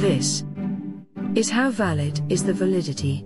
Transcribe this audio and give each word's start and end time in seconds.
This 0.00 0.44
is 1.34 1.50
how 1.50 1.70
valid 1.70 2.22
is 2.32 2.42
the 2.44 2.54
validity. 2.54 3.22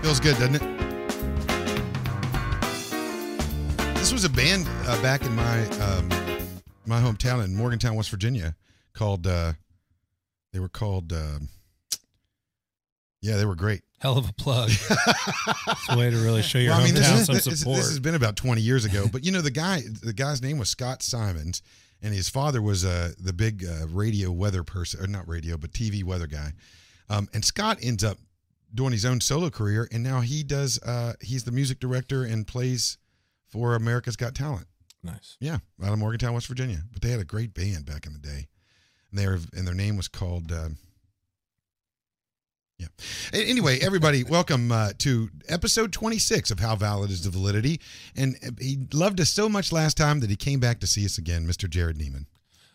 Feels 0.00 0.20
good, 0.20 0.38
doesn't 0.38 0.54
it? 0.54 0.62
This 3.96 4.10
was 4.10 4.24
a 4.24 4.30
band 4.30 4.66
uh, 4.86 5.02
back 5.02 5.22
in 5.22 5.36
my 5.36 5.66
um, 5.80 6.08
my 6.86 6.98
hometown 6.98 7.44
in 7.44 7.54
Morgantown, 7.54 7.94
West 7.94 8.08
Virginia, 8.08 8.56
called. 8.98 9.26
Uh, 9.26 9.52
they 10.52 10.58
were 10.58 10.68
called. 10.68 11.12
Uh, 11.12 11.38
yeah, 13.20 13.36
they 13.36 13.44
were 13.44 13.54
great. 13.54 13.82
Hell 13.98 14.16
of 14.16 14.28
a 14.28 14.32
plug. 14.32 14.70
it's 14.70 15.88
a 15.90 15.96
way 15.96 16.10
to 16.10 16.16
really 16.18 16.42
show 16.42 16.58
your 16.58 16.72
Well, 16.72 16.80
I 16.80 16.84
mean, 16.84 16.94
this, 16.94 17.26
some 17.26 17.34
this, 17.34 17.44
this 17.44 17.64
has 17.64 17.98
been 17.98 18.14
about 18.14 18.36
20 18.36 18.60
years 18.60 18.84
ago, 18.84 19.06
but 19.10 19.24
you 19.24 19.32
know 19.32 19.40
the 19.40 19.50
guy, 19.50 19.82
the 20.02 20.12
guy's 20.12 20.40
name 20.40 20.56
was 20.58 20.68
Scott 20.68 21.02
Simons, 21.02 21.62
and 22.00 22.14
his 22.14 22.28
father 22.28 22.62
was 22.62 22.84
uh, 22.84 23.10
the 23.18 23.32
big 23.32 23.64
uh, 23.64 23.88
radio 23.88 24.30
weather 24.30 24.62
person, 24.62 25.02
or 25.02 25.08
not 25.08 25.26
radio, 25.26 25.56
but 25.56 25.72
TV 25.72 26.04
weather 26.04 26.28
guy. 26.28 26.52
Um, 27.10 27.28
and 27.34 27.44
Scott 27.44 27.78
ends 27.82 28.04
up 28.04 28.18
doing 28.72 28.92
his 28.92 29.04
own 29.04 29.20
solo 29.20 29.50
career, 29.50 29.88
and 29.90 30.02
now 30.04 30.20
he 30.20 30.44
does. 30.44 30.80
Uh, 30.82 31.14
he's 31.20 31.42
the 31.42 31.52
music 31.52 31.80
director 31.80 32.22
and 32.22 32.46
plays 32.46 32.98
for 33.48 33.74
America's 33.74 34.14
Got 34.16 34.34
Talent. 34.34 34.66
nice. 35.02 35.36
Yeah, 35.40 35.58
out 35.82 35.92
of 35.92 35.98
Morgantown, 35.98 36.34
West 36.34 36.46
Virginia. 36.46 36.82
But 36.92 37.02
they 37.02 37.10
had 37.10 37.20
a 37.20 37.24
great 37.24 37.52
band 37.52 37.84
back 37.84 38.06
in 38.06 38.12
the 38.12 38.20
day, 38.20 38.46
and 39.10 39.18
they 39.18 39.26
were, 39.26 39.38
and 39.56 39.66
their 39.66 39.74
name 39.74 39.96
was 39.96 40.08
called. 40.08 40.52
Uh, 40.52 40.68
yeah. 42.78 42.86
Anyway, 43.32 43.78
everybody, 43.80 44.22
welcome 44.28 44.70
uh, 44.70 44.92
to 44.98 45.30
episode 45.48 45.92
26 45.92 46.50
of 46.52 46.60
How 46.60 46.76
Valid 46.76 47.10
is 47.10 47.24
the 47.24 47.30
Validity. 47.30 47.80
And 48.16 48.36
uh, 48.46 48.50
he 48.60 48.78
loved 48.92 49.20
us 49.20 49.30
so 49.30 49.48
much 49.48 49.72
last 49.72 49.96
time 49.96 50.20
that 50.20 50.30
he 50.30 50.36
came 50.36 50.60
back 50.60 50.78
to 50.80 50.86
see 50.86 51.04
us 51.04 51.18
again, 51.18 51.44
Mr. 51.46 51.68
Jared 51.68 51.98
Neiman. 51.98 52.26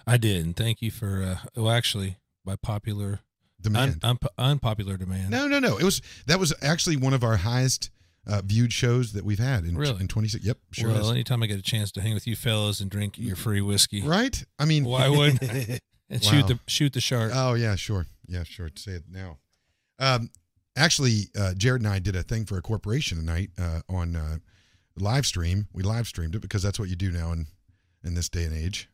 I 0.06 0.18
did, 0.18 0.44
and 0.46 0.56
thank 0.56 0.82
you 0.82 0.92
for. 0.92 1.24
Uh, 1.24 1.48
well, 1.62 1.72
actually, 1.72 2.18
by 2.44 2.58
popular, 2.58 3.22
un, 3.66 3.98
Demand. 4.02 4.04
unpopular 4.38 4.98
demand. 4.98 5.30
no, 5.30 5.48
no, 5.48 5.60
no. 5.60 5.78
It 5.78 5.86
was 5.86 6.02
that 6.28 6.38
was 6.40 6.54
actually 6.62 6.98
one 6.98 7.14
of 7.14 7.24
our 7.24 7.38
highest 7.38 7.90
uh, 8.28 8.42
viewed 8.44 8.74
shows 8.74 9.14
that 9.14 9.24
we've 9.24 9.40
had 9.40 9.64
in 9.64 9.78
Really? 9.78 10.02
in 10.02 10.10
26. 10.10 10.44
Yep, 10.46 10.58
sure. 10.72 10.90
well, 10.90 11.06
is. 11.06 11.12
anytime 11.12 11.42
I 11.42 11.46
get 11.46 11.58
a 11.60 11.62
chance 11.64 11.90
to 11.94 12.02
hang 12.02 12.14
with 12.14 12.28
you 12.28 12.36
fellas 12.36 12.82
and 12.82 12.92
drink 12.92 13.18
your 13.18 13.38
free 13.38 13.62
whiskey, 13.62 14.02
right? 14.02 14.44
I 14.60 14.66
mean, 14.66 14.84
why 14.84 15.08
wouldn't 15.08 15.42
and 16.10 16.22
Wow. 16.24 16.30
shoot 16.32 16.48
the 16.48 16.60
shoot 16.68 16.94
the 16.94 17.02
shark? 17.02 17.32
Oh 17.34 17.54
yeah, 17.54 17.76
sure. 17.76 18.06
Yeah, 18.28 18.44
sure. 18.44 18.70
Say 18.76 18.94
it 18.94 19.04
now. 19.10 19.38
Um, 20.00 20.30
actually, 20.76 21.30
uh, 21.38 21.54
Jared 21.56 21.82
and 21.82 21.90
I 21.90 22.00
did 22.00 22.16
a 22.16 22.24
thing 22.24 22.46
for 22.46 22.58
a 22.58 22.62
corporation 22.62 23.18
tonight 23.18 23.52
uh, 23.60 23.82
on 23.90 24.16
uh, 24.16 24.38
live 24.98 25.26
stream. 25.26 25.68
We 25.74 25.84
live 25.84 26.08
streamed 26.08 26.36
it 26.36 26.40
because 26.42 26.64
that's 26.64 26.80
what 26.80 26.90
you 26.90 26.96
do 26.96 27.12
now 27.12 27.32
in 27.32 27.48
in 28.04 28.16
this 28.16 28.30
day 28.30 28.44
and 28.46 28.54
age, 28.56 28.90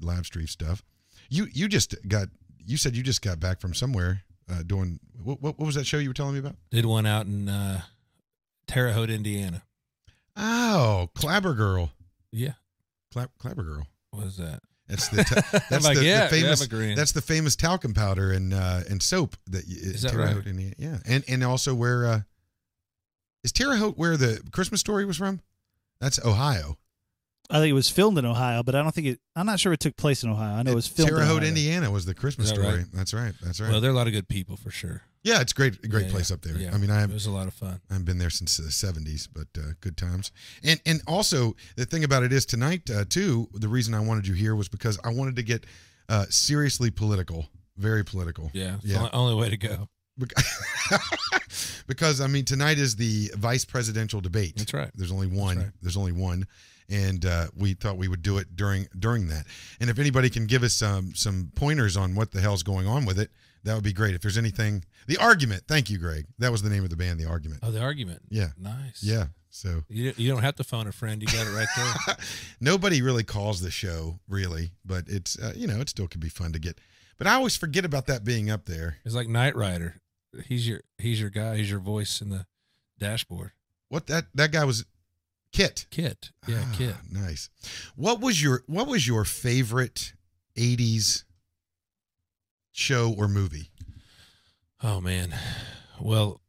live 0.00 0.26
stream 0.26 0.46
stuff. 0.46 0.82
You 1.30 1.46
you 1.52 1.68
just 1.68 1.94
got 2.08 2.28
you 2.64 2.76
said 2.76 2.96
you 2.96 3.02
just 3.02 3.22
got 3.22 3.40
back 3.40 3.60
from 3.60 3.74
somewhere 3.74 4.22
uh, 4.50 4.62
doing 4.62 5.00
what, 5.22 5.40
what 5.42 5.58
what 5.58 5.66
was 5.66 5.74
that 5.76 5.86
show 5.86 5.98
you 5.98 6.08
were 6.10 6.14
telling 6.14 6.34
me 6.34 6.40
about? 6.40 6.56
Did 6.70 6.86
one 6.86 7.06
out 7.06 7.26
in 7.26 7.48
uh, 7.48 7.80
Terre 8.66 8.92
Haute, 8.92 9.10
Indiana. 9.10 9.62
Oh, 10.36 11.10
Clabber 11.14 11.54
Girl, 11.54 11.92
Yeah, 12.32 12.54
Clab, 13.12 13.30
Clabber 13.38 13.62
Girl. 13.62 13.86
what 14.10 14.24
was 14.24 14.36
that? 14.38 14.60
That's 14.88 15.08
the 15.08 15.24
ta- 15.24 15.60
that's 15.70 15.84
like, 15.84 15.96
the, 15.96 16.04
yeah, 16.04 16.24
the 16.24 16.36
famous 16.36 16.68
yeah, 16.70 16.78
I'm 16.78 16.94
that's 16.94 17.12
the 17.12 17.22
famous 17.22 17.56
talcum 17.56 17.94
powder 17.94 18.32
and 18.32 18.52
uh, 18.52 18.80
and 18.88 19.02
soap 19.02 19.36
that 19.48 19.66
you, 19.66 19.76
Is 19.80 20.02
that 20.02 20.10
Terre 20.10 20.26
right? 20.26 20.34
Haute, 20.34 20.74
Yeah, 20.78 20.98
and 21.06 21.24
and 21.26 21.42
also 21.42 21.74
where 21.74 22.06
uh, 22.06 22.20
is 23.42 23.52
Terre 23.52 23.76
Haute 23.76 23.96
where 23.96 24.16
the 24.16 24.42
Christmas 24.52 24.80
story 24.80 25.04
was 25.04 25.16
from? 25.16 25.40
That's 26.00 26.22
Ohio. 26.24 26.76
I 27.50 27.58
think 27.58 27.70
it 27.70 27.74
was 27.74 27.90
filmed 27.90 28.16
in 28.18 28.24
Ohio, 28.24 28.62
but 28.62 28.74
I 28.74 28.82
don't 28.82 28.94
think 28.94 29.06
it. 29.06 29.20
I'm 29.36 29.46
not 29.46 29.60
sure 29.60 29.72
it 29.72 29.80
took 29.80 29.96
place 29.96 30.22
in 30.22 30.30
Ohio. 30.30 30.54
I 30.56 30.62
know 30.62 30.72
it 30.72 30.74
was 30.74 30.88
filmed. 30.88 31.10
Terre 31.10 31.20
in 31.20 31.26
Haute, 31.26 31.36
Ohio. 31.38 31.48
Indiana 31.48 31.90
was 31.90 32.06
the 32.06 32.14
Christmas 32.14 32.50
that 32.50 32.56
story. 32.56 32.76
right? 32.78 32.86
That's 32.92 33.12
right. 33.14 33.34
That's 33.42 33.60
right. 33.60 33.70
Well, 33.70 33.80
there 33.80 33.90
are 33.90 33.94
a 33.94 33.96
lot 33.96 34.06
of 34.06 34.12
good 34.12 34.28
people 34.28 34.56
for 34.56 34.70
sure. 34.70 35.02
Yeah, 35.24 35.40
it's 35.40 35.52
great. 35.52 35.82
a 35.84 35.88
Great 35.88 36.06
Yeah, 36.06 36.12
place 36.12 36.30
yeah, 36.30 36.34
up 36.34 36.42
there. 36.42 36.56
yeah. 36.56 36.72
I 36.72 36.78
mean, 36.78 36.90
I 36.90 37.02
it 37.02 37.10
was 37.10 37.26
a 37.26 37.30
lot 37.32 37.48
of 37.48 37.54
fun. 37.54 37.80
I 37.90 37.94
haven't 37.94 38.04
been 38.06 38.18
there 38.18 38.30
since 38.30 38.56
the 38.56 38.64
'70s, 38.70 39.26
but 39.32 39.48
uh, 39.58 39.72
good 39.80 39.96
times. 39.96 40.30
And 40.62 40.80
and 40.86 41.02
also 41.08 41.56
the 41.76 41.84
thing 41.86 42.04
about 42.04 42.22
it 42.22 42.32
is 42.32 42.46
tonight 42.46 42.88
uh, 42.90 43.04
too. 43.08 43.48
The 43.54 43.68
reason 43.68 43.94
I 43.94 44.00
wanted 44.00 44.26
you 44.28 44.34
here 44.34 44.54
was 44.54 44.68
because 44.68 44.98
I 45.02 45.08
wanted 45.08 45.34
to 45.36 45.42
get 45.42 45.64
uh, 46.08 46.26
seriously 46.30 46.90
political, 46.90 47.48
very 47.76 48.04
political. 48.04 48.50
Yeah, 48.52 48.76
Yeah. 48.84 48.98
the 49.02 49.12
only 49.14 49.34
way 49.34 49.50
to 49.50 49.56
go. 49.56 49.88
Because 51.86 52.20
I 52.20 52.26
mean 52.28 52.44
tonight 52.46 52.78
is 52.78 52.96
the 52.96 53.30
vice 53.36 53.64
presidential 53.64 54.20
debate. 54.20 54.54
That's 54.56 54.72
right. 54.72 54.90
There's 54.94 55.12
only 55.12 55.26
one. 55.26 55.58
right. 55.58 55.66
There's 55.82 55.96
only 55.98 56.12
one, 56.12 56.46
and 56.88 57.24
uh, 57.26 57.48
we 57.54 57.74
thought 57.74 57.98
we 57.98 58.08
would 58.08 58.22
do 58.22 58.38
it 58.38 58.56
during 58.56 58.88
during 58.98 59.28
that. 59.28 59.44
And 59.80 59.90
if 59.90 59.98
anybody 59.98 60.30
can 60.30 60.46
give 60.46 60.62
us 60.62 60.72
some 60.72 61.14
some 61.14 61.52
pointers 61.54 61.96
on 61.96 62.14
what 62.14 62.32
the 62.32 62.40
hell's 62.40 62.62
going 62.62 62.86
on 62.86 63.04
with 63.04 63.18
it, 63.18 63.30
that 63.64 63.74
would 63.74 63.84
be 63.84 63.92
great. 63.92 64.14
If 64.14 64.22
there's 64.22 64.38
anything, 64.38 64.82
the 65.06 65.18
argument. 65.18 65.64
Thank 65.68 65.90
you, 65.90 65.98
Greg. 65.98 66.26
That 66.38 66.50
was 66.52 66.62
the 66.62 66.70
name 66.70 66.84
of 66.84 66.90
the 66.90 66.96
band, 66.96 67.18
the 67.20 67.26
argument. 67.26 67.60
Oh, 67.62 67.70
the 67.70 67.80
argument. 67.82 68.22
Yeah, 68.30 68.48
Nice. 68.58 69.02
yeah. 69.02 69.26
So 69.50 69.84
You, 69.88 70.12
you 70.16 70.28
don't 70.30 70.42
have 70.42 70.56
to 70.56 70.64
phone 70.64 70.88
a 70.88 70.92
friend. 70.92 71.22
You 71.22 71.28
got 71.28 71.46
it 71.46 71.54
right 71.54 71.68
there. 71.76 72.16
nobody 72.60 73.00
really 73.02 73.22
calls 73.22 73.60
the 73.60 73.70
show 73.70 74.18
really, 74.28 74.72
but 74.84 75.04
it's 75.06 75.38
uh, 75.38 75.52
you 75.54 75.66
know 75.68 75.80
it 75.80 75.88
still 75.88 76.08
could 76.08 76.20
be 76.20 76.28
fun 76.28 76.52
to 76.52 76.58
get. 76.58 76.80
But 77.18 77.28
I 77.28 77.34
always 77.34 77.56
forget 77.56 77.84
about 77.84 78.06
that 78.06 78.24
being 78.24 78.50
up 78.50 78.64
there. 78.66 78.96
It's 79.04 79.14
like 79.14 79.28
Knight 79.28 79.54
Rider. 79.54 80.00
He's 80.46 80.66
your 80.66 80.80
he's 80.98 81.20
your 81.20 81.30
guy. 81.30 81.58
He's 81.58 81.70
your 81.70 81.78
voice 81.78 82.20
in 82.20 82.30
the 82.30 82.46
dashboard. 82.98 83.52
What 83.88 84.08
that 84.08 84.24
that 84.34 84.50
guy 84.50 84.64
was, 84.64 84.84
Kit. 85.52 85.86
Kit. 85.92 86.32
Yeah, 86.48 86.64
Ah, 86.66 86.74
Kit. 86.76 86.94
Nice. 87.08 87.48
What 87.94 88.20
was 88.20 88.42
your 88.42 88.64
What 88.66 88.88
was 88.88 89.06
your 89.06 89.24
favorite 89.24 90.14
'80s 90.58 91.22
show 92.72 93.14
or 93.16 93.28
movie? 93.28 93.70
Oh 94.86 95.00
man. 95.00 95.34
Well, 96.00 96.40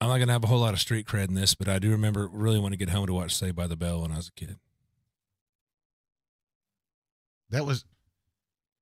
I'm 0.00 0.08
not 0.08 0.18
gonna 0.18 0.32
have 0.32 0.42
a 0.42 0.46
whole 0.46 0.60
lot 0.60 0.72
of 0.74 0.80
street 0.80 1.06
cred 1.06 1.28
in 1.28 1.34
this, 1.34 1.54
but 1.54 1.68
I 1.68 1.78
do 1.78 1.90
remember 1.90 2.26
really 2.32 2.58
want 2.58 2.72
to 2.72 2.78
get 2.78 2.88
home 2.88 3.06
to 3.06 3.12
watch 3.12 3.34
Saved 3.36 3.54
by 3.56 3.66
the 3.66 3.76
Bell 3.76 4.00
when 4.00 4.10
I 4.10 4.16
was 4.16 4.28
a 4.28 4.32
kid. 4.32 4.56
That 7.50 7.66
was. 7.66 7.84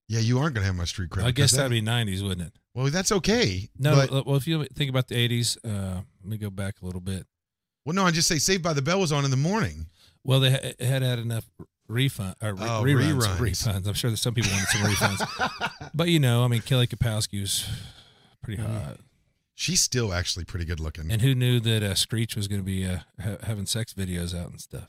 Yeah, 0.08 0.20
you 0.20 0.38
aren't 0.38 0.54
gonna 0.54 0.66
have 0.66 0.76
my 0.76 0.84
street 0.84 1.10
cred. 1.10 1.24
I 1.24 1.32
guess 1.32 1.50
that- 1.50 1.56
that'd 1.68 1.70
be 1.72 1.82
'90s, 1.82 2.22
wouldn't 2.22 2.46
it? 2.46 2.52
Well, 2.74 2.86
that's 2.90 3.10
okay. 3.10 3.70
No. 3.78 4.06
but, 4.06 4.26
well, 4.26 4.36
if 4.36 4.46
you 4.46 4.64
think 4.66 4.88
about 4.90 5.08
the 5.08 5.16
'80s, 5.16 5.56
uh, 5.64 6.02
let 6.22 6.30
me 6.30 6.36
go 6.36 6.50
back 6.50 6.76
a 6.82 6.86
little 6.86 7.00
bit. 7.00 7.26
well, 7.84 7.94
no, 7.94 8.04
I 8.04 8.10
just 8.12 8.28
say 8.28 8.38
Saved 8.38 8.62
by 8.62 8.72
the 8.72 8.82
Bell 8.82 9.00
was 9.00 9.10
on 9.12 9.24
in 9.24 9.30
the 9.30 9.36
morning. 9.36 9.86
Well, 10.24 10.40
they 10.40 10.50
ha- 10.52 10.72
had 10.84 11.02
had 11.02 11.18
enough 11.18 11.48
refund 11.88 12.34
or 12.42 12.54
re- 12.54 12.60
Oh, 12.62 12.82
reruns, 12.84 13.20
reruns. 13.22 13.36
refunds. 13.38 13.86
I'm 13.88 13.94
sure 13.94 14.10
that 14.10 14.16
some 14.16 14.34
people 14.34 14.50
wanted 14.52 14.68
some 14.68 14.82
refunds, 14.82 15.90
but 15.94 16.08
you 16.08 16.18
know, 16.20 16.44
I 16.44 16.48
mean, 16.48 16.60
Kelly 16.62 16.86
Kapowski 16.88 17.40
was 17.40 17.64
pretty 18.46 18.62
Mm. 18.62 18.84
hot, 18.84 19.00
She's 19.58 19.80
still 19.80 20.12
actually 20.12 20.44
pretty 20.44 20.66
good 20.66 20.80
looking. 20.80 21.10
and 21.10 21.22
who 21.22 21.34
knew 21.34 21.60
that 21.60 21.82
uh, 21.82 21.94
Screech 21.94 22.36
was 22.36 22.46
going 22.46 22.60
to 22.60 22.64
be 22.64 22.86
uh, 22.86 22.98
ha- 23.20 23.38
having 23.42 23.64
sex 23.66 23.94
videos 23.94 24.38
out 24.38 24.50
and 24.50 24.60
stuff? 24.60 24.88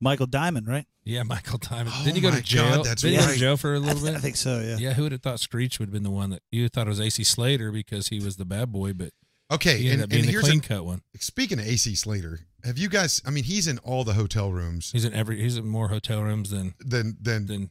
Michael 0.00 0.26
Diamond, 0.26 0.66
right? 0.66 0.86
Yeah, 1.04 1.22
Michael 1.34 1.58
Diamond. 1.58 1.90
Oh 1.98 2.04
Didn't 2.04 2.16
he 2.16 2.20
go 2.20 2.30
to 2.30 2.42
jail? 2.42 2.76
God, 2.76 2.84
that's 2.86 3.02
Didn't 3.02 3.14
he 3.14 3.20
go 3.20 3.26
right. 3.26 3.32
to 3.34 3.38
jail 3.40 3.56
for 3.56 3.74
a 3.74 3.78
little 3.78 4.00
th- 4.00 4.12
bit? 4.12 4.18
I 4.18 4.20
think 4.20 4.36
so. 4.36 4.60
Yeah. 4.60 4.76
Yeah, 4.78 4.92
who 4.94 5.04
would 5.04 5.12
have 5.12 5.22
thought 5.22 5.40
Screech 5.40 5.78
would 5.78 5.86
have 5.88 5.92
been 5.92 6.02
the 6.02 6.10
one 6.10 6.30
that 6.30 6.42
you 6.50 6.68
thought 6.68 6.86
it 6.86 6.90
was 6.90 7.00
AC 7.00 7.24
Slater 7.24 7.70
because 7.72 8.08
he 8.08 8.20
was 8.20 8.36
the 8.36 8.44
bad 8.44 8.70
boy, 8.72 8.92
but 8.92 9.10
okay, 9.50 9.78
he 9.78 9.90
and, 9.90 10.02
up 10.02 10.10
being 10.10 10.20
and 10.20 10.28
the 10.28 10.32
here's 10.32 10.44
clean 10.44 10.56
an, 10.56 10.60
cut 10.60 10.84
one. 10.84 11.02
speaking 11.18 11.58
of 11.58 11.66
AC 11.66 11.94
Slater, 11.94 12.40
have 12.64 12.76
you 12.78 12.88
guys? 12.88 13.22
I 13.24 13.30
mean, 13.30 13.44
he's 13.44 13.66
in 13.68 13.78
all 13.78 14.04
the 14.04 14.14
hotel 14.14 14.52
rooms. 14.52 14.90
He's 14.92 15.04
in 15.04 15.14
every. 15.14 15.40
He's 15.40 15.56
in 15.56 15.66
more 15.66 15.88
hotel 15.88 16.22
rooms 16.22 16.50
than 16.50 16.74
Than 16.80 17.16
than 17.20 17.46
than. 17.46 17.70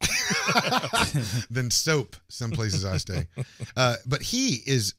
than 1.50 1.70
soap. 1.70 2.16
Some 2.28 2.50
places 2.50 2.84
I 2.84 2.96
stay, 2.98 3.26
uh, 3.76 3.96
but 4.06 4.22
he 4.22 4.62
is 4.66 4.94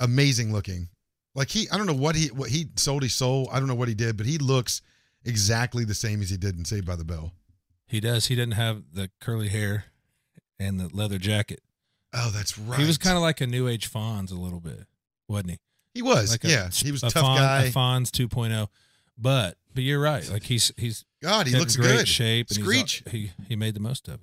amazing 0.00 0.52
looking. 0.52 0.88
Like 1.34 1.48
he, 1.48 1.68
I 1.70 1.76
don't 1.76 1.86
know 1.86 1.94
what 1.94 2.16
he 2.16 2.28
what 2.28 2.50
he 2.50 2.66
sold 2.76 3.02
his 3.02 3.14
soul. 3.14 3.48
I 3.52 3.58
don't 3.58 3.68
know 3.68 3.74
what 3.74 3.88
he 3.88 3.94
did, 3.94 4.16
but 4.16 4.26
he 4.26 4.38
looks 4.38 4.82
exactly 5.24 5.84
the 5.84 5.94
same 5.94 6.20
as 6.22 6.30
he 6.30 6.36
did 6.36 6.58
in 6.58 6.64
Saved 6.64 6.86
by 6.86 6.96
the 6.96 7.04
Bell. 7.04 7.32
He 7.86 8.00
does. 8.00 8.26
He 8.26 8.34
didn't 8.34 8.54
have 8.54 8.82
the 8.92 9.10
curly 9.20 9.48
hair 9.48 9.84
and 10.58 10.78
the 10.80 10.88
leather 10.94 11.18
jacket. 11.18 11.60
Oh, 12.12 12.30
that's 12.34 12.58
right. 12.58 12.78
He 12.80 12.86
was 12.86 12.98
kind 12.98 13.16
of 13.16 13.22
like 13.22 13.40
a 13.40 13.46
new 13.46 13.68
age 13.68 13.90
Fonz 13.90 14.32
a 14.32 14.34
little 14.34 14.60
bit, 14.60 14.86
wasn't 15.28 15.50
he? 15.52 15.58
he 15.94 16.02
was 16.02 16.30
Like 16.32 16.44
a, 16.44 16.48
yeah. 16.48 16.68
He 16.72 16.90
was 16.92 17.02
a 17.02 17.10
tough 17.10 17.22
Fonz, 17.24 17.36
guy. 17.38 17.62
A 17.64 17.70
Fonz 17.72 18.10
2.0. 18.10 18.68
But 19.18 19.56
but 19.74 19.82
you're 19.84 20.00
right. 20.00 20.28
Like 20.30 20.42
he's 20.44 20.72
he's 20.76 21.04
God, 21.22 21.46
he 21.46 21.56
looks 21.56 21.76
great 21.76 21.98
good. 21.98 22.08
shape. 22.08 22.48
And 22.48 22.56
he's 22.58 22.66
all- 22.66 22.72
Screech. 22.72 23.02
he 23.10 23.30
he 23.48 23.54
made 23.56 23.74
the 23.74 23.80
most 23.80 24.08
of 24.08 24.14
it. 24.14 24.20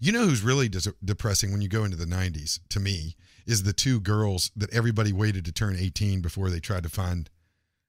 You 0.00 0.12
know 0.12 0.26
who's 0.26 0.42
really 0.42 0.68
des- 0.68 0.92
depressing 1.04 1.50
when 1.52 1.60
you 1.60 1.68
go 1.68 1.84
into 1.84 1.96
the 1.96 2.04
90s 2.04 2.60
to 2.70 2.80
me 2.80 3.16
is 3.46 3.62
the 3.62 3.72
two 3.72 4.00
girls 4.00 4.50
that 4.56 4.72
everybody 4.72 5.12
waited 5.12 5.44
to 5.46 5.52
turn 5.52 5.76
18 5.76 6.20
before 6.20 6.50
they 6.50 6.60
tried 6.60 6.82
to 6.84 6.88
find 6.88 7.30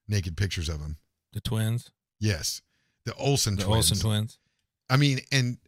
naked 0.08 0.36
pictures 0.36 0.68
of 0.68 0.80
them. 0.80 0.96
The 1.32 1.40
twins, 1.40 1.90
Yes. 2.18 2.62
The 3.06 3.14
Olsen 3.14 3.56
the 3.56 3.64
twins. 3.64 3.90
Olsen 3.90 3.98
twins. 3.98 4.38
I 4.90 4.96
mean, 4.96 5.20
and 5.32 5.58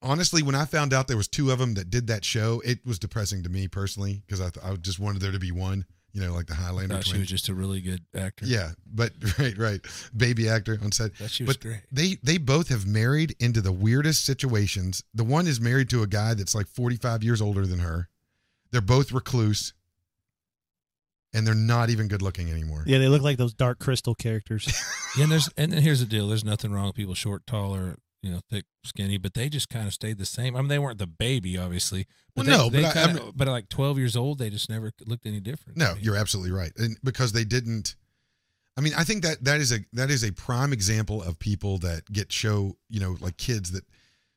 honestly, 0.00 0.42
when 0.42 0.54
I 0.54 0.64
found 0.64 0.92
out 0.94 1.08
there 1.08 1.16
was 1.16 1.28
two 1.28 1.50
of 1.50 1.58
them 1.58 1.74
that 1.74 1.90
did 1.90 2.06
that 2.06 2.24
show, 2.24 2.62
it 2.64 2.86
was 2.86 2.98
depressing 2.98 3.42
to 3.42 3.48
me 3.50 3.68
personally 3.68 4.22
because 4.26 4.40
I, 4.40 4.50
th- 4.50 4.64
I 4.64 4.74
just 4.76 4.98
wanted 4.98 5.20
there 5.20 5.32
to 5.32 5.38
be 5.38 5.50
one. 5.52 5.84
You 6.14 6.20
know, 6.24 6.32
like 6.32 6.46
the 6.46 6.54
Highlander 6.54 6.94
Thought 6.94 7.06
she 7.06 7.18
was 7.18 7.26
just 7.28 7.48
a 7.48 7.54
really 7.54 7.80
good 7.80 8.04
actor. 8.14 8.46
Yeah, 8.46 8.70
but 8.86 9.12
right, 9.38 9.58
right, 9.58 9.80
baby 10.16 10.48
actor 10.48 10.78
on 10.82 10.92
set. 10.92 11.16
That 11.18 11.30
she 11.32 11.42
was 11.42 11.56
But 11.56 11.62
great. 11.66 11.80
they 11.90 12.18
they 12.22 12.38
both 12.38 12.68
have 12.68 12.86
married 12.86 13.34
into 13.40 13.60
the 13.60 13.72
weirdest 13.72 14.24
situations. 14.24 15.02
The 15.12 15.24
one 15.24 15.46
is 15.48 15.60
married 15.60 15.90
to 15.90 16.02
a 16.02 16.06
guy 16.06 16.34
that's 16.34 16.54
like 16.54 16.68
45 16.68 17.24
years 17.24 17.42
older 17.42 17.66
than 17.66 17.80
her. 17.80 18.08
They're 18.70 18.80
both 18.80 19.10
recluse. 19.12 19.72
And 21.36 21.44
they're 21.44 21.54
not 21.56 21.90
even 21.90 22.06
good 22.06 22.22
looking 22.22 22.48
anymore. 22.48 22.84
Yeah, 22.86 22.98
they 22.98 23.08
look 23.08 23.22
like 23.22 23.38
those 23.38 23.52
Dark 23.54 23.80
Crystal 23.80 24.14
characters. 24.14 24.66
Yeah, 25.16 25.24
and 25.24 25.32
there's 25.32 25.48
and 25.56 25.72
then 25.72 25.80
here's 25.82 26.00
the 26.00 26.06
deal. 26.06 26.26
There's 26.26 26.44
nothing 26.44 26.72
wrong 26.72 26.86
with 26.86 26.96
people 26.96 27.14
short, 27.14 27.46
tall, 27.46 27.72
or 27.72 27.98
you 28.24 28.32
know, 28.32 28.40
thick, 28.50 28.64
skinny, 28.84 29.18
but 29.18 29.34
they 29.34 29.48
just 29.48 29.68
kind 29.68 29.86
of 29.86 29.92
stayed 29.94 30.18
the 30.18 30.24
same. 30.26 30.56
I 30.56 30.60
mean, 30.60 30.68
they 30.68 30.78
weren't 30.78 30.98
the 30.98 31.06
baby, 31.06 31.58
obviously. 31.58 32.06
But 32.34 32.46
Well, 32.46 32.70
they, 32.70 32.78
no, 32.78 32.82
they 32.82 32.82
but 32.82 32.96
I- 32.96 33.02
I 33.02 33.06
kinda, 33.06 33.32
but 33.36 33.48
at 33.48 33.50
like 33.52 33.68
12 33.68 33.98
years 33.98 34.16
old, 34.16 34.38
they 34.38 34.50
just 34.50 34.68
never 34.70 34.90
looked 35.06 35.26
any 35.26 35.40
different. 35.40 35.76
No, 35.78 35.94
you're 36.00 36.16
absolutely 36.16 36.52
right. 36.52 36.72
And 36.76 36.96
because 37.04 37.32
they 37.32 37.44
didn't 37.44 37.96
I 38.76 38.80
mean, 38.80 38.92
I 38.96 39.04
think 39.04 39.22
that 39.22 39.44
that 39.44 39.60
is 39.60 39.70
a 39.70 39.78
that 39.92 40.10
is 40.10 40.24
a 40.24 40.32
prime 40.32 40.72
example 40.72 41.22
of 41.22 41.38
people 41.38 41.78
that 41.78 42.10
get 42.12 42.32
show, 42.32 42.76
you 42.88 42.98
know, 42.98 43.16
like 43.20 43.36
kids 43.36 43.70
that 43.70 43.84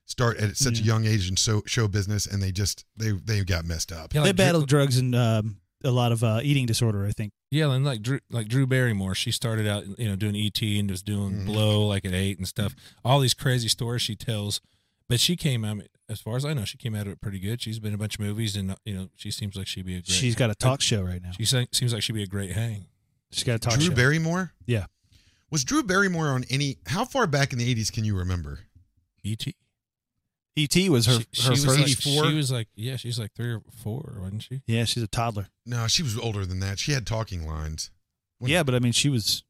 start 0.06 0.38
at 0.38 0.56
such 0.56 0.80
a 0.80 0.84
young 0.84 1.06
age 1.06 1.28
in 1.28 1.36
show 1.36 1.64
show 1.66 1.88
business 1.88 2.28
and 2.28 2.42
they 2.44 2.52
just 2.52 2.86
they 2.96 3.12
they 3.14 3.44
got 3.44 3.66
messed 3.66 3.92
up. 3.92 4.14
yeah, 4.14 4.22
they 4.22 4.28
like 4.30 4.36
Drew- 4.36 4.46
battled 4.46 4.68
drugs 4.68 4.98
and 5.00 5.16
um, 5.16 5.58
a 5.84 5.92
lot 5.92 6.12
of 6.12 6.24
uh, 6.24 6.40
eating 6.44 6.66
disorder. 6.66 7.06
I 7.06 7.12
think. 7.12 7.32
Yeah, 7.52 7.72
and 7.72 7.86
like 7.86 8.02
Drew, 8.02 8.20
like 8.30 8.48
Drew 8.48 8.68
Barrymore, 8.68 9.16
she 9.16 9.32
started 9.32 9.68
out, 9.68 9.86
you 9.98 10.08
know, 10.10 10.16
doing 10.16 10.36
ET 10.36 10.62
and 10.62 10.90
was 10.92 11.02
doing 11.02 11.32
Mhm. 11.42 11.46
Blow 11.46 11.86
like 11.88 12.06
at 12.06 12.14
eight 12.14 12.38
and 12.38 12.48
stuff. 12.48 12.76
All 13.06 13.20
these 13.20 13.34
crazy 13.34 13.70
stories 13.70 14.02
she 14.02 14.16
tells, 14.16 14.60
but 15.08 15.20
she 15.22 15.36
came 15.38 15.64
out, 15.64 15.84
as 16.10 16.20
far 16.20 16.36
as 16.36 16.44
I 16.44 16.54
know, 16.54 16.66
she 16.66 16.78
came 16.78 16.94
out 16.94 17.08
of 17.08 17.14
it 17.14 17.22
pretty 17.22 17.40
good. 17.40 17.62
She's 17.62 17.80
been 17.80 17.90
in 17.90 17.96
a 17.96 17.98
bunch 17.98 18.16
of 18.16 18.22
movies, 18.22 18.56
and 18.58 18.76
you 18.86 18.94
know, 18.96 19.10
she 19.16 19.32
seems 19.32 19.56
like 19.56 19.66
she'd 19.68 19.86
be 19.86 19.94
a 19.94 20.02
great. 20.02 20.08
She's 20.10 20.36
got 20.36 20.50
a 20.50 20.56
talk 20.56 20.82
show 20.82 21.02
right 21.04 21.22
now. 21.22 21.32
She 21.40 21.46
seems 21.46 21.94
like 21.94 22.04
she'd 22.04 22.14
be 22.14 22.24
a 22.24 22.28
great 22.28 22.52
hang. 22.52 22.88
She's 23.32 23.44
got 23.46 23.56
a 23.56 23.60
talk 23.60 23.74
Drew 23.74 23.84
show. 23.84 23.88
Drew 23.88 23.96
Barrymore? 23.96 24.54
Yeah. 24.66 24.86
Was 25.50 25.64
Drew 25.64 25.84
Barrymore 25.84 26.28
on 26.28 26.44
any 26.50 26.78
how 26.88 27.06
far 27.06 27.28
back 27.28 27.54
in 27.54 27.60
the 27.60 27.74
80s 27.74 27.92
can 27.94 28.04
you 28.04 28.18
remember? 28.18 28.60
ET. 29.24 29.46
E.T. 30.58 30.90
was 30.90 31.06
her 31.06 31.14
she, 31.14 31.20
her 31.20 31.26
she 31.44 31.50
was 31.50 31.66
first. 31.66 31.80
like, 31.80 31.88
she 32.30 32.36
was 32.36 32.52
like, 32.52 32.68
yeah, 32.76 32.96
she's 32.96 33.20
like 33.20 33.34
three 33.34 33.54
or 33.54 33.62
four, 33.84 34.16
wasn't 34.20 34.42
she? 34.44 34.62
yeah, 34.68 34.84
she's 34.86 35.04
a 35.04 35.08
toddler. 35.08 35.48
No, 35.66 35.88
she 35.88 36.02
was 36.04 36.18
older 36.18 36.46
than 36.46 36.60
that. 36.62 36.80
She 36.80 36.92
had 36.94 37.06
talking 37.06 37.46
lines. 37.48 37.92
When- 38.40 38.52
Yeah, 38.52 38.64
but 38.64 38.74
I 38.76 38.80
mean, 38.80 38.92
she 38.92 39.10
was 39.10 39.44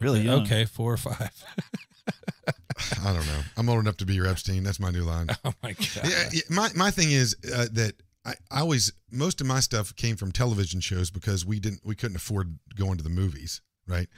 really 0.00 0.20
young. 0.22 0.42
Okay, 0.42 0.64
four 0.64 0.92
or 0.92 0.96
five. 0.96 1.30
I 3.04 3.12
don't 3.12 3.26
know. 3.26 3.40
I'm 3.56 3.68
old 3.68 3.80
enough 3.80 3.96
to 3.98 4.06
be 4.06 4.14
your 4.14 4.26
Epstein. 4.26 4.62
That's 4.62 4.78
my 4.80 4.90
new 4.90 5.02
line. 5.02 5.28
oh 5.44 5.52
my 5.62 5.72
god. 5.72 5.88
yeah, 6.04 6.28
yeah, 6.32 6.40
my 6.50 6.70
my 6.74 6.90
thing 6.90 7.10
is 7.10 7.36
uh, 7.54 7.66
that 7.72 7.94
I, 8.24 8.34
I 8.50 8.60
always 8.60 8.92
most 9.10 9.40
of 9.40 9.46
my 9.46 9.60
stuff 9.60 9.94
came 9.96 10.16
from 10.16 10.30
television 10.32 10.80
shows 10.80 11.10
because 11.10 11.44
we 11.44 11.58
didn't 11.60 11.80
we 11.84 11.94
couldn't 11.96 12.16
afford 12.16 12.58
going 12.76 12.96
to 12.96 13.02
the 13.04 13.10
movies, 13.10 13.60
right? 13.86 14.08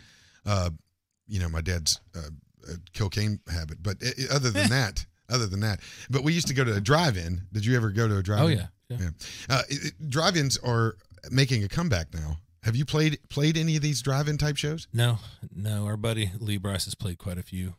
Uh, 0.46 0.70
you 1.26 1.40
know, 1.40 1.48
my 1.48 1.60
dad's 1.62 2.00
uh, 2.14 2.20
uh, 2.70 2.74
cocaine 2.94 3.40
habit, 3.50 3.82
but 3.82 3.96
i 4.02 4.08
i- 4.08 4.34
other 4.34 4.50
than 4.50 4.68
that, 4.78 5.06
other 5.30 5.46
than 5.46 5.60
that, 5.60 5.80
but 6.10 6.22
we 6.24 6.32
used 6.32 6.48
to 6.48 6.54
go 6.54 6.64
to 6.64 6.74
a 6.74 6.80
drive-in. 6.80 7.42
Did 7.52 7.64
you 7.64 7.76
ever 7.76 7.90
go 7.90 8.08
to 8.08 8.16
a 8.18 8.22
drive-in? 8.22 8.44
Oh 8.44 8.48
yeah. 8.48 8.66
yeah. 8.88 8.96
Yeah. 9.00 9.10
Uh, 9.48 9.62
it- 9.68 9.84
it- 10.00 10.10
drive-ins 10.10 10.58
are 10.58 10.96
making 11.30 11.64
a 11.64 11.68
comeback 11.68 12.12
now. 12.14 12.38
Have 12.62 12.76
you 12.76 12.84
played 12.84 13.18
played 13.30 13.56
any 13.56 13.76
of 13.76 13.82
these 13.82 14.02
drive-in 14.02 14.36
type 14.38 14.56
shows? 14.56 14.86
No, 14.92 15.18
no. 15.54 15.86
Our 15.86 15.96
buddy 15.96 16.30
Lee 16.38 16.58
Brice 16.58 16.84
has 16.84 16.94
played 16.94 17.18
quite 17.18 17.38
a 17.38 17.42
few. 17.42 17.74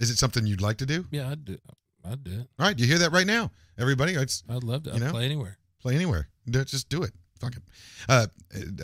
Is 0.00 0.10
it 0.10 0.18
something 0.18 0.46
you'd 0.46 0.60
like 0.60 0.76
to 0.78 0.86
do? 0.86 1.06
Yeah, 1.10 1.30
I'd 1.30 1.44
do. 1.44 1.58
I'd 2.04 2.24
do 2.24 2.30
it. 2.32 2.48
All 2.58 2.66
right, 2.66 2.76
Do 2.76 2.82
you 2.82 2.88
hear 2.88 2.98
that 2.98 3.12
right 3.12 3.26
now, 3.26 3.50
everybody? 3.78 4.16
Let's 4.16 4.42
I'd 4.48 4.64
love 4.64 4.84
to. 4.84 4.90
You 4.90 4.96
I'd 4.96 5.02
know? 5.02 5.10
play 5.12 5.24
anywhere. 5.24 5.58
play 5.82 5.94
anywhere. 5.94 6.28
Do- 6.48 6.64
Just 6.64 6.88
do 6.88 7.02
it. 7.04 7.12
Fuck 7.40 7.54
it. 7.56 7.62
Uh, 8.08 8.26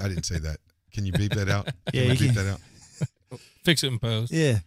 I 0.03 0.09
didn't 0.09 0.25
say 0.27 0.39
that. 0.39 0.59
Can 0.93 1.05
you 1.07 1.12
beep 1.12 1.33
that 1.35 1.49
out? 1.49 1.69
Yeah, 1.93 2.03
we 2.05 2.12
you 2.12 2.19
beep 2.19 2.35
can. 2.35 2.45
that 2.45 2.53
out. 2.53 3.41
Fix 3.65 3.83
it 3.83 3.89
in 3.89 3.99
post. 3.99 4.31
Yeah, 4.33 4.59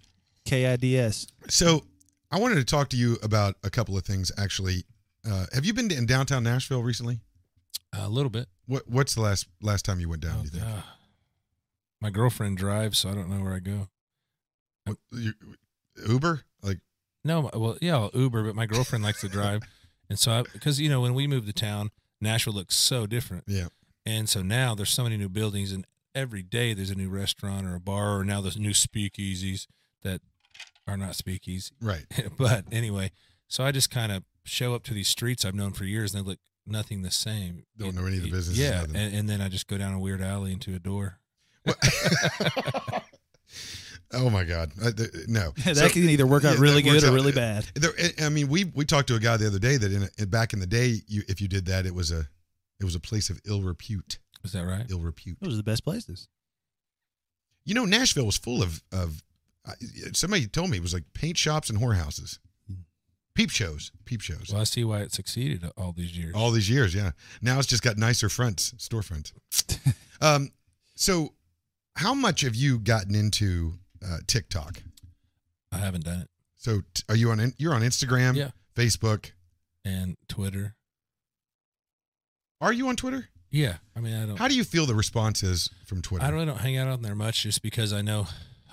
K 0.45 0.66
I 0.68 0.75
D 0.75 0.98
S. 0.98 1.28
So 1.48 1.86
I 2.31 2.39
wanted 2.39 2.56
to 2.56 2.65
talk 2.65 2.89
to 2.89 2.97
you 2.97 3.18
about 3.24 3.56
a 3.63 3.69
couple 3.69 3.97
of 3.97 4.03
things. 4.06 4.31
Actually, 4.38 4.83
uh, 5.29 5.45
have 5.53 5.65
you 5.65 5.74
been 5.74 5.91
in 5.91 6.06
downtown 6.06 6.44
Nashville 6.44 6.83
recently? 6.83 7.19
a 7.94 8.09
little 8.09 8.29
bit. 8.29 8.47
What 8.68 8.88
What's 8.88 9.15
the 9.15 9.21
last 9.21 9.47
last 9.62 9.85
time 9.85 10.00
you 10.00 10.09
went 10.09 10.21
down? 10.21 10.38
Oh, 10.39 10.44
you 10.44 10.50
think? 10.50 10.63
My 12.00 12.09
girlfriend 12.09 12.57
drives, 12.57 13.00
so 13.00 13.09
I 13.09 13.15
don't 13.15 13.29
know 13.29 13.44
where 13.44 13.56
I 13.56 13.59
go. 13.59 13.88
What- 14.85 14.97
you- 15.12 15.33
Uber? 16.07 16.44
Like 16.62 16.79
No, 17.24 17.50
well, 17.53 17.77
yeah, 17.81 17.95
I'll 17.95 18.12
Uber, 18.13 18.44
but 18.44 18.56
my 18.56 18.68
girlfriend 18.68 19.03
likes 19.03 19.21
to 19.21 19.30
drive, 19.30 19.63
and 20.09 20.19
so 20.19 20.44
because 20.53 20.80
you 20.80 20.89
know 20.89 21.01
when 21.01 21.15
we 21.15 21.25
moved 21.25 21.47
to 21.47 21.53
town, 21.53 21.89
Nashville 22.21 22.53
looks 22.53 22.75
so 22.75 23.07
different, 23.07 23.45
yeah. 23.47 23.68
and 24.06 24.30
so 24.30 24.44
now 24.44 24.75
there's 24.75 24.91
so 24.91 25.03
many 25.03 25.18
new 25.18 25.30
buildings, 25.30 25.71
and 25.71 25.88
every 26.13 26.44
day 26.44 26.73
there's 26.75 26.91
a 26.91 26.95
new 26.95 27.09
restaurant 27.09 27.65
or 27.65 27.73
a 27.75 27.80
bar, 27.80 28.19
or 28.19 28.23
now 28.23 28.41
there's 28.41 28.59
new 28.59 28.71
speakeasies 28.71 29.65
that 30.03 30.21
are 30.88 30.98
not 30.98 31.12
speakeasies. 31.12 31.72
Right. 31.81 32.06
but 32.38 32.66
anyway, 32.72 33.12
so 33.48 33.63
I 33.63 33.72
just 33.72 33.89
kind 33.92 34.12
of 34.12 34.24
show 34.44 34.74
up 34.74 34.84
to 34.86 34.94
these 34.94 35.07
streets 35.07 35.44
I've 35.45 35.56
known 35.56 35.74
for 35.74 35.84
years, 35.86 36.13
and 36.13 36.24
they 36.24 36.30
look 36.30 36.39
nothing 36.66 37.01
the 37.01 37.12
same. 37.12 37.63
Don't 37.78 37.95
know 37.95 38.06
any 38.06 38.18
of 38.18 38.24
the 38.24 38.31
businesses, 38.31 38.60
Yeah, 38.60 38.84
and, 38.84 38.95
and 38.95 39.30
then 39.30 39.42
I 39.42 39.50
just 39.50 39.68
go 39.68 39.78
down 39.78 39.94
a 39.94 40.00
weird 40.00 40.22
alley 40.22 40.51
into 40.54 40.74
a 40.75 40.80
door. 40.80 41.19
oh 44.13 44.30
my 44.30 44.44
God. 44.44 44.72
Uh, 44.81 44.92
th- 44.92 45.10
uh, 45.13 45.18
no. 45.28 45.51
that 45.66 45.75
So- 45.78 45.89
can 45.89 46.10
either 46.10 46.25
work 46.28 46.45
out 46.45 46.56
yeah, 46.56 46.62
really 46.62 46.81
that 46.81 46.90
works 46.90 47.01
good 47.04 47.07
or 47.10 47.12
out. 47.12 47.16
really 47.16 47.31
bad. 47.31 47.66
Uh, 47.75 47.80
there, 47.80 47.92
I- 48.00 48.25
I 48.25 48.30
mean, 48.30 48.48
we 48.48 48.66
we 48.66 48.86
talked 48.86 49.07
to 49.10 49.16
a 49.16 49.19
guy 49.19 49.38
the 49.38 49.48
other 49.48 49.60
day 49.60 49.78
that 49.78 49.92
in, 49.92 50.07
a, 50.19 50.25
back 50.25 50.54
in 50.54 50.60
the 50.60 50.68
day, 50.68 51.01
you 51.07 51.24
if 51.28 51.42
you 51.42 51.48
did 51.48 51.66
that, 51.66 51.86
it 51.86 51.94
was 51.94 52.12
a 52.12 52.28
it 52.80 52.86
was 52.86 52.95
a 52.95 53.00
place 53.00 53.30
of 53.30 53.40
ill 53.45 53.62
repute. 53.62 54.19
Is 54.44 54.51
that 54.54 54.66
right? 54.66 54.86
Ill 54.90 55.00
repute. 55.01 55.38
Those 55.42 55.54
are 55.54 55.57
the 55.57 55.63
best 55.63 55.83
places. 55.83 56.28
You 57.66 57.74
know, 57.74 57.86
Nashville 57.86 58.25
was 58.25 58.38
full 58.38 58.62
of 58.63 58.81
of. 58.92 59.24
Somebody 60.14 60.48
told 60.48 60.69
me 60.69 60.78
it 60.78 60.84
was 60.84 60.94
like 60.94 61.04
paint 61.14 61.38
shops 61.38 61.69
and 61.69 61.80
whorehouses, 61.80 62.40
peep 63.36 63.50
shows, 63.50 63.92
peep 64.06 64.22
shows. 64.22 64.50
Well, 64.52 64.62
I 64.62 64.66
see 64.66 64.84
why 64.84 65.00
it 65.02 65.12
succeeded 65.14 65.64
all 65.78 65.92
these 65.92 66.18
years. 66.18 66.34
All 66.36 66.52
these 66.52 66.69
years, 66.69 66.94
yeah. 66.96 67.12
Now 67.42 67.58
it's 67.60 67.68
just 67.68 67.84
got 67.84 67.98
nicer 67.98 68.30
fronts, 68.30 68.74
storefronts. 68.78 69.31
um, 70.22 70.50
so, 70.96 71.34
how 71.96 72.14
much 72.14 72.42
have 72.42 72.56
you 72.56 72.80
gotten 72.80 73.14
into 73.16 73.74
uh, 74.06 74.18
TikTok? 74.28 74.81
I 75.72 75.78
haven't 75.78 76.06
done 76.06 76.22
it. 76.22 76.30
So, 76.58 76.81
t- 76.94 77.04
are 77.10 77.16
you 77.16 77.30
on? 77.31 77.40
in- 77.40 77.54
You're 77.58 77.74
on 77.74 77.81
Instagram, 77.81 78.36
Yeah. 78.36 78.50
Facebook. 78.75 79.31
And 79.86 80.18
Twitter. 80.28 80.75
Are 82.59 82.74
you 82.74 82.88
on 82.88 82.95
Twitter? 82.95 83.30
Yeah. 83.52 83.78
I 83.95 84.00
mean, 84.00 84.16
I 84.16 84.26
don't. 84.26 84.38
How 84.38 84.47
do 84.47 84.56
you 84.56 84.64
feel 84.64 84.86
the 84.86 84.95
response 84.95 85.44
is 85.44 85.69
from 85.86 86.02
Twitter? 86.02 86.26
I 86.26 86.30
really 86.30 86.45
don't 86.45 86.59
hang 86.59 86.78
out 86.78 86.88
on 86.88 87.02
there 87.02 87.16
much, 87.16 87.44
just 87.44 87.62
because 87.62 87.94
I 87.94 88.02
know 88.02 88.28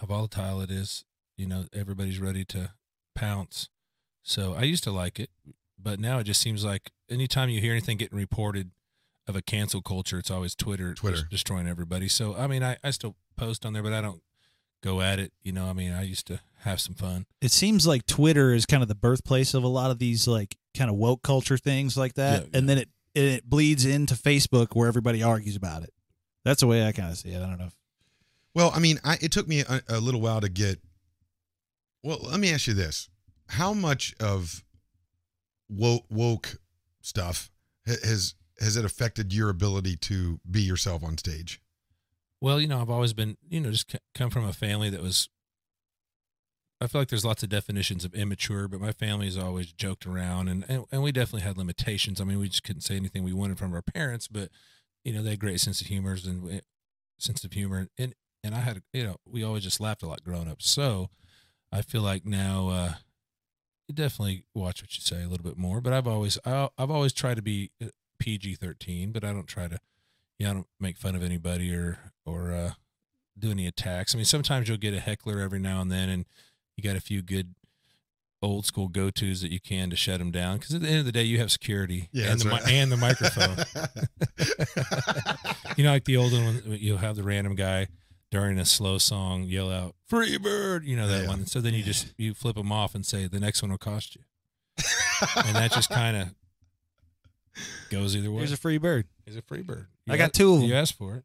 how 0.04 0.14
volatile 0.14 0.60
it 0.60 0.70
is. 0.70 1.04
You 1.36 1.46
know, 1.46 1.64
everybody's 1.72 2.18
ready 2.20 2.44
to 2.46 2.70
pounce. 3.14 3.68
So 4.22 4.54
I 4.54 4.62
used 4.62 4.84
to 4.84 4.90
like 4.90 5.18
it, 5.20 5.30
but 5.78 5.98
now 6.00 6.18
it 6.18 6.24
just 6.24 6.40
seems 6.40 6.64
like 6.64 6.90
anytime 7.10 7.48
you 7.50 7.60
hear 7.60 7.72
anything 7.72 7.96
getting 7.98 8.16
reported 8.16 8.70
of 9.26 9.36
a 9.36 9.42
cancel 9.42 9.82
culture, 9.82 10.18
it's 10.18 10.30
always 10.30 10.54
Twitter, 10.54 10.94
Twitter. 10.94 11.16
just 11.16 11.30
destroying 11.30 11.68
everybody. 11.68 12.08
So 12.08 12.34
I 12.36 12.46
mean, 12.46 12.62
I, 12.62 12.76
I 12.84 12.90
still 12.90 13.16
post 13.36 13.66
on 13.66 13.72
there, 13.72 13.82
but 13.82 13.92
I 13.92 14.00
don't 14.00 14.22
go 14.82 15.00
at 15.00 15.18
it. 15.18 15.32
You 15.42 15.52
know, 15.52 15.66
I 15.66 15.72
mean, 15.72 15.92
I 15.92 16.02
used 16.02 16.26
to 16.28 16.40
have 16.60 16.80
some 16.80 16.94
fun. 16.94 17.26
It 17.40 17.50
seems 17.50 17.86
like 17.86 18.06
Twitter 18.06 18.54
is 18.54 18.64
kind 18.64 18.82
of 18.82 18.88
the 18.88 18.94
birthplace 18.94 19.54
of 19.54 19.64
a 19.64 19.68
lot 19.68 19.90
of 19.90 19.98
these 19.98 20.26
like 20.28 20.56
kind 20.76 20.90
of 20.90 20.96
woke 20.96 21.22
culture 21.22 21.58
things 21.58 21.96
like 21.96 22.14
that, 22.14 22.42
Yeah, 22.42 22.58
and 22.58 22.68
then 22.68 22.78
it 22.78 22.88
it 23.14 23.48
bleeds 23.48 23.84
into 23.84 24.14
Facebook 24.14 24.68
where 24.74 24.88
everybody 24.88 25.22
argues 25.22 25.56
about 25.56 25.82
it. 25.82 25.92
That's 26.44 26.60
the 26.60 26.66
way 26.66 26.86
I 26.86 26.92
kind 26.92 27.10
of 27.10 27.16
see 27.16 27.30
it. 27.30 27.42
I 27.42 27.46
don't 27.46 27.58
know. 27.58 27.66
If, 27.66 27.74
Well, 28.54 28.70
I 28.74 28.78
mean, 28.78 29.00
I, 29.04 29.18
it 29.20 29.32
took 29.32 29.48
me 29.48 29.60
a, 29.60 29.82
a 29.88 30.00
little 30.00 30.20
while 30.20 30.40
to 30.40 30.48
get. 30.48 30.80
Well, 32.02 32.18
let 32.22 32.38
me 32.38 32.52
ask 32.52 32.66
you 32.66 32.74
this: 32.74 33.08
How 33.48 33.72
much 33.72 34.14
of 34.20 34.64
woke, 35.68 36.04
woke 36.10 36.56
stuff 37.00 37.50
has 37.86 38.34
has 38.60 38.76
it 38.76 38.84
affected 38.84 39.32
your 39.32 39.50
ability 39.50 39.96
to 39.96 40.40
be 40.48 40.62
yourself 40.62 41.02
on 41.02 41.18
stage? 41.18 41.60
Well, 42.40 42.60
you 42.60 42.68
know, 42.68 42.80
I've 42.80 42.90
always 42.90 43.12
been, 43.12 43.36
you 43.48 43.60
know, 43.60 43.70
just 43.70 43.96
come 44.14 44.30
from 44.30 44.44
a 44.44 44.52
family 44.52 44.90
that 44.90 45.02
was. 45.02 45.28
I 46.80 46.86
feel 46.86 47.00
like 47.00 47.08
there's 47.08 47.24
lots 47.24 47.42
of 47.42 47.48
definitions 47.48 48.04
of 48.04 48.14
immature, 48.14 48.68
but 48.68 48.80
my 48.80 48.92
family's 48.92 49.38
always 49.38 49.72
joked 49.72 50.06
around, 50.06 50.48
and, 50.48 50.64
and 50.68 50.84
and 50.92 51.02
we 51.02 51.12
definitely 51.12 51.40
had 51.42 51.56
limitations. 51.56 52.20
I 52.20 52.24
mean, 52.24 52.38
we 52.38 52.48
just 52.48 52.62
couldn't 52.62 52.82
say 52.82 52.96
anything 52.96 53.24
we 53.24 53.32
wanted 53.32 53.58
from 53.58 53.72
our 53.72 53.82
parents, 53.82 54.28
but 54.28 54.50
you 55.02 55.12
know, 55.12 55.22
they 55.22 55.30
had 55.30 55.40
great 55.40 55.60
sense 55.60 55.80
of 55.80 55.86
humor 55.86 56.16
and 56.24 56.60
sense 57.18 57.42
of 57.44 57.52
humor, 57.52 57.88
and 57.98 58.14
and 58.44 58.54
I 58.54 58.60
had, 58.60 58.82
you 58.92 59.02
know, 59.02 59.16
we 59.26 59.42
always 59.42 59.64
just 59.64 59.80
laughed 59.80 60.04
a 60.04 60.06
lot 60.06 60.22
growing 60.22 60.48
up. 60.48 60.62
So, 60.62 61.08
I 61.72 61.82
feel 61.82 62.02
like 62.02 62.24
now, 62.24 62.68
uh, 62.68 62.92
you 63.88 63.94
definitely 63.96 64.44
watch 64.54 64.80
what 64.82 64.96
you 64.96 65.02
say 65.02 65.24
a 65.24 65.28
little 65.28 65.42
bit 65.44 65.58
more. 65.58 65.80
But 65.80 65.92
I've 65.92 66.06
always, 66.06 66.38
I, 66.44 66.68
I've 66.78 66.90
always 66.90 67.12
tried 67.12 67.34
to 67.36 67.42
be 67.42 67.70
PG 68.20 68.54
thirteen, 68.54 69.10
but 69.10 69.24
I 69.24 69.32
don't 69.32 69.46
try 69.48 69.66
to 69.66 69.78
yeah, 70.38 70.50
I 70.50 70.54
don't 70.54 70.66
make 70.80 70.96
fun 70.96 71.14
of 71.14 71.22
anybody 71.22 71.74
or 71.74 71.98
or 72.24 72.52
uh, 72.52 72.70
do 73.38 73.50
any 73.50 73.66
attacks. 73.66 74.14
I 74.14 74.18
mean, 74.18 74.24
sometimes 74.24 74.68
you'll 74.68 74.78
get 74.78 74.94
a 74.94 75.00
heckler 75.00 75.40
every 75.40 75.58
now 75.58 75.80
and 75.80 75.90
then, 75.90 76.08
and 76.08 76.24
you 76.76 76.82
got 76.84 76.96
a 76.96 77.00
few 77.00 77.22
good 77.22 77.54
old 78.42 78.66
school 78.66 78.88
go 78.88 79.10
tos 79.10 79.40
that 79.40 79.50
you 79.50 79.60
can 79.60 79.90
to 79.90 79.96
shut 79.96 80.18
them 80.18 80.30
down. 80.30 80.58
Because 80.58 80.74
at 80.74 80.82
the 80.82 80.88
end 80.88 80.98
of 81.00 81.06
the 81.06 81.12
day, 81.12 81.22
you 81.22 81.38
have 81.38 81.50
security 81.50 82.08
Yeah, 82.12 82.30
and 82.32 82.40
the 82.40 82.48
right. 82.48 82.68
and 82.70 82.92
the 82.92 82.96
microphone. 82.96 83.56
you 85.76 85.84
know, 85.84 85.90
like 85.92 86.04
the 86.04 86.16
old 86.16 86.32
one, 86.32 86.62
you'll 86.66 86.98
have 86.98 87.16
the 87.16 87.22
random 87.22 87.54
guy 87.54 87.88
during 88.30 88.58
a 88.58 88.64
slow 88.64 88.98
song 88.98 89.44
yell 89.44 89.70
out 89.70 89.94
"Free 90.06 90.38
Bird," 90.38 90.84
you 90.84 90.96
know 90.96 91.06
that 91.08 91.22
Yeah. 91.22 91.28
one. 91.28 91.46
So 91.46 91.60
then 91.60 91.74
you 91.74 91.82
just 91.82 92.12
you 92.18 92.34
flip 92.34 92.56
them 92.56 92.72
off 92.72 92.94
and 92.94 93.04
say 93.06 93.26
the 93.26 93.40
next 93.40 93.62
one 93.62 93.70
will 93.70 93.78
cost 93.78 94.16
you, 94.16 94.22
and 95.46 95.56
that 95.56 95.72
just 95.72 95.88
kind 95.90 96.16
of 96.16 96.28
goes 97.90 98.16
either 98.16 98.30
way. 98.30 98.38
Here's 98.38 98.52
a 98.52 98.56
free 98.56 98.78
bird. 98.78 99.06
He's 99.24 99.36
a 99.36 99.42
free 99.42 99.62
bird. 99.62 99.86
I 100.08 100.16
got 100.16 100.32
two 100.32 100.54
of 100.54 100.60
'em. 100.62 100.66
You 100.68 100.74
asked 100.74 100.98
for 100.98 101.16
it. 101.16 101.24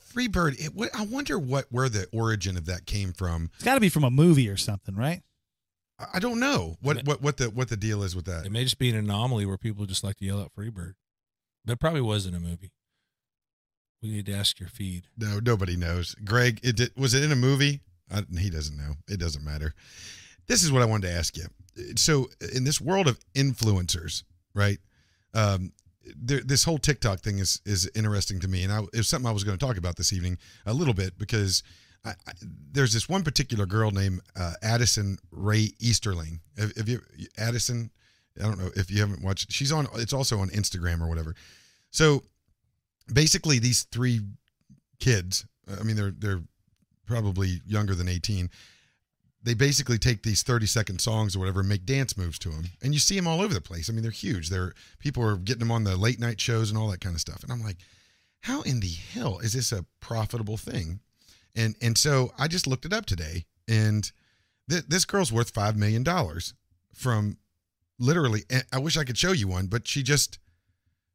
Free 0.00 0.26
bird. 0.28 0.56
It, 0.58 0.74
what, 0.74 0.90
I 0.94 1.04
wonder 1.04 1.38
what 1.38 1.66
where 1.70 1.88
the 1.88 2.06
origin 2.12 2.56
of 2.56 2.66
that 2.66 2.86
came 2.86 3.12
from. 3.12 3.50
It's 3.54 3.64
got 3.64 3.74
to 3.74 3.80
be 3.80 3.88
from 3.88 4.02
a 4.04 4.10
movie 4.10 4.48
or 4.48 4.56
something, 4.56 4.94
right? 4.96 5.22
I, 5.98 6.06
I 6.14 6.18
don't 6.18 6.40
know 6.40 6.76
what, 6.80 7.04
what 7.06 7.22
what 7.22 7.36
the 7.36 7.50
what 7.50 7.68
the 7.68 7.76
deal 7.76 8.02
is 8.02 8.16
with 8.16 8.24
that. 8.26 8.44
It 8.46 8.50
may 8.52 8.64
just 8.64 8.78
be 8.78 8.90
an 8.90 8.96
anomaly 8.96 9.46
where 9.46 9.58
people 9.58 9.86
just 9.86 10.02
like 10.02 10.16
to 10.16 10.24
yell 10.24 10.40
out 10.40 10.52
"Free 10.52 10.70
Bird," 10.70 10.96
but 11.64 11.74
it 11.74 11.80
probably 11.80 12.00
wasn't 12.00 12.34
a 12.36 12.40
movie. 12.40 12.72
We 14.02 14.10
need 14.10 14.26
to 14.26 14.34
ask 14.34 14.58
your 14.58 14.68
feed. 14.68 15.04
No, 15.18 15.40
nobody 15.40 15.76
knows. 15.76 16.14
Greg, 16.24 16.60
it 16.62 16.76
did, 16.76 16.92
was 16.96 17.14
it 17.14 17.22
in 17.22 17.32
a 17.32 17.36
movie? 17.36 17.80
I, 18.10 18.22
he 18.38 18.50
doesn't 18.50 18.76
know. 18.76 18.94
It 19.08 19.20
doesn't 19.20 19.44
matter. 19.44 19.74
This 20.46 20.62
is 20.62 20.72
what 20.72 20.82
I 20.82 20.86
wanted 20.86 21.08
to 21.08 21.14
ask 21.14 21.36
you. 21.36 21.44
So, 21.96 22.28
in 22.54 22.64
this 22.64 22.80
world 22.80 23.06
of 23.06 23.18
influencers, 23.34 24.24
right? 24.54 24.78
Um, 25.34 25.72
there, 26.16 26.40
this 26.40 26.64
whole 26.64 26.78
TikTok 26.78 27.20
thing 27.20 27.38
is 27.38 27.60
is 27.64 27.88
interesting 27.94 28.40
to 28.40 28.48
me, 28.48 28.64
and 28.64 28.72
I, 28.72 28.80
it 28.80 28.96
was 28.96 29.08
something 29.08 29.28
I 29.28 29.32
was 29.32 29.44
going 29.44 29.56
to 29.56 29.64
talk 29.64 29.76
about 29.76 29.96
this 29.96 30.12
evening 30.12 30.38
a 30.66 30.74
little 30.74 30.94
bit 30.94 31.16
because 31.18 31.62
I, 32.04 32.10
I, 32.10 32.32
there's 32.72 32.92
this 32.92 33.08
one 33.08 33.22
particular 33.22 33.66
girl 33.66 33.90
named 33.90 34.22
uh, 34.34 34.54
Addison 34.62 35.18
Rae 35.30 35.70
Easterling. 35.78 36.40
Have 36.58 36.88
you 36.88 37.00
Addison? 37.38 37.90
I 38.38 38.44
don't 38.44 38.58
know 38.58 38.70
if 38.74 38.90
you 38.90 39.00
haven't 39.00 39.22
watched. 39.22 39.52
She's 39.52 39.72
on. 39.72 39.86
It's 39.96 40.12
also 40.12 40.38
on 40.40 40.48
Instagram 40.50 41.00
or 41.00 41.08
whatever. 41.08 41.34
So 41.90 42.24
basically, 43.12 43.58
these 43.58 43.84
three 43.84 44.20
kids. 44.98 45.46
I 45.78 45.82
mean, 45.82 45.96
they're 45.96 46.12
they're 46.16 46.42
probably 47.06 47.60
younger 47.66 47.94
than 47.94 48.08
18. 48.08 48.50
They 49.42 49.54
basically 49.54 49.98
take 49.98 50.22
these 50.22 50.42
30 50.42 50.66
second 50.66 51.00
songs 51.00 51.34
or 51.34 51.38
whatever 51.38 51.60
and 51.60 51.68
make 51.68 51.86
dance 51.86 52.16
moves 52.16 52.38
to 52.40 52.50
them. 52.50 52.66
And 52.82 52.92
you 52.92 53.00
see 53.00 53.16
them 53.16 53.26
all 53.26 53.40
over 53.40 53.54
the 53.54 53.60
place. 53.60 53.88
I 53.88 53.92
mean, 53.92 54.02
they're 54.02 54.10
huge. 54.10 54.50
They're 54.50 54.74
people 54.98 55.24
are 55.24 55.36
getting 55.36 55.60
them 55.60 55.70
on 55.70 55.84
the 55.84 55.96
late 55.96 56.20
night 56.20 56.40
shows 56.40 56.70
and 56.70 56.78
all 56.78 56.90
that 56.90 57.00
kind 57.00 57.14
of 57.14 57.20
stuff. 57.20 57.42
And 57.42 57.50
I'm 57.50 57.62
like, 57.62 57.78
how 58.42 58.62
in 58.62 58.80
the 58.80 58.92
hell 59.12 59.38
is 59.38 59.54
this 59.54 59.72
a 59.72 59.84
profitable 60.00 60.56
thing? 60.56 61.00
And 61.56 61.74
and 61.80 61.96
so 61.98 62.32
I 62.38 62.48
just 62.48 62.66
looked 62.66 62.84
it 62.84 62.92
up 62.92 63.06
today 63.06 63.46
and 63.66 64.10
th- 64.68 64.86
this 64.88 65.04
girl's 65.04 65.32
worth 65.32 65.50
5 65.50 65.76
million 65.76 66.02
dollars 66.02 66.54
from 66.94 67.38
literally 67.98 68.44
I 68.72 68.78
wish 68.78 68.96
I 68.96 69.04
could 69.04 69.18
show 69.18 69.32
you 69.32 69.48
one, 69.48 69.66
but 69.66 69.88
she 69.88 70.02
just 70.02 70.38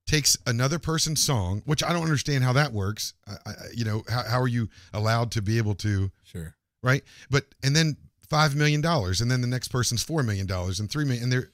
takes 0.07 0.38
another 0.45 0.77
person's 0.79 1.21
song, 1.21 1.62
which 1.65 1.83
I 1.83 1.91
don't 1.93 2.03
understand 2.03 2.43
how 2.43 2.53
that 2.53 2.71
works. 2.74 3.13
I, 3.27 3.33
I, 3.45 3.53
you 3.74 3.85
know, 3.85 4.03
how, 4.09 4.24
how 4.24 4.39
are 4.41 4.47
you 4.47 4.69
allowed 4.93 5.31
to 5.31 5.41
be 5.41 5.57
able 5.57 5.75
to, 5.75 6.12
Sure. 6.24 6.55
right? 6.83 7.03
But 7.29 7.45
and 7.63 7.75
then 7.75 7.97
five 8.29 8.55
million 8.55 8.81
dollars, 8.81 9.21
and 9.21 9.29
then 9.31 9.41
the 9.41 9.47
next 9.47 9.69
person's 9.69 10.03
four 10.03 10.24
million 10.24 10.45
dollars, 10.45 10.79
and 10.79 10.89
three 10.89 11.05
million, 11.05 11.24
and 11.24 11.31
they're, 11.31 11.50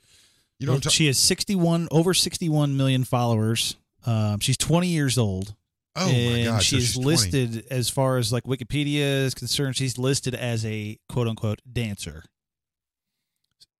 you 0.60 0.68
know, 0.68 0.74
Well, 0.74 0.82
she 0.82 1.08
has 1.08 1.18
61 1.18 1.88
over 1.92 2.14
61 2.14 2.76
million 2.78 3.04
followers. 3.04 3.76
Um, 4.06 4.40
she's 4.40 4.58
20 4.58 4.88
years 4.88 5.18
old. 5.18 5.56
oh 5.96 6.08
my 6.08 6.12
and 6.14 6.46
god, 6.46 6.58
so 6.58 6.64
she's, 6.78 6.86
she's 6.88 6.94
20. 6.96 7.08
listed 7.08 7.66
as 7.72 7.90
far 7.90 8.18
as 8.18 8.32
like 8.34 8.44
Wikipedia 8.44 9.24
is 9.26 9.34
concerned. 9.34 9.76
She's 9.78 9.98
listed 9.98 10.34
as 10.36 10.66
a 10.66 10.98
quote 11.10 11.28
unquote 11.28 11.62
dancer. 11.72 12.24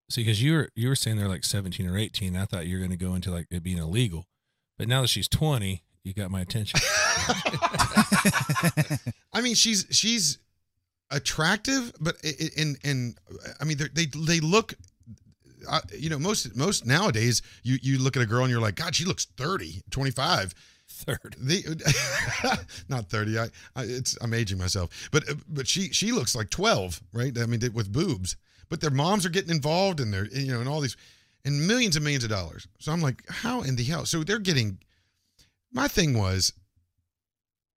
See, 0.10 0.22
because 0.24 0.42
you 0.44 0.54
were 0.54 0.70
you 0.76 0.90
were 0.90 0.96
saying 0.96 1.18
they're 1.18 1.30
like 1.30 1.46
seventeen 1.46 1.88
or 1.88 1.98
eighteen. 1.98 2.36
I 2.36 2.46
thought 2.46 2.68
you 2.68 2.76
were 2.76 2.80
going 2.86 2.92
to 2.92 2.98
go 3.06 3.16
into 3.16 3.32
like 3.32 3.48
it 3.50 3.64
being 3.64 3.78
illegal, 3.78 4.26
but 4.82 4.88
now 4.88 5.02
that 5.02 5.10
she's 5.10 5.28
twenty, 5.28 5.84
you 6.04 6.12
got 6.12 6.32
my 6.32 6.42
attention. 6.42 6.80
I 9.32 9.42
mean, 9.42 9.54
she's 9.54 9.86
she's 9.92 10.40
attractive, 11.12 11.94
but 12.00 12.16
i- 12.24 12.30
i- 12.30 12.50
in 12.58 12.78
in 12.84 13.16
I 13.60 13.66
mean, 13.66 13.78
they're- 13.78 13.92
they 13.94 14.08
they 14.08 14.40
look. 14.40 14.74
Uh, 15.70 15.82
you 15.96 16.10
know, 16.10 16.18
most 16.18 16.56
most 16.56 16.88
nowadays, 16.88 17.44
you 17.62 17.78
you 17.84 18.00
look 18.00 18.18
at 18.18 18.24
a 18.24 18.26
girl 18.26 18.42
and 18.44 18.50
you're 18.52 18.60
like, 18.60 18.74
God, 18.74 18.96
she 18.96 19.06
looks 19.06 19.26
30, 19.38 19.84
25. 19.92 20.56
Third, 20.90 21.36
The 21.40 22.66
not 22.90 23.08
30. 23.12 23.38
I, 23.38 23.44
I 23.76 23.84
it's 23.84 24.18
I'm 24.22 24.34
aging 24.34 24.58
myself. 24.58 25.10
But 25.12 25.26
but 25.48 25.68
she 25.68 25.90
she 25.94 26.12
looks 26.12 26.34
like 26.36 26.50
12, 26.50 27.02
right? 27.14 27.38
I 27.38 27.46
mean, 27.46 27.62
with 27.76 27.92
boobs. 27.92 28.36
But 28.70 28.82
their 28.82 28.90
moms 28.90 29.24
are 29.26 29.30
getting 29.30 29.52
involved 29.52 30.00
and 30.00 30.12
they're 30.12 30.26
you 30.28 30.52
know 30.52 30.60
and 30.60 30.68
all 30.68 30.82
these 30.82 30.98
and 31.46 31.68
millions 31.68 31.96
and 31.96 32.04
millions 32.04 32.24
of 32.24 32.30
dollars. 32.30 32.68
So 32.80 32.92
I'm 32.92 33.02
like, 33.02 33.24
how 33.30 33.62
in 33.62 33.76
the 33.76 33.84
hell? 33.84 34.06
So 34.06 34.24
they're 34.24 34.40
getting. 34.40 34.80
My 35.74 35.88
thing 35.88 36.18
was, 36.18 36.52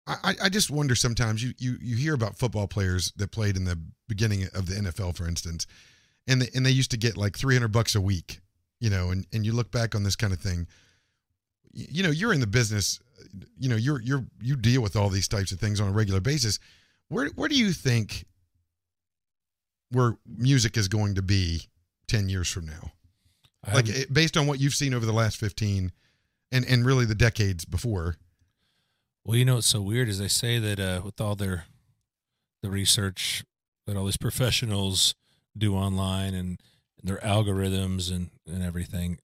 I 0.07 0.35
I- 0.43 0.49
just 0.49 0.71
wonder 0.71 0.95
sometimes 0.95 1.43
you 1.43 1.55
you 1.59 1.77
you 1.81 1.97
hear 1.97 2.15
about 2.15 2.39
football 2.39 2.67
players 2.67 3.13
that 3.17 3.31
played 3.31 3.57
in 3.57 3.65
the 3.65 3.79
beginning 4.09 4.45
of 4.55 4.67
the 4.67 4.75
NFL, 4.75 5.17
for 5.17 5.27
instance, 5.29 5.67
and 6.27 6.43
they, 6.43 6.49
and 6.55 6.65
they 6.67 6.71
used 6.71 6.91
to 6.91 6.97
get 6.97 7.17
like 7.17 7.37
300 7.39 7.69
bucks 7.69 7.95
a 7.95 8.01
week, 8.01 8.41
you 8.81 8.91
know, 8.91 9.11
and 9.11 9.27
and 9.33 9.47
you 9.47 9.53
look 9.53 9.71
back 9.71 9.95
on 9.95 10.03
this 10.03 10.17
kind 10.17 10.33
of 10.33 10.41
thing. 10.41 10.67
You 11.73 12.03
know, 12.03 12.11
you're 12.11 12.33
in 12.33 12.41
the 12.41 12.47
business. 12.47 13.01
You 13.59 13.69
know, 13.69 13.77
you're 13.77 14.01
you're 14.03 14.27
you 14.41 14.57
deal 14.57 14.83
with 14.83 14.97
all 14.97 15.09
these 15.09 15.29
types 15.29 15.53
of 15.53 15.59
things 15.59 15.81
on 15.81 15.89
a 15.89 15.93
regular 15.93 16.21
basis. 16.21 16.59
Where 17.09 17.29
where 17.37 17.49
do 17.49 17.57
you 17.57 17.73
think 17.73 18.25
where 19.91 20.17
music 20.27 20.77
is 20.77 20.89
going 20.89 21.15
to 21.15 21.23
be 21.23 21.69
10 22.09 22.29
years 22.29 22.51
from 22.51 22.67
now? 22.67 22.93
I 23.67 23.75
Like 23.75 23.89
it, 23.89 24.13
based 24.13 24.37
on 24.37 24.47
what 24.47 24.61
you've 24.61 24.75
seen 24.75 24.95
over 24.95 25.07
the 25.07 25.13
last 25.13 25.39
15 25.39 25.93
and 26.53 26.65
and 26.65 26.85
really 26.85 27.05
the 27.05 27.15
decades 27.15 27.65
before. 27.65 28.17
well, 29.25 29.37
you 29.37 29.45
know 29.45 29.57
what's 29.57 29.67
so 29.67 29.81
weird 29.81 30.09
is 30.09 30.19
they 30.19 30.29
say 30.29 30.59
that 30.59 30.79
uh, 30.81 31.03
with 31.05 31.21
all 31.21 31.35
their 31.35 31.65
the 32.63 32.71
research 32.71 33.45
that 33.87 33.97
all 33.97 34.05
these 34.07 34.17
professionals 34.17 35.15
do 35.57 35.75
online 35.75 36.35
and 36.35 36.61
their 37.03 37.19
algorithms 37.19 38.11
and 38.11 38.31
and 38.47 38.63
everything, 38.63 39.19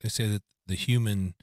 they 0.00 0.08
say 0.08 0.26
that 0.28 0.42
the 0.66 0.74
human 0.74 1.34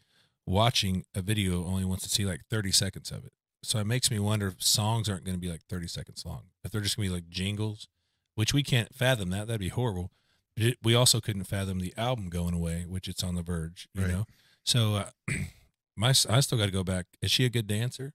watching 0.46 1.06
a 1.16 1.22
video 1.22 1.66
only 1.66 1.86
wants 1.86 2.04
to 2.04 2.10
see 2.10 2.26
like 2.26 2.42
30 2.50 2.72
seconds 2.72 3.12
of 3.12 3.26
it. 3.26 3.32
So 3.64 3.80
it 3.80 3.88
makes 3.88 4.12
me 4.12 4.20
wonder 4.20 4.48
if 4.48 4.62
songs 4.62 5.08
aren't 5.08 5.24
going 5.24 5.36
to 5.36 5.42
be 5.42 5.50
like 5.50 5.62
30 5.70 5.88
seconds 5.88 6.26
long. 6.26 6.44
If 6.66 6.72
they're 6.72 6.82
just 6.82 6.98
going 6.98 7.08
to 7.08 7.12
be 7.12 7.16
like 7.16 7.30
jingles, 7.30 7.88
which 8.36 8.54
we 8.54 8.62
can't 8.62 8.94
fathom 8.94 9.30
that. 9.30 9.48
That'd 9.48 9.62
be 9.62 9.70
horrible. 9.70 10.12
It, 10.56 10.78
we 10.84 10.94
also 10.94 11.20
couldn't 11.20 11.46
fathom 11.46 11.80
the 11.80 11.94
album 11.98 12.30
going 12.30 12.54
away, 12.54 12.86
which 12.88 13.08
it's 13.08 13.24
on 13.24 13.36
the 13.36 13.42
verge, 13.42 13.88
you 13.94 14.04
Right. 14.04 14.12
know? 14.12 14.26
So 14.64 14.96
uh, 14.96 15.10
my 15.98 16.10
I 16.10 16.40
still 16.42 16.58
got 16.58 16.66
to 16.66 16.72
go 16.72 16.84
back. 16.84 17.06
Is 17.22 17.32
she 17.32 17.46
a 17.46 17.50
good 17.50 17.68
dancer? 17.68 18.14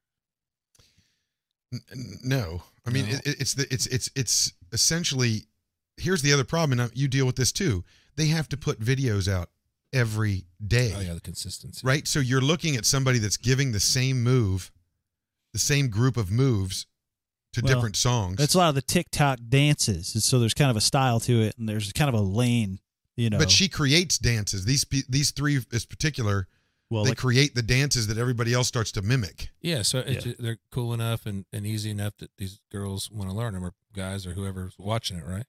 N- 1.72 1.80
No, 2.22 2.62
I 2.86 2.90
mean 2.90 3.06
No. 3.06 3.14
It, 3.24 3.40
it's 3.40 3.54
the 3.54 3.66
it's 3.72 3.86
it's 3.86 4.10
it's 4.14 4.52
essentially. 4.72 5.46
Here's 6.00 6.22
the 6.22 6.32
other 6.32 6.44
problem, 6.44 6.78
and 6.78 6.90
you 6.96 7.08
deal 7.08 7.26
with 7.26 7.34
this 7.34 7.50
too. 7.50 7.84
They 8.14 8.26
have 8.26 8.48
to 8.50 8.56
put 8.56 8.78
videos 8.78 9.26
out 9.26 9.50
every 9.92 10.44
day, 10.64 10.92
Oh 10.96 11.00
yeah, 11.00 11.14
the 11.14 11.20
consistency. 11.20 11.80
right? 11.84 12.06
So 12.06 12.20
you're 12.20 12.40
looking 12.40 12.76
at 12.76 12.84
somebody 12.86 13.18
that's 13.18 13.36
giving 13.36 13.72
the 13.72 13.80
same 13.80 14.22
move, 14.22 14.70
the 15.52 15.58
same 15.58 15.88
group 15.88 16.16
of 16.16 16.30
moves 16.30 16.86
to 17.54 17.62
Well, 17.62 17.74
different 17.74 17.96
songs. 17.96 18.36
That's 18.36 18.54
a 18.54 18.58
lot 18.58 18.68
of 18.68 18.74
the 18.74 18.82
TikTok 18.82 19.38
dances. 19.48 20.14
and 20.14 20.22
So 20.22 20.38
there's 20.38 20.54
kind 20.54 20.70
of 20.70 20.76
a 20.76 20.80
style 20.80 21.20
to 21.20 21.42
it, 21.42 21.56
and 21.58 21.68
there's 21.68 21.92
kind 21.92 22.08
of 22.08 22.14
a 22.14 22.22
lane, 22.22 22.78
you 23.16 23.30
know. 23.30 23.38
but 23.38 23.50
she 23.50 23.68
creates 23.68 24.18
dances. 24.18 24.64
These 24.64 24.84
these 25.08 25.30
three 25.30 25.58
is 25.72 25.86
particular. 25.86 26.46
well, 26.90 27.04
they 27.04 27.10
like, 27.10 27.18
create 27.18 27.54
the 27.54 27.62
dances 27.62 28.06
that 28.06 28.16
everybody 28.18 28.54
else 28.54 28.66
starts 28.68 28.92
to 28.92 29.02
mimic. 29.02 29.50
Yeah, 29.60 29.82
so 29.82 29.98
it's, 29.98 30.24
Yeah. 30.26 30.32
they're 30.38 30.58
cool 30.70 30.94
enough 30.94 31.26
and, 31.26 31.44
and 31.52 31.66
easy 31.66 31.90
enough 31.90 32.16
that 32.18 32.30
these 32.38 32.60
girls 32.72 33.10
want 33.10 33.28
to 33.30 33.36
learn 33.36 33.54
them, 33.54 33.64
or 33.64 33.74
guys, 33.94 34.26
or 34.26 34.32
whoever's 34.32 34.74
watching 34.78 35.18
it. 35.18 35.24
Right? 35.26 35.44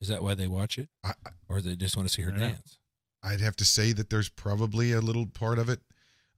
Is 0.00 0.08
that 0.08 0.22
why 0.22 0.34
they 0.34 0.46
watch 0.48 0.76
it, 0.78 0.88
I, 1.04 1.12
I- 1.24 1.30
or 1.48 1.60
they 1.60 1.76
just 1.76 1.96
want 1.96 2.08
to 2.08 2.14
see 2.14 2.22
her 2.22 2.30
I 2.32 2.34
know. 2.34 2.40
dance? 2.48 2.78
I'd 3.22 3.40
have 3.40 3.56
to 3.56 3.64
say 3.64 3.92
that 3.92 4.10
there's 4.10 4.28
probably 4.28 4.92
a 4.92 5.00
little 5.00 5.26
part 5.26 5.58
of 5.58 5.68
it 5.68 5.80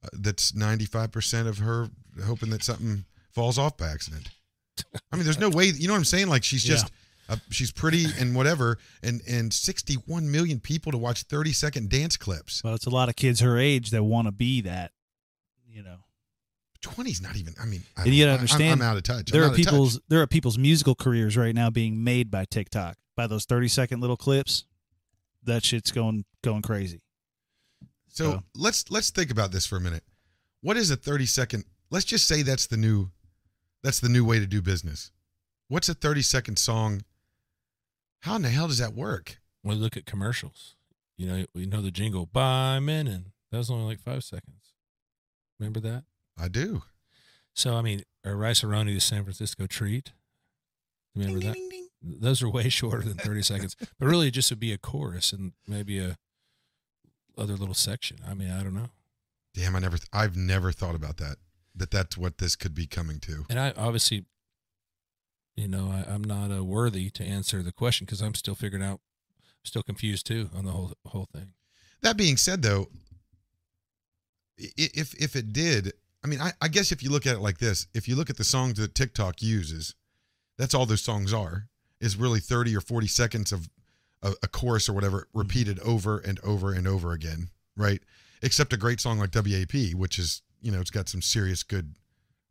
uh, 0.03 0.07
that's 0.13 0.53
95% 0.53 1.45
of 1.47 1.57
her 1.59 1.89
hoping 2.25 2.49
that 2.51 2.63
something 2.63 3.05
falls 3.31 3.57
off 3.59 3.77
by 3.77 3.89
accident. 3.89 4.29
I 5.11 5.15
mean, 5.15 5.25
there's 5.25 5.39
no 5.39 5.49
way, 5.49 5.65
you 5.65 5.87
know 5.87 5.93
what 5.93 5.97
I'm 5.99 6.05
saying? 6.05 6.27
Like 6.27 6.43
she's 6.43 6.65
Yeah. 6.65 6.75
just, 6.75 6.91
uh, 7.29 7.35
she's 7.51 7.71
pretty 7.71 8.05
and 8.19 8.35
whatever, 8.35 8.77
and 9.03 9.21
and 9.27 9.53
61 9.53 10.31
million 10.31 10.59
people 10.59 10.91
to 10.91 10.97
watch 10.97 11.23
30 11.23 11.53
second 11.53 11.89
dance 11.89 12.17
clips. 12.17 12.63
well, 12.63 12.73
it's 12.75 12.85
a 12.85 12.89
lot 12.89 13.09
of 13.09 13.15
kids 13.15 13.39
her 13.41 13.57
age 13.57 13.91
that 13.91 14.03
want 14.03 14.27
to 14.27 14.31
be 14.31 14.61
that, 14.61 14.91
you 15.67 15.83
know. 15.83 15.97
20's 16.81 17.21
not 17.21 17.35
even. 17.35 17.53
I 17.61 17.65
mean, 17.65 17.83
I, 17.97 18.03
And 18.05 18.13
you 18.13 18.23
gotta 18.23 18.29
I- 18.29 18.33
I'm- 18.35 18.39
understand, 18.39 18.81
I'm, 18.81 18.87
out 18.89 18.95
of 18.95 19.03
touch. 19.03 19.31
There 19.31 19.43
I'm 19.43 19.51
are 19.51 19.55
touch. 19.55 19.65
people's 19.65 19.99
there 20.07 20.21
are 20.21 20.27
people's 20.27 20.57
musical 20.57 20.95
careers 20.95 21.35
right 21.35 21.53
now 21.53 21.69
being 21.69 22.03
made 22.05 22.31
by 22.31 22.45
TikTok 22.45 22.97
by 23.17 23.27
those 23.27 23.43
30 23.45 23.67
second 23.67 23.99
little 23.99 24.15
clips. 24.15 24.63
That 25.43 25.65
shit's 25.65 25.91
going 25.91 26.23
going 26.41 26.61
crazy. 26.61 27.01
So 28.07 28.31
So- 28.31 28.43
let's 28.55 28.89
let's 28.89 29.09
think 29.09 29.29
about 29.29 29.51
this 29.51 29.65
for 29.65 29.75
a 29.75 29.81
minute. 29.81 30.03
What 30.61 30.77
is 30.77 30.89
a 30.89 30.95
30 30.95 31.25
second? 31.25 31.65
Let's 31.89 32.05
just 32.05 32.25
say 32.27 32.43
that's 32.43 32.65
the 32.67 32.77
new 32.77 33.11
that's 33.83 33.99
the 33.99 34.09
new 34.09 34.25
way 34.25 34.39
to 34.39 34.45
do 34.45 34.61
business. 34.61 35.11
What's 35.67 35.89
a 35.89 35.93
30 35.93 36.21
second 36.21 36.57
song? 36.57 37.03
How 38.21 38.35
in 38.35 38.41
the 38.41 38.49
hell 38.49 38.67
does 38.67 38.79
that 38.79 38.93
work? 38.93 39.37
When 39.61 39.77
we 39.77 39.81
look 39.81 39.95
at 39.97 40.05
commercials. 40.05 40.75
You 41.17 41.27
know, 41.27 41.45
we 41.53 41.65
know 41.65 41.81
the 41.81 41.91
jingle 41.91 42.25
"Buy 42.25 42.79
Mennen." 42.81 43.25
That 43.51 43.57
was 43.57 43.69
only 43.69 43.85
like 43.85 43.99
five 43.99 44.23
seconds. 44.23 44.73
Remember 45.59 45.79
that? 45.81 46.05
I 46.37 46.47
do. 46.47 46.83
So 47.53 47.75
I 47.75 47.81
mean, 47.81 48.03
or 48.25 48.37
Rice-A-Roni, 48.37 48.93
the 48.93 49.01
San 49.01 49.23
Francisco 49.23 49.67
treat. 49.67 50.13
Remember 51.15 51.39
that? 51.41 51.57
Those 52.01 52.41
are 52.41 52.49
way 52.49 52.69
shorter 52.69 53.03
than 53.03 53.15
thirty 53.15 53.41
seconds, 53.41 53.75
but 53.99 54.05
really, 54.07 54.29
it 54.29 54.31
just 54.31 54.49
would 54.49 54.61
be 54.61 54.71
a 54.71 54.77
chorus 54.77 55.33
and 55.33 55.51
maybe 55.67 55.99
a 55.99 56.17
other 57.37 57.55
little 57.57 57.73
section. 57.73 58.17
I 58.27 58.33
mean, 58.33 58.49
I 58.51 58.63
don't 58.63 58.73
know. 58.75 58.89
Damn, 59.53 59.75
I 59.75 59.79
never. 59.79 59.97
Th- 59.97 60.07
I've 60.13 60.37
never 60.37 60.71
thought 60.71 60.95
about 60.95 61.17
that. 61.17 61.35
That 61.79 61.91
that's 61.91 62.17
what 62.17 62.37
this 62.37 62.55
could 62.55 62.75
be 62.75 62.85
coming 62.85 63.19
to. 63.21 63.45
And 63.49 63.59
I 63.59 63.73
obviously, 63.75 64.25
you 65.55 65.67
know, 65.67 65.91
I, 65.91 66.11
I'm 66.11 66.23
not 66.23 66.51
uh, 66.51 66.63
worthy 66.63 67.09
to 67.11 67.23
answer 67.23 67.63
the 67.63 67.71
question 67.71 68.05
because 68.05 68.21
I'm 68.21 68.35
still 68.35 68.55
figuring 68.55 68.83
out, 68.83 68.99
still 69.63 69.83
confused 69.83 70.27
too 70.27 70.49
on 70.55 70.65
the 70.65 70.71
whole 70.71 70.93
whole 71.07 71.27
thing. 71.33 71.53
That 72.01 72.17
being 72.17 72.37
said, 72.37 72.61
though, 72.61 72.87
if 74.57 75.13
if 75.15 75.35
it 75.35 75.51
did, 75.51 75.93
I 76.23 76.27
mean, 76.27 76.41
I, 76.41 76.53
I 76.61 76.67
guess 76.67 76.91
if 76.91 77.01
you 77.01 77.09
look 77.09 77.25
at 77.25 77.35
it 77.35 77.39
like 77.39 77.57
this, 77.57 77.87
if 77.93 78.07
you 78.07 78.15
look 78.15 78.29
at 78.29 78.37
the 78.37 78.43
songs 78.43 78.77
that 78.77 78.95
TikTok 78.95 79.41
uses, 79.41 79.95
that's 80.57 80.73
all 80.73 80.85
those 80.85 81.01
songs 81.01 81.33
are. 81.33 81.67
Is 82.01 82.15
really 82.15 82.39
thirty 82.39 82.75
or 82.75 82.81
forty 82.81 83.07
seconds 83.07 83.51
of 83.51 83.69
a, 84.21 84.33
a 84.43 84.47
chorus 84.47 84.87
or 84.87 84.93
whatever 84.93 85.27
repeated 85.33 85.79
over 85.79 86.19
and 86.19 86.39
over 86.41 86.71
and 86.71 86.87
over 86.87 87.11
again, 87.11 87.49
right? 87.75 88.01
Except 88.41 88.71
a 88.71 88.77
great 88.77 89.01
song 89.01 89.19
like 89.19 89.35
WAP, 89.35 89.93
which 89.93 90.17
is 90.17 90.41
you 90.61 90.71
know 90.71 90.79
it's 90.79 90.91
got 90.91 91.07
some 91.09 91.21
serious 91.21 91.63
good 91.63 91.95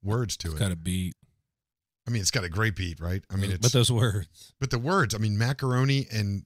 words 0.03 0.37
to 0.39 0.49
It's 0.49 0.57
it. 0.57 0.59
got 0.61 0.69
to 0.71 0.77
beat. 0.77 1.15
I 2.07 2.11
mean, 2.11 2.23
it's 2.23 2.31
got 2.31 2.45
a 2.45 2.49
great 2.49 2.75
beat, 2.77 3.01
right? 3.01 3.23
I 3.31 3.37
mean, 3.37 3.51
it's 3.51 3.61
but 3.61 3.73
those 3.73 3.93
words. 3.93 4.55
But 4.59 4.71
the 4.71 4.79
words, 4.79 5.15
I 5.15 5.19
mean, 5.19 5.37
macaroni 5.37 6.07
and 6.11 6.45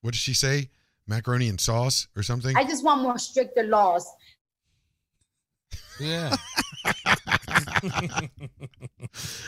what 0.00 0.12
did 0.14 0.18
she 0.20 0.34
say? 0.34 0.70
Macaroni 1.06 1.48
and 1.48 1.60
sauce 1.60 2.08
or 2.16 2.22
something? 2.22 2.56
I 2.56 2.64
just 2.64 2.82
want 2.84 3.02
more 3.02 3.18
stricter 3.18 3.62
laws. 3.64 4.06
Yeah. 6.00 6.34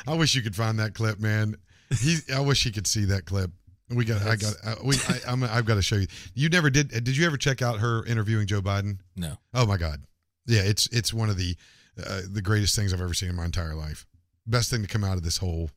I 0.07 0.15
wish 0.15 0.35
you 0.35 0.43
could 0.43 0.57
find 0.57 0.79
that 0.79 0.95
clip, 0.95 1.19
man. 1.21 1.57
He, 2.01 2.19
I 2.33 2.41
wish 2.41 2.65
you 2.65 2.73
could 2.73 2.87
see 2.87 3.05
that 3.07 3.25
clip. 3.27 3.51
We 3.91 4.05
got, 4.05 4.23
I 4.23 4.37
got, 4.37 4.55
uh, 4.65 4.75
we, 4.85 4.97
I, 5.09 5.19
I'm, 5.29 5.43
I've 5.45 5.67
got 5.67 5.75
to 5.75 5.83
show 5.83 5.97
you. 5.97 6.07
You 6.35 6.49
never 6.49 6.71
did. 6.71 6.89
Did 6.89 7.17
you 7.17 7.27
ever 7.27 7.37
check 7.37 7.61
out 7.61 7.81
her 7.81 8.05
interviewing 8.07 8.47
Joe 8.47 8.63
Biden? 8.63 8.99
no. 9.17 9.37
Oh 9.53 9.67
my 9.67 9.77
God, 9.77 10.03
yeah, 10.47 10.63
it's 10.63 10.87
it's 10.89 11.13
one 11.13 11.31
of 11.31 11.37
the 11.37 11.57
uh, 12.05 12.23
the 12.31 12.43
greatest 12.43 12.75
things 12.77 12.93
I've 12.93 13.01
ever 13.01 13.15
seen 13.15 13.29
in 13.31 13.37
my 13.37 13.45
entire 13.45 13.75
life. 13.75 14.07
Best 14.47 14.71
thing 14.71 14.83
to 14.83 14.89
come 14.89 15.05
out 15.05 15.17
of 15.17 15.23
this 15.23 15.37
whole, 15.39 15.71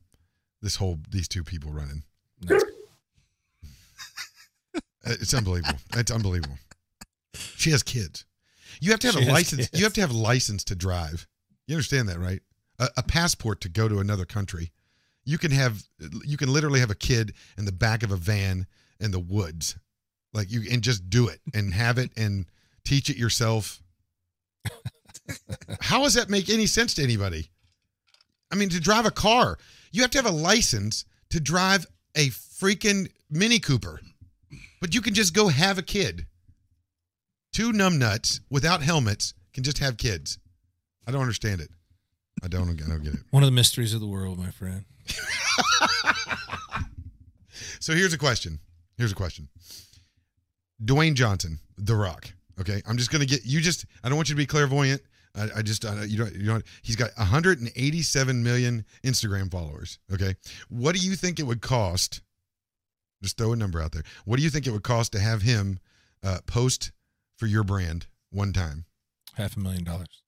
this 0.62 0.76
whole 0.76 0.98
these 1.10 1.28
two 1.28 1.44
people 1.44 1.72
running. 1.72 2.02
It's 5.08 5.34
unbelievable. 5.34 5.78
It's 5.94 6.10
unbelievable. 6.10 6.58
She 7.34 7.70
has 7.70 7.82
kids. 7.82 8.24
You 8.80 8.90
have 8.90 9.00
to 9.00 9.06
have 9.06 9.16
She 9.16 9.28
a 9.28 9.32
license. 9.32 9.68
kids. 9.68 9.78
You 9.78 9.84
have 9.84 9.92
to 9.94 10.00
have 10.00 10.10
a 10.10 10.16
license 10.16 10.64
to 10.64 10.74
drive. 10.74 11.26
You 11.68 11.76
understand 11.76 12.08
that, 12.08 12.18
right? 12.18 12.40
A, 12.78 12.88
a 12.96 13.02
passport 13.02 13.60
to 13.60 13.68
go 13.68 13.88
to 13.88 14.00
another 14.00 14.24
country. 14.24 14.72
You 15.24 15.38
can 15.38 15.52
have. 15.52 15.82
You 16.24 16.36
can 16.36 16.52
literally 16.52 16.80
have 16.80 16.90
a 16.90 16.94
kid 16.96 17.34
in 17.56 17.64
the 17.64 17.72
back 17.72 18.02
of 18.02 18.10
a 18.10 18.16
van 18.16 18.66
in 18.98 19.12
the 19.12 19.20
woods, 19.20 19.76
like 20.32 20.50
you, 20.50 20.62
and 20.72 20.82
just 20.82 21.08
do 21.08 21.28
it 21.28 21.40
and 21.54 21.72
have 21.72 21.98
it 21.98 22.10
and 22.16 22.46
teach 22.84 23.08
it 23.08 23.16
yourself. 23.16 23.80
How 25.80 26.02
does 26.02 26.14
that 26.14 26.30
make 26.30 26.48
any 26.48 26.66
sense 26.66 26.94
to 26.94 27.02
anybody? 27.02 27.50
I 28.52 28.56
mean, 28.56 28.68
to 28.70 28.80
drive 28.80 29.06
a 29.06 29.10
car, 29.10 29.58
you 29.92 30.02
have 30.02 30.10
to 30.12 30.18
have 30.18 30.26
a 30.26 30.30
license 30.30 31.04
to 31.30 31.40
drive 31.40 31.86
a 32.14 32.28
freaking 32.28 33.10
Mini 33.30 33.58
Cooper, 33.58 34.00
but 34.80 34.94
you 34.94 35.00
can 35.00 35.14
just 35.14 35.34
go 35.34 35.48
have 35.48 35.78
a 35.78 35.82
kid. 35.82 36.26
Two 37.52 37.72
numbnuts 37.72 38.40
without 38.50 38.82
helmets 38.82 39.34
can 39.52 39.64
just 39.64 39.78
have 39.78 39.96
kids. 39.96 40.38
I 41.06 41.10
don't 41.10 41.22
understand 41.22 41.60
it. 41.60 41.70
I 42.42 42.48
don't. 42.48 42.68
I 42.68 42.88
don't 42.88 43.02
get 43.02 43.14
it. 43.14 43.20
One 43.30 43.42
of 43.42 43.46
the 43.46 43.52
mysteries 43.52 43.94
of 43.94 44.00
the 44.00 44.06
world, 44.06 44.38
my 44.38 44.50
friend. 44.50 44.84
So 47.86 47.94
here's 47.94 48.12
a 48.12 48.18
question. 48.18 48.58
Here's 48.98 49.12
a 49.12 49.14
question. 49.14 49.48
Dwayne 50.84 51.14
Johnson, 51.14 51.60
The 51.78 51.94
Rock. 51.94 52.32
Okay, 52.60 52.82
I'm 52.86 52.96
just 52.96 53.10
gonna 53.10 53.26
get 53.26 53.44
you. 53.44 53.60
Just 53.60 53.86
I 54.02 54.08
don't 54.08 54.16
want 54.16 54.28
you 54.28 54.34
to 54.34 54.38
be 54.38 54.46
clairvoyant. 54.46 55.02
I, 55.34 55.48
I 55.56 55.62
just 55.62 55.84
I, 55.84 56.04
you 56.04 56.16
don't 56.18 56.34
you 56.34 56.46
don't. 56.46 56.64
He's 56.82 56.96
got 56.96 57.10
187 57.16 58.42
million 58.42 58.84
Instagram 59.04 59.50
followers. 59.50 59.98
Okay, 60.12 60.34
what 60.68 60.94
do 60.94 61.00
you 61.00 61.16
think 61.16 61.38
it 61.38 61.44
would 61.44 61.60
cost? 61.60 62.22
Just 63.22 63.38
throw 63.38 63.52
a 63.52 63.56
number 63.56 63.80
out 63.80 63.92
there. 63.92 64.02
What 64.24 64.36
do 64.36 64.42
you 64.42 64.50
think 64.50 64.66
it 64.66 64.70
would 64.70 64.82
cost 64.82 65.12
to 65.12 65.20
have 65.20 65.42
him 65.42 65.78
uh, 66.22 66.38
post 66.46 66.92
for 67.36 67.46
your 67.46 67.64
brand 67.64 68.06
one 68.30 68.52
time? 68.52 68.84
Half 69.34 69.56
a 69.56 69.60
million 69.60 69.84
dollars. 69.84 70.22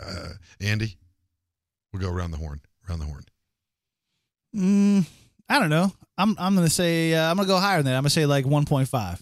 Uh, 0.00 0.30
Andy, 0.60 0.96
we'll 1.92 2.00
go 2.02 2.10
around 2.10 2.30
the 2.30 2.38
horn. 2.38 2.60
Around 2.88 2.98
the 3.00 3.04
horn. 3.06 3.24
Mm, 4.54 5.06
I 5.50 5.58
don't 5.58 5.68
know. 5.68 5.92
I'm 6.16 6.34
I'm 6.38 6.54
gonna 6.54 6.70
say 6.70 7.12
uh, 7.12 7.30
I'm 7.30 7.36
gonna 7.36 7.46
go 7.48 7.58
higher 7.58 7.78
than 7.78 7.86
that. 7.92 7.96
I'm 7.96 8.02
gonna 8.02 8.10
say 8.10 8.24
like 8.24 8.44
1.5. 8.46 9.20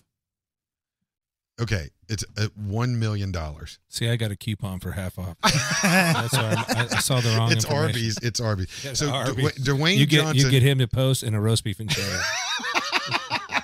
Okay, 1.61 1.89
it's 2.09 2.25
uh, 2.37 2.47
one 2.55 3.01
million 3.01 3.33
dollars. 3.33 3.81
See, 3.89 4.09
I 4.09 4.15
got 4.17 4.31
a 4.31 4.37
coupon 4.37 4.79
for 4.79 4.93
half 4.93 5.19
off. 5.19 5.37
That's 5.83 6.33
why 6.33 6.55
I'm- 6.57 6.65
I, 6.69 6.97
I 6.97 6.99
saw 7.01 7.21
the 7.21 7.35
wrong. 7.37 7.51
It's. 7.51 7.65
Arby's. 7.65 8.17
It's 8.23 8.39
Arby's. 8.41 8.69
Yeah, 8.85 8.93
So 8.93 9.11
Arby's. 9.11 9.59
Dwayne, 9.59 9.79
Dwayne 9.79 9.97
You 9.97 10.07
get 10.07 10.21
Johnson. 10.23 10.37
you 10.45 10.51
get 10.53 10.63
him 10.63 10.79
to 10.79 10.87
post 10.87 11.25
in 11.25 11.35
a 11.35 11.41
roast 11.41 11.65
beef 11.65 11.81
and 11.81 11.91
cheddar. 11.91 12.21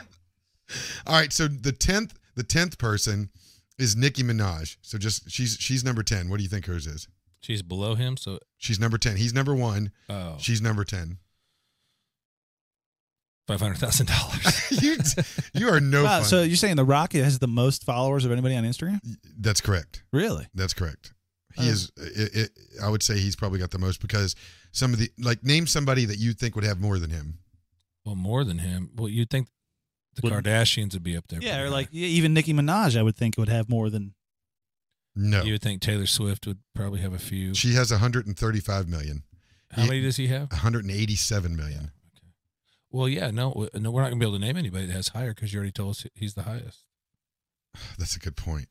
All 1.06 1.14
right, 1.20 1.32
so 1.32 1.46
the 1.46 1.70
tenth 1.72 2.14
the 2.34 2.42
tenth 2.42 2.78
person 2.78 3.28
is 3.78 3.94
Nicki 3.94 4.22
Minaj. 4.22 4.76
So 4.82 4.98
just 4.98 5.30
she's 5.30 5.56
she's 5.60 5.84
number 5.84 6.02
ten. 6.02 6.28
What 6.30 6.38
do 6.38 6.42
you 6.42 6.48
think 6.48 6.66
hers 6.66 6.86
is? 6.86 7.06
She's 7.42 7.62
below 7.62 7.94
him, 7.94 8.16
so 8.16 8.38
She's 8.56 8.80
number 8.80 8.96
ten. 8.98 9.16
He's 9.18 9.34
number 9.34 9.54
one. 9.54 9.92
oh, 10.08 10.36
She's 10.40 10.62
number 10.62 10.82
ten. 10.84 11.18
Five 13.46 13.60
hundred 13.60 13.78
thousand 13.78 14.06
dollars. 14.06 14.82
you 14.82 14.96
you 15.54 15.68
are 15.68 15.80
no 15.80 16.04
Wow, 16.04 16.18
fun. 16.20 16.24
so 16.24 16.42
you're 16.42 16.56
saying 16.56 16.76
The 16.76 16.84
Rock 16.84 17.12
has 17.12 17.38
the 17.38 17.48
most 17.48 17.84
followers 17.84 18.24
of 18.24 18.32
anybody 18.32 18.56
on 18.56 18.64
Instagram? 18.64 19.00
That's 19.38 19.60
correct. 19.60 20.02
Really? 20.12 20.46
That's 20.54 20.74
correct. 20.74 21.12
He 21.56 21.68
Oh. 21.68 21.70
is. 21.72 21.92
It, 21.96 22.34
it, 22.34 22.50
I 22.82 22.88
would 22.88 23.02
say 23.02 23.18
he's 23.18 23.36
probably 23.36 23.58
got 23.60 23.70
the 23.70 23.78
most 23.78 24.00
because 24.00 24.34
some 24.72 24.92
of 24.92 24.98
the 24.98 25.10
like 25.18 25.44
name 25.44 25.66
somebody 25.66 26.04
that 26.06 26.18
you 26.18 26.32
think 26.32 26.54
would 26.56 26.64
have 26.64 26.80
more 26.80 26.98
than 26.98 27.10
him. 27.10 27.38
Well, 28.04 28.16
more 28.16 28.44
than 28.44 28.58
him. 28.58 28.90
Well, 28.96 29.08
you'd 29.08 29.30
think 29.30 29.48
the 30.16 30.22
Would- 30.24 30.32
Kardashians 30.32 30.92
would 30.94 31.02
be 31.04 31.16
up 31.16 31.28
there. 31.28 31.40
Yeah, 31.40 31.60
or 31.62 31.70
like 31.70 31.88
yeah, 31.92 32.06
even 32.08 32.34
Nicki 32.34 32.52
Minaj, 32.52 32.98
I 32.98 33.02
would 33.02 33.16
think 33.16 33.36
would 33.38 33.48
have 33.48 33.68
more 33.68 33.88
than. 33.90 34.14
No, 35.16 35.42
you 35.44 35.52
would 35.52 35.62
think 35.62 35.80
Taylor 35.80 36.06
Swift 36.06 36.44
would 36.46 36.58
probably 36.74 37.00
have 37.00 37.12
a 37.14 37.18
few. 37.20 37.54
she 37.54 37.74
has 37.74 37.92
135 37.92 38.88
million. 38.88 39.22
How 39.70 39.82
yeah. 39.82 39.88
many 39.88 40.02
does 40.02 40.16
he 40.16 40.26
have? 40.26 40.50
187 40.50 41.56
million. 41.56 41.92
Okay. 42.94 42.98
Well, 42.98 43.08
yeah, 43.08 43.30
no, 43.30 43.68
no, 43.74 43.90
we're 43.90 44.02
not 44.02 44.08
gonna 44.10 44.20
be 44.20 44.26
able 44.26 44.38
to 44.38 44.44
name 44.44 44.56
anybody 44.56 44.86
that 44.86 44.92
has 44.92 45.08
higher 45.08 45.34
because 45.34 45.52
you 45.52 45.58
already 45.58 45.72
told 45.72 45.90
us 45.90 46.06
he's 46.14 46.34
the 46.34 46.42
highest. 46.42 46.80
That's 47.98 48.16
a 48.16 48.20
good 48.20 48.36
point. 48.36 48.68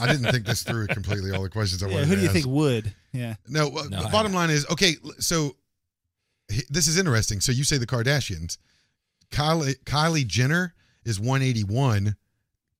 I 0.00 0.06
didn't 0.06 0.30
think 0.30 0.46
this 0.46 0.62
through 0.62 0.86
completely. 0.88 1.32
All 1.32 1.42
the 1.42 1.48
questions 1.50 1.82
I 1.82 1.86
Yeah, 1.88 1.94
wanted 1.94 2.08
who 2.08 2.14
to 2.16 2.20
do 2.20 2.20
Who 2.20 2.20
do 2.20 2.22
you 2.22 2.28
ask. 2.28 2.34
think 2.34 2.46
would? 2.46 2.94
Yeah. 3.12 3.34
No, 3.48 3.68
uh, 3.68 3.82
No, 3.90 4.02
the 4.02 4.08
I- 4.08 4.12
bottom 4.12 4.32
line 4.32 4.50
is 4.50 4.66
okay. 4.70 4.94
So 5.18 5.56
h- 6.50 6.66
this 6.70 6.86
is 6.86 6.98
interesting. 6.98 7.40
So 7.40 7.50
you 7.52 7.64
say 7.64 7.78
the 7.78 7.86
Kardashians. 7.86 8.58
Kylie, 9.30 9.76
Kylie 9.84 10.26
Jenner 10.26 10.74
is 11.04 11.18
181. 11.18 12.16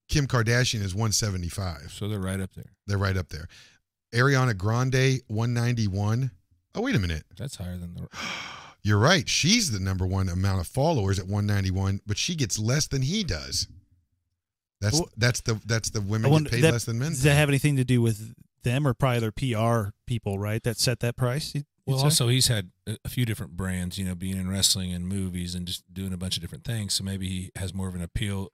Kim 0.09 0.27
Kardashian 0.27 0.83
is 0.83 0.95
175. 0.95 1.91
So 1.93 2.07
they're 2.09 2.19
right 2.21 2.41
up 2.41 2.53
there. 2.55 2.73
They're 2.87 2.99
right 2.99 3.17
up 3.17 3.31
there. 3.31 3.49
Ariana 4.13 4.57
Grande 4.57 5.23
191. 5.29 6.31
Oh 6.75 6.83
wait 6.83 6.95
a 6.95 6.99
minute. 6.99 7.25
That's 7.37 7.57
higher 7.57 7.77
than 7.79 7.95
the. 7.95 8.09
You're 8.83 8.99
right. 8.99 9.29
She's 9.29 9.71
the 9.71 9.79
number 9.79 10.07
one 10.07 10.29
amount 10.29 10.61
of 10.61 10.67
followers 10.67 11.19
at 11.19 11.27
191, 11.27 12.01
but 12.07 12.19
she 12.19 12.35
gets 12.35 12.59
less 12.59 12.89
than 12.89 13.03
he 13.03 13.23
does. 13.23 13.69
That's 14.81 14.95
Well- 14.95 15.11
that's 15.17 15.41
the 15.41 15.61
that's 15.65 15.91
the 15.91 16.01
women 16.01 16.31
wonder- 16.31 16.51
get 16.51 16.57
paid 16.57 16.65
that- 16.65 16.73
less 16.73 16.85
than 16.85 16.99
men. 16.99 17.11
Does 17.11 17.23
that 17.23 17.37
have 17.37 17.49
anything 17.49 17.77
to 17.77 17.85
do 17.85 18.03
with 18.03 18.35
them 18.63 18.87
or 18.87 18.95
probably 18.95 19.21
their 19.21 19.33
PR 19.33 19.93
people, 20.07 20.39
right? 20.39 20.63
That 20.63 20.79
set 20.79 21.01
that 21.01 21.17
price? 21.17 21.55
you'd- 21.55 21.67
you'd 21.87 21.93
Well, 21.93 21.99
say? 21.99 22.05
also 22.05 22.29
he's 22.29 22.49
had 22.49 22.73
a 22.87 22.99
a 23.05 23.09
few 23.09 23.25
different 23.25 23.57
brands, 23.57 23.97
you 23.99 24.05
know, 24.05 24.17
being 24.17 24.37
in 24.37 24.49
wrestling 24.49 24.93
and 24.93 25.07
movies 25.07 25.55
and 25.55 25.67
just 25.67 25.85
doing 25.93 26.13
a 26.13 26.17
bunch 26.17 26.37
of 26.37 26.41
different 26.41 26.65
things. 26.65 26.95
So 26.95 27.05
maybe 27.05 27.29
he 27.29 27.51
has 27.55 27.73
more 27.73 27.87
of 27.89 27.95
an 27.95 28.03
appeal 28.03 28.51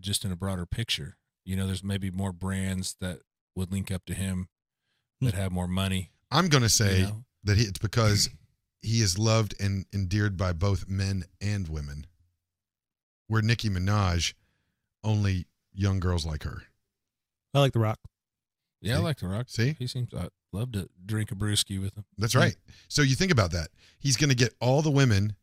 just 0.00 0.24
in 0.24 0.32
a 0.32 0.36
broader 0.36 0.64
picture. 0.64 1.18
You 1.44 1.56
know, 1.56 1.66
there's 1.66 1.84
maybe 1.84 2.10
more 2.10 2.32
brands 2.32 2.96
that 3.00 3.20
would 3.54 3.70
link 3.70 3.90
up 3.90 4.06
to 4.06 4.14
him 4.14 4.48
that 5.20 5.34
hmm. 5.34 5.40
have 5.40 5.52
more 5.52 5.68
money. 5.68 6.10
I'm 6.30 6.48
going 6.48 6.62
to 6.62 6.66
you 6.66 6.68
say 6.70 7.02
know? 7.02 7.24
that 7.44 7.58
he, 7.58 7.64
it's 7.64 7.78
because 7.78 8.30
he 8.82 9.00
is 9.00 9.18
loved 9.18 9.54
and 9.60 9.86
endeared 9.92 10.36
by 10.36 10.52
both 10.52 10.88
men 10.88 11.24
and 11.40 11.68
women. 11.68 12.06
Where 13.28 13.42
Nicki 13.42 13.68
Minaj, 13.68 14.34
only 15.02 15.46
young 15.72 15.98
girls 15.98 16.24
like 16.24 16.44
her. 16.44 16.62
I 17.54 17.60
like 17.60 17.72
The 17.72 17.80
Rock. 17.80 17.98
Yeah, 18.80 18.96
I 18.96 19.00
like 19.00 19.18
The 19.18 19.28
Rock. 19.28 19.46
See? 19.48 19.74
He 19.78 19.86
seems 19.86 20.14
I'd 20.14 20.28
love 20.52 20.72
to 20.72 20.88
drink 21.04 21.32
a 21.32 21.34
brewski 21.34 21.80
with 21.80 21.96
him. 21.96 22.04
That's 22.18 22.34
right. 22.36 22.54
So 22.88 23.02
you 23.02 23.16
think 23.16 23.32
about 23.32 23.50
that. 23.52 23.68
He's 23.98 24.16
going 24.16 24.30
to 24.30 24.36
get 24.36 24.54
all 24.60 24.82
the 24.82 24.90
women 24.90 25.34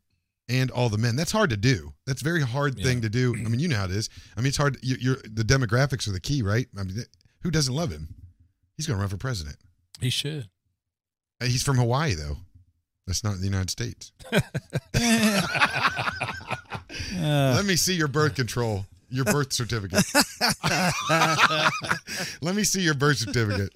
and 0.48 0.70
all 0.70 0.88
the 0.88 0.98
men. 0.98 1.16
That's 1.16 1.32
hard 1.32 1.50
to 1.50 1.56
do. 1.56 1.92
That's 2.06 2.22
a 2.22 2.24
very 2.24 2.42
hard 2.42 2.76
thing 2.78 3.00
to 3.02 3.08
do. 3.08 3.34
I 3.34 3.48
mean, 3.48 3.60
you 3.60 3.68
know 3.68 3.76
how 3.76 3.84
it 3.84 3.90
is. 3.90 4.08
I 4.36 4.40
mean, 4.40 4.48
it's 4.48 4.56
hard. 4.56 4.78
You, 4.82 4.96
you're 5.00 5.16
the 5.24 5.42
demographics 5.42 6.08
are 6.08 6.12
the 6.12 6.20
key, 6.20 6.42
right? 6.42 6.66
I 6.78 6.82
mean, 6.84 6.96
who 7.42 7.50
doesn't 7.50 7.74
love 7.74 7.90
him? 7.90 8.14
He's 8.76 8.86
going 8.86 8.96
to 8.96 9.00
run 9.00 9.08
for 9.08 9.16
president. 9.16 9.56
He 10.00 10.10
should. 10.10 10.48
Uh, 11.40 11.46
He's 11.46 11.62
from 11.62 11.76
Hawaii, 11.76 12.14
though. 12.14 12.38
That's 13.06 13.22
not 13.22 13.36
the 13.38 13.44
United 13.44 13.70
States. 13.70 14.12
Let 17.12 17.64
me 17.64 17.76
see 17.76 17.94
your 17.94 18.08
birth 18.08 18.34
control, 18.34 18.86
your 19.10 19.24
birth 19.24 19.52
certificate. 19.52 20.04
Let 22.42 22.54
me 22.54 22.64
see 22.64 22.80
your 22.80 22.94
birth 22.94 23.18
certificate. 23.18 23.70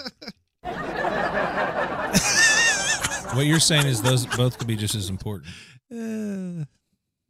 What 3.35 3.47
you're 3.47 3.61
saying 3.61 3.87
is 3.87 4.03
those 4.03 4.27
both 4.27 4.59
could 4.59 4.67
be 4.67 4.77
just 4.77 4.95
as 4.95 5.11
important. 5.11 5.53
uh, 5.93 6.65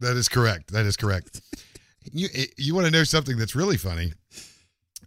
That 0.00 0.16
is 0.16 0.28
correct. 0.28 0.70
That 0.72 0.87
is 0.87 0.96
correct. 0.96 1.40
You 2.12 2.28
you 2.56 2.72
want 2.72 2.87
to 2.87 2.92
know 2.92 3.02
something 3.02 3.37
that's 3.37 3.56
really 3.56 3.76
funny? 3.76 4.12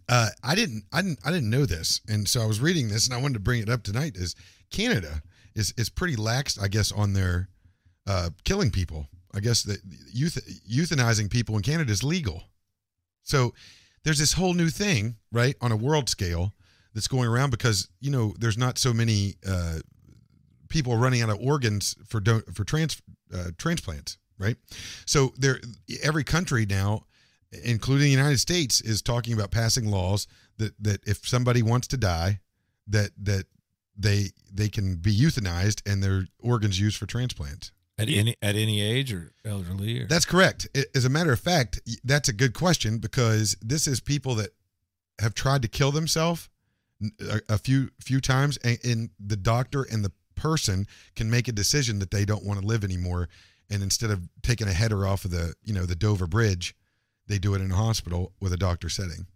Uh, 0.06 0.28
I 0.44 0.54
didn't 0.54 0.84
I 0.92 1.00
didn't 1.00 1.18
I 1.24 1.30
didn't 1.30 1.48
know 1.48 1.64
this, 1.64 2.02
and 2.08 2.28
so 2.28 2.42
I 2.42 2.46
was 2.46 2.60
reading 2.60 2.88
this, 2.88 3.06
and 3.06 3.14
I 3.14 3.20
wanted 3.20 3.34
to 3.34 3.40
bring 3.40 3.62
it 3.62 3.70
up 3.70 3.82
tonight. 3.82 4.16
Is 4.16 4.34
Canada 4.70 5.22
is 5.54 5.72
is 5.76 5.88
pretty 5.88 6.16
lax, 6.16 6.58
I 6.58 6.68
guess, 6.68 6.92
on 6.92 7.12
their 7.12 7.48
uh, 8.06 8.30
killing 8.44 8.70
people. 8.70 9.08
I 9.34 9.40
guess 9.40 9.62
that 9.62 9.80
youth 10.12 10.38
euthanizing 10.70 11.30
people 11.30 11.56
in 11.56 11.62
Canada 11.62 11.90
is 11.90 12.04
legal. 12.04 12.44
So 13.22 13.54
there's 14.04 14.18
this 14.18 14.34
whole 14.34 14.54
new 14.54 14.68
thing, 14.68 15.16
right, 15.30 15.56
on 15.60 15.72
a 15.72 15.76
world 15.76 16.08
scale 16.08 16.52
that's 16.94 17.08
going 17.08 17.28
around 17.28 17.50
because 17.50 17.88
you 18.00 18.10
know 18.10 18.34
there's 18.38 18.58
not 18.58 18.78
so 18.78 18.92
many 18.92 19.36
uh, 19.46 19.78
people 20.68 20.96
running 20.96 21.22
out 21.22 21.30
of 21.30 21.38
organs 21.40 21.96
for 22.06 22.20
don- 22.20 22.42
for 22.52 22.64
trans 22.64 23.00
uh, 23.34 23.50
transplants, 23.58 24.18
right? 24.38 24.56
So 25.06 25.32
there, 25.38 25.60
every 26.02 26.24
country 26.24 26.66
now, 26.66 27.06
including 27.64 28.04
the 28.04 28.10
United 28.10 28.40
States, 28.40 28.80
is 28.80 29.02
talking 29.02 29.32
about 29.32 29.50
passing 29.50 29.86
laws 29.86 30.26
that 30.58 30.74
that 30.82 31.00
if 31.06 31.26
somebody 31.26 31.62
wants 31.62 31.86
to 31.88 31.96
die, 31.96 32.40
that 32.88 33.10
that 33.22 33.46
they 33.96 34.30
they 34.52 34.68
can 34.68 34.96
be 34.96 35.16
euthanized 35.16 35.82
and 35.90 36.02
their 36.02 36.26
organs 36.40 36.80
used 36.80 36.96
for 36.96 37.06
transplant. 37.06 37.72
At 37.98 38.08
any 38.08 38.36
at 38.40 38.56
any 38.56 38.80
age 38.80 39.12
or 39.12 39.32
elderly 39.44 40.00
or 40.00 40.06
That's 40.06 40.24
correct. 40.24 40.66
As 40.94 41.04
a 41.04 41.10
matter 41.10 41.32
of 41.32 41.40
fact, 41.40 41.80
that's 42.04 42.28
a 42.28 42.32
good 42.32 42.54
question 42.54 42.98
because 42.98 43.56
this 43.60 43.86
is 43.86 44.00
people 44.00 44.34
that 44.36 44.50
have 45.20 45.34
tried 45.34 45.62
to 45.62 45.68
kill 45.68 45.92
themselves 45.92 46.48
a, 47.20 47.40
a 47.48 47.58
few 47.58 47.90
few 48.00 48.20
times, 48.20 48.56
and, 48.58 48.78
and 48.84 49.10
the 49.20 49.36
doctor 49.36 49.82
and 49.82 50.04
the 50.04 50.12
person 50.34 50.86
can 51.14 51.30
make 51.30 51.48
a 51.48 51.52
decision 51.52 51.98
that 51.98 52.10
they 52.10 52.24
don't 52.24 52.44
want 52.44 52.60
to 52.60 52.66
live 52.66 52.84
anymore, 52.84 53.28
and 53.70 53.82
instead 53.82 54.10
of 54.10 54.28
taking 54.42 54.68
a 54.68 54.72
header 54.72 55.06
off 55.06 55.24
of 55.24 55.30
the 55.30 55.54
you 55.62 55.74
know 55.74 55.84
the 55.84 55.94
Dover 55.94 56.26
Bridge, 56.26 56.74
they 57.26 57.38
do 57.38 57.54
it 57.54 57.60
in 57.60 57.70
a 57.70 57.76
hospital 57.76 58.32
with 58.40 58.52
a 58.52 58.56
doctor 58.56 58.88
setting. 58.88 59.26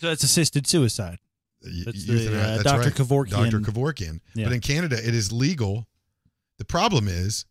so 0.00 0.10
it's 0.10 0.24
assisted 0.24 0.66
suicide. 0.66 1.18
That's 1.84 2.04
the, 2.04 2.28
uh, 2.28 2.56
that's 2.56 2.62
Dr. 2.62 2.80
right. 2.80 2.92
Kevorkian. 2.94 3.50
Dr. 3.50 3.60
Kevorkian. 3.60 4.20
Yeah. 4.34 4.44
But 4.44 4.52
in 4.54 4.60
Canada, 4.60 4.96
it 4.96 5.14
is 5.14 5.32
legal. 5.32 5.86
The 6.58 6.64
problem 6.64 7.08
is, 7.08 7.44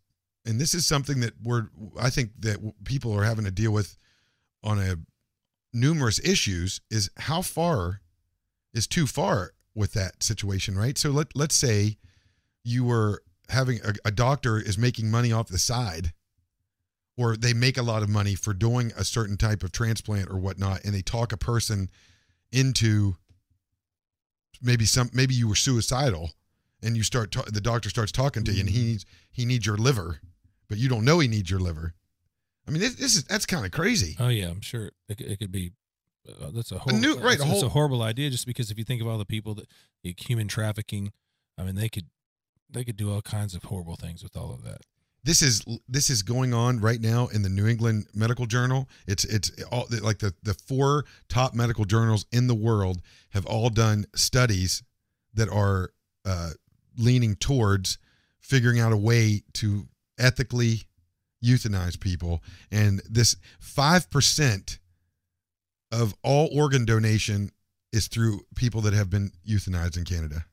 and 0.46 0.60
this 0.60 0.74
is 0.74 0.86
something 0.86 1.20
that 1.22 1.34
we're, 1.44 1.70
I 2.00 2.10
think 2.10 2.32
that 2.40 2.58
people 2.84 3.14
are 3.14 3.24
having 3.24 3.46
to 3.46 3.52
deal 3.52 3.72
with 3.72 3.98
on 4.64 4.80
a 4.80 4.96
numerous 5.74 6.20
issues, 6.20 6.82
is 6.90 7.10
how 7.18 7.42
far 7.42 8.02
is 8.74 8.88
too 8.88 9.08
far 9.08 9.52
with 9.74 9.94
that 9.94 10.24
situation, 10.24 10.78
right? 10.78 10.98
So 10.98 11.12
let 11.12 11.36
let's 11.36 11.56
say 11.56 11.98
you 12.64 12.84
were 12.84 13.22
having 13.50 13.80
a, 13.84 13.94
a 14.06 14.12
doctor 14.12 14.58
is 14.58 14.78
making 14.78 15.12
money 15.12 15.32
off 15.32 15.48
the 15.48 15.60
side 15.60 16.14
or 17.18 17.36
they 17.38 17.54
make 17.54 17.78
a 17.78 17.84
lot 17.84 18.04
of 18.04 18.10
money 18.10 18.36
for 18.36 18.54
doing 18.54 18.92
a 18.98 19.04
certain 19.04 19.38
type 19.38 19.64
of 19.64 19.72
transplant 19.72 20.30
or 20.30 20.38
whatnot 20.38 20.84
and 20.84 20.94
they 20.94 21.02
talk 21.02 21.32
a 21.32 21.38
person 21.38 21.90
into 22.52 23.16
maybe 24.62 24.86
some 24.86 25.10
maybe 25.14 25.34
you 25.34 25.48
were 25.48 25.56
suicidal 25.56 26.32
and 26.82 26.96
you 26.98 27.04
start 27.04 27.32
ta- 27.32 27.44
the 27.48 27.62
doctor 27.62 27.90
starts 27.90 28.12
talking 28.12 28.44
to 28.44 28.52
you 28.52 28.62
and 28.62 28.70
he 28.70 28.84
needs 28.84 29.06
he 29.32 29.46
needs 29.46 29.66
your 29.66 29.78
liver 29.78 30.20
but 30.70 30.78
you 30.78 30.90
don't 30.90 31.06
know 31.06 31.20
he 31.20 31.28
needs 31.28 31.50
your 31.50 31.60
liver 31.60 31.94
i 32.68 32.72
mean 32.72 32.82
this, 32.82 32.96
this 32.96 33.16
is 33.16 33.24
that's 33.26 33.46
kind 33.46 33.66
of 33.66 33.72
crazy 33.72 34.16
Oh 34.20 34.28
yeah, 34.30 34.50
I'm 34.50 34.62
sure 34.62 34.92
it, 35.10 35.18
could- 35.18 35.28
it 35.28 35.40
could 35.40 35.52
be. 35.52 35.72
Uh, 36.28 36.50
that's 36.52 36.72
a 36.72 36.80
whole 36.80 36.98
new- 36.98 37.18
right, 37.20 37.36
It's, 37.36 37.44
a 37.44 37.46
whole- 37.46 37.64
a 37.66 37.70
horrible 37.70 38.02
idea. 38.02 38.32
Just 38.32 38.48
because 38.48 38.72
if 38.72 38.80
you 38.80 38.84
think 38.84 39.00
of 39.00 39.08
all 39.08 39.20
the 39.20 39.26
people 39.26 39.54
that 39.56 39.68
like, 40.04 40.28
human 40.28 40.48
trafficking, 40.48 41.12
I 41.58 41.64
mean 41.64 41.76
they 41.76 41.88
could 41.90 42.08
they 42.68 42.84
could 42.84 42.98
do 42.98 43.14
all 43.14 43.22
kinds 43.22 43.54
of 43.54 43.64
horrible 43.66 43.96
things 43.96 44.24
with 44.24 44.36
all 44.36 44.52
of 44.52 44.64
that. 44.64 44.82
This 45.26 45.42
is 45.42 45.66
this 45.90 46.12
is 46.12 46.22
going 46.22 46.54
on 46.54 46.80
right 46.80 47.02
now 47.02 47.28
in 47.28 47.42
the 47.42 47.50
New 47.50 47.66
England 47.68 48.06
Medical 48.14 48.46
Journal. 48.46 48.88
It's 49.08 49.26
it's 49.26 49.52
all 49.72 49.88
like 50.02 50.20
the 50.20 50.36
the 50.44 50.54
four 50.54 51.06
top 51.30 51.56
medical 51.56 51.84
journals 51.84 52.28
in 52.32 52.46
the 52.46 52.54
world 52.54 53.02
have 53.32 53.46
all 53.48 53.72
done 53.72 54.06
studies 54.16 54.84
that 55.34 55.50
are 55.50 55.90
uh, 56.26 56.52
leaning 56.96 57.36
towards 57.36 57.98
figuring 58.40 58.80
out 58.80 58.92
a 58.92 58.98
way 58.98 59.42
to 59.54 59.88
ethically 60.20 60.84
euthanize 61.44 62.00
people, 62.00 62.44
and 62.72 63.02
this 63.10 63.36
five 63.60 64.10
percent 64.12 64.78
of 65.92 66.14
all 66.24 66.50
organ 66.54 66.86
donation 66.86 67.50
is 67.92 68.08
through 68.08 68.42
people 68.56 68.82
that 68.82 68.94
have 68.94 69.10
been 69.10 69.32
euthanized 69.48 69.98
in 69.98 70.04
Canada. 70.04 70.46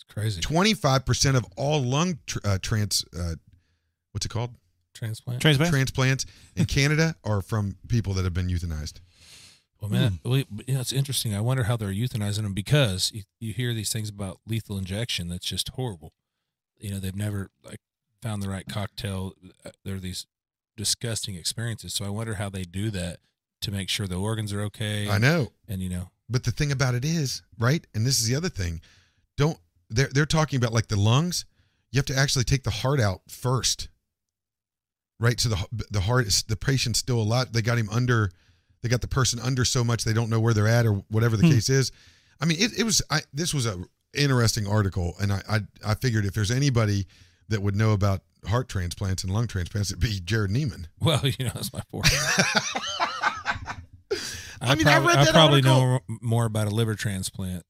It's 0.00 0.04
crazy. 0.14 0.40
Twenty-five 0.40 1.04
percent 1.04 1.36
of 1.36 1.44
all 1.56 1.82
lung 1.82 2.18
tr- 2.26 2.38
uh, 2.44 2.58
trans, 2.62 3.04
uh, 3.18 3.34
what's 4.12 4.24
it 4.24 4.28
called? 4.28 4.54
Transplant. 4.94 5.40
Transplant. 5.40 5.70
Transplants 5.72 6.24
in 6.54 6.64
Canada 6.76 7.16
are 7.24 7.42
from 7.42 7.76
people 7.88 8.14
that 8.14 8.22
have 8.22 8.32
been 8.34 8.46
euthanized. 8.48 9.00
Well, 9.80 9.90
man, 9.90 10.20
well, 10.24 10.36
you 10.38 10.74
know, 10.74 10.80
it's 10.80 10.92
interesting. 10.92 11.34
I 11.34 11.40
wonder 11.40 11.64
how 11.64 11.76
they're 11.76 11.92
euthanizing 11.92 12.42
them 12.42 12.52
because 12.52 13.10
you, 13.12 13.22
you 13.40 13.52
hear 13.52 13.74
these 13.74 13.92
things 13.92 14.08
about 14.08 14.38
lethal 14.46 14.78
injection. 14.78 15.28
That's 15.28 15.46
just 15.46 15.70
horrible. 15.70 16.12
You 16.78 16.92
know, 16.92 16.98
they've 17.00 17.14
never 17.16 17.50
like 17.64 17.80
found 18.22 18.40
the 18.42 18.48
right 18.48 18.66
cocktail. 18.68 19.32
Uh, 19.64 19.70
There 19.84 19.96
are 19.96 20.00
these 20.00 20.26
disgusting 20.76 21.34
experiences. 21.34 21.92
So 21.94 22.04
I 22.04 22.08
wonder 22.08 22.34
how 22.34 22.48
they 22.48 22.62
do 22.62 22.90
that 22.90 23.18
to 23.62 23.72
make 23.72 23.88
sure 23.88 24.06
the 24.06 24.16
organs 24.16 24.52
are 24.52 24.62
okay. 24.62 25.08
I 25.08 25.18
know, 25.18 25.48
And 25.68 25.80
you 25.82 25.88
know, 25.88 26.10
but 26.28 26.44
the 26.44 26.52
thing 26.52 26.70
about 26.72 26.94
it 26.94 27.04
is, 27.04 27.42
right? 27.58 27.84
And 27.94 28.06
this 28.06 28.20
is 28.20 28.28
the 28.28 28.36
other 28.36 28.48
thing. 28.48 28.80
Don't 29.36 29.58
they're 29.90 30.08
they're 30.12 30.26
talking 30.26 30.56
about 30.58 30.72
like 30.72 30.88
the 30.88 30.96
lungs. 30.98 31.44
You 31.90 31.98
have 31.98 32.06
to 32.06 32.16
actually 32.16 32.44
take 32.44 32.64
the 32.64 32.70
heart 32.70 33.00
out 33.00 33.22
first, 33.28 33.88
right? 35.18 35.38
So 35.40 35.48
the 35.50 35.84
the 35.90 36.00
heart 36.00 36.26
is 36.26 36.42
the 36.44 36.56
patient's 36.56 36.98
still 36.98 37.20
alive. 37.20 37.52
They 37.52 37.62
got 37.62 37.78
him 37.78 37.88
under. 37.90 38.30
They 38.82 38.88
got 38.88 39.00
the 39.00 39.08
person 39.08 39.40
under 39.40 39.64
so 39.64 39.82
much 39.82 40.04
they 40.04 40.12
don't 40.12 40.30
know 40.30 40.38
where 40.40 40.54
they're 40.54 40.68
at 40.68 40.86
or 40.86 41.02
whatever 41.08 41.36
the 41.36 41.46
Hmm. 41.46 41.52
case 41.54 41.68
is. 41.68 41.90
I 42.40 42.44
mean, 42.44 42.58
it, 42.60 42.78
it 42.78 42.84
was. 42.84 43.02
I 43.10 43.22
this 43.32 43.52
was 43.52 43.66
a 43.66 43.82
interesting 44.14 44.66
article, 44.66 45.14
and 45.20 45.32
I, 45.32 45.42
I 45.48 45.60
I 45.84 45.94
figured 45.94 46.24
if 46.26 46.34
there's 46.34 46.50
anybody 46.50 47.06
that 47.48 47.60
would 47.62 47.74
know 47.74 47.92
about 47.92 48.22
heart 48.46 48.68
transplants 48.68 49.24
and 49.24 49.32
lung 49.32 49.46
transplants, 49.48 49.90
it'd 49.90 50.00
be 50.00 50.20
Jared 50.24 50.50
Neiman. 50.52 50.86
well, 51.00 51.20
you 51.38 51.46
know, 51.46 51.50
that's 51.54 51.72
my 51.72 51.80
point. 51.90 52.06
I 54.60 54.74
mean, 54.74 54.86
I 54.88 54.94
probably, 54.94 55.14
read 55.16 55.26
that 55.26 55.32
probably 55.32 55.58
article. 55.62 55.80
know 55.80 56.00
more 56.20 56.44
about 56.46 56.66
a 56.66 56.70
liver 56.70 56.94
transplant. 56.94 57.64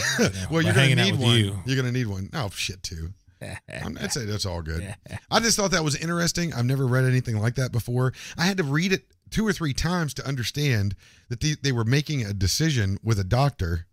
well, 0.50 0.62
you're 0.62 0.74
gonna 0.74 0.94
need 0.94 1.18
one. 1.18 1.36
you. 1.36 1.56
You're 1.66 1.76
gonna 1.76 1.92
need 1.92 2.06
one. 2.06 2.30
Oh 2.32 2.50
shit, 2.50 2.82
too. 2.82 3.10
I'm, 3.84 3.98
I'd 4.00 4.12
say 4.12 4.24
that's 4.24 4.46
all 4.46 4.62
good. 4.62 4.94
I 5.30 5.40
just 5.40 5.56
thought 5.56 5.72
that 5.72 5.84
was 5.84 5.96
interesting. 5.96 6.52
I've 6.52 6.64
never 6.64 6.86
read 6.86 7.04
anything 7.04 7.38
like 7.38 7.56
that 7.56 7.72
before. 7.72 8.12
I 8.38 8.44
had 8.44 8.56
to 8.58 8.62
read 8.62 8.92
it 8.92 9.06
two 9.30 9.46
or 9.46 9.52
three 9.52 9.72
times 9.72 10.14
to 10.14 10.26
understand 10.26 10.94
that 11.28 11.40
they, 11.40 11.56
they 11.60 11.72
were 11.72 11.84
making 11.84 12.24
a 12.24 12.32
decision 12.32 12.98
with 13.02 13.18
a 13.18 13.24
doctor 13.24 13.86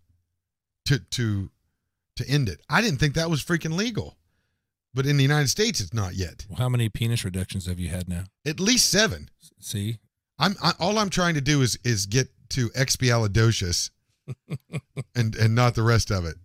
to 0.86 0.98
to 0.98 1.50
to 2.16 2.28
end 2.28 2.48
it. 2.48 2.60
I 2.68 2.80
didn't 2.80 2.98
think 2.98 3.14
that 3.14 3.30
was 3.30 3.42
freaking 3.42 3.76
legal, 3.76 4.16
but 4.94 5.06
in 5.06 5.16
the 5.16 5.22
United 5.22 5.48
States, 5.48 5.80
it's 5.80 5.94
not 5.94 6.14
yet. 6.14 6.46
Well, 6.48 6.58
how 6.58 6.68
many 6.68 6.88
penis 6.88 7.24
reductions 7.24 7.66
have 7.66 7.78
you 7.78 7.88
had 7.88 8.08
now? 8.08 8.24
At 8.44 8.60
least 8.60 8.90
seven. 8.90 9.30
See, 9.58 9.98
I'm 10.38 10.56
I, 10.62 10.72
all 10.78 10.98
I'm 10.98 11.10
trying 11.10 11.34
to 11.34 11.40
do 11.40 11.62
is 11.62 11.78
is 11.84 12.06
get 12.06 12.28
to 12.50 12.68
expialidocious, 12.70 13.90
and 15.14 15.34
and 15.36 15.54
not 15.54 15.74
the 15.74 15.82
rest 15.82 16.10
of 16.10 16.24
it. 16.24 16.36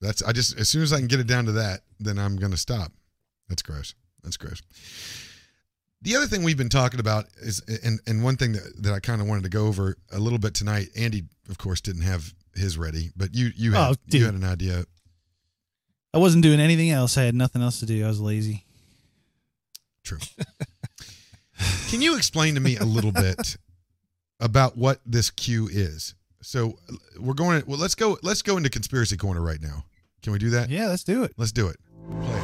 That's 0.00 0.22
I 0.22 0.32
just 0.32 0.58
as 0.58 0.68
soon 0.68 0.82
as 0.82 0.92
I 0.92 0.98
can 0.98 1.06
get 1.06 1.20
it 1.20 1.26
down 1.26 1.46
to 1.46 1.52
that, 1.52 1.80
then 1.98 2.18
I'm 2.18 2.36
gonna 2.36 2.56
stop. 2.56 2.92
That's 3.48 3.62
gross. 3.62 3.94
That's 4.22 4.36
gross. 4.36 4.62
The 6.02 6.14
other 6.14 6.26
thing 6.26 6.42
we've 6.42 6.58
been 6.58 6.68
talking 6.68 7.00
about 7.00 7.24
is, 7.38 7.60
and 7.82 8.00
and 8.06 8.22
one 8.22 8.36
thing 8.36 8.52
that, 8.52 8.82
that 8.82 8.92
I 8.92 9.00
kind 9.00 9.20
of 9.20 9.28
wanted 9.28 9.44
to 9.44 9.50
go 9.50 9.66
over 9.66 9.96
a 10.12 10.18
little 10.18 10.38
bit 10.38 10.54
tonight. 10.54 10.88
Andy, 10.96 11.24
of 11.48 11.58
course, 11.58 11.80
didn't 11.80 12.02
have 12.02 12.32
his 12.54 12.76
ready, 12.78 13.10
but 13.16 13.34
you 13.34 13.50
you 13.56 13.72
had 13.72 13.90
Oh, 13.90 13.94
you 14.08 14.24
had 14.24 14.34
an 14.34 14.44
idea. 14.44 14.84
I 16.14 16.18
wasn't 16.18 16.42
doing 16.42 16.60
anything 16.60 16.90
else. 16.90 17.18
I 17.18 17.24
had 17.24 17.34
nothing 17.34 17.62
else 17.62 17.80
to 17.80 17.86
do. 17.86 18.04
I 18.04 18.08
was 18.08 18.20
lazy. 18.20 18.64
True. 20.02 20.18
Can 21.88 22.00
you 22.02 22.16
explain 22.16 22.54
to 22.54 22.60
me 22.60 22.76
a 22.76 22.84
little 22.84 23.12
bit 23.12 23.56
about 24.40 24.76
what 24.76 25.00
this 25.04 25.30
cue 25.30 25.68
is? 25.70 26.14
So 26.46 26.78
we're 27.18 27.34
going. 27.34 27.64
Well, 27.66 27.76
let's 27.76 27.96
go. 27.96 28.18
Let's 28.22 28.40
go 28.40 28.56
into 28.56 28.70
conspiracy 28.70 29.16
corner 29.16 29.40
right 29.40 29.60
now. 29.60 29.84
Can 30.22 30.32
we 30.32 30.38
do 30.38 30.50
that? 30.50 30.70
Yeah, 30.70 30.86
let's 30.86 31.02
do 31.02 31.24
it. 31.24 31.32
Let's 31.36 31.50
do 31.50 31.66
it. 31.66 31.76
Play. 32.22 32.40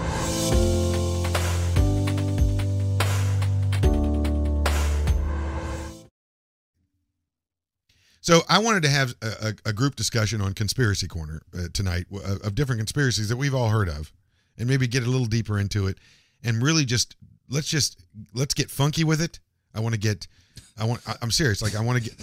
So 8.21 8.41
I 8.49 8.59
wanted 8.59 8.83
to 8.83 8.88
have 8.88 9.15
a, 9.23 9.27
a, 9.27 9.55
a 9.67 9.73
group 9.73 9.95
discussion 9.95 10.41
on 10.41 10.53
conspiracy 10.53 11.07
corner 11.07 11.43
uh, 11.57 11.69
tonight 11.73 12.07
of 12.43 12.57
different 12.57 12.81
conspiracies 12.81 13.29
that 13.29 13.37
we've 13.37 13.55
all 13.55 13.69
heard 13.69 13.88
of, 13.88 14.12
and 14.59 14.69
maybe 14.69 14.88
get 14.88 15.05
a 15.05 15.09
little 15.09 15.27
deeper 15.27 15.61
into 15.61 15.87
it, 15.87 15.99
and 16.43 16.61
really 16.61 16.85
just 16.85 17.15
let's 17.49 17.69
just 17.69 18.01
let's 18.35 18.53
get 18.53 18.69
funky 18.69 19.05
with 19.05 19.21
it. 19.23 19.38
I 19.77 19.79
want 19.79 19.95
to 19.95 20.01
get. 20.01 20.27
I 20.77 20.87
want. 20.87 21.03
I'm 21.23 21.31
serious. 21.31 21.62
Like 21.62 21.77
I 21.77 21.81
want 21.83 22.03
to 22.03 22.11
get. 22.11 22.21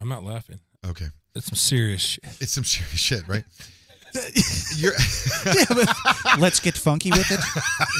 I'm 0.00 0.08
not 0.08 0.24
laughing. 0.24 0.60
Okay, 0.90 1.06
It's 1.34 1.46
some 1.46 1.56
serious 1.56 2.00
shit. 2.02 2.24
it's 2.40 2.52
some 2.52 2.64
serious 2.64 2.98
shit, 2.98 3.26
right? 3.28 3.44
You're. 4.76 4.92
yeah, 5.44 5.64
but 5.68 5.94
let's 6.38 6.58
get 6.60 6.74
funky 6.74 7.10
with 7.10 7.30
it 7.30 7.38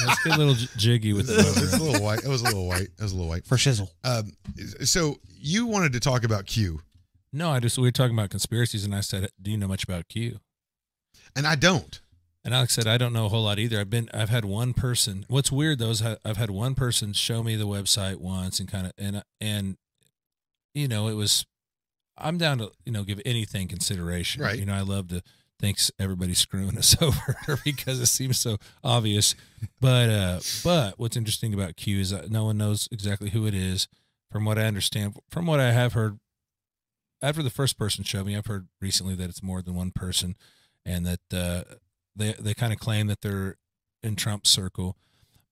Let's 0.07 0.23
get 0.23 0.33
a 0.33 0.37
little 0.37 0.55
j- 0.55 0.67
jiggy 0.75 1.13
with 1.13 1.29
it's 1.29 1.73
a 1.73 1.83
little 1.83 2.01
white. 2.03 2.23
It 2.23 2.27
was 2.27 2.41
a 2.41 2.45
little 2.45 2.67
white. 2.67 2.87
It 2.97 3.01
was 3.01 3.11
a 3.11 3.15
little 3.15 3.29
white. 3.29 3.45
for 3.45 3.55
shizzle. 3.55 3.89
Um, 4.03 4.31
so 4.83 5.17
you 5.39 5.67
wanted 5.67 5.93
to 5.93 5.99
talk 5.99 6.23
about 6.23 6.47
Q, 6.47 6.81
No, 7.31 7.51
I 7.51 7.59
just 7.59 7.77
we 7.77 7.83
were 7.83 7.91
talking 7.91 8.17
about 8.17 8.31
conspiracies, 8.31 8.83
and 8.83 8.95
I 8.95 9.01
said, 9.01 9.29
"Do 9.39 9.51
you 9.51 9.57
know 9.57 9.67
much 9.67 9.83
about 9.83 10.07
Q?" 10.07 10.39
and 11.35 11.45
I 11.45 11.53
don't. 11.55 12.01
And 12.43 12.53
Alex 12.55 12.73
said, 12.73 12.87
"I 12.87 12.97
don't 12.97 13.13
know 13.13 13.25
a 13.25 13.29
whole 13.29 13.43
lot 13.43 13.59
either. 13.59 13.79
I've 13.79 13.89
been, 13.91 14.09
I've 14.13 14.29
had 14.29 14.45
one 14.45 14.73
person. 14.73 15.25
What's 15.27 15.51
weird 15.51 15.77
though 15.77 15.89
is 15.91 16.01
I- 16.01 16.17
I've 16.25 16.37
had 16.37 16.49
one 16.49 16.73
person 16.73 17.13
show 17.13 17.43
me 17.43 17.55
the 17.57 17.67
website 17.67 18.15
once, 18.17 18.59
and 18.59 18.67
kind 18.67 18.87
of, 18.87 18.93
and 18.97 19.21
and 19.39 19.77
you 20.73 20.87
know, 20.87 21.09
it 21.09 21.13
was. 21.13 21.45
I'm 22.17 22.37
down 22.37 22.57
to 22.59 22.71
you 22.85 22.91
know 22.91 23.03
give 23.03 23.21
anything 23.25 23.67
consideration. 23.67 24.41
Right. 24.41 24.57
You 24.59 24.65
know, 24.65 24.73
I 24.73 24.81
love 24.81 25.07
to 25.09 25.21
think 25.59 25.79
everybody's 25.99 26.37
screwing 26.37 26.77
us 26.77 26.95
over 27.01 27.59
because 27.65 27.99
it 27.99 28.05
seems 28.07 28.39
so 28.39 28.57
obvious. 28.83 29.35
But 29.81 30.09
uh, 30.09 30.39
but 30.63 30.99
what's 30.99 31.17
interesting 31.17 31.53
about 31.53 31.75
Q 31.77 31.99
is 31.99 32.09
that 32.11 32.29
no 32.31 32.45
one 32.45 32.57
knows 32.57 32.87
exactly 32.91 33.29
who 33.31 33.45
it 33.47 33.53
is. 33.53 33.87
From 34.31 34.43
what 34.45 34.59
I 34.59 34.63
understand, 34.65 35.15
from 35.31 35.45
what 35.45 35.59
I 35.61 35.71
have 35.71 35.93
heard, 35.93 36.19
after 37.21 37.41
the 37.41 37.49
first 37.49 37.77
person 37.77 38.03
showed 38.03 38.25
me, 38.25 38.35
I've 38.35 38.45
heard 38.45 38.67
recently 38.81 39.15
that 39.15 39.29
it's 39.29 39.41
more 39.41 39.61
than 39.61 39.73
one 39.73 39.91
person, 39.91 40.35
and 40.85 41.05
that 41.05 41.19
uh, 41.33 41.63
they 42.15 42.33
they 42.37 42.53
kind 42.53 42.73
of 42.73 42.79
claim 42.79 43.07
that 43.07 43.21
they're 43.21 43.55
in 44.03 44.15
Trump's 44.17 44.49
circle. 44.49 44.97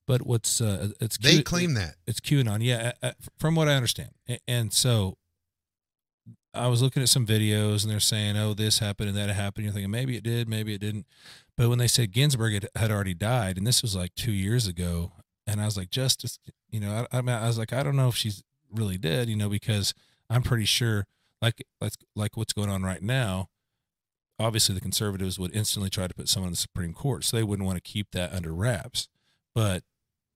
But 0.07 0.23
what's 0.25 0.59
uh, 0.61 0.89
it's 0.99 1.17
They 1.17 1.35
Q- 1.35 1.43
claim 1.43 1.73
that. 1.75 1.95
it's 2.05 2.19
QAnon. 2.19 2.59
Yeah, 2.61 2.91
from 3.39 3.55
what 3.55 3.67
I 3.69 3.73
understand, 3.75 4.09
and 4.47 4.71
so 4.73 5.17
I 6.55 6.67
was 6.67 6.81
looking 6.81 7.03
at 7.03 7.09
some 7.09 7.25
videos, 7.25 7.83
and 7.83 7.91
they're 7.91 7.99
saying, 7.99 8.37
"Oh, 8.37 8.53
this 8.53 8.79
happened 8.79 9.09
and 9.09 9.17
that 9.17 9.29
happened." 9.29 9.65
You're 9.65 9.73
thinking 9.73 9.91
maybe 9.91 10.15
it 10.17 10.23
did, 10.23 10.47
maybe 10.47 10.73
it 10.73 10.79
didn't. 10.79 11.05
But 11.57 11.69
when 11.69 11.77
they 11.77 11.87
said 11.87 12.11
Ginsburg 12.11 12.53
had, 12.53 12.69
had 12.75 12.91
already 12.91 13.13
died, 13.13 13.57
and 13.57 13.65
this 13.65 13.81
was 13.81 13.95
like 13.95 14.13
two 14.15 14.31
years 14.31 14.67
ago, 14.67 15.11
and 15.47 15.61
I 15.61 15.65
was 15.65 15.77
like, 15.77 15.89
Justice, 15.89 16.39
you 16.69 16.79
know, 16.79 17.05
I, 17.11 17.17
I, 17.17 17.21
mean, 17.21 17.35
I 17.35 17.47
was 17.47 17.57
like, 17.57 17.73
I 17.73 17.83
don't 17.83 17.95
know 17.95 18.09
if 18.09 18.15
she's 18.15 18.43
really 18.73 18.97
dead, 18.97 19.29
you 19.29 19.35
know, 19.35 19.49
because 19.49 19.93
I'm 20.29 20.43
pretty 20.43 20.65
sure, 20.65 21.05
like, 21.41 21.63
like, 21.79 21.93
like 22.15 22.35
what's 22.35 22.53
going 22.53 22.69
on 22.69 22.83
right 22.83 23.01
now. 23.01 23.49
Obviously, 24.37 24.75
the 24.75 24.81
conservatives 24.81 25.39
would 25.39 25.55
instantly 25.55 25.89
try 25.89 26.07
to 26.07 26.13
put 26.13 26.27
someone 26.27 26.49
in 26.49 26.53
the 26.53 26.57
Supreme 26.57 26.93
Court, 26.93 27.23
so 27.23 27.37
they 27.37 27.43
wouldn't 27.43 27.65
want 27.65 27.77
to 27.77 27.89
keep 27.89 28.11
that 28.11 28.33
under 28.33 28.53
wraps. 28.53 29.07
But 29.53 29.83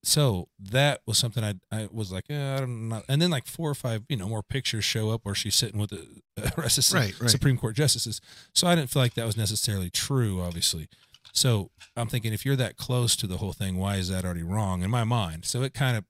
so 0.04 0.48
that 0.60 1.02
was 1.06 1.18
something 1.18 1.44
I 1.44 1.56
I 1.72 1.90
was 1.92 2.12
like, 2.12 2.26
eh, 2.30 2.56
I 2.56 2.60
don't 2.60 2.90
know. 2.90 3.02
And 3.10 3.22
then 3.22 3.30
like 3.30 3.46
four 3.46 3.70
or 3.70 3.76
five, 3.76 4.04
you 4.08 4.18
know, 4.18 4.30
more 4.30 4.44
pictures 4.44 4.86
show 4.86 5.10
up 5.10 5.22
where 5.24 5.36
she's 5.36 5.56
sitting 5.56 5.80
with 5.80 5.90
the 5.90 6.08
uh, 6.38 6.52
Right, 6.56 7.20
right. 7.20 7.30
Supreme 7.30 7.58
Court 7.58 7.76
justices. 7.76 8.22
So 8.54 8.68
I 8.68 8.76
didn't 8.76 8.90
feel 8.90 9.02
like 9.02 9.16
that 9.16 9.26
was 9.26 9.38
necessarily 9.38 9.90
true, 9.90 10.42
obviously. 10.42 10.88
So 11.34 11.70
I'm 11.96 12.08
thinking, 12.08 12.34
if 12.34 12.46
you're 12.46 12.56
that 12.56 12.78
close 12.78 13.16
to 13.18 13.28
the 13.28 13.38
whole 13.38 13.54
thing, 13.54 13.78
why 13.78 13.98
is 13.98 14.10
that 14.10 14.26
already 14.26 14.44
wrong 14.44 14.84
in 14.84 14.90
my 14.90 15.04
mind? 15.04 15.46
So 15.46 15.64
it 15.64 15.74
kind 15.74 15.98
of 15.98 16.06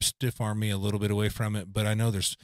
stiff 0.00 0.40
armed 0.40 0.60
me 0.60 0.70
a 0.70 0.78
little 0.78 1.00
bit 1.00 1.10
away 1.10 1.28
from 1.28 1.56
it. 1.56 1.72
But 1.72 1.86
I 1.86 1.94
know 1.94 2.10
there's 2.10 2.36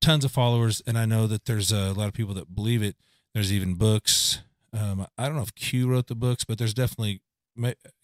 tons 0.00 0.24
of 0.24 0.32
followers, 0.32 0.82
and 0.86 0.98
I 0.98 1.04
know 1.06 1.26
that 1.26 1.44
there's 1.44 1.70
a 1.70 1.92
lot 1.92 2.08
of 2.08 2.14
people 2.14 2.34
that 2.34 2.54
believe 2.54 2.82
it. 2.82 2.96
There's 3.34 3.52
even 3.52 3.74
books. 3.74 4.40
Um, 4.72 5.06
I 5.16 5.26
don't 5.26 5.36
know 5.36 5.42
if 5.42 5.54
Q 5.54 5.88
wrote 5.88 6.06
the 6.06 6.14
books, 6.14 6.44
but 6.44 6.58
there's 6.58 6.74
definitely 6.74 7.20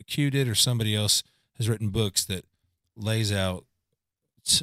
Q 0.06 0.30
did 0.30 0.48
or 0.48 0.54
somebody 0.54 0.94
else 0.94 1.22
has 1.56 1.68
written 1.68 1.90
books 1.90 2.24
that 2.24 2.44
lays 2.96 3.32
out 3.32 3.64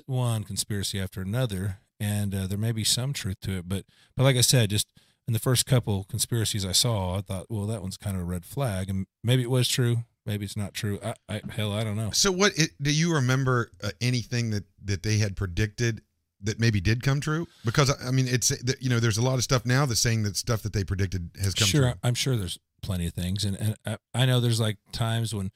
one 0.05 0.43
conspiracy 0.43 0.99
after 0.99 1.21
another, 1.21 1.79
and 1.99 2.35
uh, 2.35 2.47
there 2.47 2.57
may 2.57 2.71
be 2.71 2.83
some 2.83 3.13
truth 3.13 3.39
to 3.41 3.57
it. 3.57 3.69
But 3.69 3.85
but 4.15 4.23
like 4.23 4.35
I 4.35 4.41
said, 4.41 4.69
just 4.69 4.87
in 5.27 5.33
the 5.33 5.39
first 5.39 5.65
couple 5.65 6.05
conspiracies 6.05 6.65
I 6.65 6.71
saw, 6.71 7.17
I 7.17 7.21
thought, 7.21 7.47
well, 7.49 7.67
that 7.67 7.81
one's 7.81 7.97
kind 7.97 8.15
of 8.15 8.23
a 8.23 8.25
red 8.25 8.45
flag, 8.45 8.89
and 8.89 9.05
maybe 9.23 9.43
it 9.43 9.49
was 9.49 9.67
true, 9.67 10.03
maybe 10.25 10.45
it's 10.45 10.57
not 10.57 10.73
true. 10.73 10.99
I, 11.03 11.13
I 11.27 11.41
hell, 11.49 11.71
I 11.71 11.83
don't 11.83 11.97
know. 11.97 12.11
So 12.11 12.31
what 12.31 12.53
it, 12.57 12.71
do 12.81 12.91
you 12.91 13.13
remember 13.13 13.71
uh, 13.83 13.91
anything 14.01 14.49
that 14.51 14.65
that 14.83 15.03
they 15.03 15.17
had 15.17 15.35
predicted 15.35 16.01
that 16.41 16.59
maybe 16.59 16.79
did 16.79 17.03
come 17.03 17.19
true? 17.19 17.47
Because 17.65 17.91
I 18.05 18.11
mean, 18.11 18.27
it's 18.27 18.51
you 18.79 18.89
know, 18.89 18.99
there's 18.99 19.17
a 19.17 19.21
lot 19.23 19.35
of 19.35 19.43
stuff 19.43 19.65
now 19.65 19.85
that's 19.85 19.99
saying 19.99 20.23
that 20.23 20.35
stuff 20.35 20.61
that 20.63 20.73
they 20.73 20.83
predicted 20.83 21.29
has 21.41 21.53
come 21.53 21.67
sure, 21.67 21.81
true. 21.81 21.93
I'm 22.03 22.15
sure 22.15 22.35
there's 22.35 22.59
plenty 22.81 23.07
of 23.07 23.13
things, 23.13 23.45
and, 23.45 23.57
and 23.59 23.75
I, 23.85 23.97
I 24.13 24.25
know 24.25 24.39
there's 24.39 24.59
like 24.59 24.77
times 24.91 25.33
when 25.33 25.51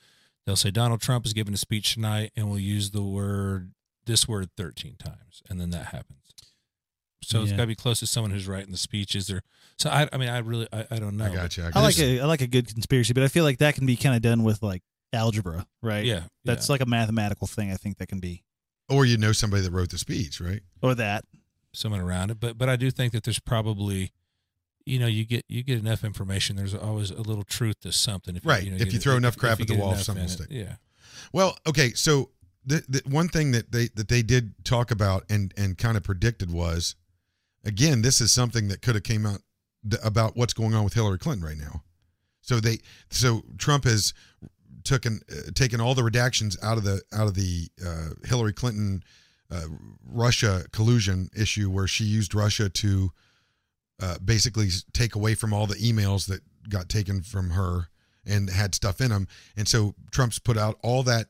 they'll 0.46 0.56
say 0.56 0.72
Donald 0.72 1.02
Trump 1.02 1.26
is 1.26 1.34
giving 1.34 1.54
a 1.54 1.58
speech 1.58 1.94
tonight, 1.96 2.32
and 2.36 2.50
we'll 2.50 2.60
use 2.60 2.92
the 2.92 3.04
word 3.04 3.72
this 4.06 4.28
word 4.28 4.50
13 4.58 4.96
times, 4.98 5.42
and 5.50 5.60
then 5.60 5.70
that 5.72 5.88
happens. 5.88 6.20
So 7.22 7.42
it's 7.42 7.52
got 7.52 7.60
to 7.60 7.68
be 7.68 7.76
close 7.76 8.00
to 8.00 8.08
someone 8.08 8.32
who's 8.32 8.48
writing 8.50 8.72
the 8.72 8.78
speeches. 8.78 9.32
Or 9.32 9.42
so 9.78 9.90
I, 9.90 10.10
I 10.12 10.18
mean, 10.18 10.28
I 10.28 10.40
really, 10.40 10.68
I, 10.74 10.86
I 10.92 11.00
don't 11.00 11.16
know. 11.16 11.24
I 11.26 11.30
but- 11.30 11.36
got 11.36 11.58
you. 11.58 11.64
I, 11.64 11.72
I 11.74 11.82
like 11.82 11.98
you. 11.98 12.20
a 12.20 12.20
I 12.22 12.26
like 12.26 12.42
a 12.42 12.48
good 12.48 12.68
conspiracy, 12.68 13.14
but 13.14 13.24
I 13.24 13.30
feel 13.30 13.46
like 13.46 13.60
that 13.60 13.76
can 13.76 13.86
be 13.86 13.96
kind 13.96 14.14
of 14.16 14.22
done 14.22 14.44
with 14.44 14.62
like 14.62 14.82
algebra, 15.14 15.66
right? 15.82 16.04
Yeah, 16.06 16.24
That's 16.44 16.70
like 16.70 16.82
a 16.82 16.86
mathematical 16.86 17.48
thing. 17.48 17.72
I 17.72 17.76
think 17.76 17.98
that 18.00 18.08
can 18.08 18.20
be 18.20 18.44
Or 18.90 19.06
you 19.06 19.18
know 19.18 19.32
somebody 19.32 19.64
that 19.64 19.72
wrote 19.72 19.90
the 19.92 19.98
speech, 19.98 20.42
right? 20.42 20.62
or 20.82 20.96
that. 20.96 21.24
someone 21.74 22.02
around 22.02 22.30
it. 22.32 22.42
But 22.42 22.58
but 22.58 22.68
I 22.68 22.76
do 22.76 22.92
think 22.92 23.14
that 23.14 23.24
there's 23.24 23.40
probably, 23.40 24.12
you 24.86 25.00
know, 25.00 25.08
you 25.08 25.26
get 25.26 25.46
you 25.48 25.63
get 25.63 25.80
enough 25.80 26.04
information. 26.04 26.56
There's 26.56 26.74
always 26.76 27.10
a 27.12 27.22
little 27.22 27.43
truth 27.43 27.80
to 27.82 27.91
something. 27.91 28.36
If 28.36 28.46
Right. 28.46 28.63
You 28.63 28.72
know, 28.72 28.78
If 28.78 28.91
you 28.93 28.98
it- 29.00 29.04
throw 29.04 29.15
enough 29.17 29.38
crap 29.38 29.60
at 29.62 29.67
the 29.67 29.76
wall, 29.76 29.96
something 29.96 30.24
in 30.24 30.28
will 30.28 30.32
it. 30.34 30.36
stick. 30.36 30.48
Yeah. 30.50 30.76
Well, 31.32 31.58
okay, 31.67 31.93
so 31.93 32.32
the, 32.65 32.84
the 32.88 33.02
one 33.06 33.28
thing 33.30 33.52
that 33.52 33.72
they 33.72 33.88
that 33.96 34.08
they 34.08 34.22
did 34.22 34.54
talk 34.65 34.91
about 34.91 35.26
and 35.30 35.54
and 35.58 35.78
kind 35.78 35.98
of 35.98 36.04
predicted 36.04 36.52
was, 36.52 36.96
again, 37.63 38.02
this 38.02 38.19
is 38.22 38.32
something 38.32 38.67
that 38.69 38.82
could 38.82 38.96
have 38.96 39.04
came 39.04 39.26
out 39.26 39.41
th- 39.89 40.02
about 40.04 40.36
what's 40.36 40.54
going 40.54 40.74
on 40.74 40.84
with 40.84 40.93
Hillary 40.93 41.17
Clinton 41.19 41.46
right 41.46 41.58
now. 41.58 41.84
So 42.41 42.60
they 42.60 42.80
so 43.10 43.43
Trump 43.58 43.84
has 43.86 44.13
taken 44.84 45.22
uh, 45.32 45.52
taken 45.56 45.80
all 45.80 45.96
the 45.96 46.02
redactions 46.02 46.62
out 46.63 46.78
of 46.78 46.84
the 46.84 47.02
out 47.13 47.28
of 47.28 47.36
the 47.36 47.69
uh, 47.86 48.10
Hillary 48.26 48.54
Clinton 48.54 49.04
uh, 49.52 49.67
Russia 50.06 50.65
collusion 50.72 51.30
issue 51.36 51.69
where 51.69 51.88
she 51.88 52.04
used 52.04 52.34
Russia 52.36 52.69
to 52.69 53.12
uh, 54.02 54.18
basically 54.24 54.70
take 54.94 55.16
away 55.16 55.36
from 55.36 55.54
all 55.54 55.68
the 55.68 55.76
emails 55.76 56.28
that 56.28 56.42
got 56.70 56.90
taken 56.90 57.22
from 57.22 57.52
her 57.52 57.88
and 58.26 58.50
had 58.50 58.74
stuff 58.74 59.02
in 59.02 59.10
them. 59.10 59.28
And 59.58 59.68
so 59.68 59.96
Trump's 60.12 60.40
put 60.40 60.58
out 60.58 60.78
all 60.82 61.04
that, 61.04 61.28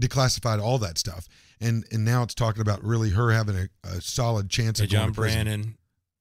declassified 0.00 0.60
all 0.62 0.78
that 0.78 0.98
stuff, 0.98 1.26
and 1.60 1.84
and 1.90 2.04
now 2.04 2.22
it's 2.22 2.34
talking 2.34 2.60
about 2.60 2.82
really 2.84 3.10
her 3.10 3.32
having 3.32 3.56
a, 3.56 3.68
a 3.88 4.00
solid 4.00 4.48
chance 4.50 4.78
Hey, 4.78 4.84
of 4.84 4.90
going 4.90 5.04
John. 5.06 5.12
Brennan, 5.12 5.76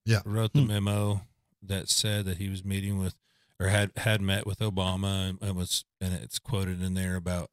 Yeah. 0.06 0.22
wrote 0.26 0.54
the 0.54 0.62
memo 0.64 1.22
that 1.62 1.90
said 1.90 2.26
that 2.26 2.38
he 2.38 2.50
was 2.50 2.64
meeting 2.66 2.98
with 2.98 3.16
or 3.60 3.68
had 3.68 3.92
had 3.98 4.22
met 4.22 4.48
with 4.48 4.60
Obama 4.60 5.30
and, 5.30 5.38
and 5.42 5.56
was 5.56 5.84
and 6.02 6.14
it's 6.14 6.40
quoted 6.40 6.82
in 6.82 6.94
there 6.94 7.16
about 7.16 7.52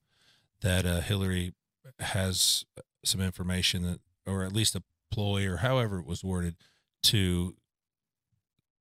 that 0.60 0.86
uh, 0.86 1.00
Hillary 1.00 1.52
has 1.98 2.64
some 3.04 3.20
information 3.20 3.82
that 3.82 4.00
or 4.26 4.44
at 4.44 4.52
least 4.52 4.74
a 4.76 4.82
ploy 5.10 5.46
or 5.46 5.58
however 5.58 5.98
it 5.98 6.06
was 6.06 6.24
worded 6.24 6.56
to 7.02 7.54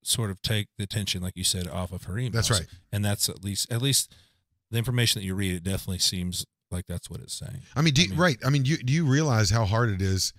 sort 0.03 0.29
of 0.31 0.41
take 0.41 0.67
the 0.77 0.83
attention 0.83 1.21
like 1.21 1.33
you 1.35 1.43
said 1.43 1.67
off 1.67 1.91
of 1.91 2.03
her 2.03 2.13
emails. 2.13 2.31
That's 2.33 2.51
right. 2.51 2.67
And 2.91 3.03
that's 3.03 3.29
at 3.29 3.43
least 3.43 3.71
at 3.71 3.81
least 3.81 4.13
the 4.71 4.77
information 4.77 5.21
that 5.21 5.25
you 5.25 5.35
read 5.35 5.55
it 5.55 5.63
definitely 5.63 5.99
seems 5.99 6.45
like 6.71 6.85
that's 6.87 7.09
what 7.09 7.19
it's 7.19 7.33
saying. 7.33 7.61
I 7.75 7.81
mean, 7.81 7.93
do 7.93 8.01
you, 8.01 8.07
I 8.07 8.09
mean- 8.11 8.19
right? 8.19 8.37
I 8.45 8.49
mean, 8.49 8.65
you, 8.65 8.77
do 8.77 8.91
you 8.93 9.05
realize 9.05 9.49
how 9.51 9.65
hard 9.65 9.89
it 9.89 10.01
is 10.01 10.33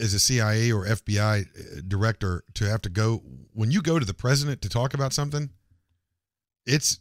as 0.00 0.14
a 0.14 0.20
CIA 0.20 0.70
or 0.72 0.86
FBI 0.86 1.40
uh, 1.42 1.80
director 1.88 2.44
to 2.54 2.64
have 2.66 2.80
to 2.82 2.88
go 2.88 3.22
when 3.52 3.70
you 3.72 3.82
go 3.82 3.98
to 3.98 4.04
the 4.06 4.14
president 4.14 4.62
to 4.62 4.68
talk 4.68 4.94
about 4.94 5.12
something? 5.12 5.50
It's 6.66 7.00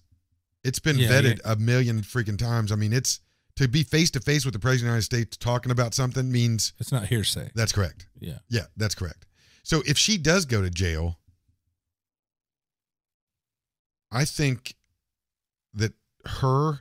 it's 0.64 0.80
been 0.80 0.98
Yeah, 0.98 1.10
vetted 1.10 1.40
a 1.46 1.56
million 1.56 2.02
freaking 2.02 2.38
times. 2.38 2.72
I 2.72 2.76
mean, 2.76 2.92
it's 2.94 3.22
to 3.56 3.68
be 3.68 3.84
face 3.84 4.10
to 4.12 4.20
face 4.20 4.46
with 4.46 4.54
the 4.54 4.60
president 4.60 4.88
of 4.90 5.10
the 5.10 5.16
United 5.18 5.26
States 5.28 5.38
talking 5.38 5.72
about 5.72 5.94
something 5.94 6.32
means 6.32 6.74
It's 6.80 6.92
not 6.92 7.06
hearsay. 7.08 7.52
that's 7.56 7.72
correct. 7.72 8.08
Yeah. 8.20 8.40
Yeah, 8.50 8.66
that's 8.78 8.96
correct. 8.96 9.26
So 9.64 9.82
if 9.86 9.98
she 9.98 10.18
does 10.18 10.46
go 10.46 10.62
to 10.62 10.70
jail, 10.70 11.18
I 14.12 14.26
think 14.26 14.76
that 15.74 15.94
her 16.26 16.80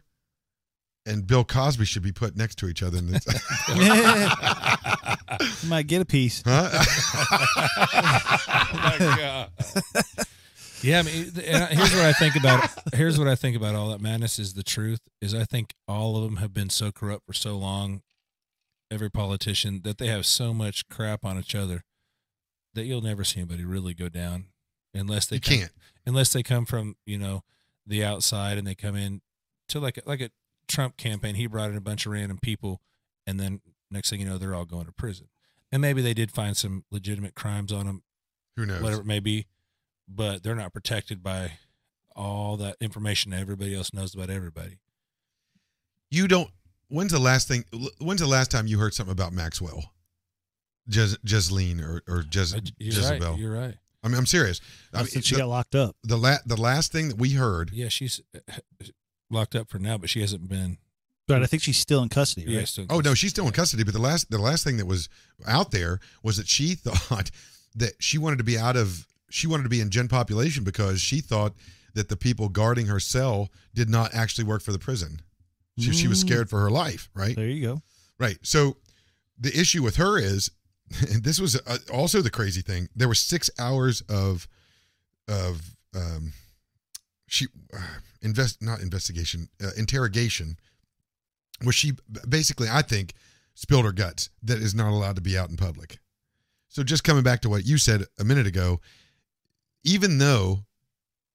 and 1.07 1.27
Bill 1.27 1.45
Cosby 1.45 1.85
should 1.85 2.03
be 2.03 2.13
put 2.13 2.37
next 2.37 2.57
to 2.59 2.69
each 2.69 2.83
other. 2.83 2.99
In 2.99 3.11
this. 3.11 3.25
You 5.63 5.69
might 5.69 5.87
get 5.87 6.01
a 6.01 6.05
piece. 6.05 6.43
huh? 6.45 6.69
Oh, 8.71 9.47
yeah, 10.83 11.01
I 11.01 11.03
mean, 11.03 11.33
here's 11.35 11.93
what 11.93 12.05
I 12.05 12.13
think 12.13 12.37
about. 12.37 12.71
Here's 12.95 13.19
what 13.19 13.27
I 13.27 13.35
think 13.35 13.57
about 13.57 13.75
all 13.75 13.89
that 13.91 14.01
madness. 14.01 14.39
Is 14.39 14.55
the 14.55 14.63
truth 14.63 15.01
is 15.21 15.35
I 15.35 15.45
think 15.45 15.75
all 15.89 16.17
of 16.17 16.23
them 16.23 16.37
have 16.37 16.55
been 16.55 16.71
so 16.71 16.93
corrupt 16.93 17.27
for 17.27 17.33
so 17.33 17.57
long. 17.57 18.03
Every 18.91 19.11
politician 19.11 19.81
that 19.83 19.99
they 19.99 20.07
have 20.07 20.25
so 20.25 20.55
much 20.55 20.89
crap 20.89 21.25
on 21.25 21.39
each 21.39 21.55
other 21.55 21.83
that 22.75 22.85
you'll 22.85 23.01
never 23.03 23.25
see 23.25 23.41
anybody 23.41 23.65
really 23.65 23.93
go 23.93 24.09
down 24.09 24.47
unless 24.99 25.27
they 25.27 25.37
You 25.37 25.41
come, 25.41 25.59
can't. 25.59 25.73
unless 26.07 26.33
they 26.33 26.43
come 26.43 26.65
from 26.67 26.97
you 27.07 27.19
know 27.19 27.43
the 27.87 28.05
outside 28.05 28.59
and 28.59 28.67
they 28.67 28.75
come 28.75 28.97
in 28.97 29.21
to 29.69 29.81
like 29.81 29.99
a, 29.99 30.03
like 30.07 30.21
a 30.21 30.31
Trump 30.67 30.97
campaign. 30.97 31.35
He 31.35 31.47
brought 31.47 31.71
in 31.71 31.77
a 31.77 31.81
bunch 31.81 32.07
of 32.07 32.13
random 32.13 32.39
people, 32.43 32.81
and 33.27 33.39
then 33.41 33.61
next 33.91 34.11
thing 34.11 34.21
you 34.21 34.27
know, 34.27 34.39
they're 34.39 34.55
all 34.55 34.65
going 34.67 34.87
to 34.87 34.93
prison. 34.93 35.29
And 35.73 35.81
maybe 35.83 36.01
they 36.03 36.15
did 36.15 36.31
find 36.31 36.57
some 36.57 36.85
legitimate 36.91 37.35
crimes 37.35 37.73
on 37.73 37.87
them, 37.87 38.03
Who 38.57 38.65
knows? 38.67 38.83
whatever 38.83 39.03
it 39.03 39.07
may 39.07 39.21
be, 39.21 39.47
but 40.09 40.43
they're 40.43 40.55
not 40.55 40.73
protected 40.73 41.23
by 41.23 41.53
all 42.17 42.57
that 42.57 42.77
information 42.81 43.33
everybody 43.33 43.75
else 43.75 43.93
knows 43.95 44.15
about 44.15 44.29
everybody. 44.31 44.79
You 46.11 46.27
don't. 46.29 46.51
When's 46.89 47.13
the 47.13 47.19
last 47.19 47.49
thing? 47.49 47.65
When's 48.01 48.21
the 48.21 48.27
last 48.27 48.51
time 48.51 48.67
you 48.67 48.79
heard 48.79 48.95
something 48.95 49.13
about 49.13 49.33
Maxwell? 49.35 49.93
Jesleen 50.91 51.83
or 51.83 52.03
or 52.09 52.21
Uh, 52.21 52.23
You're 52.79 52.95
Jezebel. 52.95 53.31
right. 53.33 53.39
You're 53.39 53.53
right. 53.53 53.75
I 54.03 54.09
mean, 54.09 54.17
I'm 54.17 54.27
serious. 54.27 54.61
I 54.95 54.99
mean, 54.99 55.07
Since 55.07 55.27
she 55.27 55.35
the, 55.35 55.41
got 55.43 55.49
locked 55.49 55.75
up. 55.75 55.97
the 56.05 56.17
la- 56.17 56.39
the 56.47 56.57
last 56.57 56.93
thing 56.93 57.09
that 57.09 57.19
we 57.19 57.31
heard. 57.33 57.71
Yeah, 57.73 57.89
she's 57.89 58.21
uh, 58.35 58.53
locked 59.31 59.55
up 59.55 59.69
for 59.69 59.79
now, 59.79 59.99
but 59.99 60.09
she 60.11 60.21
hasn't 60.21 60.49
been. 60.49 60.79
But 61.27 61.43
I 61.43 61.47
think 61.47 61.63
she's 61.63 61.77
still 61.77 62.03
in 62.03 62.09
custody, 62.09 62.47
right? 62.47 62.55
Yeah, 62.61 62.65
still- 62.65 62.87
Oh 62.89 63.01
no, 63.01 63.13
she's 63.15 63.31
still 63.31 63.47
in 63.47 63.53
custody. 63.53 63.85
But 63.85 63.93
the 63.95 64.01
last 64.01 64.31
the 64.31 64.39
last 64.39 64.65
thing 64.65 64.77
that 64.79 64.87
was 64.87 65.09
out 65.47 65.71
there 65.73 66.01
was 66.23 66.37
that 66.39 66.49
she 66.49 66.75
thought 66.75 67.31
that 67.75 67.93
she 67.99 68.19
wanted 68.19 68.39
to 68.39 68.45
be 68.45 68.57
out 68.57 68.77
of 68.77 69.07
she 69.31 69.47
wanted 69.47 69.65
to 69.65 69.69
be 69.69 69.81
in 69.81 69.91
gen 69.91 70.09
population 70.09 70.65
because 70.65 71.01
she 71.01 71.21
thought 71.21 71.53
that 71.95 72.09
the 72.09 72.17
people 72.17 72.49
guarding 72.49 72.87
her 72.87 73.01
cell 73.01 73.51
did 73.75 73.91
not 73.91 74.15
actually 74.15 74.45
work 74.45 74.63
for 74.63 74.73
the 74.73 74.79
prison. 74.79 75.21
She, 75.79 75.93
she 75.93 76.09
was 76.09 76.19
Mm. 76.25 76.27
scared 76.29 76.51
for 76.51 76.61
her 76.61 76.71
life, 76.71 77.11
right? 77.15 77.37
There 77.37 77.47
you 77.47 77.63
go. 77.63 77.83
Right. 78.19 78.39
So 78.43 78.77
the 79.39 79.57
issue 79.59 79.83
with 79.83 79.97
her 79.97 80.19
is, 80.19 80.51
and 81.11 81.23
this 81.25 81.41
was 81.41 81.61
uh, 81.67 81.79
also 81.93 82.21
the 82.23 82.31
crazy 82.31 82.63
thing. 82.63 82.89
There 82.95 83.09
were 83.09 83.15
six 83.15 83.51
hours 83.59 84.03
of 84.03 84.47
of 85.29 85.77
um, 85.95 86.33
she 87.27 87.47
uh, 87.75 87.81
invest 88.23 88.63
not 88.63 88.81
investigation 88.81 89.49
uh, 89.63 89.71
interrogation, 89.77 90.57
where 91.63 91.73
she 91.73 91.93
basically 92.29 92.69
I 92.71 92.83
think 92.83 93.15
spilled 93.55 93.85
her 93.85 93.93
guts 93.93 94.31
that 94.43 94.59
is 94.59 94.75
not 94.75 94.91
allowed 94.91 95.17
to 95.17 95.23
be 95.23 95.37
out 95.37 95.51
in 95.51 95.57
public. 95.57 95.99
So 96.69 96.83
just 96.83 97.05
coming 97.05 97.23
back 97.25 97.41
to 97.41 97.49
what 97.49 97.67
you 97.67 97.79
said 97.79 98.05
a 98.19 98.25
minute 98.25 98.47
ago, 98.47 98.81
even 99.85 100.19
though 100.19 100.61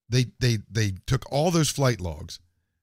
they 0.09 0.27
they 0.39 0.59
they 0.69 0.93
took 1.05 1.29
all 1.31 1.51
those 1.51 1.69
flight 1.69 1.99
logs 1.99 2.39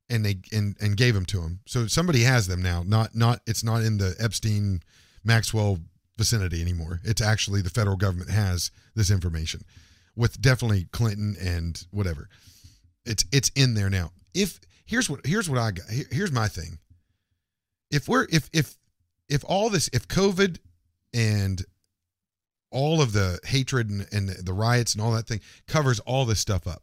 and 0.08 0.24
they 0.24 0.40
and 0.52 0.76
and 0.80 0.96
gave 0.96 1.14
them 1.14 1.24
to 1.26 1.40
him. 1.40 1.60
So 1.66 1.86
somebody 1.86 2.22
has 2.22 2.46
them 2.46 2.62
now. 2.62 2.82
Not 2.84 3.14
not 3.14 3.40
it's 3.46 3.64
not 3.64 3.82
in 3.82 3.98
the 3.98 4.14
Epstein 4.18 4.82
Maxwell 5.24 5.78
vicinity 6.20 6.60
anymore. 6.60 7.00
It's 7.02 7.22
actually 7.22 7.62
the 7.62 7.70
federal 7.70 7.96
government 7.96 8.30
has 8.30 8.70
this 8.94 9.10
information 9.10 9.62
with 10.14 10.38
definitely 10.40 10.86
Clinton 10.92 11.34
and 11.40 11.82
whatever. 11.90 12.28
It's 13.06 13.24
it's 13.32 13.48
in 13.56 13.72
there 13.72 13.88
now. 13.88 14.12
If 14.34 14.60
here's 14.84 15.08
what 15.08 15.26
here's 15.26 15.48
what 15.48 15.58
I 15.58 15.70
got. 15.70 15.88
Here- 15.88 16.04
Here's 16.10 16.30
my 16.30 16.46
thing. 16.46 16.78
If 17.90 18.06
we're 18.06 18.26
if 18.30 18.50
if 18.52 18.76
if 19.30 19.42
all 19.46 19.70
this 19.70 19.88
if 19.94 20.06
COVID 20.08 20.58
and 21.14 21.64
all 22.70 23.00
of 23.00 23.12
the 23.12 23.40
hatred 23.44 23.88
and, 23.88 24.06
and 24.12 24.28
the 24.28 24.52
riots 24.52 24.92
and 24.94 25.02
all 25.02 25.12
that 25.12 25.26
thing 25.26 25.40
covers 25.66 26.00
all 26.00 26.26
this 26.26 26.38
stuff 26.38 26.66
up 26.66 26.82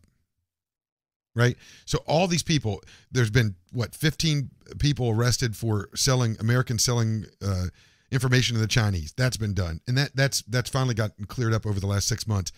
right? 1.36 1.56
So 1.86 2.00
all 2.08 2.26
these 2.26 2.41
people, 2.41 2.82
there's 3.12 3.30
been 3.30 3.54
what 3.71 3.93
15 3.93 4.50
people 4.80 5.12
arrested 5.12 5.56
for 5.56 5.88
selling 5.93 6.36
Americans 6.39 6.84
selling 6.84 7.26
uh, 7.45 7.65
information 8.11 8.55
to 8.55 8.61
the 8.61 8.67
Chinese. 8.67 9.13
That's 9.17 9.37
been 9.37 9.53
done, 9.53 9.81
and 9.87 9.97
that 9.97 10.15
that's 10.15 10.41
that's 10.43 10.69
finally 10.69 10.95
gotten 10.95 11.25
cleared 11.25 11.53
up 11.53 11.65
over 11.65 11.79
the 11.79 11.87
last 11.87 12.07
six 12.07 12.27
months. 12.27 12.51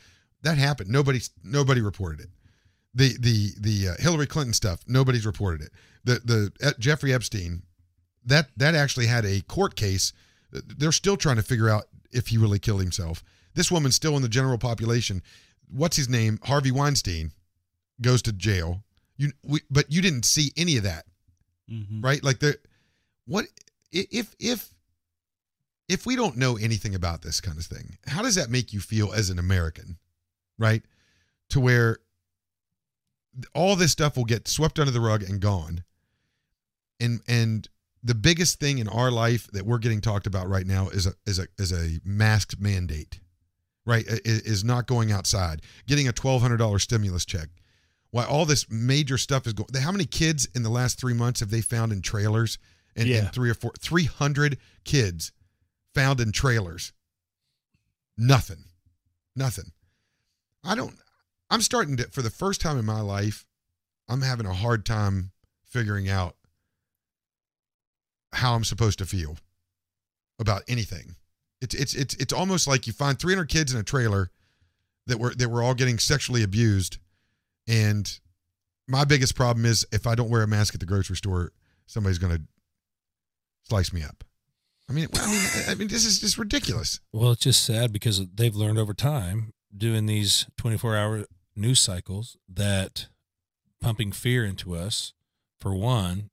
That 0.43 0.57
happened. 0.57 0.89
Nobody 0.89 1.19
nobody 1.43 1.81
reported 1.81 2.21
it. 2.21 2.29
The 2.93 3.17
the 3.19 3.49
the 3.59 3.89
uh, 3.89 3.93
Hillary 4.01 4.27
Clinton 4.27 4.53
stuff. 4.53 4.81
Nobody's 4.87 5.25
reported 5.25 5.61
it. 5.61 5.71
The 6.03 6.19
the 6.23 6.67
uh, 6.67 6.71
Jeffrey 6.79 7.13
Epstein. 7.13 7.63
That 8.25 8.49
that 8.57 8.75
actually 8.75 9.07
had 9.07 9.25
a 9.25 9.41
court 9.41 9.75
case. 9.75 10.13
They're 10.51 10.91
still 10.91 11.17
trying 11.17 11.35
to 11.37 11.43
figure 11.43 11.69
out 11.69 11.85
if 12.11 12.27
he 12.27 12.37
really 12.37 12.59
killed 12.59 12.81
himself. 12.81 13.23
This 13.53 13.71
woman's 13.71 13.95
still 13.95 14.15
in 14.15 14.21
the 14.21 14.29
general 14.29 14.57
population. 14.57 15.21
What's 15.71 15.95
his 15.97 16.09
name? 16.09 16.39
Harvey 16.43 16.71
Weinstein 16.71 17.31
goes 18.01 18.21
to 18.23 18.33
jail. 18.33 18.83
You 19.17 19.31
we, 19.43 19.61
but 19.69 19.91
you 19.91 20.01
didn't 20.01 20.23
see 20.25 20.51
any 20.57 20.77
of 20.77 20.83
that, 20.83 21.05
Mhm. 21.71 22.03
right? 22.03 22.23
Like 22.23 22.39
the 22.39 22.57
what 23.25 23.45
if 23.91 24.35
if 24.39 24.69
if 25.89 26.05
we 26.05 26.15
don't 26.15 26.37
know 26.37 26.55
anything 26.55 26.95
about 26.95 27.21
this 27.23 27.41
kind 27.41 27.57
of 27.57 27.65
thing, 27.65 27.97
how 28.07 28.21
does 28.21 28.35
that 28.35 28.49
make 28.49 28.71
you 28.71 28.79
feel 28.79 29.11
as 29.11 29.29
an 29.29 29.39
American, 29.39 29.97
right? 30.57 30.83
To 31.49 31.59
where 31.59 31.97
all 33.53 33.75
this 33.75 33.91
stuff 33.91 34.15
will 34.17 34.25
get 34.25 34.47
swept 34.47 34.79
under 34.79 34.91
the 34.91 34.99
rug 35.01 35.23
and 35.23 35.39
gone. 35.41 35.83
And 36.99 37.21
and 37.27 37.67
the 38.03 38.15
biggest 38.15 38.59
thing 38.59 38.77
in 38.77 38.87
our 38.87 39.11
life 39.11 39.47
that 39.51 39.65
we're 39.65 39.77
getting 39.79 40.01
talked 40.01 40.27
about 40.27 40.47
right 40.47 40.65
now 40.65 40.89
is 40.89 41.05
a 41.05 41.13
is 41.25 41.39
a 41.39 41.47
is 41.57 41.71
a 41.71 41.99
mask 42.03 42.59
mandate, 42.59 43.19
right? 43.85 44.05
I- 44.09 44.15
i- 44.15 44.19
Is 44.45 44.63
not 44.63 44.87
going 44.87 45.11
outside, 45.11 45.61
getting 45.87 46.07
a 46.07 46.11
twelve 46.13 46.41
hundred 46.41 46.57
dollar 46.57 46.79
stimulus 46.79 47.25
check. 47.25 47.49
Why 48.11 48.25
all 48.25 48.45
this 48.45 48.69
major 48.69 49.17
stuff 49.17 49.45
is 49.47 49.53
going? 49.53 49.69
How 49.81 49.91
many 49.91 50.05
kids 50.05 50.47
in 50.55 50.63
the 50.63 50.69
last 50.69 50.99
three 50.99 51.13
months 51.13 51.39
have 51.41 51.49
they 51.51 51.61
found 51.61 51.91
in 51.91 52.01
trailers? 52.01 52.57
And, 52.95 53.07
and 53.25 53.31
three 53.33 53.49
or 53.49 53.53
four, 53.53 53.71
three 53.79 54.05
hundred 54.05 54.57
kids 54.83 55.31
found 55.99 56.21
in 56.21 56.31
trailers. 56.31 56.93
Nothing, 58.17 58.63
nothing. 59.35 59.71
I 60.63 60.75
don't. 60.75 60.95
I'm 61.49 61.61
starting 61.61 61.97
to, 61.97 62.03
for 62.05 62.21
the 62.21 62.29
first 62.29 62.61
time 62.61 62.77
in 62.77 62.85
my 62.85 63.01
life, 63.01 63.45
I'm 64.07 64.21
having 64.21 64.45
a 64.45 64.53
hard 64.53 64.85
time 64.85 65.31
figuring 65.65 66.09
out 66.09 66.35
how 68.31 68.55
I'm 68.55 68.63
supposed 68.63 68.99
to 68.99 69.05
feel 69.05 69.37
about 70.39 70.63
anything. 70.69 71.15
It's 71.61 71.75
it's 71.75 71.93
it's 71.93 72.15
it's 72.15 72.33
almost 72.33 72.65
like 72.65 72.87
you 72.87 72.93
find 72.93 73.19
300 73.19 73.49
kids 73.49 73.73
in 73.73 73.79
a 73.79 73.83
trailer 73.83 74.31
that 75.07 75.19
were 75.19 75.33
that 75.35 75.49
were 75.49 75.61
all 75.61 75.73
getting 75.73 75.99
sexually 75.99 76.43
abused, 76.43 76.97
and 77.67 78.19
my 78.87 79.03
biggest 79.03 79.35
problem 79.35 79.65
is 79.65 79.85
if 79.91 80.07
I 80.07 80.15
don't 80.15 80.29
wear 80.29 80.43
a 80.43 80.47
mask 80.47 80.73
at 80.73 80.79
the 80.79 80.85
grocery 80.85 81.17
store, 81.17 81.51
somebody's 81.87 82.19
going 82.19 82.37
to 82.37 82.41
slice 83.63 83.91
me 83.91 84.01
up. 84.01 84.23
I 84.89 84.91
mean, 84.91 85.07
I 85.13 85.27
mean, 85.27 85.41
I 85.69 85.75
mean, 85.75 85.87
this 85.87 86.05
is 86.05 86.19
just 86.19 86.37
ridiculous. 86.37 86.99
Well, 87.13 87.31
it's 87.31 87.43
just 87.43 87.63
sad 87.63 87.93
because 87.93 88.25
they've 88.33 88.55
learned 88.55 88.79
over 88.79 88.93
time 88.93 89.53
doing 89.75 90.07
these 90.07 90.47
24 90.57 90.97
hour 90.97 91.25
news 91.55 91.79
cycles 91.79 92.37
that 92.51 93.07
pumping 93.79 94.11
fear 94.11 94.43
into 94.43 94.75
us, 94.75 95.13
for 95.61 95.75
one, 95.75 96.31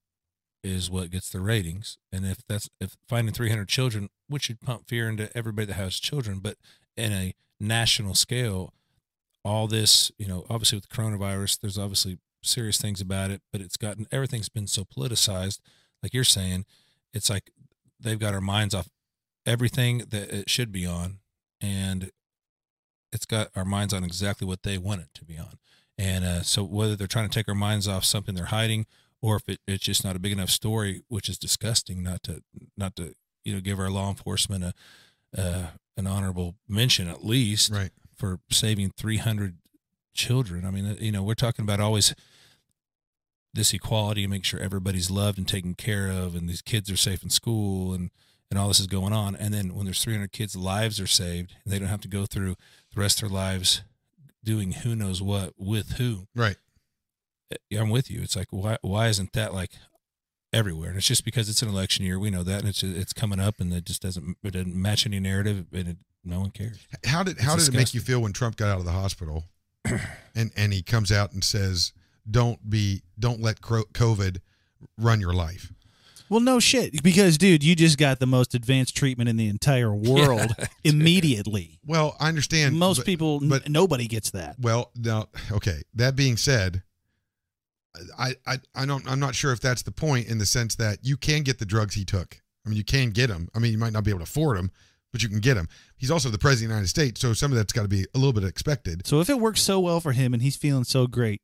is 0.64 0.90
what 0.90 1.10
gets 1.10 1.28
the 1.28 1.40
ratings. 1.40 1.98
And 2.10 2.24
if 2.24 2.38
that's 2.48 2.70
if 2.80 2.96
finding 3.08 3.34
300 3.34 3.68
children, 3.68 4.08
which 4.28 4.44
should 4.44 4.60
pump 4.60 4.88
fear 4.88 5.08
into 5.08 5.34
everybody 5.36 5.66
that 5.66 5.74
has 5.74 6.00
children, 6.00 6.38
but 6.40 6.56
in 6.96 7.12
a 7.12 7.34
national 7.60 8.14
scale, 8.14 8.72
all 9.44 9.68
this, 9.68 10.10
you 10.18 10.26
know, 10.26 10.44
obviously 10.48 10.76
with 10.76 10.88
the 10.88 10.96
coronavirus, 10.96 11.60
there's 11.60 11.78
obviously 11.78 12.18
serious 12.42 12.78
things 12.78 13.00
about 13.00 13.30
it, 13.30 13.42
but 13.52 13.60
it's 13.60 13.76
gotten 13.76 14.06
everything's 14.10 14.48
been 14.48 14.66
so 14.66 14.84
politicized. 14.84 15.60
Like 16.02 16.14
you're 16.14 16.24
saying, 16.24 16.64
it's 17.12 17.30
like 17.30 17.50
they've 18.06 18.18
got 18.18 18.32
our 18.34 18.40
minds 18.40 18.74
off 18.74 18.88
everything 19.44 19.98
that 20.10 20.32
it 20.32 20.48
should 20.50 20.72
be 20.72 20.86
on 20.86 21.18
and 21.60 22.10
it's 23.12 23.26
got 23.26 23.48
our 23.54 23.64
minds 23.64 23.92
on 23.94 24.02
exactly 24.04 24.46
what 24.46 24.62
they 24.62 24.78
want 24.78 25.00
it 25.00 25.08
to 25.14 25.24
be 25.24 25.38
on 25.38 25.58
and 25.98 26.24
uh, 26.24 26.42
so 26.42 26.62
whether 26.64 26.96
they're 26.96 27.06
trying 27.06 27.28
to 27.28 27.34
take 27.34 27.48
our 27.48 27.54
minds 27.54 27.86
off 27.86 28.04
something 28.04 28.34
they're 28.34 28.46
hiding 28.46 28.86
or 29.22 29.36
if 29.36 29.48
it, 29.48 29.60
it's 29.66 29.84
just 29.84 30.04
not 30.04 30.16
a 30.16 30.18
big 30.18 30.32
enough 30.32 30.50
story 30.50 31.02
which 31.08 31.28
is 31.28 31.38
disgusting 31.38 32.02
not 32.02 32.22
to 32.22 32.42
not 32.76 32.96
to 32.96 33.14
you 33.44 33.54
know 33.54 33.60
give 33.60 33.78
our 33.78 33.90
law 33.90 34.08
enforcement 34.08 34.64
a 34.64 34.72
uh, 35.36 35.66
an 35.96 36.06
honorable 36.06 36.54
mention 36.68 37.08
at 37.08 37.24
least 37.24 37.70
Right. 37.72 37.90
for 38.14 38.40
saving 38.50 38.90
300 38.96 39.56
children 40.14 40.64
i 40.66 40.70
mean 40.70 40.96
you 41.00 41.12
know 41.12 41.22
we're 41.22 41.34
talking 41.34 41.62
about 41.62 41.78
always 41.80 42.14
this 43.56 43.74
equality 43.74 44.22
and 44.24 44.30
make 44.30 44.44
sure 44.44 44.60
everybody's 44.60 45.10
loved 45.10 45.38
and 45.38 45.48
taken 45.48 45.74
care 45.74 46.08
of 46.08 46.34
and 46.34 46.48
these 46.48 46.62
kids 46.62 46.90
are 46.90 46.96
safe 46.96 47.22
in 47.22 47.30
school 47.30 47.92
and 47.92 48.10
and 48.48 48.60
all 48.60 48.68
this 48.68 48.78
is 48.78 48.86
going 48.86 49.12
on. 49.12 49.34
And 49.34 49.52
then 49.52 49.74
when 49.74 49.86
there's 49.86 50.04
300 50.04 50.30
kids 50.30 50.54
lives 50.54 51.00
are 51.00 51.06
saved 51.08 51.54
and 51.64 51.72
they 51.72 51.80
don't 51.80 51.88
have 51.88 52.02
to 52.02 52.08
go 52.08 52.26
through 52.26 52.54
the 52.94 53.00
rest 53.00 53.20
of 53.20 53.28
their 53.28 53.36
lives 53.36 53.82
doing 54.44 54.70
who 54.70 54.94
knows 54.94 55.20
what 55.20 55.54
with 55.58 55.92
who. 55.92 56.28
Right. 56.34 56.56
Yeah, 57.68 57.80
i'm 57.80 57.90
with 57.90 58.10
you. 58.10 58.22
It's 58.22 58.36
like 58.36 58.48
why 58.50 58.78
why 58.82 59.08
isn't 59.08 59.32
that 59.32 59.52
like 59.52 59.72
everywhere? 60.52 60.90
And 60.90 60.98
it's 60.98 61.06
just 61.06 61.24
because 61.24 61.48
it's 61.48 61.62
an 61.62 61.68
election 61.68 62.04
year. 62.04 62.18
We 62.18 62.30
know 62.30 62.44
that. 62.44 62.60
And 62.60 62.68
it's 62.68 62.82
it's 62.82 63.12
coming 63.12 63.40
up 63.40 63.58
and 63.58 63.72
it 63.72 63.84
just 63.84 64.02
doesn't 64.02 64.36
it 64.42 64.52
doesn't 64.52 64.74
match 64.74 65.06
any 65.06 65.18
narrative 65.18 65.66
and 65.72 65.88
it, 65.88 65.96
no 66.24 66.40
one 66.40 66.50
cares. 66.50 66.78
How 67.04 67.22
did 67.22 67.36
It's 67.36 67.44
how 67.44 67.56
did 67.56 67.68
it 67.68 67.74
make 67.74 67.94
you 67.94 68.00
feel 68.00 68.20
when 68.20 68.32
Trump 68.32 68.56
got 68.56 68.68
out 68.68 68.78
of 68.80 68.84
the 68.84 68.92
hospital, 68.92 69.44
and 70.34 70.50
and 70.56 70.72
he 70.72 70.82
comes 70.82 71.12
out 71.12 71.32
and 71.32 71.42
says, 71.42 71.92
"Don't 72.30 72.68
be, 72.68 73.02
don't 73.18 73.40
let 73.40 73.60
COVID 73.60 74.38
run 74.98 75.20
your 75.20 75.32
life." 75.34 75.72
Well, 76.28 76.40
no 76.40 76.58
shit, 76.58 77.04
because 77.04 77.38
dude, 77.38 77.62
you 77.62 77.76
just 77.76 77.98
got 77.98 78.18
the 78.18 78.26
most 78.26 78.52
advanced 78.54 78.96
treatment 78.96 79.28
in 79.28 79.36
the 79.36 79.46
entire 79.46 79.94
world 79.94 80.50
immediately. 80.82 81.78
Well, 81.86 82.16
I 82.18 82.28
understand 82.28 82.76
Most 82.76 82.98
but- 82.98 83.06
people, 83.06 83.38
n- 83.42 83.48
but 83.48 83.68
nobody 83.68 84.08
gets 84.08 84.30
that. 84.30 84.56
Well, 84.58 84.90
now, 84.96 85.28
okay. 85.52 85.82
That 85.94 86.16
being 86.16 86.36
said, 86.36 86.82
I, 88.18 88.34
I, 88.46 88.58
I 88.74 88.86
don't, 88.86 89.08
I'm 89.08 89.20
not 89.20 89.34
sure 89.34 89.52
if 89.52 89.60
that's 89.60 89.82
the 89.82 89.92
point 89.92 90.26
in 90.26 90.38
the 90.38 90.46
sense 90.46 90.74
that 90.76 90.98
you 91.02 91.16
can 91.16 91.42
get 91.42 91.58
the 91.58 91.64
drugs 91.64 91.94
he 91.94 92.04
took. 92.04 92.40
I 92.64 92.68
mean, 92.68 92.76
you 92.76 92.84
can 92.84 93.10
get 93.10 93.28
them. 93.28 93.48
I 93.54 93.58
mean, 93.60 93.70
you 93.72 93.78
might 93.78 93.92
not 93.92 94.04
be 94.04 94.10
able 94.10 94.18
to 94.20 94.24
afford 94.24 94.58
them, 94.58 94.70
but 95.12 95.22
you 95.22 95.28
can 95.28 95.38
get 95.40 95.54
them. 95.54 95.68
He's 95.96 96.10
also 96.10 96.28
the 96.28 96.38
president 96.38 96.64
of 96.64 96.68
the 96.70 96.74
United 96.74 96.88
States, 96.88 97.20
so 97.20 97.32
some 97.32 97.52
of 97.52 97.56
that's 97.56 97.72
got 97.72 97.82
to 97.82 97.88
be 97.88 98.04
a 98.14 98.18
little 98.18 98.32
bit 98.32 98.44
expected. 98.44 99.06
So 99.06 99.20
if 99.20 99.30
it 99.30 99.38
works 99.38 99.62
so 99.62 99.78
well 99.80 100.00
for 100.00 100.12
him 100.12 100.34
and 100.34 100.42
he's 100.42 100.56
feeling 100.56 100.84
so 100.84 101.06
great, 101.06 101.40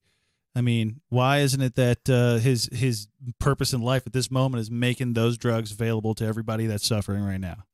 I 0.55 0.61
mean, 0.61 1.01
why 1.09 1.39
isn't 1.39 1.61
it 1.63 1.77
that 1.77 2.09
uh, 2.11 2.37
his 2.39 2.69
his 2.73 3.09
purpose 3.39 3.73
in 3.73 3.81
life 3.81 4.07
at 4.07 4.13
this 4.13 4.31
moment 4.31 4.61
is 4.61 4.71
making 4.71 5.15
those 5.15 5.39
drugs 5.39 5.73
available 5.73 6.15
to 6.17 6.27
everybody 6.27 6.67
that's 6.67 6.87
suffering 6.87 7.25
right 7.25 7.41
now? 7.41 7.65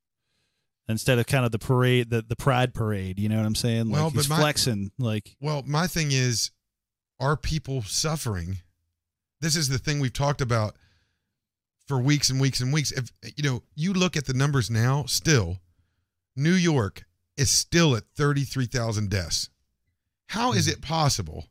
Instead 0.87 1.19
of 1.19 1.27
kind 1.27 1.45
of 1.45 1.51
the 1.51 1.59
parade, 1.59 2.09
the, 2.09 2.23
the 2.23 2.35
pride 2.35 2.73
parade, 2.73 3.19
you 3.19 3.29
know 3.29 3.37
what 3.37 3.45
I'm 3.45 3.53
saying? 3.55 3.89
Like 3.89 4.01
Well, 4.01 4.09
he's 4.09 4.29
my- 4.29 4.37
flexing, 4.39 4.91
like 4.97 5.35
Well, 5.39 5.63
my 5.67 5.87
thing 5.87 6.11
is, 6.11 6.51
are 7.19 7.37
people 7.37 7.81
suffering? 7.83 8.59
This 9.41 9.55
is 9.55 9.69
the 9.69 9.77
thing 9.77 9.99
we've 9.99 10.13
talked 10.13 10.41
about 10.41 10.75
for 11.85 11.99
weeks 11.99 12.29
and 12.29 12.39
weeks 12.39 12.59
and 12.61 12.73
weeks. 12.73 12.91
If 12.91 13.11
you 13.35 13.43
know, 13.43 13.63
you 13.75 13.93
look 13.93 14.15
at 14.17 14.25
the 14.25 14.33
numbers 14.33 14.69
now, 14.69 15.03
still, 15.05 15.57
New 16.35 16.53
York 16.53 17.03
is 17.37 17.49
still 17.49 17.95
at 17.95 18.03
33,000 18.15 19.09
deaths. 19.09 19.49
How 20.27 20.53
is 20.53 20.67
it 20.67 20.81
possible 20.81 21.47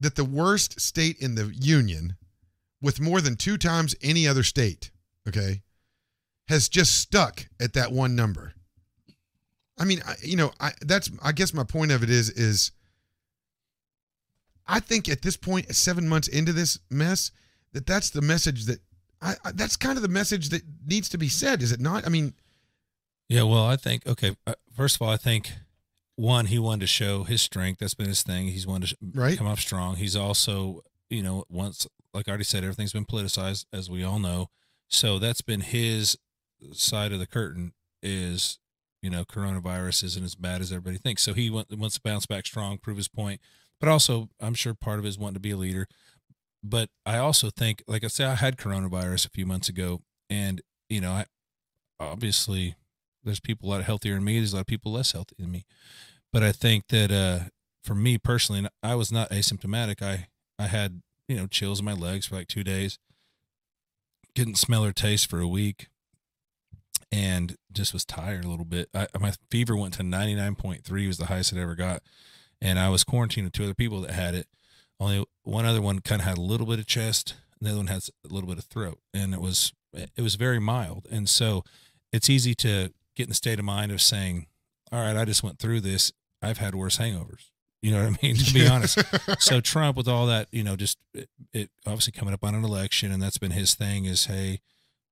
that 0.00 0.16
the 0.16 0.24
worst 0.24 0.80
state 0.80 1.18
in 1.20 1.34
the 1.34 1.52
union, 1.54 2.16
with 2.80 3.00
more 3.00 3.20
than 3.20 3.36
two 3.36 3.56
times 3.56 3.94
any 4.02 4.26
other 4.28 4.42
state, 4.42 4.90
okay, 5.26 5.62
has 6.48 6.68
just 6.68 6.98
stuck 6.98 7.46
at 7.60 7.72
that 7.72 7.92
one 7.92 8.14
number? 8.14 8.54
I 9.78 9.84
mean, 9.84 10.02
I, 10.06 10.14
you 10.22 10.36
know, 10.36 10.52
I 10.60 10.72
that's 10.82 11.10
I 11.22 11.32
guess 11.32 11.54
my 11.54 11.64
point 11.64 11.92
of 11.92 12.02
it 12.02 12.10
is 12.10 12.30
is 12.30 12.72
I 14.66 14.80
think 14.80 15.08
at 15.08 15.22
this 15.22 15.36
point, 15.36 15.74
seven 15.74 16.08
months 16.08 16.28
into 16.28 16.52
this 16.52 16.78
mess, 16.90 17.30
that 17.72 17.86
that's 17.86 18.10
the 18.10 18.22
message 18.22 18.64
that 18.66 18.80
I, 19.20 19.34
I 19.44 19.52
that's 19.52 19.76
kind 19.76 19.96
of 19.96 20.02
the 20.02 20.08
message 20.08 20.50
that 20.50 20.62
needs 20.86 21.08
to 21.10 21.18
be 21.18 21.28
said, 21.28 21.62
is 21.62 21.72
it 21.72 21.80
not? 21.80 22.06
I 22.06 22.08
mean, 22.08 22.34
Yeah, 23.28 23.42
well, 23.42 23.66
I 23.66 23.76
think 23.76 24.06
okay. 24.06 24.36
Uh, 24.46 24.54
first 24.76 24.96
of 24.96 25.02
all, 25.02 25.10
I 25.10 25.16
think 25.16 25.50
one 26.16 26.46
he 26.46 26.58
wanted 26.58 26.80
to 26.82 26.86
show 26.86 27.24
his 27.24 27.42
strength. 27.42 27.78
That's 27.80 27.94
been 27.94 28.08
his 28.08 28.22
thing. 28.22 28.48
He's 28.48 28.66
wanted 28.66 28.90
to 28.90 28.96
Right. 29.14 29.36
come 29.36 29.46
off 29.46 29.60
strong. 29.60 29.96
He's 29.96 30.14
also, 30.16 30.82
you 31.10 31.22
know, 31.22 31.44
once 31.48 31.86
like 32.12 32.28
I 32.28 32.30
already 32.30 32.44
said, 32.44 32.62
everything's 32.62 32.92
been 32.92 33.04
politicized, 33.06 33.66
as 33.72 33.90
we 33.90 34.04
all 34.04 34.20
know. 34.20 34.48
So 34.88 35.18
that's 35.18 35.40
been 35.42 35.62
his 35.62 36.16
side 36.72 37.12
of 37.12 37.18
the 37.18 37.26
curtain. 37.26 37.72
Is 38.02 38.58
you 39.02 39.10
know, 39.10 39.24
coronavirus 39.24 40.02
isn't 40.04 40.24
as 40.24 40.34
bad 40.34 40.62
as 40.62 40.72
everybody 40.72 40.96
thinks. 40.96 41.22
So 41.22 41.34
he 41.34 41.50
want, 41.50 41.76
wants 41.76 41.96
to 41.96 42.00
bounce 42.02 42.24
back 42.24 42.46
strong, 42.46 42.78
prove 42.78 42.96
his 42.96 43.08
point. 43.08 43.38
But 43.78 43.90
also, 43.90 44.30
I'm 44.40 44.54
sure 44.54 44.72
part 44.72 44.98
of 44.98 45.04
his 45.04 45.18
wanting 45.18 45.34
to 45.34 45.40
be 45.40 45.50
a 45.50 45.58
leader. 45.58 45.86
But 46.62 46.88
I 47.04 47.18
also 47.18 47.50
think, 47.50 47.82
like 47.86 48.02
I 48.02 48.06
said, 48.06 48.28
I 48.30 48.34
had 48.36 48.56
coronavirus 48.56 49.26
a 49.26 49.30
few 49.30 49.44
months 49.44 49.68
ago, 49.68 50.00
and 50.30 50.62
you 50.88 51.00
know, 51.02 51.12
I 51.12 51.26
obviously 52.00 52.76
there's 53.24 53.40
people 53.40 53.68
a 53.68 53.70
lot 53.70 53.84
healthier 53.84 54.14
than 54.14 54.24
me. 54.24 54.38
There's 54.38 54.52
a 54.52 54.56
lot 54.56 54.62
of 54.62 54.66
people 54.66 54.92
less 54.92 55.12
healthy 55.12 55.36
than 55.38 55.50
me. 55.50 55.64
But 56.32 56.42
I 56.42 56.52
think 56.52 56.88
that 56.88 57.10
uh, 57.10 57.50
for 57.82 57.94
me 57.94 58.18
personally, 58.18 58.66
I 58.82 58.94
was 58.94 59.12
not 59.12 59.30
asymptomatic. 59.30 60.02
I 60.02 60.28
I 60.58 60.66
had 60.66 61.02
you 61.28 61.36
know 61.36 61.46
chills 61.46 61.78
in 61.80 61.84
my 61.84 61.92
legs 61.92 62.26
for 62.26 62.36
like 62.36 62.48
two 62.48 62.64
days, 62.64 62.98
couldn't 64.34 64.58
smell 64.58 64.84
or 64.84 64.92
taste 64.92 65.28
for 65.28 65.40
a 65.40 65.48
week, 65.48 65.88
and 67.12 67.56
just 67.72 67.92
was 67.92 68.04
tired 68.04 68.44
a 68.44 68.48
little 68.48 68.64
bit. 68.64 68.88
I, 68.94 69.06
my 69.18 69.32
fever 69.50 69.76
went 69.76 69.94
to 69.94 70.02
99.3 70.02 71.06
was 71.06 71.18
the 71.18 71.26
highest 71.26 71.52
it 71.52 71.60
ever 71.60 71.74
got, 71.74 72.02
and 72.60 72.78
I 72.78 72.88
was 72.88 73.04
quarantined 73.04 73.46
with 73.46 73.52
two 73.52 73.64
other 73.64 73.74
people 73.74 74.00
that 74.02 74.10
had 74.10 74.34
it. 74.34 74.48
Only 75.00 75.24
one 75.42 75.66
other 75.66 75.82
one 75.82 76.00
kind 76.00 76.20
of 76.20 76.26
had 76.26 76.38
a 76.38 76.42
little 76.42 76.66
bit 76.66 76.78
of 76.78 76.86
chest, 76.86 77.34
and 77.58 77.66
the 77.66 77.70
other 77.70 77.80
one 77.80 77.88
has 77.88 78.10
a 78.28 78.32
little 78.32 78.48
bit 78.48 78.58
of 78.58 78.64
throat, 78.64 78.98
and 79.12 79.34
it 79.34 79.40
was 79.40 79.72
it 79.92 80.20
was 80.22 80.34
very 80.34 80.58
mild. 80.58 81.06
And 81.10 81.28
so 81.28 81.62
it's 82.12 82.28
easy 82.28 82.54
to 82.56 82.90
get 83.14 83.24
in 83.24 83.30
the 83.30 83.34
state 83.34 83.58
of 83.58 83.64
mind 83.64 83.92
of 83.92 84.00
saying, 84.02 84.46
"All 84.92 85.00
right, 85.00 85.16
I 85.16 85.24
just 85.24 85.42
went 85.42 85.58
through 85.58 85.80
this. 85.80 86.12
I've 86.42 86.58
had 86.58 86.74
worse 86.74 86.98
hangovers." 86.98 87.50
You 87.82 87.90
know 87.90 88.02
what 88.02 88.18
I 88.18 88.26
mean? 88.26 88.36
To 88.36 88.54
be 88.54 88.66
honest. 88.66 88.98
So 89.38 89.60
Trump, 89.60 89.96
with 89.96 90.08
all 90.08 90.26
that, 90.26 90.48
you 90.52 90.64
know, 90.64 90.74
just 90.74 90.96
it, 91.12 91.28
it 91.52 91.70
obviously 91.84 92.12
coming 92.12 92.32
up 92.32 92.42
on 92.42 92.54
an 92.54 92.64
election, 92.64 93.12
and 93.12 93.22
that's 93.22 93.36
been 93.36 93.50
his 93.50 93.74
thing. 93.74 94.06
Is 94.06 94.26
hey, 94.26 94.60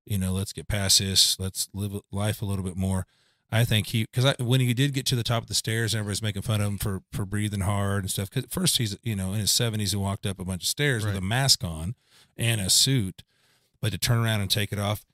you 0.06 0.16
know, 0.16 0.32
let's 0.32 0.52
get 0.52 0.68
past 0.68 0.98
this. 0.98 1.38
Let's 1.38 1.68
live 1.74 2.00
life 2.10 2.40
a 2.40 2.46
little 2.46 2.64
bit 2.64 2.76
more. 2.76 3.06
I 3.50 3.66
think 3.66 3.88
he 3.88 4.06
because 4.10 4.34
when 4.38 4.60
he 4.60 4.72
did 4.72 4.94
get 4.94 5.04
to 5.06 5.16
the 5.16 5.22
top 5.22 5.42
of 5.42 5.48
the 5.48 5.54
stairs, 5.54 5.94
everybody's 5.94 6.22
making 6.22 6.42
fun 6.42 6.62
of 6.62 6.66
him 6.68 6.78
for 6.78 7.02
for 7.12 7.26
breathing 7.26 7.60
hard 7.60 8.04
and 8.04 8.10
stuff. 8.10 8.30
Because 8.30 8.50
first 8.50 8.78
he's 8.78 8.96
you 9.02 9.14
know 9.14 9.34
in 9.34 9.40
his 9.40 9.50
seventies, 9.50 9.90
he 9.90 9.98
walked 9.98 10.24
up 10.24 10.40
a 10.40 10.44
bunch 10.44 10.62
of 10.62 10.68
stairs 10.68 11.04
with 11.04 11.16
a 11.16 11.20
mask 11.20 11.62
on 11.62 11.94
and 12.38 12.62
a 12.62 12.70
suit, 12.70 13.22
but 13.82 13.92
to 13.92 13.98
turn 13.98 14.24
around 14.24 14.40
and 14.40 14.50
take 14.50 14.72
it 14.72 14.78
off, 14.78 15.04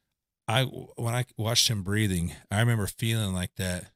I 0.48 0.64
when 0.64 1.14
I 1.14 1.26
watched 1.36 1.68
him 1.68 1.82
breathing, 1.82 2.32
I 2.50 2.60
remember 2.60 2.86
feeling 2.86 3.34
like 3.34 3.54
that, 3.56 3.90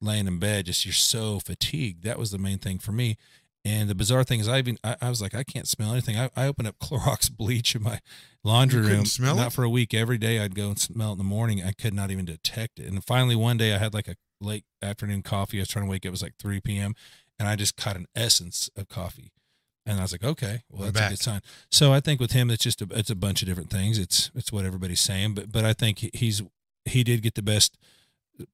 laying 0.00 0.26
in 0.26 0.38
bed, 0.38 0.66
just 0.66 0.84
you're 0.84 0.92
so 0.94 1.40
fatigued. 1.40 2.04
That 2.04 2.18
was 2.18 2.30
the 2.30 2.38
main 2.38 2.58
thing 2.58 2.78
for 2.78 2.92
me. 2.92 3.16
And 3.64 3.90
the 3.90 3.96
bizarre 3.96 4.22
thing 4.22 4.38
is, 4.38 4.46
I 4.46 4.58
even 4.58 4.78
I, 4.84 4.94
I 5.02 5.08
was 5.08 5.20
like, 5.20 5.34
I 5.34 5.42
can't 5.42 5.66
smell 5.66 5.90
anything. 5.90 6.16
I, 6.16 6.30
I 6.36 6.46
opened 6.46 6.68
up 6.68 6.78
Clorox 6.82 7.30
bleach 7.30 7.74
in 7.74 7.82
my 7.82 7.98
laundry 8.44 8.82
You 8.82 8.88
room. 8.88 9.06
smell 9.06 9.34
not 9.34 9.48
it? 9.48 9.52
for 9.54 9.64
a 9.64 9.68
week. 9.68 9.92
Every 9.92 10.18
day 10.18 10.38
I'd 10.38 10.54
go 10.54 10.68
and 10.68 10.78
smell 10.78 11.08
it 11.10 11.12
in 11.12 11.18
the 11.18 11.24
morning. 11.24 11.62
I 11.64 11.72
could 11.72 11.92
not 11.94 12.12
even 12.12 12.24
detect 12.26 12.78
it. 12.78 12.86
And 12.86 13.02
finally, 13.04 13.34
one 13.34 13.56
day 13.56 13.74
I 13.74 13.78
had 13.78 13.92
like 13.92 14.06
a 14.06 14.14
late 14.40 14.64
afternoon 14.80 15.22
coffee. 15.22 15.58
I 15.58 15.62
was 15.62 15.68
trying 15.68 15.86
to 15.86 15.90
wake 15.90 16.04
up. 16.04 16.08
It 16.08 16.10
was 16.12 16.22
like 16.22 16.36
3 16.38 16.60
p.m. 16.60 16.94
And 17.40 17.48
I 17.48 17.56
just 17.56 17.76
caught 17.76 17.96
an 17.96 18.06
essence 18.14 18.70
of 18.76 18.86
coffee. 18.88 19.32
And 19.86 20.00
I 20.00 20.02
was 20.02 20.10
like, 20.10 20.24
okay, 20.24 20.62
well, 20.68 20.90
that's 20.90 21.06
a 21.06 21.10
good 21.10 21.18
sign. 21.20 21.40
So 21.70 21.92
I 21.92 22.00
think 22.00 22.20
with 22.20 22.32
him, 22.32 22.50
it's 22.50 22.64
just 22.64 22.82
a, 22.82 22.88
it's 22.90 23.10
a 23.10 23.14
bunch 23.14 23.40
of 23.40 23.48
different 23.48 23.70
things. 23.70 23.98
It's 23.98 24.32
it's 24.34 24.50
what 24.50 24.64
everybody's 24.64 25.00
saying, 25.00 25.34
but 25.34 25.52
but 25.52 25.64
I 25.64 25.72
think 25.72 26.10
he's 26.12 26.42
he 26.84 27.04
did 27.04 27.22
get 27.22 27.34
the 27.34 27.42
best, 27.42 27.78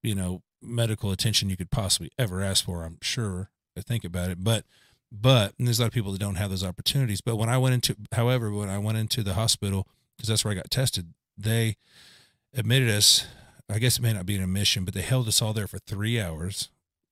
you 0.03 0.15
know, 0.15 0.43
medical 0.61 1.11
attention 1.11 1.49
you 1.49 1.57
could 1.57 1.71
possibly 1.71 2.11
ever 2.19 2.43
ask 2.43 2.65
for. 2.65 2.85
I'm 2.85 2.99
sure. 3.01 3.51
I 3.77 3.81
think 3.81 4.05
about 4.05 4.31
it, 4.31 4.45
but 4.45 4.65
but 5.11 5.55
and 5.59 5.67
there's 5.67 5.79
a 5.79 5.83
lot 5.83 5.89
of 5.89 5.95
people 5.95 6.13
that 6.13 6.21
don't 6.21 6.35
have 6.35 6.51
those 6.51 6.65
opportunities. 6.65 7.23
But 7.23 7.37
when 7.37 7.49
I 7.49 7.57
went 7.57 7.75
into, 7.75 7.97
however, 8.13 8.51
when 8.51 8.69
I 8.69 8.79
went 8.79 8.99
into 8.99 9.23
the 9.23 9.35
hospital 9.35 9.89
because 10.17 10.29
that's 10.29 10.45
where 10.45 10.53
I 10.53 10.57
got 10.57 10.71
tested, 10.71 11.15
they 11.37 11.77
admitted 12.55 12.91
us. 12.91 13.27
I 13.71 13.79
guess 13.79 13.99
it 13.99 14.03
may 14.03 14.13
not 14.13 14.27
be 14.27 14.37
an 14.37 14.43
admission, 14.43 14.85
but 14.85 14.93
they 14.93 15.01
held 15.01 15.29
us 15.29 15.41
all 15.41 15.55
there 15.55 15.67
for 15.67 15.79
three 15.79 16.21
hours. 16.21 16.69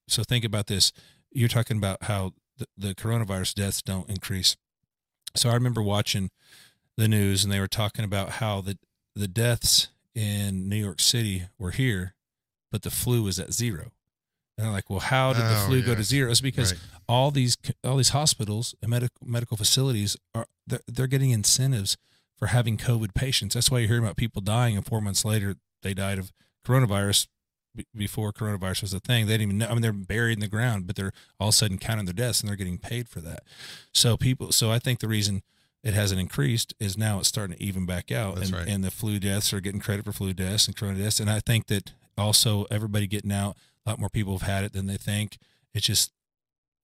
So 0.09 0.23
think 0.23 0.45
about 0.45 0.67
this. 0.67 0.93
You're 1.33 1.49
talking 1.49 1.79
about 1.79 2.03
how 2.03 2.35
the, 2.61 2.89
the 2.89 2.95
coronavirus 2.95 3.55
deaths 3.55 3.83
don't 3.83 4.09
increase. 4.09 4.57
So 5.35 5.49
I 5.51 5.55
remember 5.55 5.83
watching 5.83 6.31
the 6.97 7.09
news 7.09 7.43
and 7.45 7.53
they 7.53 7.61
were 7.61 7.69
talking 7.69 8.05
about 8.05 8.31
how 8.33 8.61
the 8.61 8.79
the 9.17 9.29
deaths 9.29 9.89
in 10.15 10.69
New 10.69 10.77
York 10.77 11.01
City 11.01 11.45
were 11.59 11.73
here, 11.73 12.15
but 12.71 12.83
the 12.83 12.91
flu 12.91 13.23
was 13.25 13.39
at 13.39 13.53
zero. 13.53 13.91
And 14.57 14.67
I'm 14.67 14.73
like, 14.73 14.91
well, 14.91 15.01
how 15.01 15.33
did 15.33 15.43
the 15.43 15.63
Oh, 15.63 15.67
flu 15.67 15.83
go 15.83 15.95
to 15.95 16.03
zero? 16.05 16.31
It's 16.31 16.41
because 16.41 16.73
Right. 16.73 16.81
all 17.09 17.31
these 17.31 17.57
all 17.83 17.97
these 17.97 18.11
hospitals 18.11 18.75
and 18.83 18.91
medical 18.91 19.27
medical 19.27 19.57
facilities 19.57 20.17
are 20.35 20.47
they're, 20.67 20.81
they're 20.87 21.07
getting 21.07 21.31
incentives 21.31 21.97
for 22.37 22.49
having 22.49 22.77
COVID 22.77 23.15
patients. 23.15 23.55
That's 23.55 23.71
why 23.71 23.79
you're 23.81 23.89
hearing 23.89 24.05
about 24.05 24.17
people 24.17 24.43
dying, 24.43 24.77
and 24.77 24.85
four 24.87 25.01
months 25.01 25.25
later 25.25 25.57
they 25.83 25.95
died 25.95 26.19
of 26.19 26.33
coronavirus. 26.67 27.27
B- 27.75 27.87
Before 27.95 28.33
coronavirus 28.33 28.83
was 28.83 28.95
a 28.95 29.01
thing, 29.01 29.27
they 29.27 29.35
didn't 29.35 29.49
even 29.49 29.59
know. 29.59 29.67
I 29.69 29.73
mean, 29.73 29.83
they're 29.83 29.93
buried 29.93 30.35
in 30.35 30.41
the 30.41 30.49
ground, 30.49 30.87
but 30.87 30.97
they're 30.97 31.13
all 31.39 31.49
of 31.49 31.55
a 31.55 31.57
sudden 31.57 31.79
counting 31.79 32.05
their 32.07 32.15
deaths, 32.15 32.41
and 32.41 32.49
they're 32.49 32.57
getting 32.57 32.79
paid 32.79 33.09
for 33.09 33.21
that. 33.21 33.45
So 33.93 34.17
people, 34.17 34.53
so 34.53 34.71
I 34.71 34.79
think 34.79 35.01
the 35.01 35.09
reason 35.09 35.43
it 35.83 35.95
hasn't 35.95 36.21
increased 36.21 36.75
is 36.79 36.99
now 36.99 37.19
it's 37.21 37.29
starting 37.29 37.57
to 37.57 37.63
even 37.63 37.87
back 37.87 38.13
out, 38.13 38.37
That's 38.37 38.49
and, 38.51 38.59
right. 38.59 38.69
and 38.69 38.85
the 38.85 38.91
flu 38.91 39.19
deaths 39.19 39.53
are 39.53 39.61
getting 39.61 39.81
credit 39.81 40.05
for 40.05 40.13
flu 40.13 40.33
deaths 40.35 40.67
and 40.67 40.77
corona 40.77 40.99
deaths, 40.99 41.21
and 41.21 41.31
I 41.31 41.41
think 41.41 41.69
that 41.69 41.93
also 42.19 42.67
everybody 42.71 43.07
getting 43.07 43.33
out, 43.33 43.57
a 43.87 43.91
lot 43.91 43.99
more 43.99 44.11
people 44.11 44.37
have 44.37 44.47
had 44.49 44.65
it 44.65 44.73
than 44.73 44.87
they 44.87 44.97
think. 44.99 45.39
It's 45.73 45.87
just 45.87 46.13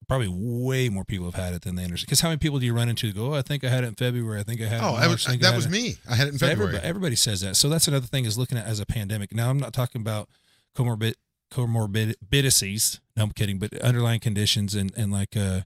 probably 0.09 0.28
way 0.30 0.89
more 0.89 1.05
people 1.05 1.26
have 1.26 1.34
had 1.34 1.53
it 1.53 1.62
than 1.62 1.74
they 1.74 1.82
understand. 1.84 2.07
Because 2.07 2.20
how 2.20 2.28
many 2.28 2.39
people 2.39 2.59
do 2.61 2.64
you 2.66 2.72
run 2.72 2.89
into? 2.89 3.12
Go, 3.12 3.32
oh, 3.32 3.34
I 3.34 3.43
think 3.43 3.64
I 3.64 3.68
had 3.68 3.82
it 3.84 3.89
in 3.89 3.95
February. 3.97 4.39
I 4.41 4.45
think 4.45 4.61
I 4.61 4.66
had 4.66 4.78
it. 4.80 4.84
Oh, 4.84 4.97
in 4.97 5.03
I 5.03 5.07
was, 5.09 5.26
I 5.26 5.30
think 5.30 5.45
I 5.45 5.51
that 5.51 5.57
was 5.57 5.66
it." 5.66 5.70
me. 5.72 5.97
I 6.09 6.14
had 6.14 6.28
it 6.28 6.32
in 6.32 6.39
February. 6.39 6.68
Everybody, 6.76 6.89
everybody 6.89 7.16
says 7.16 7.41
that. 7.41 7.57
So 7.57 7.68
that's 7.68 7.89
another 7.89 8.07
thing 8.07 8.24
is 8.24 8.39
looking 8.39 8.57
at 8.57 8.66
as 8.66 8.78
a 8.80 8.87
pandemic. 8.87 9.34
Now 9.34 9.51
I'm 9.51 9.59
not 9.59 9.72
talking 9.72 10.01
about 10.01 10.28
comorbid 10.76 11.14
comorbidities. 11.52 13.00
No, 13.16 13.24
I'm 13.24 13.30
kidding. 13.30 13.58
But 13.58 13.76
underlying 13.78 14.20
conditions 14.20 14.74
and 14.74 14.92
and 14.96 15.12
like 15.12 15.36
uh, 15.36 15.62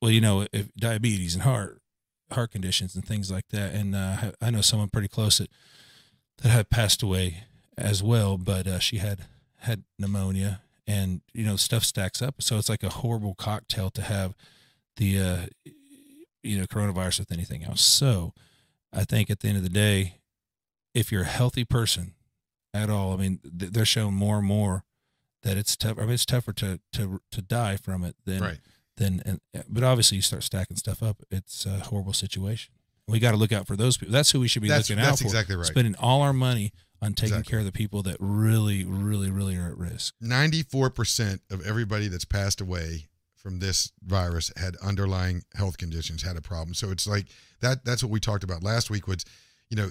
well, 0.00 0.10
you 0.10 0.20
know, 0.20 0.46
if 0.52 0.74
diabetes 0.74 1.34
and 1.34 1.42
heart 1.42 1.80
heart 2.32 2.50
conditions 2.50 2.94
and 2.94 3.04
things 3.04 3.30
like 3.30 3.48
that. 3.50 3.74
And 3.74 3.94
uh, 3.94 4.32
I 4.40 4.50
know 4.50 4.60
someone 4.60 4.88
pretty 4.88 5.08
close 5.08 5.38
that 5.38 5.50
that 6.42 6.50
had 6.50 6.70
passed 6.70 7.02
away 7.02 7.44
as 7.76 8.02
well, 8.02 8.36
but 8.38 8.66
uh, 8.66 8.78
she 8.78 8.98
had 8.98 9.26
had 9.60 9.84
pneumonia 9.98 10.60
and 10.86 11.20
you 11.32 11.44
know 11.44 11.56
stuff 11.56 11.84
stacks 11.84 12.22
up. 12.22 12.42
So 12.42 12.56
it's 12.58 12.68
like 12.68 12.82
a 12.82 12.90
horrible 12.90 13.34
cocktail 13.34 13.90
to 13.90 14.02
have 14.02 14.34
the 14.96 15.18
uh, 15.20 15.70
you 16.42 16.58
know 16.58 16.64
coronavirus 16.64 17.20
with 17.20 17.32
anything 17.32 17.64
else. 17.64 17.82
So 17.82 18.32
I 18.92 19.04
think 19.04 19.30
at 19.30 19.40
the 19.40 19.48
end 19.48 19.56
of 19.56 19.62
the 19.62 19.68
day, 19.68 20.18
if 20.94 21.10
you're 21.12 21.22
a 21.22 21.26
healthy 21.26 21.64
person 21.64 22.14
at 22.82 22.90
all, 22.90 23.12
I 23.12 23.16
mean, 23.16 23.40
th- 23.58 23.72
they're 23.72 23.84
showing 23.84 24.14
more 24.14 24.38
and 24.38 24.46
more 24.46 24.84
that 25.42 25.56
it's 25.56 25.76
tough. 25.76 25.98
I 25.98 26.02
mean, 26.02 26.10
it's 26.12 26.26
tougher 26.26 26.52
to 26.54 26.80
to 26.94 27.20
to 27.30 27.42
die 27.42 27.76
from 27.76 28.04
it 28.04 28.16
than 28.24 28.40
Right. 28.42 28.58
than. 28.96 29.22
And, 29.24 29.40
but 29.68 29.82
obviously, 29.84 30.16
you 30.16 30.22
start 30.22 30.42
stacking 30.42 30.76
stuff 30.76 31.02
up, 31.02 31.22
it's 31.30 31.66
a 31.66 31.78
horrible 31.80 32.12
situation. 32.12 32.72
We 33.06 33.18
got 33.20 33.30
to 33.30 33.36
look 33.38 33.52
out 33.52 33.66
for 33.66 33.74
those 33.76 33.96
people. 33.96 34.12
That's 34.12 34.30
who 34.32 34.40
we 34.40 34.48
should 34.48 34.60
be 34.62 34.68
That's 34.68 34.90
looking 34.90 35.02
that's 35.02 35.12
out 35.12 35.18
for. 35.20 35.24
exactly 35.24 35.56
right. 35.56 35.64
Spending 35.66 35.94
all 35.98 36.20
our 36.22 36.34
money 36.34 36.72
on 37.00 37.14
taking 37.14 37.34
Exactly. 37.36 37.50
care 37.50 37.58
of 37.60 37.64
the 37.64 37.72
people 37.72 38.02
that 38.02 38.16
really, 38.20 38.84
really, 38.84 39.30
really 39.30 39.56
are 39.56 39.68
at 39.70 39.78
risk. 39.78 40.12
94% 40.22 41.40
of 41.50 41.64
everybody 41.66 42.08
that's 42.08 42.24
passed 42.24 42.60
away 42.60 43.08
from 43.34 43.60
this 43.60 43.92
virus 44.04 44.50
had 44.56 44.76
underlying 44.82 45.42
health 45.54 45.78
conditions 45.78 46.22
had 46.22 46.36
a 46.36 46.40
problem 46.42 46.74
so 46.74 46.90
it's 46.90 47.06
like 47.06 47.26
that 47.60 47.84
that's 47.84 48.02
what 48.02 48.10
we 48.10 48.18
talked 48.18 48.42
about 48.44 48.62
last 48.64 48.90
week 48.90 49.06
was 49.06 49.24
you 49.70 49.76
know 49.76 49.88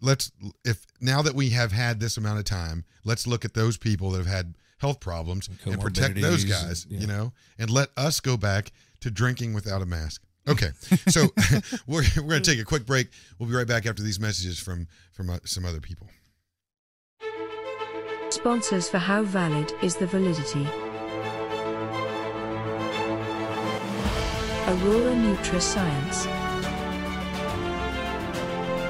let's 0.00 0.32
if 0.64 0.86
now 1.00 1.22
that 1.22 1.34
we 1.34 1.50
have 1.50 1.72
had 1.72 2.00
this 2.00 2.16
amount 2.16 2.38
of 2.38 2.44
time 2.44 2.84
let's 3.04 3.26
look 3.26 3.44
at 3.44 3.54
those 3.54 3.76
people 3.76 4.10
that 4.10 4.18
have 4.18 4.26
had 4.26 4.54
health 4.78 5.00
problems 5.00 5.48
And 5.48 5.74
and 5.74 5.82
protect 5.82 6.20
those 6.20 6.44
guys 6.44 6.84
and- 6.84 6.94
yeah. 6.94 7.00
you 7.00 7.06
know 7.06 7.32
and 7.58 7.70
let 7.70 7.88
us 7.96 8.20
go 8.20 8.36
back 8.36 8.72
to 9.00 9.10
drinking 9.10 9.52
without 9.54 9.82
a 9.82 9.86
mask 9.86 10.22
okay 10.48 10.70
so 11.08 11.28
we're, 11.86 12.02
we're 12.16 12.22
going 12.22 12.42
to 12.42 12.50
take 12.50 12.60
a 12.60 12.64
quick 12.64 12.86
break 12.86 13.08
we'll 13.38 13.48
be 13.48 13.54
right 13.54 13.66
back 13.66 13.86
after 13.86 14.02
these 14.02 14.18
messages 14.20 14.58
from 14.58 14.86
from 15.12 15.28
uh, 15.30 15.38
some 15.44 15.64
other 15.64 15.80
people 15.80 16.08
Sponsors 18.30 18.88
for 18.88 18.98
How 18.98 19.24
Valid 19.24 19.72
is 19.82 19.96
the 19.96 20.06
Validity. 20.06 20.64
Aurora 24.68 25.14
Nutra 25.16 25.60
Science. 25.60 26.26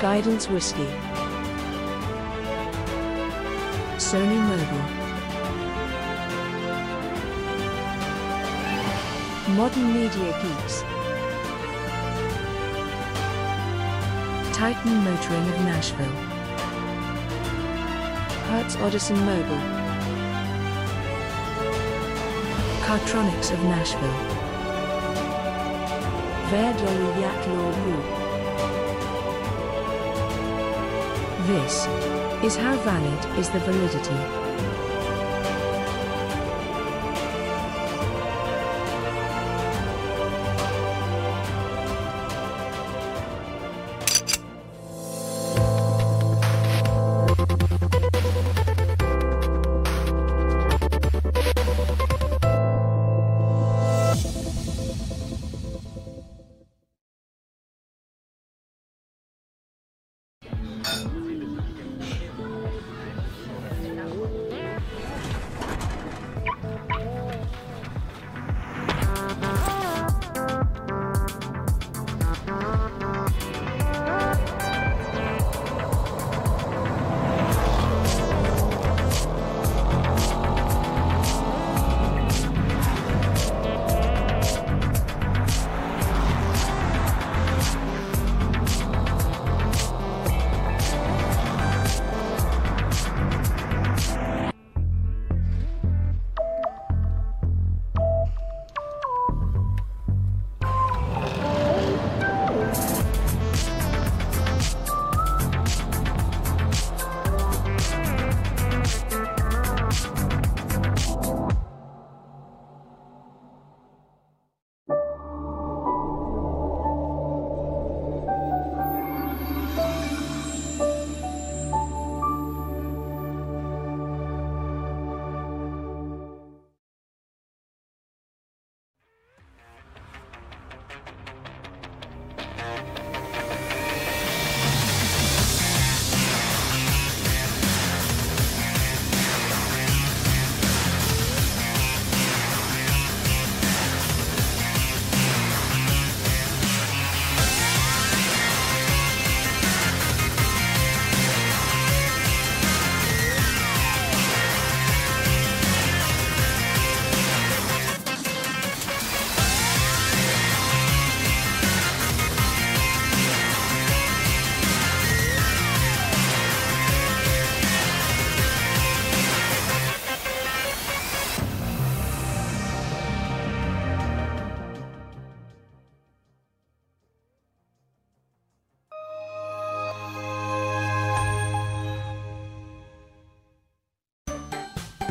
Guidance 0.01 0.49
Whiskey. 0.49 0.87
Sony 3.99 4.41
Mobile. 4.49 4.87
Modern 9.57 9.93
Media 9.93 10.33
Geeks. 10.41 10.81
Titan 14.57 15.05
Motoring 15.05 15.49
of 15.51 15.61
Nashville. 15.67 16.17
Hertz 18.49 18.77
Odison 18.77 19.23
Mobile. 19.27 19.67
Cartronics 22.87 23.53
of 23.53 23.63
Nashville. 23.65 24.21
Verdoli 26.49 27.21
Law 27.49 27.73
Group. 27.85 28.20
This 31.51 31.89
is 32.45 32.55
how 32.55 32.77
valid 32.77 33.37
is 33.37 33.51
the 33.51 33.59
validity. 33.59 34.70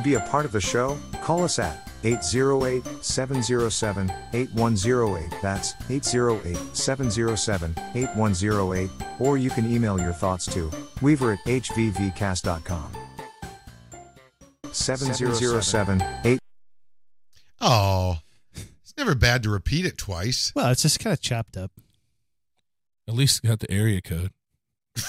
Be 0.09 0.15
a 0.15 0.19
part 0.21 0.45
of 0.45 0.51
the 0.51 0.61
show, 0.61 0.97
call 1.21 1.43
us 1.43 1.59
at 1.59 1.87
808 2.03 2.83
707 3.03 4.11
8108. 4.33 5.41
That's 5.41 5.73
808 5.89 6.57
707 6.75 7.75
8108. 7.93 8.89
Or 9.19 9.37
you 9.37 9.51
can 9.51 9.71
email 9.71 9.99
your 9.99 10.13
thoughts 10.13 10.45
to 10.47 10.71
weaver 11.01 11.33
at 11.33 11.39
hvvcast.com. 11.45 12.91
707 14.71 16.03
8 16.23 16.39
oh 17.61 18.19
it's 18.53 18.93
never 18.95 19.15
bad 19.15 19.41
to 19.41 19.49
repeat 19.49 19.83
it 19.83 19.97
twice 19.97 20.53
Well, 20.55 20.69
it's 20.69 20.83
just 20.83 20.99
kind 20.99 21.11
of 21.11 21.19
chopped 21.19 21.57
up. 21.57 21.71
At 23.07 23.15
least 23.15 23.41
got 23.41 23.59
the 23.59 23.71
area 23.71 23.99
code. 23.99 24.29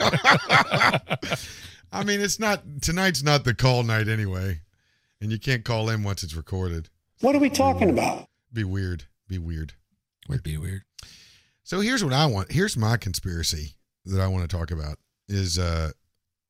I 1.92 2.04
mean, 2.04 2.20
it's 2.20 2.38
not 2.38 2.62
tonight's 2.82 3.22
not 3.22 3.44
the 3.44 3.54
call 3.54 3.82
night 3.82 4.08
anyway, 4.08 4.60
and 5.20 5.32
you 5.32 5.38
can't 5.38 5.64
call 5.64 5.88
in 5.88 6.02
once 6.02 6.22
it's 6.22 6.34
recorded. 6.34 6.88
What 7.20 7.34
are 7.34 7.40
we 7.40 7.50
talking 7.50 7.90
about? 7.90 8.28
Be 8.52 8.64
weird. 8.64 9.04
Be 9.28 9.38
weird. 9.38 9.74
Would 10.28 10.42
be 10.42 10.56
weird. 10.56 10.82
So 11.64 11.80
here's 11.80 12.02
what 12.02 12.12
I 12.12 12.26
want. 12.26 12.52
Here's 12.52 12.76
my 12.76 12.96
conspiracy 12.96 13.74
that 14.06 14.20
I 14.20 14.28
want 14.28 14.48
to 14.48 14.56
talk 14.56 14.70
about 14.70 14.98
is 15.28 15.58
uh, 15.58 15.90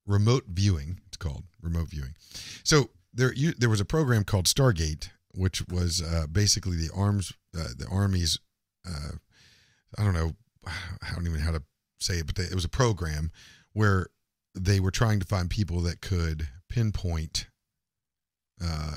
remote 0.06 0.44
viewing. 0.48 1.00
It's 1.08 1.16
called 1.16 1.44
remote 1.62 1.88
viewing. 1.88 2.14
So 2.62 2.90
there, 3.12 3.32
you, 3.34 3.52
there 3.52 3.68
was 3.68 3.80
a 3.80 3.84
program 3.84 4.24
called 4.24 4.46
Stargate, 4.46 5.10
which 5.32 5.66
was 5.68 6.02
uh, 6.02 6.26
basically 6.30 6.76
the 6.76 6.90
arms, 6.94 7.32
uh, 7.58 7.68
the 7.76 7.86
army's. 7.90 8.38
Uh, 8.86 9.16
I 9.98 10.04
don't 10.04 10.14
know. 10.14 10.32
I 10.66 11.14
don't 11.14 11.26
even 11.26 11.38
know 11.38 11.44
how 11.44 11.52
to 11.52 11.62
say 11.98 12.14
it, 12.14 12.26
but 12.26 12.36
they, 12.36 12.44
it 12.44 12.54
was 12.54 12.64
a 12.64 12.70
program 12.70 13.30
where 13.72 14.06
they 14.54 14.80
were 14.80 14.90
trying 14.90 15.20
to 15.20 15.26
find 15.26 15.48
people 15.48 15.80
that 15.82 16.00
could 16.00 16.48
pinpoint. 16.68 17.48
Uh, 18.62 18.96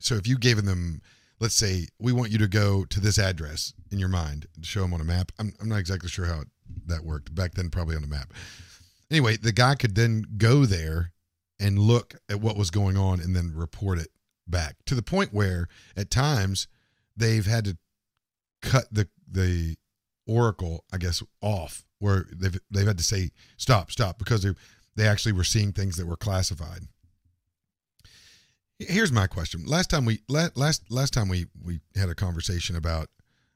so 0.00 0.14
if 0.16 0.26
you 0.26 0.38
gave 0.38 0.62
them, 0.64 1.00
let's 1.40 1.54
say, 1.54 1.86
we 1.98 2.12
want 2.12 2.30
you 2.30 2.38
to 2.38 2.48
go 2.48 2.84
to 2.84 3.00
this 3.00 3.18
address 3.18 3.72
in 3.90 3.98
your 3.98 4.08
mind 4.08 4.46
show 4.62 4.82
them 4.82 4.94
on 4.94 5.00
a 5.00 5.04
map. 5.04 5.32
I'm, 5.38 5.52
I'm 5.60 5.68
not 5.68 5.78
exactly 5.78 6.08
sure 6.08 6.26
how 6.26 6.40
it, 6.40 6.48
that 6.86 7.04
worked 7.04 7.34
back 7.34 7.54
then, 7.54 7.70
probably 7.70 7.96
on 7.96 8.04
a 8.04 8.08
map. 8.08 8.32
Anyway, 9.10 9.36
the 9.36 9.52
guy 9.52 9.74
could 9.76 9.94
then 9.94 10.24
go 10.36 10.64
there 10.64 11.12
and 11.58 11.78
look 11.78 12.14
at 12.28 12.40
what 12.40 12.56
was 12.56 12.70
going 12.70 12.96
on 12.96 13.20
and 13.20 13.34
then 13.34 13.52
report 13.54 13.98
it 13.98 14.08
back 14.46 14.76
to 14.86 14.94
the 14.94 15.02
point 15.02 15.32
where 15.32 15.68
at 15.96 16.10
times 16.10 16.68
they've 17.16 17.46
had 17.46 17.64
to 17.64 17.76
cut 18.62 18.86
the 18.90 19.08
the 19.30 19.76
oracle 20.26 20.84
i 20.92 20.96
guess 20.96 21.22
off 21.40 21.84
where 21.98 22.26
they've 22.32 22.58
they've 22.70 22.86
had 22.86 22.98
to 22.98 23.04
say 23.04 23.30
stop 23.56 23.90
stop 23.90 24.18
because 24.18 24.42
they 24.42 24.52
they 24.96 25.06
actually 25.06 25.32
were 25.32 25.44
seeing 25.44 25.72
things 25.72 25.96
that 25.96 26.06
were 26.06 26.16
classified. 26.16 26.80
Here's 28.78 29.12
my 29.12 29.26
question. 29.26 29.64
Last 29.66 29.90
time 29.90 30.04
we 30.04 30.20
last 30.28 30.90
last 30.90 31.12
time 31.12 31.28
we 31.28 31.46
we 31.62 31.80
had 31.94 32.08
a 32.08 32.14
conversation 32.14 32.76
about 32.76 33.08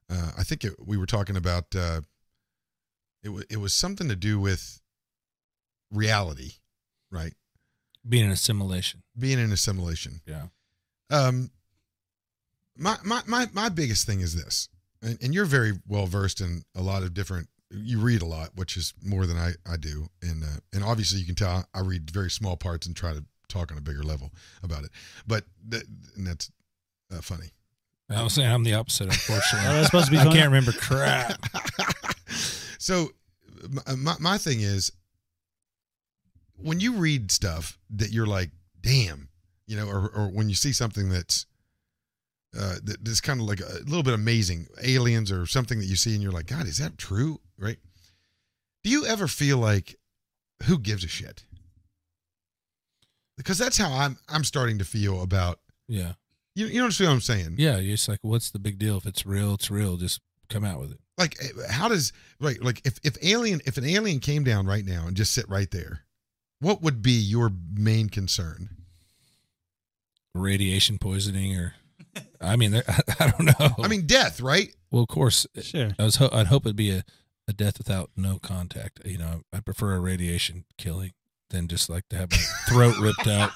uh, 0.08 0.32
i 0.38 0.42
think 0.42 0.64
it, 0.64 0.74
we 0.84 0.96
were 0.96 1.06
talking 1.06 1.36
about 1.36 1.74
uh, 1.74 2.00
it, 3.22 3.28
wa 3.30 3.40
it 3.50 3.58
was 3.58 3.74
something 3.74 4.08
to 4.08 4.16
do 4.16 4.38
with 4.38 4.80
reality 5.90 6.52
right? 7.10 7.34
Being 8.08 8.26
an 8.26 8.30
assimilation. 8.30 9.02
being 9.18 9.38
an 9.40 9.52
assimilation. 9.52 10.20
Yeah. 10.26 10.46
um 11.10 11.50
my 12.76 12.96
my 13.04 13.22
my, 13.26 13.48
my 13.52 13.68
biggest 13.68 14.06
thing 14.06 14.20
is 14.20 14.34
this 14.34 14.68
and, 15.02 15.18
and 15.22 15.34
you're 15.34 15.44
very 15.44 15.72
well 15.86 16.06
versed 16.06 16.40
in 16.40 16.62
a 16.76 16.82
lot 16.82 17.02
of 17.02 17.14
different 17.14 17.48
you 17.70 18.00
read 18.00 18.20
a 18.20 18.26
lot 18.26 18.50
which 18.54 18.76
is 18.76 18.92
more 19.04 19.26
than 19.26 19.36
i 19.36 19.52
i 19.70 19.76
do 19.76 20.08
and 20.22 20.42
uh, 20.42 20.58
and 20.72 20.82
obviously 20.82 21.20
you 21.20 21.26
can 21.26 21.34
tell 21.34 21.64
i 21.74 21.80
read 21.80 22.10
very 22.10 22.30
small 22.30 22.56
parts 22.56 22.86
and 22.86 22.96
try 22.96 23.12
to 23.12 23.24
talk 23.48 23.70
on 23.70 23.78
a 23.78 23.80
bigger 23.80 24.02
level 24.02 24.30
about 24.62 24.84
it 24.84 24.90
but 25.26 25.44
th- 25.70 25.84
and 26.16 26.26
that's 26.26 26.50
uh, 27.12 27.20
funny 27.20 27.46
I 28.12 28.24
was 28.24 28.32
saying 28.32 28.50
I'm 28.50 28.64
the 28.64 28.74
opposite, 28.74 29.04
Oh, 29.04 29.10
unfortunately. 29.10 29.68
that's 29.72 29.86
supposed 29.86 30.06
to 30.06 30.10
be 30.10 30.18
I 30.18 30.24
can't 30.24 30.46
remember 30.46 30.72
crap. 30.72 31.38
so 32.78 33.10
my, 33.68 33.94
my 33.94 34.14
my 34.18 34.36
thing 34.38 34.62
is 34.62 34.90
when 36.56 36.80
you 36.80 36.94
read 36.94 37.30
stuff 37.30 37.78
that 37.90 38.10
you're 38.10 38.26
like 38.26 38.50
damn 38.80 39.28
you 39.66 39.76
know 39.76 39.86
or, 39.88 40.08
or 40.08 40.28
when 40.28 40.48
you 40.48 40.54
see 40.56 40.72
something 40.72 41.08
that's 41.08 41.46
uh 42.58 42.76
that's 43.02 43.20
kind 43.20 43.40
of 43.40 43.46
like 43.46 43.60
a 43.60 43.78
little 43.86 44.02
bit 44.02 44.14
amazing 44.14 44.66
aliens 44.82 45.30
or 45.30 45.46
something 45.46 45.78
that 45.78 45.86
you 45.86 45.96
see 45.96 46.14
and 46.14 46.22
you're 46.22 46.32
like 46.32 46.46
god 46.46 46.66
is 46.66 46.78
that 46.78 46.98
true 46.98 47.40
right 47.58 47.78
do 48.82 48.90
you 48.90 49.04
ever 49.06 49.26
feel 49.28 49.58
like 49.58 49.96
who 50.64 50.78
gives 50.78 51.04
a 51.04 51.08
shit 51.08 51.44
because 53.36 53.56
that's 53.58 53.76
how 53.78 53.92
i'm 53.92 54.18
i'm 54.28 54.44
starting 54.44 54.78
to 54.78 54.84
feel 54.84 55.22
about 55.22 55.60
Yeah. 55.88 56.12
you, 56.54 56.66
you 56.66 56.82
understand 56.82 57.08
what 57.10 57.14
i'm 57.14 57.20
saying 57.20 57.54
Yeah. 57.58 57.76
You're 57.78 57.94
just 57.96 58.08
like, 58.08 58.18
what's 58.22 58.50
the 58.50 58.58
big 58.58 58.78
deal? 58.78 58.96
If 58.96 59.06
it's 59.06 59.24
real, 59.24 59.54
it's 59.54 59.70
real. 59.70 59.96
Just 59.96 60.20
come 60.48 60.64
out 60.64 60.80
with 60.80 60.90
it. 60.92 60.98
like 61.16 61.36
eh, 61.42 61.70
how 61.70 61.86
does 61.88 62.12
right 62.40 62.60
like 62.62 62.80
if 62.84 62.98
if 63.04 63.16
alien 63.22 63.60
if 63.64 63.76
an 63.78 63.84
alien 63.84 64.18
came 64.18 64.42
down 64.42 64.66
right 64.66 64.84
now 64.84 65.06
and 65.06 65.16
just 65.16 65.32
sit 65.32 65.48
right 65.48 65.70
there 65.70 66.00
what 66.58 66.82
would 66.82 67.00
be 67.00 67.12
your 67.12 67.52
main 67.74 68.08
concern 68.08 68.68
Radiation 70.34 70.98
poisoning 70.98 71.56
or, 71.56 71.74
I 72.40 72.56
mean, 72.56 72.70
there- 72.72 72.84
I 73.20 73.30
don't 73.30 73.44
know. 73.60 73.74
i 73.82 73.88
mean 73.88 74.06
death 74.06 74.40
right 74.40 74.74
well, 74.90 75.02
of 75.02 75.08
course, 75.08 75.46
Sure. 75.62 75.90
I 76.00 76.02
was. 76.04 76.16
Ho- 76.16 76.30
I'd 76.32 76.48
hope 76.48 76.66
it'd 76.66 76.74
be 76.74 76.90
a, 76.90 77.04
a 77.46 77.52
death 77.52 77.78
without 77.78 78.10
no 78.16 78.38
contact. 78.42 79.00
You 79.04 79.18
know, 79.18 79.42
I 79.52 79.60
prefer 79.60 79.94
a 79.94 80.00
radiation 80.00 80.64
killing 80.78 81.12
than 81.50 81.68
just 81.68 81.88
like 81.88 82.08
to 82.08 82.16
have 82.16 82.30
my 82.32 82.38
throat 82.68 82.96
ripped 83.00 83.28
out 83.28 83.50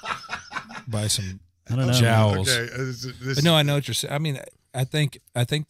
by 0.87 1.09
some 1.09 1.41
I 1.69 1.75
don't 1.77 1.87
know. 1.89 1.93
jowls. 1.93 2.49
okay 2.49 2.69
this, 2.77 3.03
this, 3.21 3.43
no, 3.43 3.57
I 3.57 3.63
know 3.65 3.75
what 3.75 3.89
you're 3.89 3.95
saying. 3.97 4.15
I 4.15 4.19
mean, 4.19 4.39
I 4.73 4.85
think 4.85 5.19
I 5.35 5.43
think 5.45 5.67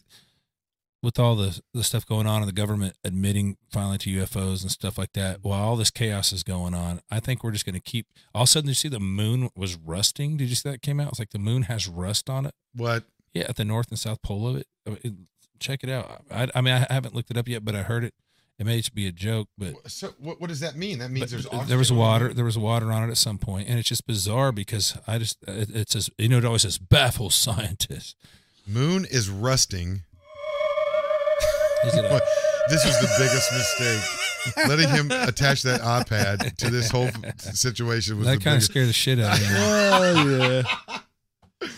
with 1.05 1.19
all 1.19 1.37
the 1.37 1.61
the 1.75 1.85
stuff 1.85 2.07
going 2.07 2.27
on 2.27 2.41
and 2.41 2.49
the 2.49 2.53
government 2.53 2.97
admitting 3.05 3.59
finally 3.71 3.99
to 3.99 4.11
UFOs 4.11 4.63
and 4.63 4.71
stuff 4.71 4.97
like 4.97 5.13
that, 5.13 5.39
mm-hmm. 5.39 5.49
while 5.49 5.63
all 5.63 5.77
this 5.77 5.91
chaos 5.91 6.33
is 6.33 6.43
going 6.43 6.75
on, 6.75 7.01
I 7.11 7.21
think 7.21 7.45
we're 7.45 7.53
just 7.53 7.67
going 7.67 7.75
to 7.75 7.81
keep. 7.81 8.07
All 8.35 8.43
of 8.43 8.49
a 8.49 8.51
sudden, 8.51 8.69
you 8.69 8.75
see 8.75 8.89
the 8.89 8.99
moon 8.99 9.51
was 9.55 9.77
rusting. 9.77 10.39
Did 10.39 10.49
you 10.49 10.57
see 10.57 10.69
that 10.71 10.83
came 10.83 10.99
out? 10.99 11.11
It's 11.11 11.19
like 11.19 11.31
the 11.31 11.39
moon 11.39 11.65
has 11.65 11.87
rust 11.87 12.31
on 12.31 12.47
it. 12.47 12.55
what 12.75 13.05
Yeah, 13.35 13.45
at 13.49 13.57
the 13.57 13.65
north 13.65 13.91
and 13.91 13.99
south 13.99 14.23
pole 14.23 14.49
of 14.49 14.57
it. 14.57 14.67
I 14.87 14.91
mean, 14.91 15.27
check 15.61 15.85
it 15.85 15.91
out. 15.91 16.23
I, 16.31 16.49
I 16.55 16.61
mean, 16.63 16.75
I 16.75 16.93
haven't 16.93 17.15
looked 17.15 17.31
it 17.31 17.37
up 17.37 17.47
yet, 17.47 17.65
but 17.65 17.77
I 17.77 17.83
heard 17.83 18.03
it. 18.03 18.15
It 18.59 18.67
may 18.67 18.77
just 18.77 18.95
be 18.95 19.09
a 19.09 19.13
joke, 19.13 19.49
but 19.59 19.75
so 19.91 20.15
what, 20.19 20.41
what 20.41 20.47
does 20.47 20.61
that 20.61 20.77
mean 20.77 21.01
that 21.01 21.11
means 21.11 21.33
there's 21.33 21.49
there 21.67 21.77
was 21.77 21.93
water. 21.93 22.33
There 22.33 22.45
was 22.45 22.57
water 22.57 22.93
on 22.93 23.03
it 23.03 23.11
at 23.11 23.17
some 23.17 23.37
point, 23.37 23.69
and 23.69 23.81
it's 23.81 23.89
just 23.89 24.07
bizarre 24.07 24.53
because 24.53 24.97
I 25.09 25.19
just 25.19 25.43
it, 25.49 25.75
it 25.75 25.91
says 25.91 26.09
you 26.19 26.29
know 26.29 26.39
it 26.39 26.45
always 26.45 26.63
says 26.63 26.79
baffle 26.79 27.31
scientists. 27.31 28.15
moon 28.65 29.07
is 29.11 29.29
rusting 29.29 30.05
Is 31.87 31.95
it 31.99 32.23
this 32.69 32.85
was 32.85 32.99
the 33.01 33.11
biggest 33.19 33.53
mistake 33.53 34.69
letting 34.69 34.89
him 34.89 35.11
attach 35.11 35.63
that 35.63 35.81
ipad 35.81 36.57
to 36.57 36.71
this 36.71 36.91
whole 36.91 37.11
situation 37.39 38.19
was 38.19 38.27
that 38.27 38.39
the 38.39 38.45
kind 38.45 38.57
of 38.57 38.61
biggest 38.61 38.71
scared 38.71 38.89
the 38.89 38.93
shit 38.93 39.19
out 39.21 39.39
of 39.39 39.41
me. 39.41 39.57
Oh 39.57 40.63
yeah. 41.63 41.69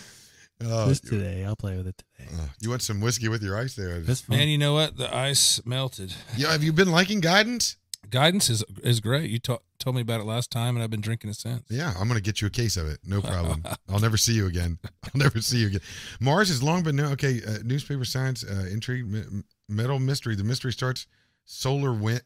oh, 0.65 0.89
This 0.89 1.01
today, 1.01 1.45
I'll 1.45 1.57
play 1.57 1.77
with 1.77 1.87
it 1.87 1.99
today. 1.99 2.31
uh, 2.35 2.47
you 2.61 2.71
want 2.71 2.83
some 2.83 3.01
whiskey 3.01 3.29
with 3.29 3.43
your 3.43 3.57
ice 3.59 3.75
there 3.75 4.01
That's. 4.01 4.29
Man, 4.29 4.49
you 4.49 4.59
know 4.59 4.75
what? 4.75 4.97
The 4.97 5.15
ice 5.15 5.61
melted. 5.65 6.15
yeah 6.37 6.53
have 6.53 6.63
you 6.63 6.73
been 6.73 6.91
liking 6.91 7.21
guidance 7.21 7.77
Guidance 8.11 8.49
is 8.51 8.65
is 8.83 9.01
great. 9.01 9.31
You 9.31 9.39
ta- 9.39 9.59
told 9.79 9.97
me 9.97 10.03
about 10.03 10.21
it 10.21 10.25
last 10.25 10.51
time, 10.51 10.77
and 10.77 10.83
I've 10.83 10.91
been 10.91 11.01
drinking 11.01 11.31
it 11.31 11.37
since. 11.37 11.63
Yeah, 11.69 11.91
I'm 11.99 12.09
going 12.09 12.19
to 12.19 12.23
get 12.23 12.41
you 12.41 12.47
a 12.47 12.51
case 12.51 12.77
of 12.77 12.87
it. 12.87 12.99
No 13.05 13.21
problem. 13.21 13.63
I'll 13.89 14.01
never 14.01 14.17
see 14.17 14.33
you 14.35 14.47
again. 14.47 14.79
I'll 15.05 15.11
never 15.21 15.41
see 15.41 15.59
you 15.59 15.67
again. 15.69 15.81
Mars 16.21 16.49
has 16.49 16.63
long 16.63 16.83
been 16.83 16.97
known. 16.97 17.13
Okay, 17.13 17.41
uh, 17.47 17.59
newspaper 17.65 18.05
science, 18.05 18.45
uh, 18.45 18.67
intrigue, 18.71 19.05
m- 19.13 19.45
metal 19.69 19.99
mystery. 19.99 20.35
The 20.37 20.45
mystery 20.45 20.73
starts. 20.73 21.07
Solar 21.45 21.93
wind. 21.93 22.23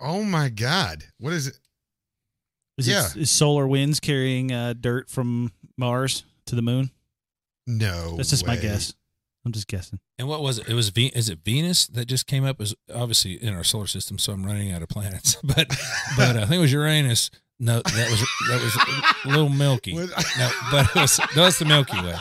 Oh 0.00 0.22
my 0.22 0.48
God! 0.48 1.04
What 1.18 1.32
is 1.32 1.46
it? 1.48 1.58
Is, 2.76 2.86
Yeah. 2.86 3.06
it, 3.08 3.16
is 3.16 3.30
solar 3.30 3.66
winds 3.66 3.98
carrying 3.98 4.52
uh, 4.52 4.74
dirt 4.78 5.10
from 5.10 5.50
Mars 5.76 6.22
to 6.46 6.54
the 6.54 6.62
moon? 6.62 6.90
No, 7.66 8.16
That's 8.16 8.30
just 8.30 8.46
my 8.46 8.56
guess. 8.56 8.94
I'm 9.48 9.52
just 9.52 9.66
guessing. 9.66 9.98
And 10.18 10.28
what 10.28 10.42
was 10.42 10.58
it? 10.58 10.68
It 10.68 10.74
was 10.74 10.90
Ve- 10.90 11.12
is 11.14 11.30
it 11.30 11.38
Venus 11.42 11.86
that 11.86 12.04
just 12.04 12.26
came 12.26 12.44
up? 12.44 12.60
Is 12.60 12.74
obviously 12.94 13.42
in 13.42 13.54
our 13.54 13.64
solar 13.64 13.86
system, 13.86 14.18
so 14.18 14.34
I'm 14.34 14.44
running 14.44 14.72
out 14.72 14.82
of 14.82 14.88
planets. 14.88 15.36
But 15.42 15.68
but 16.18 16.36
uh, 16.36 16.40
I 16.40 16.44
think 16.44 16.58
it 16.58 16.58
was 16.58 16.72
Uranus. 16.72 17.30
No, 17.58 17.80
that 17.80 18.10
was 18.10 18.20
that 18.50 18.62
was 18.62 18.76
a 19.24 19.28
little 19.28 19.48
milky. 19.48 19.94
No, 19.94 20.06
but 20.70 20.86
it 20.90 20.94
was 20.94 21.18
no, 21.34 21.44
that's 21.44 21.58
the 21.58 21.64
Milky 21.64 21.98
Way. 22.00 22.14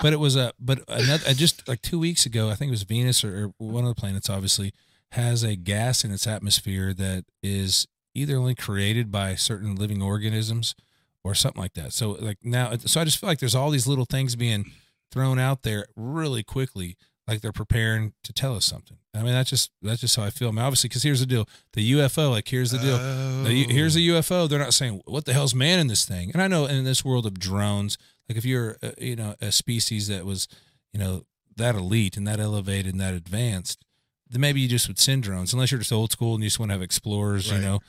But 0.00 0.14
it 0.14 0.18
was 0.18 0.36
a 0.36 0.52
but 0.58 0.78
another 0.88 1.22
uh, 1.28 1.34
just 1.34 1.68
like 1.68 1.82
two 1.82 1.98
weeks 1.98 2.24
ago, 2.24 2.48
I 2.48 2.54
think 2.54 2.68
it 2.68 2.72
was 2.72 2.84
Venus 2.84 3.22
or, 3.22 3.52
or 3.58 3.66
one 3.70 3.84
of 3.84 3.94
the 3.94 4.00
planets. 4.00 4.30
Obviously, 4.30 4.72
has 5.12 5.42
a 5.42 5.54
gas 5.54 6.02
in 6.02 6.10
its 6.12 6.26
atmosphere 6.26 6.94
that 6.94 7.26
is 7.42 7.86
either 8.14 8.36
only 8.36 8.54
created 8.54 9.12
by 9.12 9.34
certain 9.34 9.76
living 9.76 10.00
organisms 10.02 10.74
or 11.22 11.34
something 11.34 11.60
like 11.60 11.74
that. 11.74 11.92
So 11.92 12.12
like 12.12 12.38
now, 12.42 12.74
so 12.78 13.02
I 13.02 13.04
just 13.04 13.18
feel 13.18 13.28
like 13.28 13.38
there's 13.38 13.54
all 13.54 13.70
these 13.70 13.86
little 13.86 14.06
things 14.06 14.34
being 14.34 14.72
thrown 15.10 15.38
out 15.38 15.62
there 15.62 15.86
really 15.96 16.42
quickly, 16.42 16.96
like 17.26 17.40
they're 17.40 17.52
preparing 17.52 18.12
to 18.24 18.32
tell 18.32 18.56
us 18.56 18.64
something. 18.64 18.96
I 19.14 19.22
mean, 19.22 19.32
that's 19.32 19.50
just 19.50 19.70
that's 19.82 20.00
just 20.00 20.14
how 20.16 20.22
I 20.22 20.30
feel. 20.30 20.48
I 20.48 20.50
mean, 20.52 20.60
obviously, 20.60 20.88
because 20.88 21.02
here's 21.02 21.20
the 21.20 21.26
deal: 21.26 21.48
the 21.72 21.92
UFO. 21.92 22.30
Like, 22.30 22.48
here's 22.48 22.70
the 22.70 22.78
deal. 22.78 22.96
Oh. 23.00 23.42
The, 23.44 23.64
here's 23.64 23.96
a 23.96 24.00
UFO. 24.00 24.48
They're 24.48 24.58
not 24.58 24.74
saying 24.74 25.02
what 25.04 25.24
the 25.24 25.32
hell's 25.32 25.54
man 25.54 25.78
in 25.80 25.88
this 25.88 26.04
thing. 26.04 26.30
And 26.32 26.40
I 26.42 26.46
know 26.48 26.66
in 26.66 26.84
this 26.84 27.04
world 27.04 27.26
of 27.26 27.38
drones, 27.38 27.98
like 28.28 28.38
if 28.38 28.44
you're 28.44 28.76
uh, 28.82 28.90
you 28.98 29.16
know 29.16 29.34
a 29.40 29.50
species 29.50 30.06
that 30.08 30.24
was 30.24 30.46
you 30.92 31.00
know 31.00 31.24
that 31.56 31.74
elite 31.74 32.16
and 32.16 32.26
that 32.28 32.38
elevated 32.40 32.92
and 32.92 33.00
that 33.00 33.14
advanced, 33.14 33.84
then 34.28 34.40
maybe 34.40 34.60
you 34.60 34.68
just 34.68 34.86
would 34.86 34.98
send 34.98 35.24
drones. 35.24 35.52
Unless 35.52 35.72
you're 35.72 35.80
just 35.80 35.92
old 35.92 36.12
school 36.12 36.34
and 36.34 36.42
you 36.44 36.48
just 36.48 36.60
want 36.60 36.70
to 36.70 36.74
have 36.74 36.82
explorers, 36.82 37.50
Right. 37.50 37.58
you 37.58 37.62
know. 37.64 37.80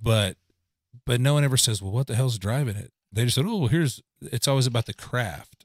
But 0.00 0.36
but 1.04 1.20
no 1.20 1.34
one 1.34 1.44
ever 1.44 1.56
says, 1.58 1.82
well, 1.82 1.92
what 1.92 2.06
the 2.06 2.14
hell's 2.16 2.38
driving 2.38 2.76
it? 2.76 2.90
They 3.12 3.24
just 3.24 3.34
said, 3.34 3.44
oh, 3.46 3.58
well, 3.58 3.68
here's. 3.68 4.02
It's 4.22 4.48
always 4.48 4.66
about 4.66 4.86
the 4.86 4.94
craft. 4.94 5.59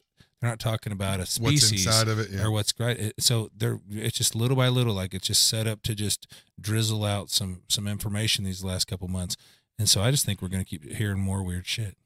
They're 0.45 0.51
not 0.51 0.59
talking 0.59 0.91
about 0.93 1.15
a 1.15 1.21
What's 1.21 1.31
species 1.31 1.87
inside 1.87 2.07
of 2.07 2.19
it? 2.19 2.29
Yeah. 2.29 2.43
or 2.43 2.51
what's 2.51 2.71
great. 2.71 2.99
It- 2.99 3.15
So 3.19 3.49
they're 3.57 3.79
it's 3.89 4.15
just 4.15 4.35
little 4.35 4.55
by 4.55 4.67
little, 4.69 4.93
like 4.93 5.15
it's 5.15 5.25
just 5.25 5.47
set 5.47 5.65
up 5.65 5.81
to 5.83 5.95
just 5.95 6.27
drizzle 6.61 7.03
out 7.03 7.31
some 7.31 7.63
some 7.67 7.87
information 7.87 8.45
these 8.45 8.63
last 8.63 8.85
couple 8.85 9.07
months. 9.07 9.35
And 9.79 9.89
so 9.89 10.01
I 10.03 10.11
just 10.11 10.23
think 10.23 10.41
we're 10.43 10.49
going 10.49 10.63
to 10.63 10.69
keep 10.69 10.83
hearing 10.85 11.19
more 11.19 11.41
weird 11.41 11.65
shit. 11.65 11.97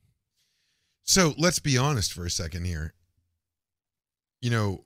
So 1.04 1.34
let's 1.38 1.60
be 1.60 1.78
honest 1.78 2.14
for 2.14 2.26
a 2.26 2.30
second 2.32 2.64
here. 2.66 2.94
You 4.42 4.52
know, 4.52 4.86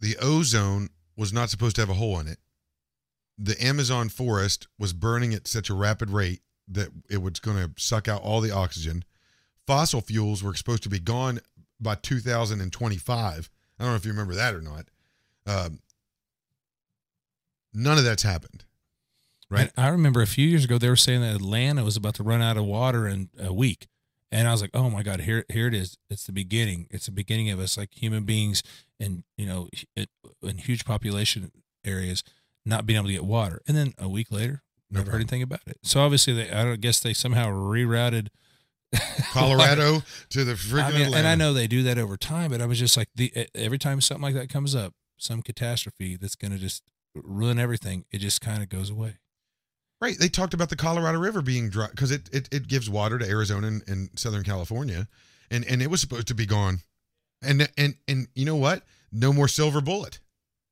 the 0.00 0.16
ozone 0.20 0.90
was 1.16 1.32
not 1.32 1.48
supposed 1.48 1.76
to 1.76 1.82
have 1.82 1.88
a 1.90 1.94
hole 1.94 2.20
in 2.20 2.28
it. 2.28 2.38
The 3.38 3.56
Amazon 3.64 4.10
forest 4.10 4.68
was 4.78 4.92
burning 4.92 5.32
at 5.32 5.48
such 5.48 5.70
a 5.70 5.74
rapid 5.74 6.10
rate 6.10 6.42
that 6.68 6.90
it 7.08 7.22
was 7.22 7.40
going 7.40 7.56
to 7.56 7.70
suck 7.82 8.06
out 8.06 8.20
all 8.22 8.40
the 8.42 8.50
oxygen. 8.50 9.02
Fossil 9.66 10.00
fuels 10.00 10.42
were 10.42 10.54
supposed 10.54 10.82
to 10.82 10.88
be 10.88 10.98
gone 10.98 11.40
by 11.82 11.96
2025. 11.96 13.50
I 13.78 13.82
don't 13.82 13.92
know 13.92 13.96
if 13.96 14.04
you 14.04 14.12
remember 14.12 14.34
that 14.34 14.54
or 14.54 14.60
not. 14.60 14.86
Um, 15.46 15.80
None 17.74 17.98
of 17.98 18.04
that's 18.04 18.22
happened. 18.22 18.64
Right. 19.48 19.70
I 19.76 19.88
remember 19.88 20.22
a 20.22 20.26
few 20.26 20.46
years 20.46 20.64
ago 20.64 20.78
they 20.78 20.88
were 20.88 20.96
saying 20.96 21.20
that 21.20 21.34
Atlanta 21.34 21.84
was 21.84 21.96
about 21.96 22.14
to 22.14 22.22
run 22.22 22.40
out 22.40 22.56
of 22.56 22.64
water 22.64 23.06
in 23.06 23.28
a 23.38 23.52
week. 23.52 23.86
And 24.30 24.48
I 24.48 24.52
was 24.52 24.62
like, 24.62 24.70
"Oh 24.72 24.88
my 24.88 25.02
God, 25.02 25.20
here, 25.20 25.44
here 25.50 25.66
it 25.66 25.74
is! 25.74 25.98
It's 26.08 26.24
the 26.24 26.32
beginning. 26.32 26.86
It's 26.90 27.04
the 27.04 27.12
beginning 27.12 27.50
of 27.50 27.60
us, 27.60 27.76
like 27.76 27.90
human 27.92 28.24
beings, 28.24 28.62
and 28.98 29.24
you 29.36 29.44
know, 29.44 29.68
it, 29.94 30.08
in 30.42 30.56
huge 30.56 30.86
population 30.86 31.52
areas, 31.84 32.24
not 32.64 32.86
being 32.86 32.96
able 32.96 33.08
to 33.08 33.12
get 33.12 33.26
water." 33.26 33.60
And 33.68 33.76
then 33.76 33.92
a 33.98 34.08
week 34.08 34.32
later, 34.32 34.62
No 34.90 35.00
never 35.00 35.10
heard 35.10 35.20
anything 35.20 35.42
about 35.42 35.60
it. 35.66 35.76
So 35.82 36.00
obviously, 36.00 36.32
they, 36.32 36.50
I 36.50 36.64
don't 36.64 36.80
guess 36.80 36.98
they 36.98 37.12
somehow 37.12 37.48
rerouted 37.50 38.28
Colorado 39.32 40.02
to 40.30 40.44
the 40.44 40.54
freaking 40.54 40.82
I 40.82 40.90
mean, 40.92 41.00
Atlanta. 41.02 41.16
and 41.16 41.26
I 41.28 41.34
know 41.34 41.52
they 41.52 41.66
do 41.66 41.82
that 41.84 41.98
over 41.98 42.16
time, 42.16 42.50
but 42.50 42.60
I 42.60 42.66
was 42.66 42.78
just 42.78 42.96
like, 42.96 43.08
the 43.14 43.32
every 43.54 43.78
time 43.78 44.00
something 44.00 44.22
like 44.22 44.34
that 44.34 44.48
comes 44.48 44.74
up, 44.74 44.92
some 45.16 45.42
catastrophe 45.42 46.16
that's 46.16 46.34
going 46.34 46.52
to 46.52 46.58
just 46.58 46.82
ruin 47.14 47.58
everything, 47.58 48.04
it 48.10 48.18
just 48.18 48.40
kind 48.40 48.62
of 48.62 48.68
goes 48.68 48.90
away. 48.90 49.16
Right. 50.00 50.18
They 50.18 50.28
talked 50.28 50.52
about 50.52 50.68
the 50.68 50.76
Colorado 50.76 51.18
River 51.18 51.42
being 51.42 51.70
dry 51.70 51.86
because 51.90 52.10
it, 52.10 52.28
it, 52.32 52.48
it 52.50 52.66
gives 52.66 52.90
water 52.90 53.18
to 53.18 53.28
Arizona 53.28 53.68
and, 53.68 53.82
and 53.86 54.10
Southern 54.16 54.42
California, 54.42 55.06
and 55.50 55.64
and 55.64 55.80
it 55.80 55.90
was 55.90 56.00
supposed 56.00 56.26
to 56.28 56.34
be 56.34 56.44
gone, 56.44 56.80
and 57.40 57.68
and 57.78 57.94
and 58.08 58.26
you 58.34 58.44
know 58.44 58.56
what? 58.56 58.82
No 59.12 59.32
more 59.32 59.46
silver 59.46 59.80
bullet. 59.80 60.18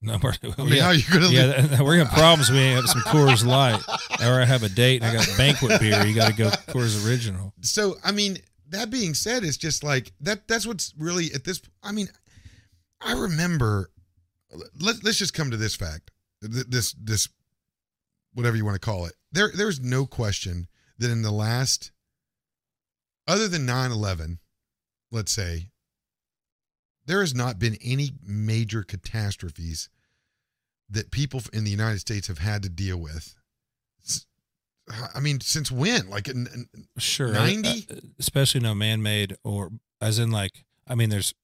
No 0.02 0.18
more. 0.18 0.32
I 0.58 0.62
mean, 0.62 0.72
you 0.98 1.02
gonna? 1.12 1.28
yeah, 1.28 1.60
that- 1.60 1.80
we're 1.84 1.98
gonna 1.98 2.08
problems. 2.10 2.50
We 2.50 2.58
have 2.58 2.86
some 2.86 3.02
Coors 3.02 3.44
Light, 3.44 3.82
or 4.22 4.40
I 4.40 4.44
have 4.44 4.62
a 4.62 4.68
date 4.68 5.02
and 5.02 5.10
I 5.10 5.14
got 5.14 5.28
banquet 5.36 5.78
beer. 5.80 6.04
You 6.06 6.14
got 6.14 6.30
to 6.30 6.36
go 6.36 6.48
Coors 6.68 7.06
Original. 7.06 7.52
So 7.60 7.96
I 8.02 8.10
mean, 8.12 8.38
that 8.70 8.90
being 8.90 9.12
said, 9.14 9.44
it's 9.44 9.58
just 9.58 9.84
like 9.84 10.12
that. 10.20 10.48
That's 10.48 10.66
what's 10.66 10.94
really 10.96 11.26
at 11.34 11.44
this. 11.44 11.60
I 11.82 11.92
mean, 11.92 12.08
I 13.00 13.12
remember. 13.12 13.90
Let, 14.80 15.04
let's 15.04 15.18
just 15.18 15.34
come 15.34 15.50
to 15.50 15.56
this 15.56 15.76
fact. 15.76 16.10
This 16.40 16.92
this 16.94 17.28
whatever 18.32 18.56
you 18.56 18.64
want 18.64 18.76
to 18.76 18.80
call 18.80 19.06
it. 19.06 19.12
There 19.32 19.50
there's 19.54 19.80
no 19.80 20.06
question 20.06 20.66
that 20.98 21.10
in 21.10 21.22
the 21.22 21.30
last, 21.30 21.92
other 23.28 23.48
than 23.48 23.66
9-11, 23.66 24.38
let's 25.10 25.32
say, 25.32 25.69
there 27.10 27.20
has 27.22 27.34
not 27.34 27.58
been 27.58 27.76
any 27.82 28.12
major 28.24 28.84
catastrophes 28.84 29.88
that 30.88 31.10
people 31.10 31.42
in 31.52 31.64
the 31.64 31.70
United 31.70 31.98
States 31.98 32.28
have 32.28 32.38
had 32.38 32.62
to 32.62 32.68
deal 32.68 32.98
with. 32.98 33.34
I 35.12 35.18
mean, 35.18 35.40
since 35.40 35.72
when? 35.72 36.08
Like, 36.08 36.28
in, 36.28 36.68
Sure, 36.98 37.32
90? 37.32 37.86
uh, 37.90 37.96
especially 38.20 38.60
no 38.60 38.76
man-made 38.76 39.36
or 39.42 39.70
as 40.00 40.20
in 40.20 40.30
like. 40.30 40.64
I 40.86 40.94
mean, 40.94 41.10
there's 41.10 41.34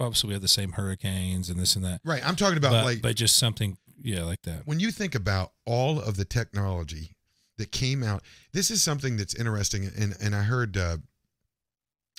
obviously 0.00 0.28
we 0.28 0.32
have 0.34 0.42
the 0.42 0.48
same 0.48 0.72
hurricanes 0.72 1.50
and 1.50 1.60
this 1.60 1.76
and 1.76 1.84
that, 1.84 2.00
right? 2.02 2.26
I'm 2.26 2.36
talking 2.36 2.58
about 2.58 2.72
but, 2.72 2.84
like 2.84 3.02
but 3.02 3.16
just 3.16 3.36
something, 3.36 3.76
yeah, 4.02 4.24
like 4.24 4.42
that. 4.42 4.66
when 4.66 4.80
you 4.80 4.90
think 4.90 5.14
about 5.14 5.52
all 5.66 6.00
of 6.00 6.16
the 6.16 6.24
technology 6.24 7.12
that 7.58 7.70
came 7.70 8.02
out, 8.02 8.22
this 8.52 8.70
is 8.70 8.82
something 8.82 9.16
that's 9.18 9.34
interesting. 9.34 9.90
And 9.98 10.14
and 10.22 10.34
I 10.34 10.42
heard 10.42 10.76
uh, 10.76 10.98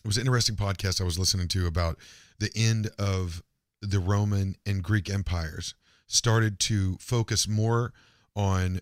it 0.03 0.07
was 0.07 0.17
an 0.17 0.21
interesting 0.21 0.55
podcast 0.55 1.01
I 1.01 1.05
was 1.05 1.19
listening 1.19 1.47
to 1.49 1.67
about 1.67 1.97
the 2.39 2.51
end 2.55 2.89
of 2.97 3.41
the 3.81 3.99
Roman 3.99 4.55
and 4.65 4.83
Greek 4.83 5.09
empires 5.09 5.75
started 6.07 6.59
to 6.59 6.97
focus 6.99 7.47
more 7.47 7.93
on 8.35 8.79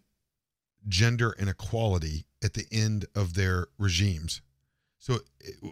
gender 0.88 1.36
inequality 1.40 2.26
at 2.44 2.54
the 2.54 2.66
end 2.72 3.06
of 3.16 3.34
their 3.34 3.68
regimes. 3.78 4.42
So 5.00 5.20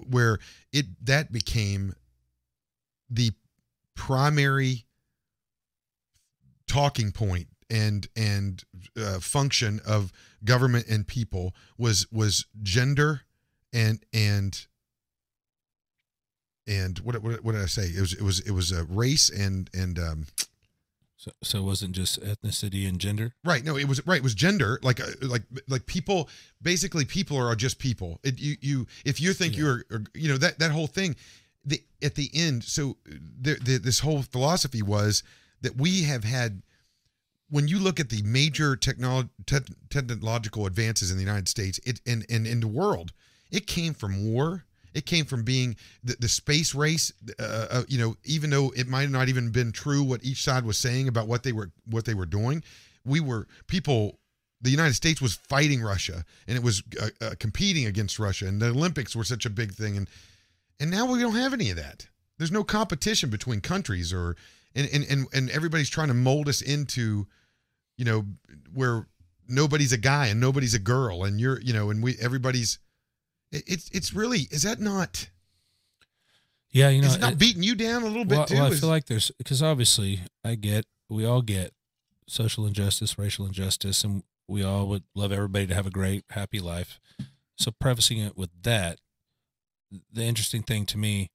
where 0.09 0.39
it 0.71 0.85
that 1.05 1.31
became 1.31 1.93
the 3.09 3.31
primary 3.95 4.85
talking 6.67 7.11
point 7.11 7.47
and 7.69 8.07
and 8.15 8.63
uh, 8.97 9.19
function 9.19 9.79
of 9.85 10.11
government 10.43 10.87
and 10.87 11.07
people 11.07 11.53
was 11.77 12.07
was 12.11 12.45
gender 12.61 13.21
and 13.71 14.03
and 14.13 14.67
and 16.67 16.99
what 16.99 17.21
what, 17.21 17.43
what 17.43 17.51
did 17.53 17.61
I 17.61 17.67
say? 17.67 17.83
It 17.87 17.99
was 18.01 18.13
it 18.13 18.21
was 18.21 18.39
it 18.41 18.51
was 18.51 18.71
a 18.71 18.83
race 18.85 19.29
and 19.29 19.69
and 19.73 19.97
um, 19.99 20.25
So, 21.17 21.31
so 21.41 21.57
it 21.59 21.63
wasn't 21.63 21.93
just 21.95 22.19
ethnicity 22.21 22.87
and 22.87 22.99
gender. 22.99 23.33
right. 23.43 23.63
No, 23.63 23.77
it 23.77 23.87
was 23.87 24.05
right. 24.05 24.17
It 24.17 24.23
was 24.23 24.35
gender. 24.35 24.79
Like 24.83 24.99
uh, 24.99 25.07
like 25.21 25.43
like 25.67 25.85
people. 25.85 26.29
Basically, 26.61 27.05
people 27.05 27.37
are 27.37 27.55
just 27.55 27.79
people. 27.79 28.19
It, 28.23 28.39
you 28.39 28.55
you 28.61 28.87
if 29.05 29.19
you 29.21 29.33
think 29.33 29.53
Yeah. 29.53 29.59
you're 29.63 29.85
or, 29.91 30.03
you 30.13 30.29
know 30.29 30.37
that 30.37 30.59
that 30.59 30.71
whole 30.71 30.87
thing. 30.87 31.15
The 31.65 31.81
at 32.01 32.15
the 32.15 32.29
end. 32.33 32.65
So 32.65 32.97
the, 33.05 33.55
the, 33.55 33.77
this 33.77 33.99
whole 33.99 34.21
philosophy 34.21 34.81
was 34.81 35.23
that 35.61 35.77
we 35.77 36.03
have 36.03 36.25
had 36.25 36.61
when 37.49 37.67
you 37.69 37.79
look 37.79 37.99
at 38.01 38.09
the 38.09 38.21
major 38.23 38.75
technolo- 38.75 39.29
te- 39.45 39.73
technological 39.89 40.65
advances 40.65 41.09
in 41.11 41.15
the 41.17 41.23
United 41.23 41.47
States 41.47 41.79
it, 41.85 42.01
and, 42.05 42.25
and 42.29 42.45
in 42.47 42.59
the 42.59 42.67
world, 42.67 43.13
it 43.51 43.65
came 43.67 43.93
from 43.93 44.25
war. 44.33 44.65
It 44.93 45.05
came 45.05 45.25
from 45.25 45.43
being 45.43 45.75
the, 46.03 46.15
the 46.19 46.27
space 46.27 46.75
race. 46.75 47.11
Uh, 47.39 47.67
uh, 47.69 47.83
you 47.87 47.97
know, 47.97 48.15
even 48.23 48.49
though 48.49 48.71
it 48.75 48.87
might 48.87 49.09
not 49.09 49.29
even 49.29 49.49
been 49.51 49.71
true 49.71 50.03
what 50.03 50.23
each 50.23 50.43
side 50.43 50.65
was 50.65 50.77
saying 50.77 51.07
about 51.07 51.27
what 51.27 51.43
they 51.43 51.51
were 51.51 51.71
what 51.85 52.05
they 52.05 52.13
were 52.13 52.25
doing, 52.25 52.63
we 53.05 53.19
were 53.19 53.47
people. 53.67 54.19
The 54.61 54.71
United 54.71 54.93
States 54.93 55.21
was 55.21 55.35
fighting 55.35 55.81
Russia, 55.81 56.23
and 56.47 56.55
it 56.55 56.63
was 56.63 56.83
uh, 57.01 57.09
uh, 57.19 57.31
competing 57.37 57.85
against 57.85 58.17
Russia, 58.17 58.47
and 58.47 58.61
the 58.61 58.67
Olympics 58.67 59.13
were 59.13 59.25
such 59.25 59.45
a 59.45 59.49
big 59.49 59.73
thing, 59.73 59.97
and 59.97 60.09
and 60.79 60.89
now 60.89 61.05
we 61.05 61.19
don't 61.19 61.35
have 61.35 61.53
any 61.53 61.69
of 61.69 61.75
that. 61.75 62.07
There's 62.37 62.51
no 62.51 62.63
competition 62.63 63.29
between 63.29 63.59
countries, 63.59 64.13
or 64.13 64.37
and 64.73 64.87
and 64.93 65.03
and, 65.09 65.27
and 65.33 65.49
everybody's 65.49 65.89
trying 65.89 66.07
to 66.07 66.13
mold 66.13 66.47
us 66.47 66.61
into 66.61 67.27
you 67.97 68.05
know 68.05 68.25
where 68.73 69.07
nobody's 69.47 69.93
a 69.93 69.97
guy 69.97 70.27
and 70.27 70.39
nobody's 70.39 70.73
a 70.73 70.79
girl 70.79 71.23
and 71.23 71.39
you're 71.39 71.59
you 71.61 71.73
know 71.73 71.89
and 71.89 72.01
we 72.01 72.15
everybody's 72.19 72.79
it's 73.67 73.89
it's 73.93 74.13
really 74.13 74.47
is 74.51 74.63
that 74.63 74.79
not 74.79 75.29
Yeah, 76.71 76.89
you 76.89 77.01
know, 77.01 77.07
is 77.07 77.15
it 77.15 77.21
not 77.21 77.33
it- 77.33 77.39
beating 77.39 77.63
you 77.63 77.75
down 77.75 78.03
a 78.03 78.07
little 78.07 78.25
bit 78.25 78.37
well, 78.37 78.45
too 78.45 78.55
well, 78.55 78.65
I 78.65 78.69
Is- 78.69 78.79
feel 78.79 78.89
like 78.89 79.05
there's 79.05 79.31
because 79.37 79.61
obviously 79.61 80.21
I 80.43 80.55
get 80.55 80.85
we 81.09 81.25
all 81.25 81.41
get 81.41 81.73
social 82.27 82.65
injustice, 82.65 83.17
racial 83.17 83.45
injustice, 83.45 84.03
and 84.03 84.23
we 84.47 84.63
all 84.63 84.87
would 84.87 85.03
love 85.15 85.31
everybody 85.31 85.67
to 85.67 85.75
have 85.75 85.85
a 85.85 85.91
great, 85.91 86.23
happy 86.31 86.59
life. 86.59 86.99
So 87.57 87.71
prefacing 87.71 88.17
it 88.17 88.35
with 88.35 88.49
that, 88.63 88.99
the 90.11 90.23
interesting 90.23 90.63
thing 90.63 90.85
to 90.87 90.97
me 90.97 91.29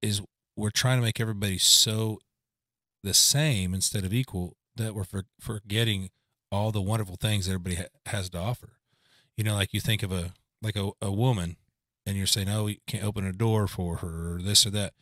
is 0.00 0.20
we're 0.56 0.70
trying 0.70 0.98
to 0.98 1.02
make 1.02 1.18
everybody 1.20 1.58
so 1.58 2.20
the 3.02 3.14
same 3.14 3.74
instead 3.74 4.04
of 4.04 4.12
equal 4.14 4.56
that 4.76 4.94
we're 4.94 5.04
for, 5.04 5.24
forgetting 5.40 6.10
all 6.52 6.70
the 6.70 6.80
wonderful 6.80 7.16
things 7.16 7.46
that 7.46 7.52
everybody 7.52 7.76
ha- 7.76 7.88
has 8.10 8.30
to 8.30 8.38
offer. 8.38 8.74
You 9.36 9.44
know, 9.44 9.54
like 9.54 9.72
you 9.74 9.80
think 9.80 10.02
of 10.02 10.12
a 10.12 10.34
like 10.62 10.76
a, 10.76 10.90
a 11.00 11.10
woman, 11.12 11.56
and 12.06 12.16
you're 12.16 12.26
saying, 12.26 12.48
"Oh, 12.48 12.66
you 12.68 12.76
can't 12.86 13.04
open 13.04 13.26
a 13.26 13.32
door 13.32 13.66
for 13.66 13.96
her," 13.96 14.34
or 14.36 14.42
this 14.42 14.64
or 14.66 14.70
that. 14.70 14.94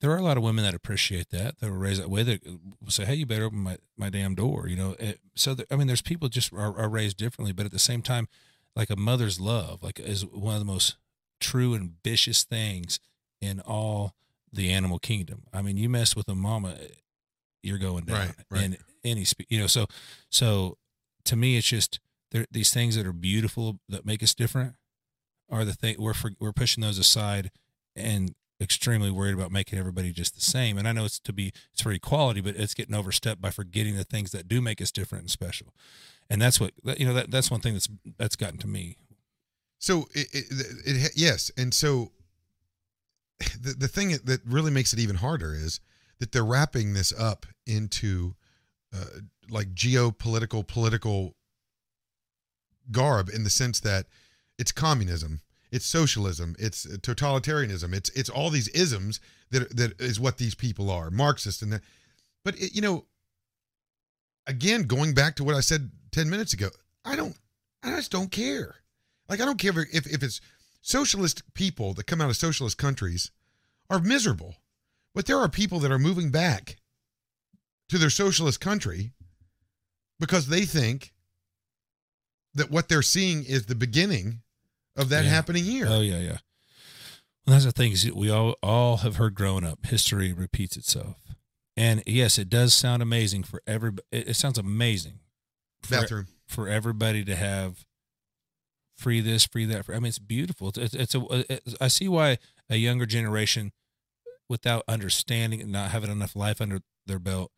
There 0.00 0.10
are 0.10 0.18
a 0.18 0.22
lot 0.22 0.36
of 0.36 0.42
women 0.42 0.62
that 0.64 0.74
appreciate 0.74 1.30
that 1.30 1.58
that 1.58 1.70
were 1.70 1.78
raised 1.78 2.02
that 2.02 2.10
way 2.10 2.22
that 2.22 2.44
will 2.44 2.90
say 2.90 3.06
hey 3.06 3.14
you 3.14 3.24
better 3.24 3.44
open 3.44 3.60
my, 3.60 3.78
my 3.96 4.10
damn 4.10 4.34
door 4.34 4.68
you 4.68 4.76
know? 4.76 4.94
Eh, 4.98 5.14
so 5.34 5.54
there, 5.54 5.64
i 5.70 5.74
mean 5.74 5.86
there's 5.86 6.02
people 6.02 6.28
just 6.28 6.52
are, 6.52 6.76
are 6.78 6.88
raised 6.90 7.16
differently 7.16 7.50
but 7.54 7.64
at 7.64 7.72
the 7.72 7.78
same 7.78 8.02
time 8.02 8.28
like 8.76 8.90
a 8.90 8.94
mother's 8.96 9.40
love 9.40 9.82
like 9.82 9.98
is 9.98 10.26
one 10.26 10.52
of 10.52 10.60
the 10.60 10.66
most 10.66 10.96
true 11.40 11.72
and 11.72 11.94
vicious 12.04 12.44
things 12.44 13.00
in 13.40 13.58
all 13.60 14.14
the 14.52 14.70
animal 14.70 14.98
kingdom. 14.98 15.44
I 15.50 15.62
mean 15.62 15.78
you 15.78 15.88
mess 15.88 16.14
with 16.14 16.28
a 16.28 16.34
mama 16.34 16.76
eh, 16.78 16.88
you're 17.62 17.78
going 17.78 18.04
down 18.04 18.18
Right, 18.18 18.34
right. 18.50 18.64
in 18.64 18.76
any 19.02 19.24
spe- 19.24 19.48
you 19.48 19.58
know? 19.58 19.66
So 19.66 19.86
so 20.28 20.76
to 21.24 21.36
me 21.36 21.56
it's 21.56 21.66
just 21.68 22.00
there 22.32 22.44
these 22.50 22.70
things 22.70 22.96
that 22.96 23.06
are 23.06 23.14
beautiful 23.14 23.80
that 23.88 24.04
make 24.04 24.22
us 24.22 24.34
different 24.34 24.74
are 25.50 25.64
the 25.64 25.74
thing 25.74 25.96
we're 25.98 26.14
for, 26.14 26.32
we're 26.40 26.52
pushing 26.52 26.82
those 26.82 26.98
aside 26.98 27.50
and 27.94 28.34
extremely 28.60 29.10
worried 29.10 29.34
about 29.34 29.52
making 29.52 29.78
everybody 29.78 30.12
just 30.12 30.34
the 30.34 30.40
same. 30.40 30.78
And 30.78 30.88
I 30.88 30.92
know 30.92 31.04
it's 31.04 31.20
to 31.20 31.32
be 31.32 31.52
it's 31.72 31.82
for 31.82 31.92
equality, 31.92 32.40
but 32.40 32.56
it's 32.56 32.74
getting 32.74 32.94
overstepped 32.94 33.40
by 33.40 33.50
forgetting 33.50 33.96
the 33.96 34.04
things 34.04 34.32
that 34.32 34.48
do 34.48 34.60
make 34.60 34.80
us 34.80 34.90
different 34.90 35.22
and 35.22 35.30
special. 35.30 35.74
And 36.28 36.40
that's 36.40 36.60
what 36.60 36.72
you 36.98 37.06
know 37.06 37.14
that 37.14 37.30
that's 37.30 37.50
one 37.50 37.60
thing 37.60 37.74
that's 37.74 37.88
that's 38.18 38.36
gotten 38.36 38.58
to 38.58 38.66
me. 38.66 38.96
so 39.78 40.06
it, 40.14 40.28
it, 40.32 40.44
it, 40.86 41.12
yes 41.14 41.50
and 41.56 41.72
so 41.72 42.12
the, 43.60 43.74
the 43.78 43.88
thing 43.88 44.16
that 44.24 44.40
really 44.44 44.70
makes 44.70 44.92
it 44.92 44.98
even 44.98 45.16
harder 45.16 45.54
is 45.54 45.80
that 46.18 46.32
they're 46.32 46.44
wrapping 46.44 46.94
this 46.94 47.12
up 47.18 47.46
into 47.66 48.34
uh, 48.94 49.20
like 49.50 49.74
geopolitical 49.74 50.66
political 50.66 51.34
garb 52.90 53.28
in 53.28 53.44
the 53.44 53.50
sense 53.50 53.80
that 53.80 54.06
it's 54.58 54.72
communism 54.72 55.40
it's 55.70 55.86
socialism 55.86 56.54
it's 56.58 56.86
totalitarianism 56.86 57.94
it's 57.94 58.10
it's 58.10 58.30
all 58.30 58.50
these 58.50 58.68
isms 58.68 59.20
that 59.50 59.76
that 59.76 60.00
is 60.00 60.20
what 60.20 60.38
these 60.38 60.54
people 60.54 60.90
are 60.90 61.10
marxist 61.10 61.62
and 61.62 61.72
that 61.72 61.82
but 62.44 62.54
it, 62.56 62.74
you 62.74 62.80
know 62.80 63.04
again 64.46 64.82
going 64.82 65.14
back 65.14 65.34
to 65.36 65.44
what 65.44 65.54
i 65.54 65.60
said 65.60 65.90
10 66.12 66.30
minutes 66.30 66.52
ago 66.52 66.68
i 67.04 67.16
don't 67.16 67.36
i 67.82 67.90
just 67.90 68.10
don't 68.10 68.30
care. 68.30 68.76
Like 69.28 69.40
i 69.40 69.44
don't 69.44 69.58
care 69.58 69.72
if 69.92 70.06
if 70.06 70.22
it's 70.22 70.40
socialist 70.80 71.42
people 71.54 71.94
that 71.94 72.06
come 72.06 72.20
out 72.20 72.30
of 72.30 72.36
socialist 72.36 72.78
countries 72.78 73.30
are 73.90 74.00
miserable 74.00 74.56
but 75.14 75.26
there 75.26 75.38
are 75.38 75.48
people 75.48 75.80
that 75.80 75.90
are 75.90 75.98
moving 75.98 76.30
back 76.30 76.76
to 77.88 77.98
their 77.98 78.10
socialist 78.10 78.60
country 78.60 79.12
because 80.18 80.48
they 80.48 80.64
think 80.64 81.12
that 82.54 82.70
what 82.70 82.88
they're 82.88 83.02
seeing 83.02 83.44
is 83.44 83.66
the 83.66 83.74
beginning 83.74 84.42
of 84.96 85.08
that 85.10 85.24
Yeah. 85.24 85.30
happening 85.30 85.64
here. 85.64 85.86
Oh 85.88 86.00
yeah, 86.00 86.18
yeah. 86.18 86.38
Well, 87.46 87.54
that's 87.54 87.64
the 87.64 87.72
thing 87.72 87.92
is 87.92 88.10
we 88.12 88.30
all 88.30 88.56
all 88.62 88.98
have 88.98 89.16
heard 89.16 89.34
growing 89.34 89.64
up. 89.64 89.86
History 89.86 90.32
repeats 90.32 90.76
itself, 90.76 91.16
and 91.76 92.02
yes, 92.06 92.38
it 92.38 92.48
does 92.48 92.74
sound 92.74 93.02
amazing 93.02 93.44
for 93.44 93.62
every. 93.66 93.92
It, 94.10 94.30
it 94.30 94.34
sounds 94.34 94.58
amazing 94.58 95.20
for, 95.82 96.00
Bathroom. 96.00 96.26
for 96.48 96.68
everybody 96.68 97.24
to 97.24 97.36
have 97.36 97.86
free 98.96 99.20
this, 99.20 99.46
free 99.46 99.64
that. 99.66 99.88
I 99.88 99.94
mean, 99.94 100.06
it's 100.06 100.18
beautiful. 100.18 100.72
It's, 100.74 100.94
it's 100.94 101.14
a. 101.14 101.24
It's, 101.48 101.74
I 101.80 101.86
see 101.88 102.08
why 102.08 102.38
a 102.68 102.76
younger 102.76 103.06
generation, 103.06 103.70
without 104.48 104.82
understanding 104.88 105.60
and 105.60 105.70
not 105.70 105.90
having 105.92 106.10
enough 106.10 106.34
life 106.34 106.60
under 106.60 106.80
their 107.06 107.20
belt, 107.20 107.52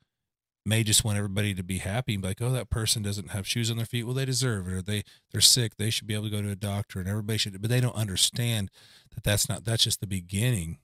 may 0.65 0.83
just 0.83 1.05
want 1.05 1.17
everybody 1.17 1.55
to 1.55 1.63
be 1.63 1.79
happy 1.79 2.15
and 2.15 2.23
be 2.23 2.29
like, 2.29 2.43
oh, 2.43 2.51
that 2.51 2.71
person 2.71 3.03
doesn't 3.03 3.31
have 3.31 3.47
shoes 3.47 3.71
on 3.71 3.77
their 3.77 3.87
feet. 3.87 4.05
Well, 4.05 4.15
they 4.15 4.25
deserve 4.25 4.69
it, 4.69 4.75
or 4.75 4.83
they 4.83 5.03
they're 5.31 5.41
sick. 5.41 5.77
They 5.77 5.91
should 5.91 6.07
be 6.07 6.15
able 6.15 6.25
to 6.25 6.31
go 6.31 6.43
to 6.43 6.51
a 6.51 6.57
doctor, 6.57 7.01
and 7.01 7.09
everybody 7.09 7.39
should. 7.39 7.61
But 7.61 7.71
they 7.71 7.81
don't 7.81 7.95
understand 7.95 8.71
that 9.15 9.25
that's 9.25 9.49
not. 9.49 9.65
That's 9.65 9.85
just 9.85 10.01
the 10.01 10.07
beginning 10.07 10.79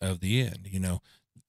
of 0.00 0.20
the 0.20 0.40
end. 0.40 0.68
You 0.70 0.80
know, 0.80 1.00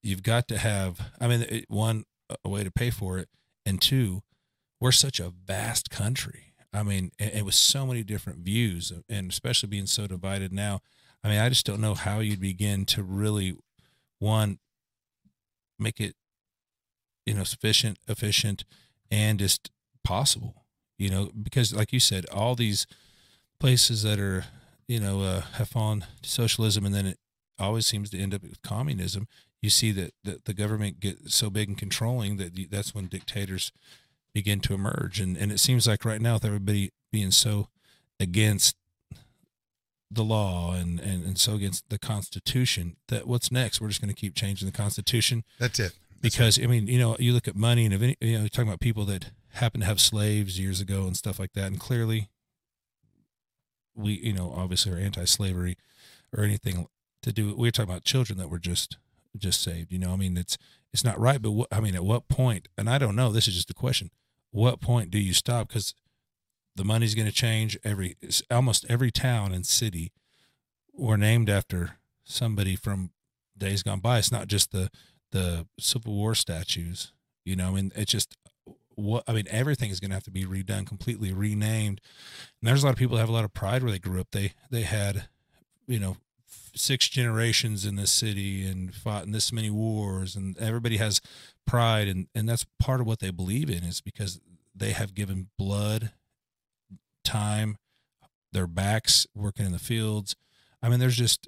you've 0.01 0.23
got 0.23 0.47
to 0.49 0.57
have. 0.57 0.99
I 1.19 1.28
mean, 1.28 1.45
it, 1.49 1.65
one 1.69 2.03
a 2.43 2.49
way 2.49 2.63
to 2.63 2.71
pay 2.71 2.89
for 2.89 3.17
it, 3.17 3.30
and 3.65 3.82
two, 3.82 4.21
we're 4.80 4.91
such 4.91 5.19
a 5.19 5.30
vast 5.30 5.89
country. 5.89 6.53
I 6.73 6.84
mean, 6.84 7.11
and 7.17 7.45
with 7.45 7.55
so 7.55 7.86
many 7.86 8.03
different 8.03 8.39
views, 8.39 8.91
and 9.09 9.32
especially 9.32 9.69
being 9.69 9.88
so 9.88 10.07
divided 10.07 10.51
now. 10.51 10.82
I 11.23 11.30
mean, 11.30 11.39
I 11.39 11.49
just 11.49 11.65
don't 11.65 11.82
know 11.82 11.95
how 11.95 12.19
you'd 12.19 12.39
begin 12.39 12.86
to 12.86 13.03
really 13.03 13.55
one 14.19 14.59
make 15.80 15.99
it 15.99 16.15
you 17.28 17.36
know 17.36 17.43
sufficient 17.43 17.99
efficient 18.07 18.63
and 19.11 19.39
just 19.39 19.69
possible 20.03 20.65
you 20.97 21.09
know 21.09 21.30
because 21.41 21.73
like 21.73 21.93
you 21.93 21.99
said 21.99 22.25
all 22.32 22.55
these 22.55 22.88
places 23.59 24.03
that 24.03 24.19
are 24.19 24.45
you 24.88 24.99
know 24.99 25.21
uh, 25.21 25.41
have 25.53 25.69
fallen 25.69 26.05
to 26.21 26.30
socialism 26.30 26.86
and 26.86 26.95
then 26.95 27.05
it 27.05 27.19
always 27.59 27.86
seems 27.86 28.09
to 28.09 28.17
end 28.17 28.34
up 28.34 28.41
with 28.41 28.61
communism 28.61 29.28
you 29.61 29.69
see 29.69 29.91
that, 29.91 30.13
that 30.23 30.45
the 30.45 30.53
government 30.53 30.99
get 30.99 31.30
so 31.30 31.49
big 31.49 31.67
and 31.67 31.78
controlling 31.78 32.38
that 32.38 32.69
that's 32.69 32.93
when 32.93 33.07
dictators 33.07 33.71
begin 34.34 34.59
to 34.61 34.73
emerge. 34.73 35.19
And 35.19 35.36
and 35.36 35.51
it 35.51 35.59
seems 35.59 35.88
like 35.88 36.05
right 36.05 36.21
now 36.21 36.36
with 36.36 36.45
everybody 36.45 36.91
being 37.11 37.32
so 37.32 37.69
against 38.19 38.75
the 40.09 40.23
law 40.23 40.73
and, 40.73 40.99
and, 40.99 41.25
and 41.25 41.38
so 41.38 41.55
against 41.55 41.89
the 41.89 41.99
constitution 41.99 42.95
that 43.09 43.28
what's 43.28 43.51
next? 43.51 43.82
We're 43.82 43.89
just 43.89 44.01
going 44.01 44.13
to 44.13 44.19
keep 44.19 44.36
changing 44.36 44.65
the 44.65 44.71
constitution? 44.71 45.43
That's 45.59 45.80
it. 45.80 45.93
Because 46.32 46.59
I 46.61 46.67
mean, 46.67 46.88
you 46.88 46.99
know, 46.99 47.15
you 47.19 47.34
look 47.34 47.47
at 47.47 47.55
money 47.55 47.86
and 47.86 47.93
if 47.93 48.01
any, 48.01 48.17
you 48.21 48.34
know, 48.34 48.39
you're 48.41 48.49
talking 48.49 48.67
about 48.67 48.80
people 48.80 49.05
that 49.05 49.32
happen 49.53 49.82
to 49.82 49.86
have 49.86 49.99
slaves 49.99 50.59
years 50.59 50.82
ago 50.82 51.05
and 51.05 51.15
stuff 51.15 51.39
like 51.39 51.53
that, 51.53 51.67
and 51.67 51.80
clearly, 51.80 52.30
we, 53.95 54.13
you 54.13 54.34
know, 54.34 54.53
obviously 54.55 54.91
are 54.91 54.97
anti-slavery 54.97 55.78
or 56.36 56.43
anything 56.43 56.88
to 57.23 57.34
do. 57.34 57.55
We're 57.55 57.71
talking 57.71 57.89
about 57.89 58.03
children 58.03 58.38
that 58.39 58.49
were 58.49 58.59
just 58.59 58.97
just 59.36 59.61
saved. 59.61 59.91
You 59.91 59.99
know, 59.99 60.13
I 60.13 60.15
mean, 60.15 60.38
it's 60.38 60.57
it's 60.93 61.03
not 61.03 61.19
right. 61.19 61.41
But 61.41 61.51
what, 61.51 61.67
I 61.71 61.80
mean, 61.80 61.95
at 61.95 62.03
what 62.03 62.28
point? 62.28 62.67
And 62.78 62.89
I 62.89 62.97
don't 62.97 63.15
know. 63.15 63.32
This 63.32 63.47
is 63.47 63.55
just 63.55 63.69
a 63.69 63.75
question. 63.75 64.11
What 64.51 64.82
point 64.82 65.11
do 65.11 65.19
you 65.19 65.34
stop? 65.34 65.69
Because 65.69 65.93
the 66.75 66.86
money's 66.86 67.15
going 67.15 67.28
to 67.28 67.34
change. 67.34 67.78
Every 67.84 68.15
almost 68.49 68.86
every 68.89 69.11
town 69.11 69.51
and 69.51 69.65
city 69.65 70.11
were 70.93 71.17
named 71.17 71.49
after 71.49 71.97
somebody 72.23 72.75
from 72.75 73.11
days 73.57 73.84
gone 73.84 73.99
by. 73.99 74.19
It's 74.19 74.32
not 74.32 74.47
just 74.47 74.71
the 74.71 74.89
the 75.32 75.67
Civil 75.80 76.13
War 76.13 76.36
statues. 76.36 77.11
You 77.45 77.55
know, 77.55 77.75
and 77.75 77.93
it's 77.95 78.11
just 78.11 78.36
what 78.95 79.23
I 79.28 79.34
mean. 79.34 79.45
Everything 79.49 79.89
is 79.89 79.99
going 79.99 80.09
to 80.09 80.15
have 80.15 80.23
to 80.25 80.32
be 80.32 80.45
redone, 80.45 80.86
completely 80.86 81.32
renamed. 81.32 82.01
And 82.61 82.67
there's 82.67 82.84
a 82.84 82.86
lot 82.86 82.93
of 82.93 82.99
people 82.99 83.15
that 83.15 83.21
have 83.21 83.30
a 83.30 83.34
lot 83.34 83.45
of 83.45 83.53
pride 83.53 83.84
where 83.84 83.91
they 83.91 83.99
grew 83.99 84.19
up. 84.19 84.28
They 84.32 84.53
they 84.69 84.82
had, 84.82 85.30
you 85.88 85.99
know, 85.99 86.17
six 86.75 87.07
generations 87.07 87.86
in 87.86 87.95
this 87.95 88.11
city 88.11 88.65
and 88.65 88.93
fought 88.93 89.23
in 89.23 89.32
this 89.32 89.53
many 89.53 89.69
wars, 89.69 90.36
and 90.36 90.57
everybody 90.57 90.97
has 90.97 91.21
pride, 91.65 92.07
and 92.07 92.28
and 92.36 92.49
that's 92.49 92.65
part 92.80 92.99
of 92.99 93.07
what 93.07 93.19
they 93.19 93.32
believe 93.32 93.69
in 93.69 93.84
is 93.84 94.01
because 94.01 94.41
they 94.75 94.91
have 94.91 95.13
given 95.13 95.47
blood, 95.57 96.11
time, 97.23 97.78
their 98.51 98.67
backs 98.67 99.28
working 99.36 99.65
in 99.65 99.71
the 99.71 99.80
fields. 99.80 100.36
I 100.82 100.89
mean, 100.89 100.99
there's 100.99 101.17
just 101.17 101.47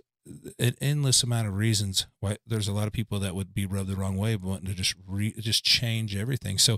an 0.57 0.75
endless 0.81 1.23
amount 1.23 1.47
of 1.47 1.55
reasons 1.55 2.07
why 2.19 2.37
there's 2.45 2.67
a 2.67 2.73
lot 2.73 2.87
of 2.87 2.93
people 2.93 3.19
that 3.19 3.35
would 3.35 3.53
be 3.53 3.65
rubbed 3.65 3.89
the 3.89 3.95
wrong 3.95 4.17
way, 4.17 4.35
wanting 4.35 4.67
to 4.67 4.73
just 4.73 4.95
re, 5.07 5.33
just 5.39 5.63
change 5.63 6.15
everything. 6.15 6.57
So 6.57 6.77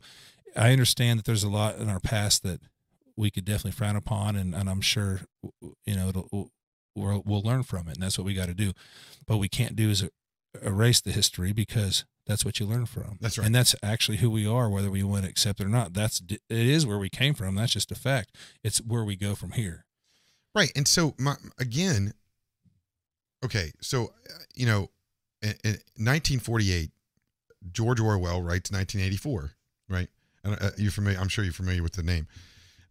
I 0.55 0.71
understand 0.71 1.19
that 1.19 1.25
there's 1.25 1.43
a 1.43 1.49
lot 1.49 1.77
in 1.77 1.89
our 1.89 1.99
past 1.99 2.43
that 2.43 2.61
we 3.15 3.29
could 3.29 3.45
definitely 3.45 3.71
frown 3.71 3.95
upon, 3.95 4.35
and, 4.35 4.55
and 4.55 4.69
I'm 4.69 4.81
sure 4.81 5.21
you 5.85 5.95
know 5.95 6.09
it'll 6.09 6.51
we'll, 6.95 7.23
we'll 7.25 7.41
learn 7.41 7.63
from 7.63 7.87
it, 7.87 7.95
and 7.95 8.03
that's 8.03 8.17
what 8.17 8.25
we 8.25 8.33
got 8.33 8.47
to 8.47 8.53
do. 8.53 8.73
But 9.27 9.37
we 9.37 9.49
can't 9.49 9.75
do 9.75 9.89
is 9.89 10.03
er, 10.03 10.09
erase 10.61 11.01
the 11.01 11.11
history 11.11 11.53
because 11.53 12.05
that's 12.27 12.45
what 12.45 12.59
you 12.59 12.65
learn 12.65 12.85
from. 12.85 13.17
That's 13.19 13.37
right. 13.37 13.45
and 13.45 13.55
that's 13.55 13.75
actually 13.83 14.17
who 14.17 14.29
we 14.29 14.47
are, 14.47 14.69
whether 14.69 14.91
we 14.91 15.03
want 15.03 15.23
to 15.23 15.29
accept 15.29 15.59
it 15.59 15.65
or 15.65 15.69
not. 15.69 15.93
That's 15.93 16.21
it 16.29 16.41
is 16.49 16.85
where 16.85 16.97
we 16.97 17.09
came 17.09 17.33
from. 17.33 17.55
That's 17.55 17.73
just 17.73 17.91
a 17.91 17.95
fact. 17.95 18.35
It's 18.63 18.79
where 18.79 19.03
we 19.03 19.15
go 19.15 19.35
from 19.35 19.51
here. 19.51 19.85
Right. 20.53 20.71
And 20.75 20.87
so, 20.87 21.15
my, 21.17 21.35
again, 21.57 22.13
okay, 23.43 23.71
so, 23.81 24.13
uh, 24.29 24.33
you 24.55 24.65
know, 24.65 24.89
in, 25.41 25.51
in 25.63 25.71
1948, 25.97 26.91
George 27.71 27.99
Orwell 27.99 28.41
writes 28.41 28.71
1984, 28.71 29.51
right? 29.89 30.07
And 30.43 30.57
uh, 30.59 30.69
you're 30.77 30.91
familiar, 30.91 31.19
I'm 31.19 31.27
sure 31.27 31.43
you're 31.43 31.53
familiar 31.53 31.83
with 31.83 31.93
the 31.93 32.03
name. 32.03 32.27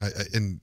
Uh, 0.00 0.10
and 0.32 0.60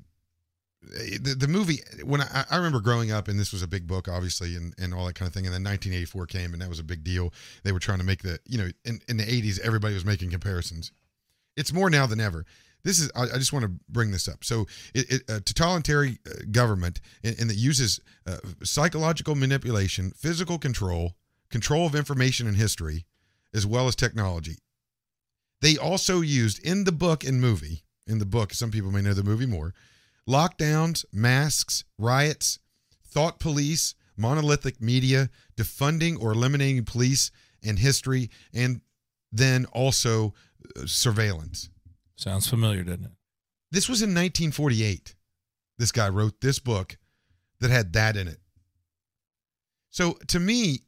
the, 0.81 1.35
the 1.37 1.47
movie, 1.47 1.79
when 2.03 2.21
I, 2.21 2.45
I 2.49 2.57
remember 2.57 2.79
growing 2.79 3.11
up, 3.11 3.27
and 3.27 3.39
this 3.39 3.51
was 3.51 3.61
a 3.61 3.67
big 3.67 3.87
book, 3.87 4.07
obviously, 4.07 4.55
and, 4.55 4.73
and 4.77 4.93
all 4.93 5.05
that 5.05 5.15
kind 5.15 5.27
of 5.27 5.33
thing. 5.33 5.45
And 5.45 5.53
then 5.53 5.63
1984 5.63 6.25
came, 6.27 6.53
and 6.53 6.61
that 6.61 6.69
was 6.69 6.79
a 6.79 6.83
big 6.83 7.03
deal. 7.03 7.33
They 7.63 7.71
were 7.71 7.79
trying 7.79 7.99
to 7.99 8.03
make 8.03 8.23
the, 8.23 8.39
you 8.45 8.57
know, 8.57 8.69
in, 8.85 9.01
in 9.07 9.17
the 9.17 9.23
80s, 9.23 9.59
everybody 9.59 9.93
was 9.93 10.05
making 10.05 10.31
comparisons. 10.31 10.91
It's 11.55 11.73
more 11.73 11.89
now 11.89 12.05
than 12.05 12.19
ever. 12.19 12.45
This 12.87 12.99
is, 12.99 13.11
I, 13.17 13.23
I 13.23 13.37
just 13.37 13.51
want 13.51 13.65
to 13.65 13.71
bring 13.89 14.11
this 14.11 14.29
up. 14.29 14.45
So, 14.45 14.65
it, 14.95 15.11
it, 15.11 15.21
a 15.29 15.41
totalitarian 15.41 16.17
uh, 16.25 16.43
government 16.49 17.01
and, 17.21 17.37
and 17.37 17.49
that 17.49 17.57
uses 17.57 17.99
uh, 18.25 18.37
psychological 18.63 19.35
manipulation, 19.35 20.11
physical 20.15 20.57
control, 20.57 21.17
control 21.49 21.85
of 21.85 21.95
information 21.95 22.47
and 22.47 22.55
history, 22.55 23.05
as 23.53 23.67
well 23.67 23.89
as 23.89 23.95
technology. 23.97 24.55
They 25.61 25.77
also 25.77 26.21
used 26.21 26.65
in 26.65 26.85
the 26.85 26.93
book 26.93 27.25
and 27.25 27.41
movie, 27.41 27.83
in 28.07 28.19
the 28.19 28.25
book, 28.25 28.53
some 28.53 28.71
people 28.71 28.91
may 28.91 29.01
know 29.01 29.13
the 29.13 29.21
movie 29.21 29.45
more, 29.45 29.73
lockdowns, 30.25 31.03
masks, 31.11 31.83
riots, 31.97 32.57
thought 33.05 33.37
police, 33.37 33.95
monolithic 34.15 34.79
media, 34.81 35.29
defunding 35.57 36.17
or 36.21 36.31
eliminating 36.31 36.85
police 36.85 37.31
and 37.61 37.79
history, 37.79 38.29
and 38.53 38.79
then 39.29 39.65
also 39.73 40.33
uh, 40.77 40.85
surveillance. 40.85 41.69
Sounds 42.17 42.47
familiar, 42.47 42.83
doesn't 42.83 43.05
it? 43.05 43.11
This 43.71 43.87
was 43.87 44.01
in 44.01 44.09
1948. 44.09 45.15
This 45.77 45.91
guy 45.91 46.09
wrote 46.09 46.41
this 46.41 46.59
book 46.59 46.97
that 47.59 47.69
had 47.69 47.93
that 47.93 48.17
in 48.17 48.27
it. 48.27 48.39
So 49.89 50.13
to 50.27 50.39
me, 50.39 50.79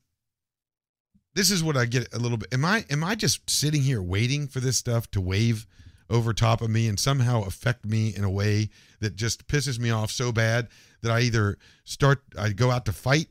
this 1.36 1.52
is 1.52 1.64
what 1.64 1.78
I 1.78 1.86
get 1.86 2.14
a 2.14 2.20
little 2.20 2.38
bit. 2.38 2.54
Am 2.54 2.66
I 2.66 2.84
am 2.90 3.04
I 3.04 3.16
just 3.16 3.50
sitting 3.50 3.82
here 3.82 4.02
waiting 4.02 4.48
for 4.48 4.60
this 4.60 4.78
stuff 4.78 5.10
to 5.12 5.22
wave 5.22 5.68
over 6.10 6.34
top 6.34 6.62
of 6.62 6.70
me 6.70 6.88
and 6.88 7.00
somehow 7.00 7.44
affect 7.44 7.86
me 7.86 8.14
in 8.16 8.24
a 8.24 8.30
way 8.30 8.70
that 9.00 9.16
just 9.16 9.48
pisses 9.48 9.80
me 9.80 9.92
off 9.92 10.10
so 10.10 10.32
bad 10.32 10.68
that 11.02 11.12
I 11.12 11.22
either 11.22 11.58
start 11.84 12.24
I 12.38 12.50
go 12.50 12.72
out 12.72 12.86
to 12.86 12.92
fight 12.92 13.28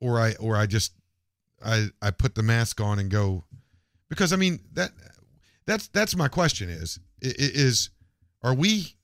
or 0.00 0.20
I 0.20 0.34
or 0.34 0.56
I 0.56 0.66
just 0.66 0.92
I 1.64 1.86
I 2.02 2.10
put 2.10 2.34
the 2.34 2.42
mask 2.42 2.80
on 2.80 2.98
and 2.98 3.10
go 3.10 3.44
because 4.10 4.32
I 4.32 4.36
mean 4.36 4.60
that 4.74 4.90
that's 5.66 5.88
that's 5.88 6.14
my 6.14 6.28
question 6.28 6.68
is 6.68 7.00
is 7.38 7.90
are 8.42 8.54
we 8.54 8.94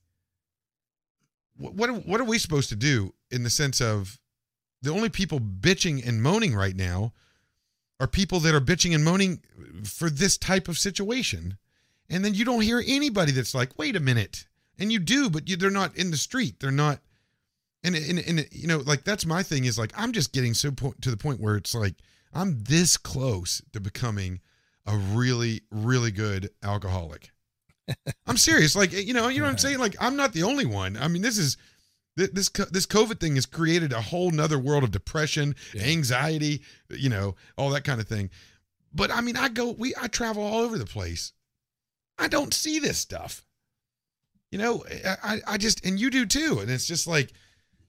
what 1.56 1.90
are, 1.90 1.94
what 1.94 2.20
are 2.20 2.24
we 2.24 2.38
supposed 2.38 2.68
to 2.70 2.76
do 2.76 3.14
in 3.30 3.44
the 3.44 3.50
sense 3.50 3.80
of 3.80 4.18
the 4.80 4.90
only 4.90 5.08
people 5.08 5.38
bitching 5.38 6.06
and 6.06 6.22
moaning 6.22 6.54
right 6.54 6.74
now 6.74 7.12
are 8.00 8.08
people 8.08 8.40
that 8.40 8.54
are 8.54 8.60
bitching 8.60 8.94
and 8.94 9.04
moaning 9.04 9.40
for 9.84 10.10
this 10.10 10.36
type 10.36 10.66
of 10.66 10.76
situation. 10.76 11.56
And 12.10 12.24
then 12.24 12.34
you 12.34 12.44
don't 12.44 12.62
hear 12.62 12.82
anybody 12.84 13.30
that's 13.30 13.54
like 13.54 13.78
wait 13.78 13.94
a 13.94 14.00
minute. 14.00 14.46
And 14.78 14.90
you 14.90 14.98
do 14.98 15.30
but 15.30 15.48
you, 15.48 15.56
they're 15.56 15.70
not 15.70 15.96
in 15.96 16.10
the 16.10 16.16
street. 16.16 16.58
They're 16.58 16.70
not 16.70 16.98
and, 17.84 17.96
and 17.96 18.18
and 18.18 18.46
you 18.50 18.66
know 18.66 18.78
like 18.78 19.04
that's 19.04 19.26
my 19.26 19.42
thing 19.42 19.64
is 19.64 19.78
like 19.78 19.92
i'm 19.96 20.12
just 20.12 20.32
getting 20.32 20.54
so 20.54 20.70
po- 20.70 20.94
to 21.00 21.10
the 21.10 21.16
point 21.16 21.40
where 21.40 21.56
it's 21.56 21.74
like 21.74 21.94
i'm 22.32 22.62
this 22.64 22.96
close 22.96 23.62
to 23.72 23.80
becoming 23.80 24.40
a 24.86 24.96
really 24.96 25.62
really 25.70 26.10
good 26.10 26.50
alcoholic 26.62 27.31
i'm 28.26 28.36
serious 28.36 28.74
like 28.76 28.92
you 28.92 29.12
know 29.14 29.28
you 29.28 29.38
know 29.38 29.44
what 29.44 29.52
i'm 29.52 29.58
saying? 29.58 29.78
Like 29.78 29.96
i'm 30.00 30.16
not 30.16 30.32
the 30.32 30.42
only 30.42 30.66
one. 30.66 30.96
I 30.96 31.08
mean 31.08 31.22
this 31.22 31.38
is 31.38 31.56
this 32.16 32.48
this 32.50 32.86
covid 32.86 33.20
thing 33.20 33.36
has 33.36 33.46
created 33.46 33.92
a 33.92 34.00
whole 34.00 34.30
nother 34.30 34.58
world 34.58 34.84
of 34.84 34.90
depression 34.90 35.54
Yeah. 35.74 35.84
anxiety 35.84 36.62
you 36.90 37.08
know 37.08 37.36
all 37.56 37.70
that 37.70 37.84
kind 37.84 38.00
of 38.00 38.06
thing. 38.08 38.30
But 38.94 39.10
i 39.10 39.20
mean 39.20 39.36
i 39.36 39.48
go 39.48 39.70
we 39.72 39.94
i 40.00 40.06
travel 40.08 40.42
all 40.42 40.60
over 40.60 40.78
the 40.78 40.86
place. 40.86 41.32
I 42.18 42.28
don't 42.28 42.52
see 42.54 42.78
this 42.78 42.98
stuff. 42.98 43.44
You 44.50 44.58
know, 44.58 44.84
I, 45.24 45.38
I 45.46 45.56
just 45.56 45.84
and 45.86 45.98
you 45.98 46.10
do 46.10 46.26
too, 46.26 46.58
and 46.60 46.70
it's 46.70 46.86
just 46.86 47.06
like 47.06 47.32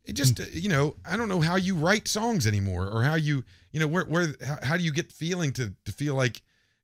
it 0.05 0.13
just 0.13 0.39
uh, 0.39 0.45
you 0.53 0.69
know 0.69 0.95
I 1.05 1.17
don't 1.17 1.27
know 1.27 1.41
how 1.41 1.57
you 1.57 1.75
write 1.75 2.07
songs 2.07 2.47
anymore 2.47 2.87
or 2.87 3.03
how 3.03 3.15
you 3.15 3.43
you 3.73 3.81
know 3.81 3.87
where 3.87 4.05
where 4.05 4.33
how, 4.45 4.57
how 4.63 4.77
do 4.77 4.83
you 4.83 4.93
get 4.93 5.11
feeling 5.11 5.51
to 5.53 5.73
to 5.83 5.91
feel 5.91 6.15
like 6.15 6.41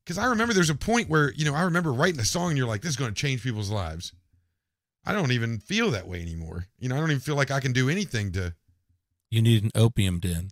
because 0.10 0.18
I 0.18 0.26
remember 0.26 0.56
there's 0.56 0.72
a 0.72 0.76
point 0.76 1.08
where 1.08 1.32
you 1.34 1.46
know 1.46 1.54
I 1.54 1.62
remember 1.62 1.94
writing 1.94 2.20
a 2.20 2.26
song 2.26 2.50
and 2.50 2.58
you're 2.58 2.66
like 2.68 2.82
this 2.82 2.90
is 2.90 2.96
going 2.96 3.14
to 3.14 3.16
change 3.16 3.44
people's 3.44 3.70
lives. 3.70 4.12
I 5.06 5.14
don't 5.14 5.32
even 5.32 5.60
feel 5.60 5.92
that 5.92 6.08
way 6.08 6.20
anymore. 6.20 6.66
You 6.80 6.90
know, 6.90 6.96
I 6.96 7.00
don't 7.00 7.12
even 7.12 7.22
feel 7.22 7.36
like 7.36 7.52
I 7.52 7.60
can 7.60 7.74
do 7.74 7.90
anything 7.90 8.32
to. 8.32 8.56
You 9.30 9.44
need 9.44 9.64
an 9.64 9.70
opium 9.76 10.20
den. 10.20 10.50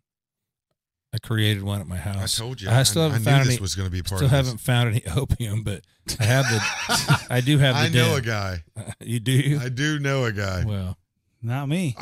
I 1.11 1.17
created 1.17 1.63
one 1.63 1.81
at 1.81 1.87
my 1.87 1.97
house. 1.97 2.39
I 2.39 2.43
told 2.43 2.61
you. 2.61 2.69
I 2.69 2.83
still 2.83 3.01
I, 3.01 3.05
haven't 3.05 3.23
knew 3.23 3.31
found 3.31 3.45
this 3.47 3.53
any. 3.55 3.61
was 3.61 3.73
going 3.73 3.87
to 3.87 3.91
be 3.91 4.03
part 4.03 4.19
Still 4.19 4.27
of 4.27 4.31
haven't 4.31 4.59
found 4.59 4.89
any 4.89 5.03
opium, 5.15 5.63
but 5.63 5.81
I 6.19 6.23
have 6.25 6.45
the. 6.45 7.25
I 7.31 7.41
do 7.41 7.57
have 7.57 7.73
the. 7.73 7.81
I 7.81 7.89
know 7.89 8.09
den. 8.09 8.17
a 8.19 8.21
guy. 8.21 8.63
You 9.01 9.19
do. 9.19 9.59
I 9.59 9.69
do 9.69 9.97
know 9.97 10.25
a 10.25 10.31
guy. 10.31 10.65
Well, 10.65 10.97
Not 11.41 11.67
me. 11.67 11.95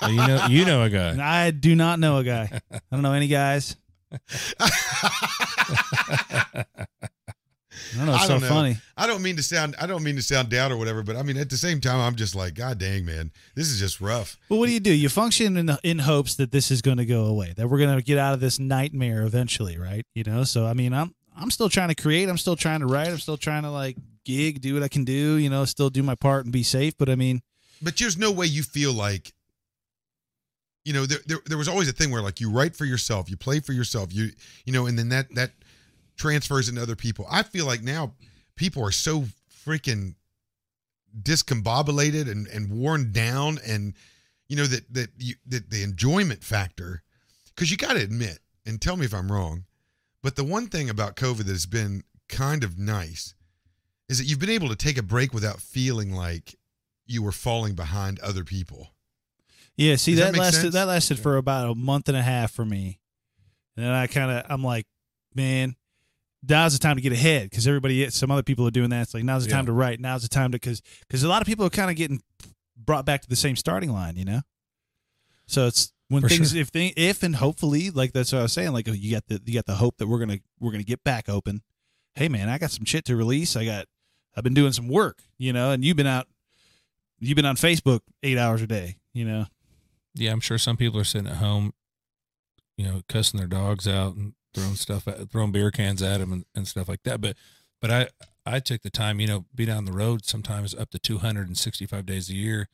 well, 0.00 0.10
you 0.12 0.16
know, 0.16 0.46
you 0.48 0.64
know 0.64 0.82
a 0.84 0.90
guy. 0.90 1.46
I 1.46 1.50
do 1.50 1.74
not 1.74 1.98
know 1.98 2.18
a 2.18 2.24
guy. 2.24 2.60
I 2.70 2.80
don't 2.92 3.02
know 3.02 3.12
any 3.12 3.26
guys. 3.26 3.74
I 7.94 7.98
don't 7.98 8.06
know. 8.06 8.14
It's 8.14 8.24
I 8.24 8.26
so 8.26 8.32
don't 8.34 8.42
know. 8.42 8.48
funny. 8.48 8.76
I 8.96 9.06
don't 9.06 9.22
mean 9.22 9.36
to 9.36 9.42
sound 9.42 9.76
I 9.80 9.86
don't 9.86 10.02
mean 10.02 10.16
to 10.16 10.22
sound 10.22 10.48
down 10.48 10.72
or 10.72 10.76
whatever, 10.76 11.02
but 11.02 11.16
I 11.16 11.22
mean 11.22 11.36
at 11.36 11.50
the 11.50 11.56
same 11.56 11.80
time 11.80 12.00
I'm 12.00 12.14
just 12.16 12.34
like, 12.34 12.54
God 12.54 12.78
dang 12.78 13.04
man, 13.04 13.30
this 13.54 13.68
is 13.70 13.78
just 13.78 14.00
rough. 14.00 14.36
But 14.48 14.56
what 14.56 14.66
do 14.66 14.72
you 14.72 14.80
do? 14.80 14.92
You 14.92 15.08
function 15.08 15.56
in 15.56 15.70
in 15.82 16.00
hopes 16.00 16.34
that 16.36 16.50
this 16.52 16.70
is 16.70 16.82
going 16.82 16.96
to 16.98 17.06
go 17.06 17.24
away, 17.24 17.52
that 17.56 17.68
we're 17.68 17.78
going 17.78 17.96
to 17.96 18.02
get 18.02 18.18
out 18.18 18.34
of 18.34 18.40
this 18.40 18.58
nightmare 18.58 19.22
eventually, 19.22 19.78
right? 19.78 20.04
You 20.14 20.24
know. 20.24 20.44
So 20.44 20.66
I 20.66 20.72
mean, 20.74 20.92
I'm 20.92 21.14
I'm 21.36 21.50
still 21.50 21.68
trying 21.68 21.88
to 21.88 21.94
create. 21.94 22.28
I'm 22.28 22.38
still 22.38 22.56
trying 22.56 22.80
to 22.80 22.86
write. 22.86 23.08
I'm 23.08 23.18
still 23.18 23.36
trying 23.36 23.62
to 23.64 23.70
like 23.70 23.96
gig, 24.24 24.60
do 24.60 24.74
what 24.74 24.82
I 24.82 24.88
can 24.88 25.04
do. 25.04 25.36
You 25.36 25.50
know, 25.50 25.64
still 25.64 25.90
do 25.90 26.02
my 26.02 26.14
part 26.14 26.44
and 26.44 26.52
be 26.52 26.62
safe. 26.62 26.96
But 26.96 27.08
I 27.08 27.14
mean, 27.14 27.42
But 27.82 27.96
there's 27.96 28.16
no 28.16 28.32
way 28.32 28.46
you 28.46 28.62
feel 28.62 28.92
like 28.92 29.32
you 30.86 30.92
know, 30.92 31.04
there, 31.04 31.18
there 31.26 31.38
there 31.44 31.58
was 31.58 31.66
always 31.66 31.88
a 31.88 31.92
thing 31.92 32.12
where 32.12 32.22
like 32.22 32.40
you 32.40 32.48
write 32.48 32.76
for 32.76 32.84
yourself, 32.84 33.28
you 33.28 33.36
play 33.36 33.58
for 33.58 33.72
yourself, 33.72 34.14
you 34.14 34.30
you 34.64 34.72
know, 34.72 34.86
and 34.86 34.96
then 34.96 35.08
that 35.08 35.34
that 35.34 35.50
transfers 36.16 36.68
into 36.68 36.80
other 36.80 36.94
people. 36.94 37.26
I 37.28 37.42
feel 37.42 37.66
like 37.66 37.82
now 37.82 38.12
people 38.54 38.84
are 38.84 38.92
so 38.92 39.24
freaking 39.66 40.14
discombobulated 41.20 42.30
and, 42.30 42.46
and 42.46 42.70
worn 42.70 43.10
down 43.10 43.58
and 43.66 43.94
you 44.48 44.56
know 44.56 44.66
that 44.66 44.92
that 44.94 45.08
you 45.18 45.34
that 45.46 45.70
the 45.70 45.82
enjoyment 45.82 46.44
factor 46.44 47.02
because 47.54 47.70
you 47.70 47.76
got 47.76 47.94
to 47.94 48.02
admit 48.02 48.38
and 48.66 48.82
tell 48.82 48.98
me 48.98 49.06
if 49.06 49.14
i'm 49.14 49.32
wrong 49.32 49.64
but 50.22 50.36
the 50.36 50.44
one 50.44 50.66
thing 50.66 50.90
about 50.90 51.16
covid 51.16 51.38
that 51.38 51.48
has 51.48 51.64
been 51.64 52.02
kind 52.28 52.62
of 52.62 52.78
nice 52.78 53.34
is 54.10 54.18
that 54.18 54.24
you've 54.24 54.38
been 54.38 54.50
able 54.50 54.68
to 54.68 54.76
take 54.76 54.98
a 54.98 55.02
break 55.02 55.32
without 55.32 55.58
feeling 55.58 56.12
like 56.12 56.54
you 57.06 57.22
were 57.22 57.32
falling 57.32 57.74
behind 57.74 58.20
other 58.20 58.44
people 58.44 58.90
yeah. 59.76 59.96
See 59.96 60.12
Does 60.12 60.20
that 60.20 60.32
that, 60.34 60.38
lasted 60.40 60.60
sense? 60.62 60.74
that 60.74 60.84
lasted 60.84 61.18
for 61.18 61.36
about 61.36 61.70
a 61.70 61.74
month 61.74 62.08
and 62.08 62.16
a 62.16 62.22
half 62.22 62.52
for 62.52 62.64
me, 62.64 62.98
and 63.76 63.84
then 63.86 63.92
I 63.92 64.06
kind 64.06 64.30
of 64.30 64.44
I'm 64.48 64.62
like, 64.64 64.86
man. 65.34 65.76
Now's 66.48 66.74
the 66.74 66.78
time 66.78 66.94
to 66.94 67.02
get 67.02 67.12
ahead 67.12 67.50
because 67.50 67.66
everybody, 67.66 68.08
some 68.10 68.30
other 68.30 68.42
people 68.44 68.68
are 68.68 68.70
doing 68.70 68.90
that. 68.90 69.02
It's 69.02 69.14
like 69.14 69.24
now's 69.24 69.44
the 69.44 69.50
time 69.50 69.62
Yeah. 69.64 69.66
to 69.66 69.72
write. 69.72 69.98
Now's 69.98 70.22
the 70.22 70.28
time 70.28 70.52
to 70.52 70.56
because 70.56 70.80
because 71.00 71.24
a 71.24 71.28
lot 71.28 71.42
of 71.42 71.46
people 71.48 71.66
are 71.66 71.70
kind 71.70 71.90
of 71.90 71.96
getting 71.96 72.22
brought 72.76 73.04
back 73.04 73.22
to 73.22 73.28
the 73.28 73.34
same 73.34 73.56
starting 73.56 73.90
line, 73.90 74.16
you 74.16 74.24
know. 74.24 74.42
So 75.48 75.66
it's 75.66 75.92
when 76.08 76.22
For 76.22 76.28
things 76.28 76.52
sure. 76.52 76.60
if 76.60 76.70
they 76.70 76.88
if 76.96 77.24
and 77.24 77.34
hopefully 77.34 77.90
like 77.90 78.12
that's 78.12 78.32
what 78.32 78.40
I 78.40 78.42
was 78.42 78.52
saying 78.52 78.72
like 78.72 78.86
you 78.86 79.10
got 79.10 79.24
the 79.26 79.40
you 79.44 79.54
got 79.54 79.66
the 79.66 79.74
hope 79.74 79.96
that 79.96 80.06
we're 80.06 80.20
gonna 80.20 80.38
we're 80.60 80.70
gonna 80.70 80.84
get 80.84 81.02
back 81.02 81.28
open. 81.28 81.62
Hey 82.14 82.28
man, 82.28 82.48
I 82.48 82.58
got 82.58 82.70
some 82.70 82.84
shit 82.84 83.04
to 83.06 83.16
release. 83.16 83.56
I 83.56 83.64
got 83.64 83.86
I've 84.36 84.44
been 84.44 84.54
doing 84.54 84.72
some 84.72 84.86
work, 84.88 85.18
you 85.38 85.52
know, 85.52 85.72
and 85.72 85.84
you've 85.84 85.96
been 85.96 86.06
out 86.06 86.28
you've 87.18 87.34
been 87.36 87.46
on 87.46 87.56
Facebook 87.56 88.00
eight 88.22 88.38
hours 88.38 88.62
a 88.62 88.68
day, 88.68 88.98
you 89.14 89.24
know. 89.24 89.46
Yeah, 90.16 90.32
I'm 90.32 90.40
sure 90.40 90.58
some 90.58 90.76
people 90.76 91.00
are 91.00 91.04
sitting 91.04 91.28
at 91.28 91.36
home, 91.36 91.72
you 92.76 92.84
know, 92.84 93.02
cussing 93.08 93.38
their 93.38 93.48
dogs 93.48 93.86
out 93.86 94.14
and 94.14 94.34
throwing 94.54 94.74
stuff, 94.74 95.06
at, 95.06 95.30
throwing 95.30 95.52
beer 95.52 95.70
cans 95.70 96.02
at 96.02 96.18
them 96.18 96.32
and, 96.32 96.44
and 96.54 96.66
stuff 96.66 96.88
like 96.88 97.02
that. 97.04 97.20
But, 97.20 97.36
but 97.80 97.90
I, 97.90 98.08
I 98.46 98.60
took 98.60 98.82
the 98.82 98.90
time, 98.90 99.20
you 99.20 99.26
know, 99.26 99.44
be 99.54 99.66
down 99.66 99.84
the 99.84 99.92
road 99.92 100.24
sometimes 100.24 100.74
up 100.74 100.90
to 100.90 100.98
265 100.98 102.06
days 102.06 102.30
a 102.30 102.34
year. 102.34 102.68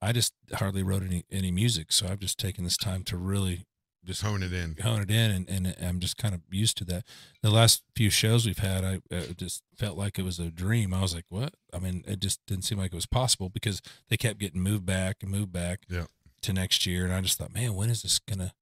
I 0.00 0.12
just 0.12 0.32
hardly 0.54 0.82
wrote 0.82 1.04
any 1.04 1.24
any 1.30 1.52
music, 1.52 1.92
so 1.92 2.08
I've 2.08 2.18
just 2.18 2.36
taken 2.36 2.64
this 2.64 2.76
time 2.76 3.04
to 3.04 3.16
really 3.16 3.66
just 4.04 4.22
hone 4.22 4.42
it 4.42 4.52
in 4.52 4.76
hone 4.82 5.00
it 5.00 5.10
in, 5.12 5.30
and, 5.30 5.48
and 5.48 5.76
I'm 5.80 6.00
just 6.00 6.16
kind 6.16 6.34
of 6.34 6.40
used 6.50 6.76
to 6.78 6.84
that. 6.86 7.04
The 7.40 7.50
last 7.50 7.84
few 7.94 8.10
shows 8.10 8.44
we've 8.44 8.58
had, 8.58 8.84
I 8.84 9.00
uh, 9.14 9.32
just 9.36 9.62
felt 9.76 9.96
like 9.96 10.18
it 10.18 10.24
was 10.24 10.40
a 10.40 10.50
dream. 10.50 10.92
I 10.92 11.02
was 11.02 11.14
like, 11.14 11.26
"What?" 11.28 11.54
I 11.72 11.78
mean, 11.78 12.02
it 12.08 12.18
just 12.18 12.40
didn't 12.48 12.64
seem 12.64 12.78
like 12.78 12.92
it 12.92 12.96
was 12.96 13.06
possible 13.06 13.48
because 13.48 13.80
they 14.08 14.16
kept 14.16 14.40
getting 14.40 14.60
moved 14.60 14.84
back 14.84 15.18
and 15.22 15.30
moved 15.30 15.52
back 15.52 15.82
Yeah. 15.88 16.06
To 16.42 16.52
next 16.52 16.86
year, 16.86 17.04
and 17.04 17.12
I 17.12 17.20
just 17.20 17.38
thought, 17.38 17.54
"Man, 17.54 17.74
when 17.74 17.90
is 17.90 18.02
this 18.02 18.18
gonna 18.18 18.54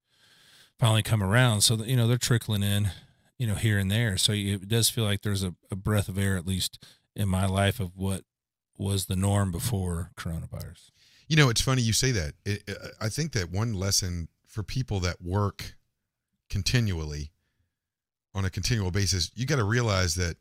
finally 0.79 1.03
come 1.03 1.23
around?" 1.23 1.61
So 1.61 1.75
that, 1.75 1.87
you 1.87 1.95
know, 1.95 2.07
they're 2.07 2.17
trickling 2.17 2.63
in, 2.63 2.91
you 3.37 3.47
know, 3.47 3.55
here 3.55 3.77
and 3.77 3.91
there. 3.91 4.17
So 4.17 4.33
it 4.33 4.67
does 4.67 4.89
feel 4.89 5.03
like 5.03 5.21
there's 5.21 5.43
a, 5.43 5.55
a 5.69 5.75
breath 5.75 6.09
of 6.09 6.17
air, 6.17 6.37
at 6.37 6.47
least 6.47 6.83
in 7.15 7.27
my 7.27 7.45
life, 7.45 7.79
of 7.79 7.95
what 7.95 8.23
was 8.77 9.05
the 9.05 9.15
norm 9.15 9.51
before 9.51 10.11
coronavirus. 10.17 10.91
You 11.27 11.37
know, 11.37 11.49
it's 11.49 11.61
funny 11.61 11.81
you 11.81 11.93
say 11.93 12.11
that. 12.11 12.33
It, 12.45 12.69
I 12.99 13.09
think 13.09 13.31
that 13.33 13.51
one 13.51 13.73
lesson 13.73 14.27
for 14.47 14.63
people 14.63 14.99
that 15.01 15.21
work 15.21 15.75
continually 16.49 17.31
on 18.33 18.43
a 18.43 18.49
continual 18.49 18.91
basis, 18.91 19.31
you 19.35 19.45
got 19.45 19.57
to 19.57 19.63
realize 19.63 20.15
that 20.15 20.35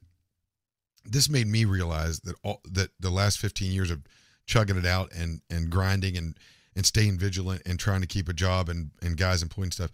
this 1.04 1.28
made 1.28 1.46
me 1.46 1.64
realize 1.64 2.20
that 2.20 2.34
all 2.42 2.60
that 2.64 2.90
the 2.98 3.10
last 3.10 3.38
15 3.38 3.72
years 3.72 3.90
of 3.90 4.02
chugging 4.46 4.76
it 4.76 4.86
out 4.86 5.12
and 5.12 5.40
and 5.48 5.70
grinding 5.70 6.16
and 6.16 6.36
and 6.76 6.86
staying 6.86 7.18
vigilant 7.18 7.62
and 7.66 7.78
trying 7.78 8.00
to 8.00 8.06
keep 8.06 8.28
a 8.28 8.32
job 8.32 8.68
and 8.68 8.90
and 9.02 9.16
guys 9.16 9.42
employing 9.42 9.70
stuff. 9.70 9.90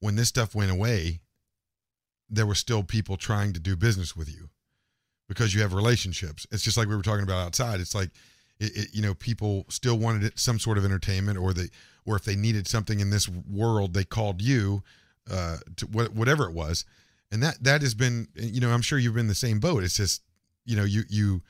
When 0.00 0.16
this 0.16 0.28
stuff 0.28 0.54
went 0.54 0.70
away 0.70 1.20
there 2.30 2.46
were 2.46 2.54
still 2.54 2.82
people 2.82 3.16
trying 3.16 3.52
to 3.52 3.60
do 3.60 3.76
business 3.76 4.14
with 4.16 4.28
you 4.28 4.50
because 5.28 5.54
you 5.54 5.62
have 5.62 5.72
relationships. 5.72 6.46
It's 6.50 6.62
just 6.62 6.76
like 6.76 6.88
we 6.88 6.96
were 6.96 7.02
talking 7.02 7.22
about 7.22 7.44
outside. 7.46 7.80
It's 7.80 7.94
like 7.94 8.10
it, 8.60 8.76
it, 8.76 8.88
you 8.92 9.02
know 9.02 9.14
people 9.14 9.66
still 9.68 9.98
wanted 9.98 10.24
it, 10.24 10.38
some 10.38 10.58
sort 10.58 10.78
of 10.78 10.84
entertainment 10.84 11.38
or 11.38 11.52
they 11.52 11.68
or 12.04 12.16
if 12.16 12.24
they 12.24 12.36
needed 12.36 12.66
something 12.66 13.00
in 13.00 13.10
this 13.10 13.28
world 13.28 13.94
they 13.94 14.04
called 14.04 14.40
you 14.40 14.82
uh 15.30 15.58
to 15.76 15.86
wha- 15.86 16.08
whatever 16.12 16.44
it 16.44 16.52
was. 16.52 16.84
And 17.30 17.42
that 17.42 17.62
that 17.62 17.82
has 17.82 17.94
been 17.94 18.28
you 18.34 18.60
know 18.60 18.70
i'm 18.70 18.82
sure 18.82 18.98
you've 18.98 19.14
been 19.14 19.22
in 19.22 19.28
the 19.28 19.34
same 19.34 19.60
boat. 19.60 19.84
It's 19.84 19.96
just 19.96 20.22
you 20.64 20.76
know 20.76 20.84
you 20.84 21.02
you 21.08 21.42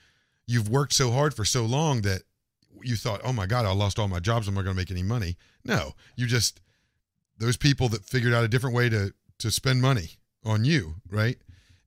you've 0.46 0.68
worked 0.68 0.92
so 0.92 1.10
hard 1.10 1.34
for 1.34 1.44
so 1.44 1.64
long 1.64 2.02
that 2.02 2.22
you 2.82 2.96
thought 2.96 3.20
oh 3.24 3.32
my 3.32 3.46
god 3.46 3.64
i 3.64 3.72
lost 3.72 3.98
all 3.98 4.08
my 4.08 4.20
jobs. 4.20 4.46
I'm 4.46 4.54
not 4.54 4.62
going 4.62 4.74
to 4.74 4.80
make 4.80 4.90
any 4.90 5.02
money. 5.02 5.36
No 5.64 5.94
you 6.16 6.26
just 6.26 6.60
those 7.38 7.56
people 7.56 7.88
that 7.90 8.04
figured 8.04 8.34
out 8.34 8.44
a 8.44 8.48
different 8.48 8.76
way 8.76 8.88
to 8.88 9.12
to 9.38 9.50
spend 9.50 9.82
money 9.82 10.18
on 10.44 10.64
you 10.64 10.96
right? 11.10 11.38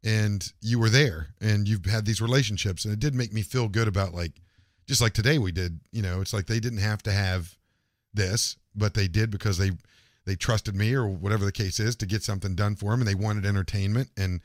And 0.03 0.51
you 0.61 0.79
were 0.79 0.89
there 0.89 1.27
and 1.39 1.67
you've 1.67 1.85
had 1.85 2.05
these 2.05 2.21
relationships 2.21 2.85
and 2.85 2.93
it 2.93 2.99
did 2.99 3.13
make 3.13 3.31
me 3.31 3.41
feel 3.41 3.67
good 3.67 3.87
about 3.87 4.13
like 4.13 4.41
just 4.87 5.01
like 5.01 5.13
today 5.13 5.37
we 5.37 5.51
did 5.51 5.79
you 5.91 6.01
know 6.01 6.21
it's 6.21 6.33
like 6.33 6.47
they 6.47 6.59
didn't 6.59 6.79
have 6.79 7.03
to 7.03 7.11
have 7.11 7.55
this 8.13 8.57
but 8.75 8.93
they 8.93 9.07
did 9.07 9.29
because 9.29 9.57
they 9.57 9.71
they 10.25 10.35
trusted 10.35 10.75
me 10.75 10.93
or 10.93 11.07
whatever 11.07 11.45
the 11.45 11.51
case 11.51 11.79
is 11.79 11.95
to 11.95 12.05
get 12.05 12.23
something 12.23 12.55
done 12.55 12.75
for 12.75 12.91
them 12.91 13.01
and 13.01 13.07
they 13.07 13.15
wanted 13.15 13.45
entertainment 13.45 14.09
and 14.17 14.41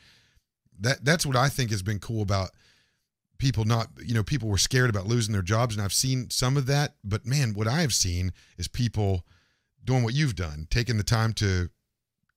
that 0.78 1.04
that's 1.04 1.26
what 1.26 1.36
i 1.36 1.48
think 1.48 1.70
has 1.70 1.82
been 1.82 1.98
cool 1.98 2.22
about 2.22 2.50
people 3.38 3.64
not 3.64 3.88
you 4.04 4.14
know 4.14 4.22
people 4.22 4.48
were 4.48 4.58
scared 4.58 4.90
about 4.90 5.06
losing 5.06 5.32
their 5.32 5.42
jobs 5.42 5.74
and 5.74 5.84
i've 5.84 5.92
seen 5.92 6.30
some 6.30 6.56
of 6.56 6.66
that 6.66 6.94
but 7.04 7.26
man 7.26 7.52
what 7.54 7.68
i 7.68 7.80
have 7.80 7.94
seen 7.94 8.32
is 8.58 8.68
people 8.68 9.24
doing 9.84 10.02
what 10.02 10.14
you've 10.14 10.34
done 10.34 10.66
taking 10.70 10.96
the 10.96 11.04
time 11.04 11.32
to 11.32 11.68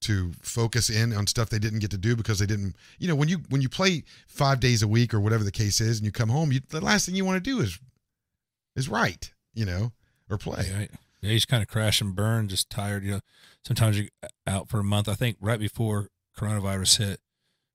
to 0.02 0.32
focus 0.42 0.90
in 0.90 1.12
on 1.14 1.28
stuff 1.28 1.50
they 1.50 1.60
didn't 1.60 1.80
get 1.80 1.92
to 1.92 1.98
do 1.98 2.16
because 2.16 2.40
they 2.40 2.46
didn't 2.46 2.76
you 3.00 3.08
know 3.08 3.16
when 3.16 3.28
you 3.28 3.40
when 3.50 3.62
you 3.62 3.70
play 3.70 4.04
five 4.28 4.60
days 4.60 4.82
a 4.82 4.88
week 4.88 5.14
or 5.14 5.20
whatever 5.20 5.44
the 5.44 5.52
case 5.52 5.82
is 5.82 5.98
and 5.98 6.06
you 6.06 6.12
come 6.12 6.30
home 6.30 6.52
you 6.52 6.62
the 6.70 6.82
last 6.82 7.06
thing 7.06 7.16
you 7.16 7.26
want 7.26 7.44
to 7.44 7.50
do 7.50 7.60
is 7.60 7.80
is 8.76 8.88
write 8.88 9.34
you 9.54 9.66
know 9.66 9.92
or 10.30 10.38
play 10.38 10.66
Yeah, 10.70 10.86
yeah, 11.22 11.34
just 11.34 11.48
kind 11.48 11.62
of 11.62 11.68
crash 11.68 12.02
and 12.02 12.16
burn, 12.16 12.48
just 12.48 12.70
tired. 12.70 13.04
You 13.04 13.12
know, 13.12 13.20
sometimes 13.66 14.00
you're 14.00 14.10
uh, 14.24 14.28
out 14.48 14.70
for 14.70 14.80
a 14.80 14.84
month. 14.84 15.10
I 15.10 15.16
think 15.16 15.38
right 15.42 15.60
before 15.60 16.10
coronavirus 16.38 16.98
hit, 17.00 17.20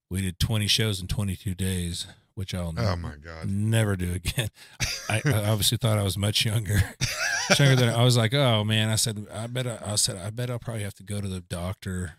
we 0.09 0.23
did 0.23 0.39
20 0.39 0.67
shows 0.67 1.01
in 1.01 1.09
22 1.09 1.55
days, 1.55 2.07
which 2.35 2.55
I'll 2.55 2.69
oh 2.69 2.73
never, 2.73 2.97
my 2.97 3.17
god 3.17 3.49
never 3.49 3.97
do 3.97 4.13
again. 4.13 4.49
I, 5.09 5.23
I 5.25 5.45
obviously 5.45 5.79
thought 5.79 5.99
I 5.99 6.03
was 6.03 6.19
much 6.19 6.45
younger, 6.45 6.81
younger 7.59 7.77
than 7.77 7.89
I 7.91 8.03
was. 8.03 8.17
Like, 8.17 8.35
oh 8.35 8.65
man, 8.65 8.89
I 8.89 8.97
said, 8.97 9.27
I 9.33 9.47
bet, 9.47 9.67
I, 9.67 9.79
I 9.85 9.95
said, 9.97 10.17
I 10.17 10.31
bet 10.31 10.51
I'll 10.51 10.59
probably 10.59 10.83
have 10.83 10.95
to 10.95 11.03
go 11.03 11.21
to 11.21 11.29
the 11.29 11.41
doctor 11.41 12.15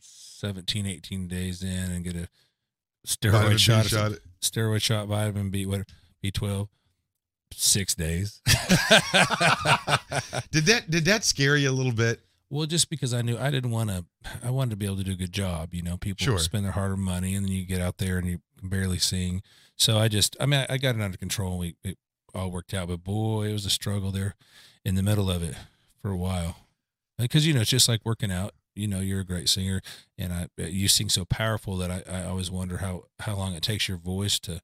17, 0.00 0.86
18 0.86 1.28
days 1.28 1.62
in 1.62 1.68
and 1.68 2.04
get 2.04 2.14
a 2.14 2.28
steroid 3.06 3.32
Vitamin 3.32 3.52
B 3.52 3.58
shot, 3.58 3.86
shot. 3.86 4.12
steroid 4.40 4.82
shot, 4.82 5.08
vitamin 5.08 5.50
B, 5.50 5.66
what, 5.66 5.88
B12, 6.22 6.68
six 7.52 7.94
days. 7.94 8.42
did 10.50 10.66
that 10.66 10.84
did 10.88 11.04
that 11.06 11.24
scare 11.24 11.56
you 11.56 11.70
a 11.70 11.72
little 11.72 11.92
bit 11.92 12.20
Well, 12.48 12.66
just 12.66 12.88
because 12.88 13.12
I 13.12 13.22
knew 13.22 13.36
I 13.36 13.50
didn't 13.50 13.70
want 13.70 13.90
to, 13.90 14.04
I 14.44 14.50
wanted 14.50 14.70
to 14.70 14.76
be 14.76 14.86
able 14.86 14.96
to 14.98 15.04
do 15.04 15.12
a 15.12 15.16
good 15.16 15.32
job. 15.32 15.74
You 15.74 15.82
know, 15.82 15.96
people 15.96 16.24
Sure. 16.24 16.38
spend 16.38 16.64
their 16.64 16.72
hard-earned 16.72 17.02
money, 17.02 17.34
and 17.34 17.44
then 17.44 17.52
you 17.52 17.64
get 17.64 17.80
out 17.80 17.98
there 17.98 18.18
and 18.18 18.26
you 18.28 18.40
can 18.58 18.68
barely 18.68 18.98
sing. 18.98 19.42
So 19.76 19.98
I 19.98 20.08
just, 20.08 20.36
I 20.40 20.46
mean, 20.46 20.60
I, 20.68 20.74
I 20.74 20.76
got 20.78 20.94
it 20.94 21.02
under 21.02 21.18
control. 21.18 21.58
We, 21.58 21.76
it, 21.84 21.98
all 22.34 22.50
worked 22.50 22.74
out. 22.74 22.88
But 22.88 23.02
boy, 23.02 23.48
it 23.48 23.52
was 23.52 23.66
a 23.66 23.70
struggle 23.70 24.10
there 24.10 24.34
in 24.84 24.94
the 24.94 25.02
middle 25.02 25.30
of 25.30 25.42
it 25.42 25.54
for 26.00 26.10
a 26.10 26.16
while. 26.16 26.56
Because 27.18 27.46
you 27.46 27.54
know, 27.54 27.62
it's 27.62 27.70
just 27.70 27.88
like 27.88 28.02
working 28.04 28.30
out. 28.30 28.52
You 28.74 28.86
know, 28.86 29.00
you're 29.00 29.20
a 29.20 29.24
great 29.24 29.48
singer, 29.48 29.80
and 30.18 30.34
I 30.34 30.48
uh, 30.60 30.66
you 30.66 30.86
sing 30.86 31.08
so 31.08 31.24
powerful 31.24 31.78
that 31.78 31.90
I, 31.90 32.02
I 32.06 32.24
always 32.26 32.50
wonder 32.50 32.78
how 32.78 33.04
how 33.20 33.34
long 33.34 33.54
it 33.54 33.62
takes 33.62 33.88
your 33.88 33.96
voice 33.96 34.38
to 34.40 34.60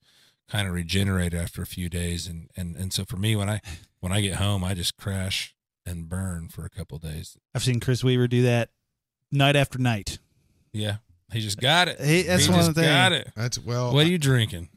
kind 0.50 0.68
of 0.68 0.74
regenerate 0.74 1.32
after 1.32 1.62
a 1.62 1.66
few 1.66 1.88
days. 1.88 2.26
And 2.26 2.50
and 2.54 2.76
and 2.76 2.92
so 2.92 3.06
for 3.06 3.16
me, 3.16 3.36
when 3.36 3.48
I 3.48 3.62
when 4.00 4.12
I 4.12 4.20
get 4.20 4.34
home, 4.34 4.64
I 4.64 4.74
just 4.74 4.98
crash 4.98 5.54
and 5.86 6.08
burn 6.08 6.48
for 6.48 6.64
a 6.64 6.70
couple 6.70 6.96
of 6.96 7.02
days. 7.02 7.36
I've 7.54 7.62
seen 7.62 7.80
Chris 7.80 8.02
Weaver 8.04 8.28
do 8.28 8.42
that 8.42 8.70
night 9.30 9.56
after 9.56 9.78
night. 9.78 10.18
Yeah, 10.72 10.96
he 11.32 11.40
just 11.40 11.60
got 11.60 11.88
it. 11.88 12.00
He, 12.00 12.22
that's 12.22 12.44
he 12.44 12.50
one 12.50 12.58
just 12.60 12.68
of 12.70 12.74
the 12.74 12.82
things. 12.82 12.92
got 12.92 13.12
it. 13.12 13.30
That's 13.36 13.58
well. 13.58 13.92
What 13.92 14.06
are 14.06 14.10
you 14.10 14.18
drinking? 14.18 14.68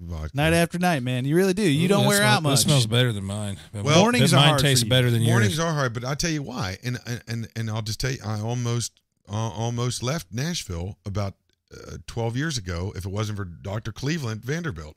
vodka. 0.00 0.36
Night 0.36 0.52
after 0.52 0.78
night, 0.78 1.02
man. 1.02 1.24
You 1.24 1.36
really 1.36 1.54
do. 1.54 1.62
You 1.62 1.84
Ooh, 1.84 1.88
don't 1.88 2.06
wear 2.06 2.18
smell- 2.18 2.28
out 2.36 2.42
much. 2.42 2.58
That 2.58 2.62
smells 2.64 2.86
better 2.86 3.12
than 3.12 3.24
mine. 3.24 3.56
But 3.72 3.84
Well, 3.84 4.00
mornings 4.00 4.32
but 4.32 4.36
are 4.36 4.40
mine 4.40 4.48
hard 4.48 4.60
for 4.60 4.66
tastes 4.66 4.84
you. 4.84 4.90
better 4.90 5.10
than 5.10 5.22
Mornings 5.22 5.56
yours. 5.56 5.58
Mornings 5.58 5.76
are 5.76 5.78
hard, 5.80 5.94
but 5.94 6.04
I'll 6.04 6.16
tell 6.16 6.30
you 6.30 6.42
why. 6.42 6.78
And 6.82 6.98
and 7.06 7.22
and, 7.28 7.48
and 7.54 7.70
I'll 7.70 7.82
just 7.82 8.00
tell 8.00 8.10
you, 8.10 8.18
I 8.24 8.40
almost 8.40 9.00
uh, 9.30 9.34
almost 9.34 10.02
left 10.02 10.32
Nashville 10.32 10.98
about 11.06 11.34
uh, 11.72 11.98
12 12.06 12.36
years 12.36 12.58
ago 12.58 12.92
if 12.96 13.04
it 13.06 13.10
wasn't 13.12 13.38
for 13.38 13.44
Dr. 13.44 13.92
Cleveland 13.92 14.44
Vanderbilt 14.44 14.96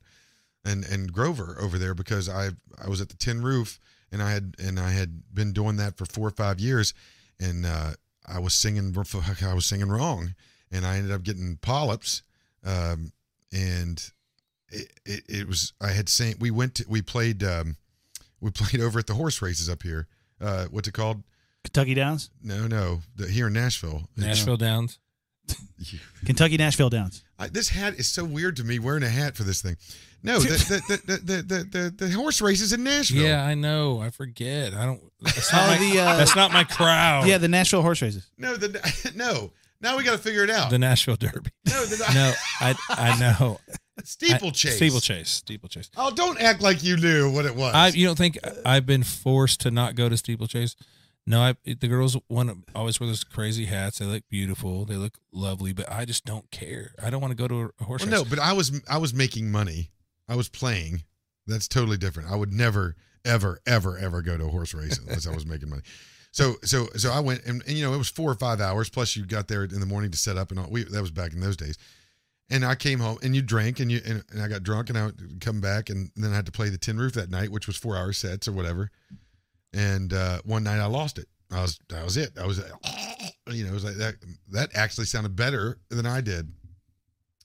and 0.63 0.83
and 0.85 1.13
Grover 1.13 1.57
over 1.61 1.77
there 1.77 1.93
because 1.93 2.27
I 2.27 2.49
I 2.83 2.89
was 2.89 2.99
at 2.99 3.09
the 3.09 3.15
Tin 3.17 3.43
Roof 3.43 3.79
and 4.15 4.23
I 4.23 4.31
had 4.31 4.55
and 4.57 4.79
I 4.79 4.91
had 4.91 5.21
been 5.33 5.51
doing 5.51 5.75
that 5.75 5.97
for 5.97 6.05
four 6.05 6.25
or 6.25 6.31
five 6.31 6.57
years 6.59 6.93
and 7.37 7.65
uh, 7.65 7.91
I 8.25 8.39
was 8.39 8.53
singing 8.53 8.95
I 9.43 9.53
was 9.53 9.65
singing 9.65 9.89
wrong 9.89 10.35
and 10.71 10.85
I 10.85 10.95
ended 10.95 11.11
up 11.11 11.23
getting 11.23 11.57
polyps 11.61 12.23
um, 12.63 13.11
and 13.51 14.01
it, 14.69 14.87
it, 15.05 15.23
it 15.27 15.47
was 15.47 15.73
I 15.81 15.89
had 15.89 16.07
saying 16.07 16.37
we 16.39 16.49
went 16.49 16.75
to 16.75 16.85
we 16.87 17.01
played 17.01 17.43
um, 17.43 17.75
we 18.39 18.51
played 18.51 18.81
over 18.81 18.99
at 18.99 19.07
the 19.07 19.15
horse 19.15 19.41
races 19.41 19.69
up 19.69 19.83
here 19.83 20.07
uh, 20.39 20.65
what's 20.71 20.87
it 20.87 20.93
called 20.93 21.23
Kentucky 21.65 21.93
Downs, 21.93 22.29
no 22.41 22.67
no 22.67 23.01
the, 23.17 23.27
here 23.27 23.47
in 23.47 23.53
Nashville 23.53 24.07
Nashville 24.15 24.57
Downs. 24.57 24.97
Kentucky 26.25 26.57
Nashville 26.57 26.89
Downs. 26.89 27.24
I, 27.37 27.47
this 27.47 27.69
hat 27.69 27.95
is 27.95 28.07
so 28.07 28.23
weird 28.23 28.55
to 28.57 28.63
me 28.63 28.79
wearing 28.79 29.03
a 29.03 29.09
hat 29.09 29.35
for 29.35 29.43
this 29.43 29.61
thing. 29.61 29.75
No, 30.23 30.39
the 30.39 30.47
the, 30.87 31.01
the, 31.05 31.17
the, 31.17 31.41
the, 31.41 31.79
the, 31.97 32.05
the 32.07 32.11
horse 32.13 32.41
races 32.41 32.73
in 32.73 32.83
Nashville. 32.83 33.23
Yeah, 33.23 33.43
I 33.45 33.53
know. 33.53 33.99
I 34.01 34.09
forget. 34.09 34.73
I 34.73 34.85
don't. 34.85 35.01
That's 35.21 35.51
not, 35.51 35.67
my, 35.67 35.77
the, 35.77 35.99
uh, 35.99 36.17
that's 36.17 36.35
not 36.35 36.51
my 36.51 36.63
crowd. 36.63 37.27
Yeah, 37.27 37.37
the 37.37 37.47
Nashville 37.47 37.81
horse 37.81 38.01
races. 38.01 38.29
No, 38.37 38.55
the 38.55 39.11
no. 39.15 39.51
Now 39.81 39.97
we 39.97 40.03
got 40.03 40.13
to 40.13 40.17
figure 40.17 40.43
it 40.43 40.49
out. 40.49 40.69
the 40.71 40.79
Nashville 40.79 41.17
Derby. 41.17 41.51
no, 41.67 41.85
the 41.85 41.97
No, 42.13 42.33
I 42.61 42.75
I 42.89 43.19
know. 43.19 43.59
steeplechase. 44.03 44.77
Steeplechase. 44.77 45.29
Steeplechase. 45.29 45.91
Oh, 45.97 46.11
don't 46.15 46.41
act 46.41 46.61
like 46.61 46.83
you 46.83 46.97
knew 46.97 47.31
what 47.31 47.45
it 47.45 47.55
was. 47.55 47.75
I 47.75 47.89
you 47.89 48.07
don't 48.07 48.17
think 48.17 48.39
I've 48.65 48.85
been 48.85 49.03
forced 49.03 49.61
to 49.61 49.71
not 49.71 49.95
go 49.95 50.09
to 50.09 50.17
steeplechase? 50.17 50.75
No, 51.27 51.41
I 51.41 51.55
the 51.65 51.87
girls 51.87 52.15
want 52.29 52.49
to 52.49 52.57
always 52.75 52.99
wear 52.99 53.07
those 53.07 53.23
crazy 53.23 53.65
hats. 53.65 53.97
They 53.97 54.05
look 54.05 54.23
beautiful. 54.29 54.85
They 54.85 54.95
look 54.95 55.17
lovely, 55.31 55.73
but 55.73 55.91
I 55.91 56.05
just 56.05 56.23
don't 56.23 56.49
care. 56.51 56.93
I 57.01 57.09
don't 57.09 57.21
want 57.21 57.31
to 57.31 57.35
go 57.35 57.47
to 57.47 57.71
a 57.79 57.83
horse 57.83 58.05
well, 58.05 58.11
race. 58.11 58.23
no, 58.23 58.29
but 58.29 58.39
I 58.39 58.53
was 58.53 58.79
I 58.87 58.99
was 58.99 59.13
making 59.13 59.51
money. 59.51 59.91
I 60.29 60.35
was 60.35 60.49
playing. 60.49 61.03
That's 61.47 61.67
totally 61.67 61.97
different. 61.97 62.31
I 62.31 62.35
would 62.35 62.51
never, 62.51 62.95
ever, 63.23 63.59
ever, 63.67 63.97
ever 63.97 64.21
go 64.21 64.37
to 64.37 64.45
a 64.45 64.49
horse 64.49 64.73
race 64.73 64.97
unless 64.97 65.27
I 65.27 65.33
was 65.33 65.45
making 65.45 65.69
money. 65.69 65.83
So, 66.31 66.55
so, 66.63 66.87
so 66.97 67.11
I 67.11 67.21
went, 67.21 67.45
and, 67.45 67.61
and 67.65 67.77
you 67.77 67.85
know, 67.85 67.93
it 67.93 67.97
was 67.97 68.09
four 68.09 68.29
or 68.29 68.35
five 68.35 68.59
hours. 68.59 68.89
Plus, 68.89 69.15
you 69.15 69.25
got 69.25 69.47
there 69.47 69.63
in 69.63 69.79
the 69.79 69.85
morning 69.85 70.11
to 70.11 70.17
set 70.17 70.37
up, 70.37 70.51
and 70.51 70.59
all. 70.59 70.67
We 70.69 70.83
that 70.83 71.01
was 71.01 71.11
back 71.11 71.33
in 71.33 71.39
those 71.39 71.55
days. 71.55 71.77
And 72.49 72.63
I 72.65 72.75
came 72.75 72.99
home, 72.99 73.17
and 73.23 73.35
you 73.35 73.41
drank, 73.41 73.79
and 73.79 73.91
you 73.91 74.01
and, 74.05 74.23
and 74.31 74.41
I 74.41 74.47
got 74.47 74.61
drunk, 74.61 74.89
and 74.89 74.97
I 74.97 75.05
would 75.05 75.37
come 75.39 75.61
back, 75.61 75.89
and 75.89 76.11
then 76.15 76.33
I 76.33 76.35
had 76.35 76.45
to 76.47 76.51
play 76.51 76.69
the 76.69 76.77
Tin 76.77 76.97
Roof 76.97 77.13
that 77.13 77.29
night, 77.29 77.51
which 77.51 77.67
was 77.67 77.77
four 77.77 77.95
hour 77.95 78.11
sets 78.11 78.47
or 78.47 78.51
whatever. 78.51 78.91
And 79.75 80.13
uh, 80.13 80.39
one 80.45 80.63
night 80.63 80.79
I 80.79 80.85
lost 80.85 81.19
it. 81.19 81.27
I 81.51 81.61
was 81.61 81.79
that 81.89 82.03
was 82.03 82.17
it. 82.17 82.31
I 82.41 82.45
was, 82.45 82.59
you 83.51 83.63
know, 83.63 83.71
it 83.71 83.73
was 83.73 83.83
like 83.83 83.95
that. 83.95 84.15
That 84.51 84.69
actually 84.73 85.05
sounded 85.05 85.35
better 85.35 85.77
than 85.89 86.05
I 86.05 86.21
did 86.21 86.51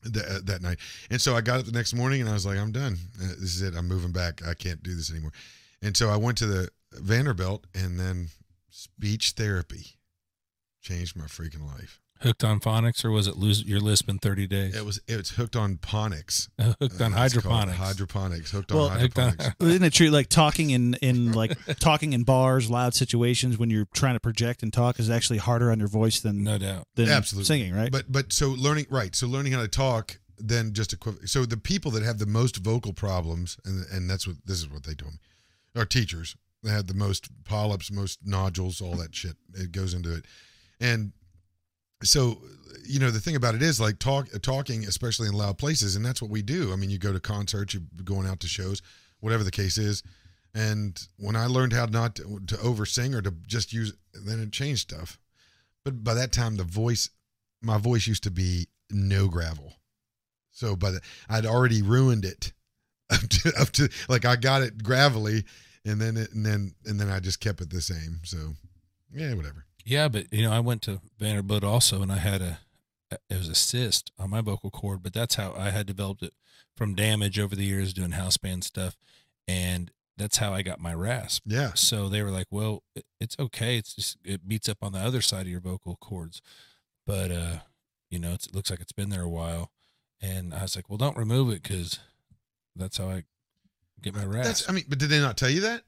that, 0.05 0.47
that 0.47 0.63
night. 0.63 0.79
And 1.11 1.21
so 1.21 1.37
I 1.37 1.41
got 1.41 1.61
up 1.61 1.67
the 1.67 1.73
next 1.73 1.95
morning 1.95 2.21
and 2.21 2.31
I 2.31 2.33
was 2.33 2.47
like, 2.47 2.59
I'm 2.59 2.73
done. 2.73 2.97
Uh, 3.23 3.29
This 3.29 3.57
is 3.57 3.63
it. 3.63 3.75
I'm 3.77 3.89
moving 3.89 4.13
back. 4.13 4.47
I 4.47 4.55
can't 4.55 4.83
do 4.83 4.95
this 4.95 5.11
anymore. 5.11 5.33
And 5.83 5.97
so 5.97 6.09
I 6.09 6.17
went 6.17 6.39
to 6.39 6.47
the 6.47 6.69
Vanderbilt 6.93 7.67
and 7.75 7.99
then 7.99 8.29
speech 8.71 9.33
therapy 9.37 9.99
changed 10.81 11.17
my 11.17 11.25
freaking 11.27 11.67
life. 11.67 12.01
Hooked 12.23 12.45
on 12.45 12.61
phonics, 12.61 13.03
or 13.05 13.11
was 13.11 13.27
it 13.27 13.37
lose 13.37 13.65
your 13.65 13.81
lisp 13.81 14.09
in 14.09 14.19
thirty 14.19 14.47
days? 14.47 14.77
It 14.77 14.85
was 14.85 15.01
it's 15.09 15.31
hooked 15.31 15.57
on 15.57 15.77
phonics. 15.79 16.49
Hooked 16.61 17.01
on 17.01 17.15
Uh, 17.15 17.17
hydroponics. 17.17 17.79
Hydroponics. 17.79 18.51
Hooked 18.51 18.73
Well, 18.73 18.91
on 18.91 19.01
hooked 19.01 19.19
on- 19.19 19.29
hydroponics. 19.31 19.57
Isn't 19.65 19.83
it 19.85 19.93
true? 19.95 20.11
Like 20.11 20.29
talking 20.29 20.69
in 20.71 20.95
in 21.03 21.33
like 21.41 21.57
talking 21.79 22.13
in 22.13 22.25
bars, 22.25 22.69
loud 22.71 22.95
situations 22.95 23.57
when 23.59 23.71
you're 23.71 23.89
trying 23.95 24.15
to 24.15 24.21
project 24.21 24.63
and 24.63 24.71
talk 24.73 25.01
is 25.01 25.09
actually 25.09 25.39
harder 25.39 25.71
on 25.71 25.79
your 25.79 25.89
voice 25.89 26.21
than 26.21 26.45
no 26.45 26.59
doubt. 26.59 26.87
than 26.95 27.09
Absolutely. 27.09 27.47
singing, 27.47 27.75
right? 27.75 27.91
But 27.91 28.13
but 28.13 28.33
so 28.35 28.51
learning 28.51 28.87
right. 28.91 29.15
So 29.17 29.27
learning 29.27 29.53
how 29.53 29.63
to 29.63 29.69
talk 29.69 30.19
then 30.37 30.73
just 30.75 30.99
equiv- 30.99 31.27
so 31.29 31.45
the 31.47 31.57
people 31.57 31.91
that 31.93 32.03
have 32.03 32.19
the 32.19 32.27
most 32.27 32.59
vocal 32.59 32.93
problems 32.93 33.57
and 33.65 33.87
and 33.91 34.11
that's 34.11 34.27
what 34.27 34.37
this 34.45 34.59
is 34.59 34.69
what 34.69 34.85
they 34.85 34.95
told 34.95 35.13
me. 35.13 35.19
Our 35.75 35.87
teachers 35.87 36.37
they 36.63 36.71
had 36.71 36.87
the 36.87 36.95
most 36.95 37.31
polyps, 37.45 37.91
most 37.91 38.19
nodules, 38.27 38.83
all 38.83 38.97
that 38.97 39.15
shit. 39.15 39.37
It 39.55 39.73
goes 39.73 39.95
into 39.95 40.15
it, 40.15 40.27
and 40.79 41.13
so 42.03 42.39
you 42.85 42.99
know 42.99 43.11
the 43.11 43.21
thing 43.21 43.37
about 43.37 43.55
it 43.55 43.63
is 43.63 43.81
like 43.81 43.99
talk 43.99 44.29
talking, 44.43 44.85
especially 44.85 45.29
in 45.29 45.35
loud 45.35 45.59
places, 45.59 45.97
and 45.97 46.05
that's 46.05 46.21
what 46.21 46.31
we 46.31 46.43
do. 46.43 46.73
I 46.73 46.77
mean, 46.77 46.91
you 46.91 46.99
go 46.99 47.13
to 47.13 47.21
concerts, 47.21 47.75
you're 47.75 47.83
going 48.05 48.27
out 48.27 48.41
to 48.41 48.49
shows, 48.49 48.83
whatever 49.21 49.45
the 49.45 49.51
case 49.51 49.79
is. 49.79 50.03
And 50.55 51.01
when 51.17 51.37
I 51.37 51.47
learned 51.47 51.73
how 51.73 51.87
not 51.87 52.17
to, 52.17 52.41
to 52.49 52.61
over 52.61 52.85
sing 52.85 53.15
or 53.15 53.23
to 53.23 53.33
just 53.47 53.73
use, 53.73 53.93
then 54.13 54.41
it 54.41 54.53
changed 54.53 54.91
stuff. 54.91 55.19
But 55.85 56.03
by 56.03 56.15
that 56.15 56.33
time, 56.33 56.57
the 56.57 56.65
voice, 56.65 57.09
my 57.63 57.79
voice 57.79 58.07
used 58.07 58.25
to 58.25 58.31
be 58.31 58.67
no 58.91 59.29
gravel. 59.29 59.75
So 60.51 60.75
the, 60.75 61.01
I'd 61.29 61.47
already 61.47 61.83
ruined 61.83 62.25
it 62.25 62.53
up 63.11 63.21
to, 63.21 63.53
up 63.59 63.71
to 63.71 63.89
like 64.09 64.25
I 64.25 64.37
got 64.37 64.63
it 64.63 64.83
gravelly, 64.83 65.45
and 65.85 66.01
then 66.01 66.17
it, 66.17 66.33
and 66.33 66.45
then 66.45 66.75
and 66.85 67.01
then 67.01 67.09
I 67.09 67.21
just 67.21 67.41
kept 67.41 67.61
it 67.61 67.71
the 67.71 67.81
same. 67.81 68.21
So 68.25 68.55
yeah, 69.13 69.33
whatever. 69.35 69.65
Yeah, 69.91 70.07
but 70.07 70.33
you 70.33 70.45
know, 70.45 70.53
I 70.53 70.61
went 70.61 70.83
to 70.83 71.01
Vanderbilt 71.19 71.65
also, 71.65 72.01
and 72.01 72.13
I 72.13 72.19
had 72.19 72.41
a 72.41 72.61
it 73.11 73.37
was 73.37 73.49
a 73.49 73.57
cyst 73.57 74.13
on 74.21 74.31
my 74.31 74.41
vocal 74.41 74.71
cord, 74.71 75.03
but 75.03 75.13
that's 75.13 75.35
how 75.35 75.53
I 75.59 75.71
had 75.71 75.85
developed 75.85 76.23
it 76.23 76.33
from 76.77 76.95
damage 76.95 77.41
over 77.41 77.57
the 77.57 77.65
years 77.65 77.93
doing 77.93 78.13
house 78.13 78.37
band 78.37 78.63
stuff, 78.63 78.97
and 79.49 79.91
that's 80.17 80.37
how 80.37 80.55
I 80.55 80.63
got 80.63 80.79
my 80.79 80.95
rasp. 80.95 81.43
Yeah. 81.45 81.73
So 81.75 82.09
they 82.09 82.23
were 82.23 82.31
like, 82.31 82.47
"Well, 82.53 82.85
it's 83.21 83.35
okay. 83.41 83.79
It's 83.79 83.97
just 83.97 84.19
it 84.25 84.47
beats 84.47 84.69
up 84.69 84.79
on 84.81 84.93
the 84.93 85.01
other 85.01 85.21
side 85.21 85.43
of 85.43 85.49
your 85.49 85.61
vocal 85.61 85.97
cords, 85.97 86.41
but 87.05 87.33
uh, 87.33 87.59
you 88.11 88.21
know, 88.21 88.33
it's, 88.33 88.47
it 88.47 88.55
looks 88.55 88.71
like 88.71 88.81
it's 88.81 88.93
been 88.93 89.11
there 89.11 89.23
a 89.23 89.29
while." 89.29 89.73
And 90.23 90.55
I 90.55 90.63
was 90.63 90.77
like, 90.77 90.89
"Well, 90.89 90.99
don't 90.99 91.17
remove 91.17 91.51
it 91.51 91.65
because 91.65 91.99
that's 92.77 92.99
how 92.99 93.09
I 93.09 93.25
get 94.01 94.15
my 94.15 94.25
rasp." 94.25 94.47
That's 94.47 94.69
I 94.69 94.73
mean, 94.73 94.85
but 94.89 95.01
did 95.01 95.09
they 95.09 95.19
not 95.19 95.37
tell 95.37 95.51
you 95.51 95.63
that? 95.63 95.83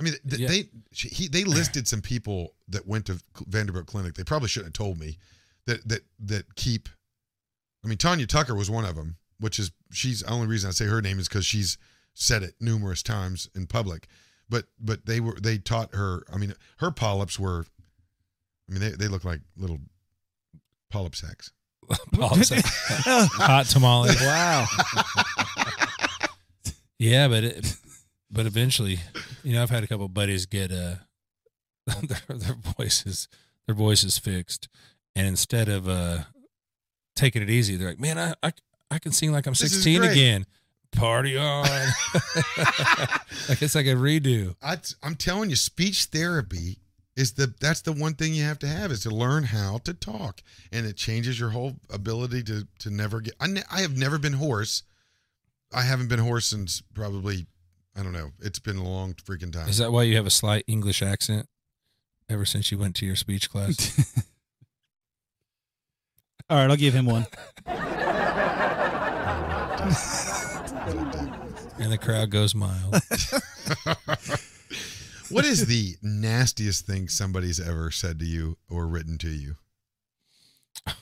I 0.00 0.02
mean, 0.04 0.14
th- 0.28 0.40
Yeah. 0.42 0.48
they 0.48 0.64
she, 0.92 1.08
he, 1.08 1.28
they 1.28 1.44
listed 1.44 1.86
some 1.88 2.00
people 2.02 2.54
that 2.68 2.86
went 2.86 3.06
to 3.06 3.20
Vanderbilt 3.46 3.86
Clinic. 3.86 4.14
They 4.14 4.24
probably 4.24 4.48
shouldn't 4.48 4.76
have 4.76 4.86
told 4.86 4.98
me 4.98 5.18
that 5.66 5.86
that 5.88 6.02
that 6.20 6.54
keep. 6.56 6.88
I 7.84 7.88
mean, 7.88 7.98
Tanya 7.98 8.26
Tucker 8.26 8.54
was 8.54 8.70
one 8.70 8.84
of 8.84 8.96
them, 8.96 9.16
which 9.38 9.58
is 9.58 9.70
she's 9.92 10.20
the 10.20 10.30
only 10.30 10.46
reason 10.46 10.68
I 10.68 10.72
say 10.72 10.86
her 10.86 11.00
name 11.02 11.18
is 11.18 11.28
because 11.28 11.46
she's 11.46 11.78
said 12.14 12.42
it 12.42 12.54
numerous 12.60 13.02
times 13.02 13.48
in 13.54 13.66
public. 13.66 14.08
But 14.48 14.66
but 14.80 15.06
they 15.06 15.20
were 15.20 15.36
they 15.40 15.58
taught 15.58 15.94
her. 15.94 16.24
I 16.32 16.38
mean, 16.38 16.54
her 16.78 16.90
polyps 16.90 17.38
were. 17.38 17.64
I 18.68 18.72
mean, 18.72 18.80
they 18.80 18.90
they 18.90 19.08
look 19.08 19.24
like 19.24 19.40
little 19.56 19.78
polyp 20.90 21.14
sacs. 21.14 21.52
Polyps. 22.14 22.50
hot 22.54 23.66
tamale. 23.66 24.10
wow. 24.22 24.66
Yeah, 26.98 27.28
but 27.28 27.44
it, 27.44 27.76
but 28.34 28.46
eventually, 28.46 28.98
you 29.42 29.54
know, 29.54 29.62
I've 29.62 29.70
had 29.70 29.84
a 29.84 29.86
couple 29.86 30.08
buddies 30.08 30.44
get 30.46 30.72
uh 30.72 30.96
their 32.02 32.36
their 32.36 32.56
voices 32.76 33.28
their 33.66 33.74
voices 33.74 34.18
fixed, 34.18 34.68
and 35.14 35.26
instead 35.26 35.68
of 35.68 35.88
uh 35.88 36.18
taking 37.14 37.42
it 37.42 37.50
easy, 37.50 37.76
they're 37.76 37.88
like, 37.88 38.00
"Man, 38.00 38.18
I 38.18 38.34
I, 38.42 38.52
I 38.90 38.98
can 38.98 39.12
sing 39.12 39.32
like 39.32 39.46
I'm 39.46 39.52
This 39.52 39.72
16 39.72 40.02
again." 40.02 40.46
Party 40.92 41.36
on! 41.36 41.64
like 43.48 43.60
it's 43.60 43.74
like 43.74 43.86
a 43.86 43.96
redo. 43.96 44.54
I, 44.62 44.76
I'm 45.02 45.16
telling 45.16 45.50
you, 45.50 45.56
speech 45.56 46.04
therapy 46.04 46.78
is 47.16 47.32
the 47.32 47.52
that's 47.60 47.80
the 47.80 47.92
one 47.92 48.14
thing 48.14 48.32
you 48.32 48.44
have 48.44 48.60
to 48.60 48.68
have 48.68 48.92
is 48.92 49.02
to 49.02 49.10
learn 49.10 49.42
how 49.42 49.78
to 49.78 49.92
talk, 49.92 50.40
and 50.70 50.86
it 50.86 50.96
changes 50.96 51.40
your 51.40 51.50
whole 51.50 51.74
ability 51.90 52.44
to 52.44 52.68
to 52.78 52.90
never 52.90 53.20
get. 53.20 53.34
I, 53.40 53.48
ne- 53.48 53.62
I 53.72 53.80
have 53.80 53.96
never 53.96 54.18
been 54.18 54.34
hoarse. 54.34 54.84
I 55.72 55.82
haven't 55.82 56.08
been 56.08 56.20
hoarse 56.20 56.46
since 56.46 56.80
probably 56.94 57.46
I 57.96 58.02
don't 58.02 58.12
know. 58.12 58.32
It's 58.40 58.58
been 58.58 58.76
a 58.76 58.84
long 58.84 59.14
freaking 59.14 59.52
time. 59.52 59.68
Is 59.68 59.78
that 59.78 59.92
why 59.92 60.02
you 60.02 60.16
have 60.16 60.26
a 60.26 60.30
slight 60.30 60.64
English 60.66 61.02
accent? 61.02 61.48
Ever 62.28 62.44
since 62.44 62.72
you 62.72 62.78
went 62.78 62.96
to 62.96 63.06
your 63.06 63.16
speech 63.16 63.50
class, 63.50 64.24
All 66.50 66.56
right, 66.58 66.70
I'll 66.70 66.76
give 66.76 66.94
him 66.94 67.06
one. 67.06 67.26
and 71.78 71.92
the 71.92 71.98
crowd 72.00 72.30
goes 72.30 72.54
mild. 72.54 72.96
What 75.30 75.44
is 75.46 75.66
the 75.66 75.96
nastiest 76.02 76.86
thing 76.86 77.08
somebody's 77.08 77.58
ever 77.58 77.90
said 77.90 78.18
to 78.18 78.24
you 78.24 78.58
or 78.68 78.86
written 78.86 79.16
to 79.18 79.28
you? 79.30 79.56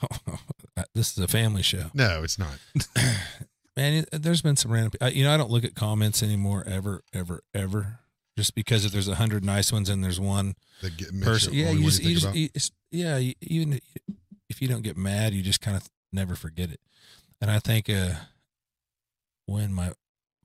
this 0.95 1.13
is 1.13 1.19
a 1.19 1.29
family 1.29 1.63
show. 1.63 1.91
No, 1.93 2.23
it's 2.23 2.39
not. 2.39 2.59
Man, 3.77 4.05
there's 4.13 4.43
been 4.43 4.57
some 4.57 4.71
random. 4.71 4.93
You 5.13 5.25
know, 5.25 5.33
I 5.33 5.37
don't 5.37 5.51
look 5.51 5.65
at 5.65 5.75
comments 5.75 6.23
anymore, 6.23 6.63
ever, 6.67 7.03
ever, 7.15 7.43
ever. 7.55 8.01
Just 8.37 8.55
because 8.55 8.85
if 8.85 8.93
there's 8.93 9.09
a 9.09 9.17
hundred 9.17 9.45
nice 9.45 9.73
ones 9.73 9.91
and 9.91 10.03
there's 10.03 10.21
one 10.21 10.55
That 10.81 10.97
get, 10.97 11.13
makes 11.13 11.27
person, 11.27 11.53
yeah, 11.55 11.71
you 11.71 11.85
just, 11.85 12.03
you 12.03 12.15
just, 12.15 12.35
you, 12.35 12.49
yeah, 12.91 13.17
you, 13.19 13.35
even 13.43 13.79
if 14.49 14.63
you 14.63 14.69
don't 14.69 14.83
get 14.83 14.97
mad, 14.97 15.35
you 15.35 15.43
just 15.43 15.61
kind 15.61 15.77
of 15.77 15.89
never 16.13 16.35
forget 16.35 16.71
it. 16.71 16.81
And 17.41 17.51
I 17.51 17.59
think 17.59 17.91
uh, 17.91 18.15
when 19.47 19.73
my 19.73 19.93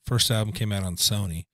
first 0.06 0.30
album 0.32 0.54
came 0.54 0.72
out 0.72 0.84
on 0.84 0.96
Sony, 0.98 1.46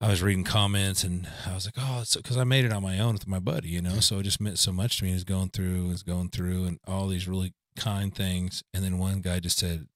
I 0.00 0.08
was 0.08 0.22
reading 0.22 0.44
comments 0.44 1.04
and 1.04 1.28
I 1.46 1.54
was 1.54 1.66
like, 1.66 1.74
oh, 1.78 2.00
it's 2.02 2.16
because 2.16 2.36
I 2.36 2.44
made 2.44 2.64
it 2.64 2.72
on 2.72 2.82
my 2.82 2.98
own 2.98 3.12
with 3.12 3.28
my 3.28 3.38
buddy, 3.38 3.68
you 3.68 3.80
know, 3.82 4.00
so 4.00 4.18
it 4.18 4.24
just 4.24 4.40
meant 4.40 4.58
so 4.58 4.72
much 4.72 4.98
to 4.98 5.04
me. 5.04 5.12
He's 5.12 5.24
going 5.24 5.50
through, 5.50 5.88
was 5.88 6.02
going 6.02 6.30
through, 6.30 6.64
and 6.64 6.78
all 6.86 7.06
these 7.06 7.28
really 7.28 7.52
kind 7.76 8.14
things. 8.14 8.62
And 8.74 8.82
then 8.82 8.98
one 8.98 9.20
guy 9.20 9.40
just 9.40 9.58
said, 9.58 9.86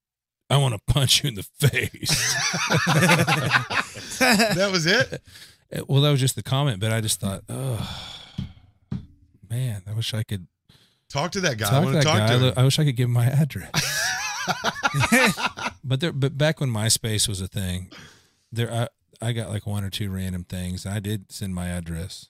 I 0.48 0.56
want 0.58 0.74
to 0.74 0.92
punch 0.92 1.22
you 1.24 1.28
in 1.28 1.34
the 1.34 1.42
face. 1.42 2.34
that 4.54 4.68
was 4.70 4.86
it. 4.86 5.22
It- 5.70 5.88
well, 5.88 6.02
that 6.02 6.10
was 6.10 6.20
just 6.20 6.36
the 6.36 6.42
comment, 6.42 6.80
but 6.80 6.92
I 6.92 7.00
just 7.00 7.18
thought, 7.20 7.42
oh, 7.48 8.14
man, 9.50 9.82
I 9.88 9.92
wish 9.92 10.14
I 10.14 10.22
could 10.22 10.46
Talk 11.08 11.32
to 11.32 11.40
that 11.42 11.56
guy. 11.56 11.66
I 11.66 11.70
talk 11.70 11.80
to 11.80 11.84
want 11.84 11.94
that 11.94 12.02
to 12.02 12.06
talk 12.08 12.18
guy. 12.18 12.38
to 12.38 12.58
I. 12.58 12.60
I 12.60 12.64
wish 12.64 12.78
I 12.78 12.84
could 12.84 12.96
give 12.96 13.08
him 13.08 13.12
my 13.12 13.26
address. 13.26 13.70
but 15.84 16.00
there, 16.00 16.12
but 16.12 16.36
back 16.36 16.60
when 16.60 16.68
MySpace 16.68 17.28
was 17.28 17.40
a 17.40 17.46
thing, 17.46 17.90
there 18.50 18.72
I 18.72 18.88
I 19.22 19.32
got 19.32 19.48
like 19.48 19.66
one 19.66 19.84
or 19.84 19.90
two 19.90 20.10
random 20.10 20.44
things, 20.44 20.84
I 20.84 20.98
did 21.00 21.30
send 21.30 21.54
my 21.54 21.68
address. 21.68 22.28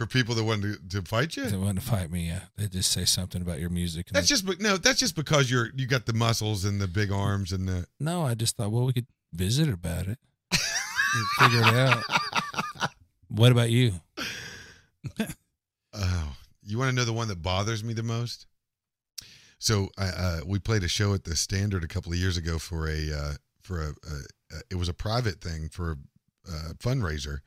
For 0.00 0.06
people 0.06 0.34
that 0.34 0.44
wanted 0.44 0.88
to, 0.90 1.02
to 1.02 1.06
fight 1.06 1.36
you. 1.36 1.44
They 1.44 1.58
wanted 1.58 1.82
to 1.82 1.86
fight 1.86 2.10
me. 2.10 2.26
Yeah, 2.28 2.40
they 2.56 2.68
just 2.68 2.90
say 2.90 3.04
something 3.04 3.42
about 3.42 3.60
your 3.60 3.68
music. 3.68 4.06
And 4.08 4.16
That's 4.16 4.30
they- 4.30 4.34
just 4.48 4.58
no. 4.58 4.78
That's 4.78 4.98
just 4.98 5.14
because 5.14 5.50
you're 5.50 5.68
you 5.76 5.86
got 5.86 6.06
the 6.06 6.14
muscles 6.14 6.64
and 6.64 6.80
the 6.80 6.88
big 6.88 7.12
arms 7.12 7.52
and 7.52 7.68
the. 7.68 7.84
no. 8.00 8.22
I 8.22 8.32
just 8.34 8.56
thought, 8.56 8.70
well, 8.72 8.86
we 8.86 8.94
could 8.94 9.06
visit 9.34 9.68
about 9.68 10.06
it, 10.08 10.18
figure 11.38 11.60
it 11.60 11.74
out. 11.74 12.02
What 13.28 13.52
about 13.52 13.68
you? 13.70 13.92
Oh, 15.92 16.32
you 16.62 16.78
want 16.78 16.88
to 16.90 16.96
know 16.96 17.04
the 17.04 17.12
one 17.12 17.28
that 17.28 17.42
bothers 17.42 17.84
me 17.84 17.92
the 17.92 18.02
most? 18.02 18.46
So 19.58 19.88
uh, 19.98 20.40
we 20.46 20.58
played 20.58 20.82
a 20.82 20.88
show 20.88 21.12
at 21.14 21.24
the 21.24 21.36
Standard 21.36 21.84
a 21.84 21.88
couple 21.88 22.10
of 22.10 22.18
years 22.18 22.36
ago 22.38 22.58
for 22.58 22.88
a 22.88 23.12
uh, 23.12 23.32
for 23.62 23.82
a, 23.82 23.88
a, 23.88 24.56
a 24.56 24.60
it 24.70 24.74
was 24.76 24.88
a 24.88 24.94
private 24.94 25.40
thing 25.42 25.68
for 25.68 25.92
a, 25.92 26.50
a 26.50 26.74
fundraiser, 26.74 27.40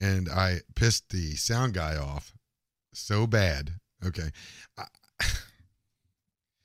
and 0.00 0.28
I 0.28 0.60
pissed 0.74 1.10
the 1.10 1.36
sound 1.36 1.74
guy 1.74 1.96
off 1.96 2.32
so 2.92 3.26
bad. 3.26 3.72
Okay, 4.04 4.30
I, 4.76 4.84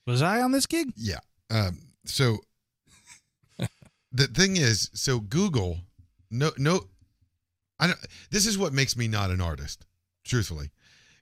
Was 0.07 0.21
I 0.21 0.41
on 0.41 0.51
this 0.51 0.65
gig? 0.65 0.91
Yeah. 0.95 1.19
Um, 1.49 1.79
so 2.05 2.39
the 4.11 4.27
thing 4.27 4.57
is, 4.57 4.89
so 4.93 5.19
Google, 5.19 5.77
no, 6.29 6.51
no, 6.57 6.81
I 7.79 7.87
don't. 7.87 7.99
This 8.29 8.45
is 8.45 8.57
what 8.57 8.73
makes 8.73 8.97
me 8.97 9.07
not 9.07 9.31
an 9.31 9.41
artist. 9.41 9.85
Truthfully, 10.25 10.71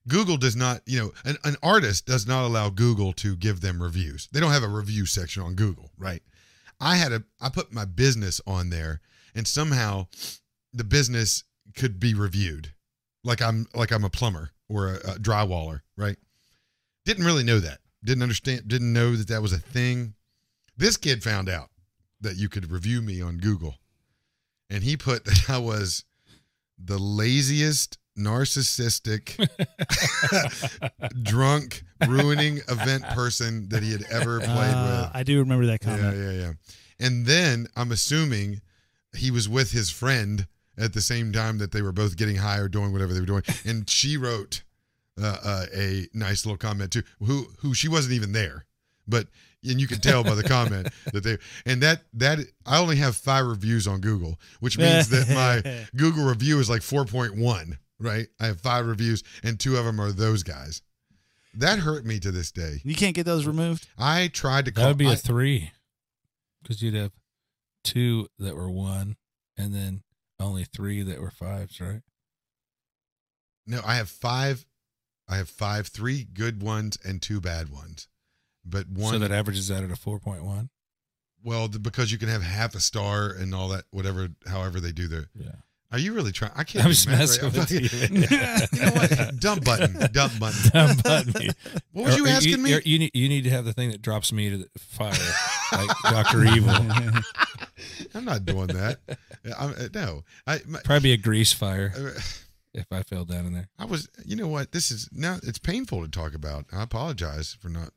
Google 0.07 0.37
does 0.37 0.55
not. 0.55 0.81
You 0.85 0.99
know, 0.99 1.11
an, 1.25 1.37
an 1.43 1.55
artist 1.61 2.05
does 2.05 2.27
not 2.27 2.45
allow 2.45 2.69
Google 2.69 3.13
to 3.13 3.35
give 3.35 3.61
them 3.61 3.81
reviews. 3.81 4.27
They 4.31 4.39
don't 4.39 4.51
have 4.51 4.63
a 4.63 4.67
review 4.67 5.05
section 5.05 5.43
on 5.43 5.55
Google, 5.55 5.91
right? 5.97 6.21
I 6.79 6.95
had 6.95 7.11
a. 7.11 7.23
I 7.39 7.49
put 7.49 7.73
my 7.73 7.85
business 7.85 8.41
on 8.47 8.69
there, 8.69 9.01
and 9.35 9.47
somehow 9.47 10.07
the 10.73 10.83
business 10.83 11.43
could 11.75 11.99
be 11.99 12.13
reviewed, 12.13 12.71
like 13.23 13.41
I'm 13.41 13.67
like 13.73 13.91
I'm 13.91 14.03
a 14.03 14.09
plumber 14.09 14.51
or 14.69 14.87
a, 14.89 14.95
a 14.95 15.15
drywaller, 15.15 15.81
right? 15.97 16.17
Didn't 17.05 17.25
really 17.25 17.43
know 17.43 17.59
that. 17.59 17.79
Didn't 18.03 18.23
understand. 18.23 18.67
Didn't 18.67 18.93
know 18.93 19.15
that 19.15 19.27
that 19.27 19.41
was 19.41 19.53
a 19.53 19.57
thing. 19.59 20.13
This 20.77 20.97
kid 20.97 21.23
found 21.23 21.49
out 21.49 21.69
that 22.21 22.35
you 22.37 22.49
could 22.49 22.71
review 22.71 23.01
me 23.01 23.21
on 23.21 23.37
Google, 23.37 23.75
and 24.69 24.83
he 24.83 24.97
put 24.97 25.25
that 25.25 25.49
I 25.49 25.57
was 25.57 26.03
the 26.83 26.97
laziest, 26.97 27.97
narcissistic, 28.17 29.37
drunk, 31.23 31.83
ruining 32.07 32.57
event 32.69 33.03
person 33.09 33.69
that 33.69 33.83
he 33.83 33.91
had 33.91 34.03
ever 34.11 34.39
played 34.39 34.49
Uh, 34.73 35.03
with. 35.07 35.15
I 35.15 35.23
do 35.23 35.39
remember 35.39 35.65
that 35.67 35.81
comment. 35.81 36.17
Yeah, 36.17 36.31
yeah, 36.31 36.39
yeah. 36.39 36.51
And 36.99 37.25
then 37.25 37.67
I'm 37.75 37.91
assuming 37.91 38.61
he 39.15 39.31
was 39.31 39.49
with 39.49 39.71
his 39.71 39.89
friend 39.89 40.47
at 40.77 40.93
the 40.93 41.01
same 41.01 41.31
time 41.31 41.57
that 41.59 41.71
they 41.71 41.81
were 41.81 41.91
both 41.91 42.17
getting 42.17 42.37
high 42.37 42.57
or 42.57 42.67
doing 42.67 42.91
whatever 42.91 43.13
they 43.13 43.19
were 43.19 43.25
doing. 43.25 43.43
And 43.65 43.89
she 43.89 44.17
wrote 44.17 44.63
uh, 45.21 45.37
uh, 45.43 45.65
a 45.75 46.07
nice 46.13 46.45
little 46.45 46.57
comment 46.57 46.91
too. 46.91 47.03
Who 47.19 47.47
who 47.59 47.73
she 47.73 47.87
wasn't 47.87 48.13
even 48.13 48.31
there, 48.31 48.65
but 49.07 49.27
and 49.63 49.79
you 49.79 49.87
could 49.87 50.01
tell 50.01 50.23
by 50.23 50.35
the 50.35 50.43
comment 50.43 50.87
that 51.13 51.23
they 51.23 51.37
and 51.65 51.81
that 51.83 52.03
that 52.13 52.39
I 52.65 52.79
only 52.79 52.95
have 52.97 53.15
five 53.15 53.45
reviews 53.45 53.87
on 53.87 54.01
Google, 54.01 54.39
which 54.59 54.77
means 54.77 55.09
that 55.09 55.29
my 55.29 55.85
Google 55.95 56.25
review 56.25 56.59
is 56.59 56.69
like 56.69 56.81
4.1. 56.81 57.77
Right? 57.99 58.27
I 58.39 58.47
have 58.47 58.59
five 58.61 58.87
reviews, 58.87 59.23
and 59.43 59.59
two 59.59 59.77
of 59.77 59.85
them 59.85 59.99
are 60.01 60.11
those 60.11 60.41
guys. 60.41 60.81
That 61.53 61.79
hurt 61.79 62.05
me 62.05 62.19
to 62.21 62.31
this 62.31 62.51
day. 62.51 62.81
You 62.83 62.95
can't 62.95 63.13
get 63.13 63.25
those 63.25 63.45
removed. 63.45 63.87
I 63.97 64.29
tried 64.29 64.65
to 64.65 64.71
call. 64.71 64.85
That 64.85 64.89
would 64.91 64.97
be 64.97 65.07
I- 65.07 65.13
a 65.13 65.17
three, 65.17 65.71
because 66.63 66.81
you'd 66.81 66.95
have 66.95 67.11
two 67.83 68.27
that 68.39 68.55
were 68.55 68.71
one, 68.71 69.17
and 69.57 69.75
then 69.75 70.01
only 70.41 70.63
three 70.63 71.01
that 71.03 71.21
were 71.21 71.31
fives, 71.31 71.79
right? 71.79 72.01
No, 73.67 73.81
I 73.85 73.95
have 73.95 74.09
five. 74.09 74.65
I 75.29 75.37
have 75.37 75.49
five, 75.49 75.87
three 75.87 76.23
good 76.25 76.61
ones 76.61 76.97
and 77.05 77.21
two 77.21 77.39
bad 77.39 77.69
ones. 77.69 78.07
But 78.65 78.87
one, 78.89 79.13
so 79.13 79.19
that 79.19 79.31
averages 79.31 79.71
out 79.71 79.83
at 79.83 79.91
a 79.91 79.95
four 79.95 80.19
point 80.19 80.43
one. 80.43 80.69
well, 81.43 81.67
because 81.67 82.11
you 82.11 82.17
can 82.17 82.29
have 82.29 82.43
half 82.43 82.75
a 82.75 82.79
star 82.79 83.29
and 83.29 83.55
all 83.55 83.69
that, 83.69 83.85
whatever, 83.91 84.29
however 84.47 84.79
they 84.79 84.91
do 84.91 85.07
their. 85.07 85.27
Yeah, 85.33 85.51
Are 85.91 85.99
you 85.99 86.13
really 86.13 86.31
trying? 86.31 86.51
I 86.55 86.63
can't. 86.63 86.85
I'm 86.85 86.89
do 86.91 86.93
just 86.93 87.07
messing 87.09 87.43
right. 87.43 87.53
with 87.53 87.71
I'm 87.71 87.77
you. 87.83 87.89
fucking- 87.89 88.79
you 88.79 88.85
know 88.85 88.91
what? 89.27 89.39
Dump 89.39 89.65
button. 89.65 89.93
Dump 90.13 90.39
button. 90.39 90.69
Dumb 90.73 90.97
button 91.03 91.33
me. 91.41 91.49
What 91.91 92.05
was 92.05 92.17
you 92.17 92.23
Or- 92.25 92.27
or 92.29 92.31
asking 92.31 92.63
me? 92.63 92.69
You, 92.71 92.79
you 92.85 92.99
need 92.99 93.11
you 93.13 93.27
need 93.27 93.43
to 93.43 93.49
have 93.49 93.65
the 93.65 93.73
thing 93.73 93.91
that 93.91 94.01
drops 94.01 94.31
me 94.31 94.49
to 94.49 94.57
the 94.59 94.69
fire, 94.79 95.11
like 95.73 95.89
Doctor 96.03 96.45
Evil. 96.45 96.73
I'm 98.15 98.23
not 98.23 98.45
doing 98.45 98.67
that. 98.67 98.99
I'm, 99.59 99.71
uh, 99.71 99.87
no, 99.93 100.23
I. 100.47 100.59
My, 100.65 100.79
Probably 100.85 101.09
be 101.09 101.13
a 101.13 101.17
grease 101.17 101.51
fire 101.51 101.91
uh, 101.97 102.19
if 102.73 102.85
I 102.91 103.03
fell 103.03 103.25
down 103.25 103.45
in 103.47 103.53
there. 103.53 103.67
I 103.77 103.83
was. 103.85 104.07
You 104.25 104.37
know 104.37 104.47
what? 104.47 104.71
This 104.71 104.91
is 104.91 105.09
now. 105.11 105.39
It's 105.43 105.59
painful 105.59 106.01
to 106.03 106.09
talk 106.09 106.33
about. 106.33 106.65
I 106.71 106.83
apologize 106.83 107.57
for 107.59 107.67
not. 107.67 107.89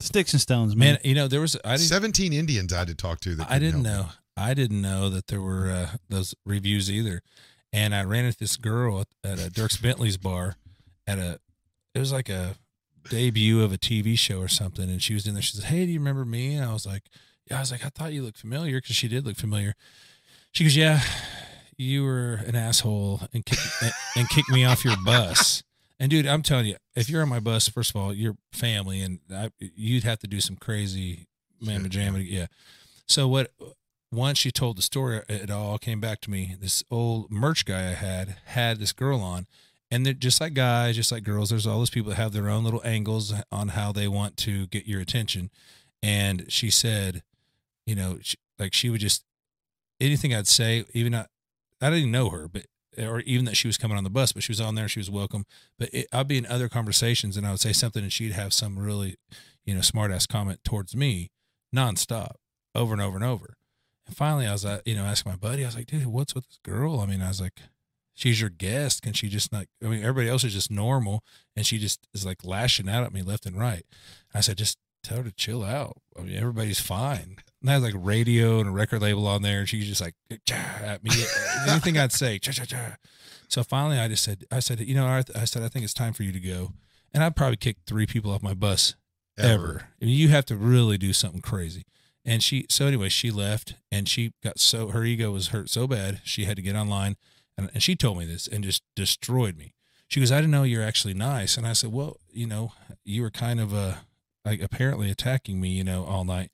Sticks 0.00 0.32
and 0.32 0.40
stones, 0.42 0.74
man. 0.74 0.94
Man, 0.94 0.98
you 1.04 1.14
know 1.14 1.28
there 1.28 1.40
was 1.40 1.56
I 1.64 1.76
didn't 1.76 1.82
Seventeen 1.88 2.32
Indians 2.32 2.72
I 2.72 2.80
had 2.80 2.88
to 2.88 2.96
talk 2.96 3.20
to. 3.20 3.36
That 3.36 3.48
I 3.48 3.60
didn't 3.60 3.84
help 3.84 4.08
know. 4.08 4.12
I 4.36 4.54
didn't 4.54 4.80
know 4.80 5.08
that 5.10 5.26
there 5.26 5.40
were 5.40 5.70
uh, 5.70 5.96
those 6.08 6.34
reviews 6.44 6.90
either. 6.90 7.22
And 7.72 7.94
I 7.94 8.04
ran 8.04 8.24
into 8.24 8.38
this 8.38 8.56
girl 8.56 9.00
at, 9.00 9.08
at 9.24 9.38
a 9.38 9.50
Dierks 9.50 9.80
Bentley's 9.80 10.16
bar 10.16 10.56
at 11.06 11.18
a, 11.18 11.38
it 11.94 11.98
was 11.98 12.12
like 12.12 12.28
a 12.28 12.56
debut 13.08 13.62
of 13.62 13.72
a 13.72 13.78
TV 13.78 14.18
show 14.18 14.40
or 14.40 14.48
something. 14.48 14.88
And 14.88 15.02
she 15.02 15.14
was 15.14 15.26
in 15.26 15.34
there. 15.34 15.42
She 15.42 15.56
said, 15.56 15.66
Hey, 15.66 15.86
do 15.86 15.92
you 15.92 15.98
remember 15.98 16.24
me? 16.24 16.54
And 16.54 16.64
I 16.64 16.72
was 16.72 16.86
like, 16.86 17.04
Yeah, 17.50 17.58
I 17.58 17.60
was 17.60 17.72
like, 17.72 17.84
I 17.84 17.88
thought 17.88 18.12
you 18.12 18.22
looked 18.22 18.38
familiar 18.38 18.80
because 18.80 18.96
she 18.96 19.08
did 19.08 19.26
look 19.26 19.36
familiar. 19.36 19.74
She 20.52 20.64
goes, 20.64 20.76
Yeah, 20.76 21.00
you 21.76 22.04
were 22.04 22.40
an 22.46 22.54
asshole 22.54 23.22
and 23.32 23.44
kicked, 23.44 23.62
and, 23.82 23.92
and 24.16 24.28
kicked 24.28 24.50
me 24.50 24.64
off 24.64 24.84
your 24.84 24.96
bus. 25.04 25.62
And 25.98 26.10
dude, 26.10 26.26
I'm 26.26 26.42
telling 26.42 26.66
you, 26.66 26.76
if 26.96 27.08
you're 27.08 27.22
on 27.22 27.28
my 27.28 27.40
bus, 27.40 27.68
first 27.68 27.90
of 27.90 27.96
all, 28.00 28.12
you're 28.12 28.36
family, 28.52 29.00
and 29.02 29.20
I, 29.32 29.50
you'd 29.58 30.04
have 30.04 30.18
to 30.20 30.26
do 30.26 30.40
some 30.40 30.56
crazy 30.56 31.28
mamma 31.60 31.88
jamma. 31.88 32.28
Yeah. 32.28 32.46
So 33.06 33.28
what? 33.28 33.52
Once 34.12 34.38
she 34.38 34.50
told 34.50 34.76
the 34.76 34.82
story, 34.82 35.22
it 35.26 35.50
all 35.50 35.78
came 35.78 35.98
back 35.98 36.20
to 36.20 36.30
me. 36.30 36.54
This 36.60 36.84
old 36.90 37.30
merch 37.30 37.64
guy 37.64 37.88
I 37.88 37.94
had 37.94 38.36
had 38.44 38.78
this 38.78 38.92
girl 38.92 39.20
on, 39.20 39.46
and 39.90 40.04
they're 40.04 40.12
just 40.12 40.38
like 40.38 40.52
guys, 40.52 40.96
just 40.96 41.10
like 41.10 41.24
girls. 41.24 41.48
There's 41.48 41.66
all 41.66 41.78
those 41.78 41.88
people 41.88 42.10
that 42.10 42.16
have 42.16 42.32
their 42.32 42.50
own 42.50 42.62
little 42.62 42.82
angles 42.84 43.32
on 43.50 43.68
how 43.68 43.90
they 43.90 44.06
want 44.06 44.36
to 44.38 44.66
get 44.66 44.86
your 44.86 45.00
attention. 45.00 45.50
And 46.02 46.44
she 46.48 46.68
said, 46.68 47.22
you 47.86 47.94
know, 47.94 48.18
she, 48.20 48.36
like 48.58 48.74
she 48.74 48.90
would 48.90 49.00
just 49.00 49.24
anything 49.98 50.34
I'd 50.34 50.46
say, 50.46 50.84
even 50.92 51.14
I, 51.14 51.26
I 51.80 51.88
didn't 51.88 52.10
know 52.10 52.28
her, 52.28 52.48
but 52.48 52.66
or 52.98 53.20
even 53.20 53.46
that 53.46 53.56
she 53.56 53.66
was 53.66 53.78
coming 53.78 53.96
on 53.96 54.04
the 54.04 54.10
bus, 54.10 54.32
but 54.32 54.42
she 54.42 54.52
was 54.52 54.60
on 54.60 54.74
there, 54.74 54.88
she 54.88 55.00
was 55.00 55.10
welcome. 55.10 55.46
But 55.78 55.88
it, 55.94 56.06
I'd 56.12 56.28
be 56.28 56.36
in 56.36 56.44
other 56.44 56.68
conversations, 56.68 57.38
and 57.38 57.46
I 57.46 57.50
would 57.52 57.60
say 57.60 57.72
something, 57.72 58.02
and 58.02 58.12
she'd 58.12 58.32
have 58.32 58.52
some 58.52 58.78
really, 58.78 59.16
you 59.64 59.74
know, 59.74 59.80
smart 59.80 60.12
ass 60.12 60.26
comment 60.26 60.62
towards 60.64 60.94
me, 60.94 61.30
nonstop, 61.74 62.32
over 62.74 62.92
and 62.92 63.00
over 63.00 63.16
and 63.16 63.24
over. 63.24 63.56
Finally, 64.12 64.46
I 64.46 64.52
was, 64.52 64.64
uh, 64.64 64.80
you 64.84 64.94
know, 64.94 65.04
asking 65.04 65.32
my 65.32 65.36
buddy, 65.36 65.64
I 65.64 65.66
was 65.66 65.76
like, 65.76 65.86
dude, 65.86 66.06
what's 66.06 66.34
with 66.34 66.46
this 66.46 66.58
girl? 66.62 67.00
I 67.00 67.06
mean, 67.06 67.22
I 67.22 67.28
was 67.28 67.40
like, 67.40 67.60
she's 68.14 68.40
your 68.40 68.50
guest. 68.50 69.02
Can 69.02 69.12
she 69.12 69.28
just 69.28 69.52
not, 69.52 69.66
I 69.82 69.88
mean, 69.88 70.02
everybody 70.02 70.28
else 70.28 70.44
is 70.44 70.52
just 70.52 70.70
normal. 70.70 71.24
And 71.56 71.66
she 71.66 71.78
just 71.78 72.06
is 72.14 72.24
like 72.24 72.44
lashing 72.44 72.88
out 72.88 73.04
at 73.04 73.12
me 73.12 73.22
left 73.22 73.46
and 73.46 73.58
right. 73.58 73.84
I 74.34 74.40
said, 74.40 74.58
just 74.58 74.78
tell 75.02 75.18
her 75.18 75.24
to 75.24 75.32
chill 75.32 75.64
out. 75.64 75.98
I 76.18 76.22
mean, 76.22 76.36
everybody's 76.36 76.80
fine. 76.80 77.36
And 77.60 77.70
I 77.70 77.74
had 77.74 77.82
like 77.82 77.94
radio 77.96 78.60
and 78.60 78.68
a 78.68 78.72
record 78.72 79.02
label 79.02 79.26
on 79.26 79.42
there, 79.42 79.60
and 79.60 79.68
she 79.68 79.78
was 79.78 79.86
just 79.86 80.00
like 80.00 80.14
at 80.50 81.02
me. 81.04 81.10
Anything 81.68 81.98
I'd 81.98 82.12
say, 82.12 82.38
cha 82.38 82.52
cha 82.52 82.64
cha. 82.64 82.96
So 83.48 83.62
finally, 83.62 83.98
I 83.98 84.08
just 84.08 84.24
said, 84.24 84.44
I 84.50 84.60
said, 84.60 84.80
you 84.80 84.94
know, 84.94 85.06
I, 85.06 85.22
I 85.34 85.44
said, 85.44 85.62
I 85.62 85.68
think 85.68 85.84
it's 85.84 85.94
time 85.94 86.12
for 86.12 86.22
you 86.22 86.32
to 86.32 86.40
go. 86.40 86.72
And 87.12 87.22
I'd 87.22 87.36
probably 87.36 87.56
kick 87.56 87.76
three 87.86 88.06
people 88.06 88.30
off 88.32 88.42
my 88.42 88.54
bus 88.54 88.94
ever. 89.38 89.88
I 90.00 90.04
mean, 90.04 90.16
you 90.16 90.28
have 90.28 90.46
to 90.46 90.56
really 90.56 90.98
do 90.98 91.12
something 91.12 91.40
crazy. 91.40 91.84
And 92.24 92.42
she, 92.42 92.66
so 92.68 92.86
anyway, 92.86 93.08
she 93.08 93.30
left 93.30 93.74
and 93.90 94.08
she 94.08 94.32
got 94.42 94.60
so, 94.60 94.88
her 94.88 95.04
ego 95.04 95.32
was 95.32 95.48
hurt 95.48 95.68
so 95.70 95.86
bad. 95.86 96.20
She 96.24 96.44
had 96.44 96.56
to 96.56 96.62
get 96.62 96.76
online 96.76 97.16
and, 97.58 97.70
and 97.74 97.82
she 97.82 97.96
told 97.96 98.18
me 98.18 98.24
this 98.24 98.46
and 98.46 98.62
just 98.62 98.82
destroyed 98.94 99.56
me. 99.56 99.74
She 100.08 100.20
goes, 100.20 100.30
I 100.30 100.36
didn't 100.36 100.50
know 100.50 100.62
you're 100.62 100.84
actually 100.84 101.14
nice. 101.14 101.56
And 101.56 101.66
I 101.66 101.72
said, 101.72 101.90
well, 101.90 102.18
you 102.30 102.46
know, 102.46 102.72
you 103.04 103.22
were 103.22 103.30
kind 103.30 103.60
of, 103.60 103.74
uh, 103.74 103.94
like 104.44 104.60
apparently 104.60 105.10
attacking 105.10 105.60
me, 105.60 105.70
you 105.70 105.84
know, 105.84 106.04
all 106.04 106.24
night. 106.24 106.50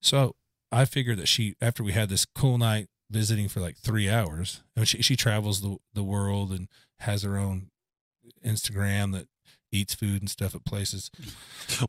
So 0.00 0.36
I 0.70 0.84
figured 0.84 1.18
that 1.18 1.28
she, 1.28 1.56
after 1.60 1.82
we 1.82 1.92
had 1.92 2.08
this 2.08 2.24
cool 2.24 2.58
night 2.58 2.88
visiting 3.10 3.48
for 3.48 3.60
like 3.60 3.76
three 3.76 4.08
hours, 4.08 4.62
and 4.76 4.88
she, 4.88 5.02
she 5.02 5.16
travels 5.16 5.60
the, 5.60 5.76
the 5.92 6.02
world 6.02 6.50
and 6.50 6.68
has 7.00 7.22
her 7.22 7.36
own 7.36 7.70
Instagram 8.44 9.12
that 9.12 9.26
eats 9.72 9.94
food 9.94 10.20
and 10.20 10.30
stuff 10.30 10.54
at 10.54 10.64
places. 10.64 11.10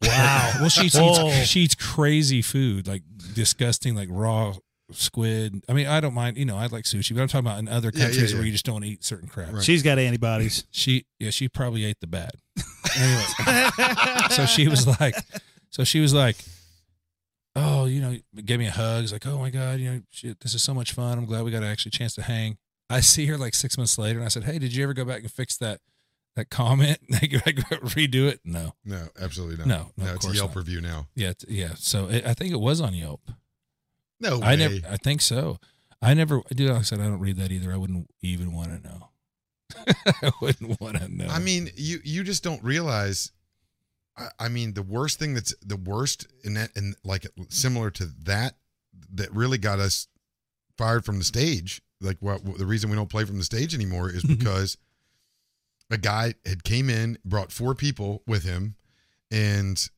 Wow. 0.01 0.51
well, 0.61 0.69
she 0.69 0.85
eats, 0.85 0.97
Whoa. 0.97 1.29
she 1.43 1.61
eats 1.61 1.75
crazy 1.75 2.41
food, 2.41 2.87
like 2.87 3.01
disgusting, 3.33 3.95
like 3.95 4.07
raw 4.09 4.53
squid. 4.91 5.63
I 5.67 5.73
mean, 5.73 5.87
I 5.87 5.99
don't 5.99 6.13
mind, 6.13 6.37
you 6.37 6.45
know, 6.45 6.55
I 6.57 6.67
like 6.67 6.85
sushi, 6.85 7.13
but 7.15 7.21
I'm 7.21 7.27
talking 7.27 7.45
about 7.45 7.59
in 7.59 7.67
other 7.67 7.91
Yeah, 7.93 7.99
yeah, 7.99 8.05
countries 8.05 8.31
yeah. 8.31 8.37
where 8.37 8.45
you 8.45 8.51
just 8.51 8.65
don't 8.65 8.83
eat 8.83 9.03
certain 9.03 9.27
crap. 9.27 9.51
Right. 9.53 9.63
She's 9.63 9.83
got 9.83 9.99
antibodies. 9.99 10.65
She, 10.71 11.05
yeah, 11.19 11.31
she 11.31 11.49
probably 11.49 11.83
ate 11.85 11.99
the 11.99 12.07
bad. 12.07 12.31
anyway, 12.97 14.23
so 14.29 14.45
she 14.45 14.67
was 14.67 14.87
like, 14.99 15.15
so 15.69 15.83
she 15.83 15.99
was 15.99 16.13
like, 16.13 16.37
oh, 17.55 17.85
you 17.85 18.01
know, 18.01 18.15
gave 18.45 18.59
me 18.59 18.67
a 18.67 18.71
hug. 18.71 19.03
It's 19.03 19.11
like, 19.13 19.25
oh 19.27 19.37
my 19.39 19.49
god, 19.49 19.79
you 19.79 19.91
know, 19.91 20.01
shit, 20.11 20.39
this 20.39 20.53
is 20.53 20.63
so 20.63 20.73
much 20.73 20.93
fun. 20.93 21.17
I'm 21.17 21.25
glad 21.25 21.43
we 21.43 21.51
got 21.51 21.63
actually 21.63 21.89
a 21.89 21.97
chance 21.97 22.15
to 22.15 22.21
hang. 22.21 22.57
I 22.89 22.99
see 22.99 23.25
her 23.27 23.37
like 23.37 23.55
six 23.55 23.77
months 23.77 23.97
later, 23.97 24.19
and 24.19 24.25
I 24.25 24.29
said, 24.29 24.43
hey, 24.43 24.59
did 24.59 24.73
you 24.73 24.83
ever 24.83 24.93
go 24.93 25.03
back 25.05 25.21
and 25.21 25.31
fix 25.31 25.57
that 25.57 25.79
that 26.35 26.49
comment? 26.49 26.99
Like, 27.11 27.31
redo 27.31 28.27
it? 28.27 28.41
No. 28.43 28.73
No, 28.85 29.07
absolutely 29.21 29.57
not. 29.57 29.67
No, 29.67 29.91
no, 29.97 30.11
of 30.11 30.15
it's 30.15 30.27
a 30.27 30.33
Yelp 30.33 30.51
not. 30.51 30.57
review 30.57 30.81
now. 30.81 31.07
Yeah, 31.15 31.33
yeah. 31.47 31.73
So 31.75 32.07
it, 32.07 32.25
I 32.25 32.33
think 32.33 32.51
it 32.51 32.59
was 32.59 32.81
on 32.81 32.93
Yelp. 32.93 33.21
No 34.19 34.39
way. 34.39 34.47
I 34.47 34.55
never. 34.55 34.75
I 34.89 34.97
think 34.97 35.21
so. 35.21 35.59
I 36.01 36.13
never. 36.13 36.41
Dude, 36.53 36.69
like 36.69 36.79
I 36.79 36.81
said, 36.81 36.99
I 36.99 37.03
don't 37.03 37.19
read 37.19 37.37
that 37.37 37.51
either. 37.51 37.73
I 37.73 37.77
wouldn't 37.77 38.09
even 38.21 38.53
want 38.53 38.69
to 38.69 38.87
know. 38.87 39.09
I 40.21 40.31
wouldn't 40.41 40.79
want 40.79 40.97
to 40.97 41.07
know. 41.07 41.27
I 41.27 41.39
mean, 41.39 41.69
you 41.75 41.99
you 42.03 42.23
just 42.23 42.43
don't 42.43 42.63
realize. 42.63 43.31
I, 44.17 44.27
I 44.39 44.49
mean, 44.49 44.73
the 44.73 44.83
worst 44.83 45.19
thing 45.19 45.33
that's 45.33 45.55
the 45.65 45.77
worst 45.77 46.27
in 46.43 46.53
that, 46.53 46.71
and 46.75 46.95
like 47.03 47.27
similar 47.49 47.89
to 47.91 48.05
that, 48.23 48.55
that 49.13 49.33
really 49.33 49.57
got 49.57 49.79
us 49.79 50.07
fired 50.77 51.05
from 51.05 51.17
the 51.17 51.23
stage. 51.23 51.81
Like 52.01 52.17
what, 52.19 52.43
what 52.43 52.57
the 52.57 52.65
reason 52.65 52.89
we 52.89 52.95
don't 52.95 53.09
play 53.09 53.25
from 53.25 53.37
the 53.37 53.43
stage 53.43 53.73
anymore 53.73 54.09
is 54.09 54.23
mm-hmm. 54.23 54.35
because 54.35 54.77
a 55.93 55.97
guy 55.97 56.35
had 56.45 56.63
came 56.63 56.89
in, 56.89 57.17
brought 57.25 57.51
four 57.51 57.75
people 57.75 58.23
with 58.27 58.43
him, 58.43 58.75
and 59.31 59.89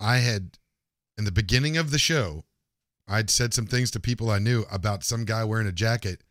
I 0.00 0.18
had 0.18 0.58
in 1.16 1.24
the 1.24 1.32
beginning 1.32 1.76
of 1.76 1.90
the 1.90 1.98
show, 1.98 2.44
I'd 3.08 3.30
said 3.30 3.54
some 3.54 3.66
things 3.66 3.90
to 3.92 4.00
people 4.00 4.30
I 4.30 4.38
knew 4.38 4.64
about 4.70 5.02
some 5.04 5.24
guy 5.24 5.44
wearing 5.44 5.66
a 5.66 5.72
jacket. 5.72 6.22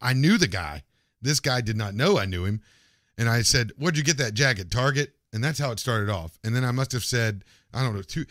I 0.00 0.12
knew 0.12 0.38
the 0.38 0.46
guy. 0.46 0.84
This 1.22 1.40
guy 1.40 1.60
did 1.60 1.76
not 1.76 1.94
know 1.94 2.18
I 2.18 2.26
knew 2.26 2.44
him. 2.44 2.60
And 3.18 3.28
I 3.28 3.42
said, 3.42 3.72
Where'd 3.78 3.96
you 3.96 4.04
get 4.04 4.18
that 4.18 4.34
jacket? 4.34 4.70
Target? 4.70 5.14
And 5.32 5.42
that's 5.42 5.58
how 5.58 5.72
it 5.72 5.80
started 5.80 6.10
off. 6.10 6.38
And 6.44 6.54
then 6.54 6.64
I 6.64 6.70
must 6.70 6.92
have 6.92 7.04
said, 7.04 7.44
I 7.72 7.82
don't 7.82 7.94
know, 7.94 8.02
two. 8.02 8.26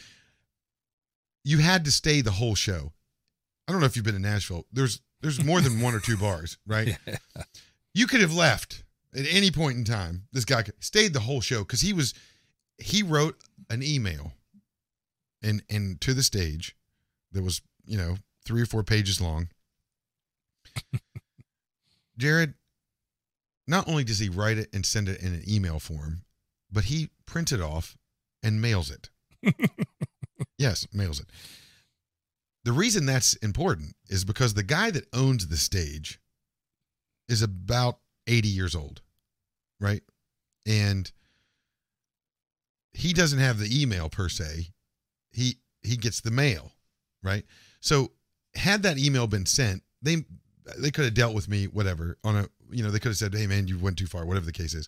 You 1.43 1.60
had 1.60 1.85
to 1.85 1.91
stay 1.91 2.22
the 2.22 2.31
whole 2.31 2.56
show. 2.56 2.93
I 3.68 3.72
don't 3.72 3.81
know 3.81 3.88
if 3.88 3.95
you've 3.95 4.06
been 4.06 4.15
to 4.15 4.22
Nashville. 4.22 4.65
There's 4.72 5.02
there's 5.22 5.43
more 5.43 5.60
than 5.60 5.81
one 5.81 5.95
or 5.95 5.99
two 5.99 6.18
bars, 6.18 6.57
right? 6.65 6.97
You 7.95 8.07
could 8.07 8.19
have 8.19 8.34
left 8.34 8.84
at 9.16 9.26
any 9.30 9.52
point 9.52 9.78
in 9.78 9.84
time. 9.84 10.28
This 10.32 10.46
guy 10.46 10.64
stayed 10.80 11.14
the 11.14 11.22
whole 11.22 11.42
show 11.42 11.60
because 11.60 11.82
he 11.82 11.94
was 11.94 12.14
he 12.78 13.02
wrote 13.04 13.38
an 13.70 13.82
email 13.82 14.34
and 15.42 15.64
and 15.70 16.00
to 16.02 16.14
the 16.14 16.24
stage 16.24 16.76
that 17.32 17.44
was, 17.44 17.62
you 17.86 17.98
know, 17.98 18.16
three 18.46 18.62
or 18.62 18.66
four 18.66 18.84
pages 18.84 19.22
long. 19.22 19.50
Jared, 22.18 22.54
not 23.68 23.88
only 23.88 24.04
does 24.04 24.20
he 24.20 24.30
write 24.30 24.58
it 24.58 24.70
and 24.74 24.86
send 24.86 25.10
it 25.10 25.22
in 25.22 25.34
an 25.34 25.44
email 25.48 25.80
form, 25.80 26.24
but 26.72 26.86
he 26.86 27.10
prints 27.26 27.52
it 27.52 27.62
off 27.62 27.98
and 28.44 28.62
mails 28.62 28.92
it. 28.92 29.10
yes, 30.58 30.88
mails 30.94 31.20
it. 31.20 31.28
The 32.64 32.72
reason 32.72 33.06
that's 33.06 33.36
important 33.36 33.96
is 34.10 34.26
because 34.26 34.54
the 34.54 34.64
guy 34.64 34.92
that 34.92 35.08
owns 35.14 35.48
the 35.48 35.58
stage 35.58 36.20
is 37.28 37.42
about 37.42 38.00
80 38.28 38.48
years 38.48 38.76
old, 38.76 39.02
right? 39.80 40.02
And 40.65 41.11
he 42.93 43.14
doesn't 43.14 43.39
have 43.39 43.60
the 43.60 43.81
email 43.81 44.10
per 44.10 44.30
se. 44.30 44.69
He 45.31 45.57
he 45.84 45.97
gets 45.97 46.22
the 46.22 46.31
mail, 46.31 46.72
right? 47.22 47.45
So 47.80 48.11
had 48.56 48.84
that 48.84 48.97
email 48.97 49.27
been 49.27 49.45
sent, 49.45 49.84
they 50.02 50.23
they 50.77 50.91
could 50.91 51.06
have 51.06 51.14
dealt 51.14 51.35
with 51.35 51.47
me 51.47 51.65
whatever 51.65 52.18
on 52.23 52.35
a 52.38 52.49
you 52.72 52.84
know 52.84 52.91
they 52.91 52.99
could 52.99 53.10
have 53.10 53.18
said 53.18 53.34
hey 53.34 53.47
man 53.47 53.68
you 53.68 53.77
went 53.77 53.97
too 53.97 54.07
far 54.07 54.26
whatever 54.26 54.45
the 54.45 54.52
case 54.52 54.73
is 54.73 54.88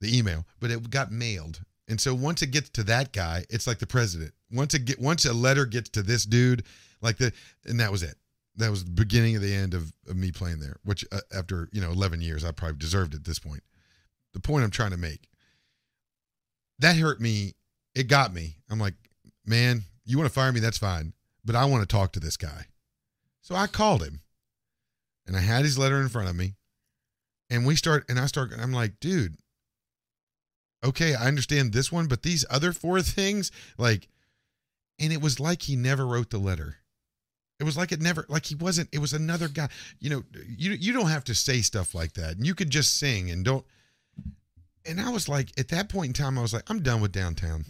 the 0.00 0.16
email 0.16 0.44
but 0.60 0.70
it 0.70 0.90
got 0.90 1.10
mailed 1.10 1.60
and 1.88 2.00
so 2.00 2.14
once 2.14 2.42
it 2.42 2.50
gets 2.50 2.68
to 2.70 2.82
that 2.82 3.12
guy 3.12 3.44
it's 3.50 3.66
like 3.66 3.78
the 3.78 3.86
president 3.86 4.32
once 4.52 4.74
it 4.74 4.84
get 4.84 5.00
once 5.00 5.24
a 5.24 5.32
letter 5.32 5.66
gets 5.66 5.88
to 5.90 6.02
this 6.02 6.24
dude 6.24 6.64
like 7.02 7.18
the 7.18 7.32
and 7.66 7.80
that 7.80 7.90
was 7.90 8.02
it 8.02 8.14
that 8.56 8.70
was 8.70 8.84
the 8.84 8.90
beginning 8.90 9.36
of 9.36 9.42
the 9.42 9.54
end 9.54 9.74
of, 9.74 9.92
of 10.08 10.16
me 10.16 10.30
playing 10.30 10.60
there 10.60 10.76
which 10.84 11.04
uh, 11.12 11.20
after 11.36 11.68
you 11.72 11.80
know 11.80 11.90
11 11.90 12.20
years 12.20 12.44
i 12.44 12.52
probably 12.52 12.78
deserved 12.78 13.14
at 13.14 13.24
this 13.24 13.38
point 13.38 13.62
the 14.32 14.40
point 14.40 14.64
i'm 14.64 14.70
trying 14.70 14.90
to 14.90 14.96
make 14.96 15.28
that 16.78 16.96
hurt 16.96 17.20
me 17.20 17.54
it 17.94 18.08
got 18.08 18.32
me 18.32 18.56
i'm 18.70 18.78
like 18.78 18.94
man 19.46 19.82
you 20.04 20.16
want 20.16 20.28
to 20.28 20.34
fire 20.34 20.52
me 20.52 20.60
that's 20.60 20.78
fine 20.78 21.12
but 21.44 21.54
i 21.54 21.64
want 21.64 21.82
to 21.82 21.96
talk 21.96 22.12
to 22.12 22.20
this 22.20 22.36
guy 22.36 22.66
so 23.40 23.54
i 23.54 23.66
called 23.66 24.02
him 24.02 24.20
and 25.30 25.36
I 25.36 25.42
had 25.42 25.64
his 25.64 25.78
letter 25.78 26.00
in 26.00 26.08
front 26.08 26.28
of 26.28 26.34
me. 26.34 26.56
And 27.50 27.64
we 27.64 27.76
start, 27.76 28.04
and 28.08 28.18
I 28.18 28.26
start, 28.26 28.50
I'm 28.58 28.72
like, 28.72 28.98
dude, 28.98 29.36
okay, 30.84 31.14
I 31.14 31.26
understand 31.26 31.72
this 31.72 31.92
one, 31.92 32.08
but 32.08 32.24
these 32.24 32.44
other 32.50 32.72
four 32.72 33.00
things, 33.02 33.52
like, 33.78 34.08
and 34.98 35.12
it 35.12 35.22
was 35.22 35.38
like 35.38 35.62
he 35.62 35.76
never 35.76 36.04
wrote 36.04 36.30
the 36.30 36.38
letter. 36.38 36.78
It 37.60 37.64
was 37.64 37.76
like 37.76 37.92
it 37.92 38.02
never, 38.02 38.26
like 38.28 38.46
he 38.46 38.56
wasn't, 38.56 38.88
it 38.90 38.98
was 38.98 39.12
another 39.12 39.46
guy. 39.46 39.68
You 40.00 40.10
know, 40.10 40.24
you, 40.48 40.72
you 40.72 40.92
don't 40.92 41.10
have 41.10 41.24
to 41.24 41.34
say 41.36 41.60
stuff 41.60 41.94
like 41.94 42.14
that. 42.14 42.36
And 42.36 42.44
you 42.44 42.56
could 42.56 42.70
just 42.70 42.96
sing 42.96 43.30
and 43.30 43.44
don't. 43.44 43.64
And 44.90 45.00
I 45.00 45.10
was 45.10 45.28
like, 45.28 45.58
at 45.58 45.68
that 45.68 45.88
point 45.88 46.08
in 46.08 46.12
time, 46.12 46.38
I 46.38 46.42
was 46.42 46.52
like, 46.52 46.68
I'm 46.68 46.82
done 46.82 47.00
with 47.00 47.12
downtown. 47.12 47.64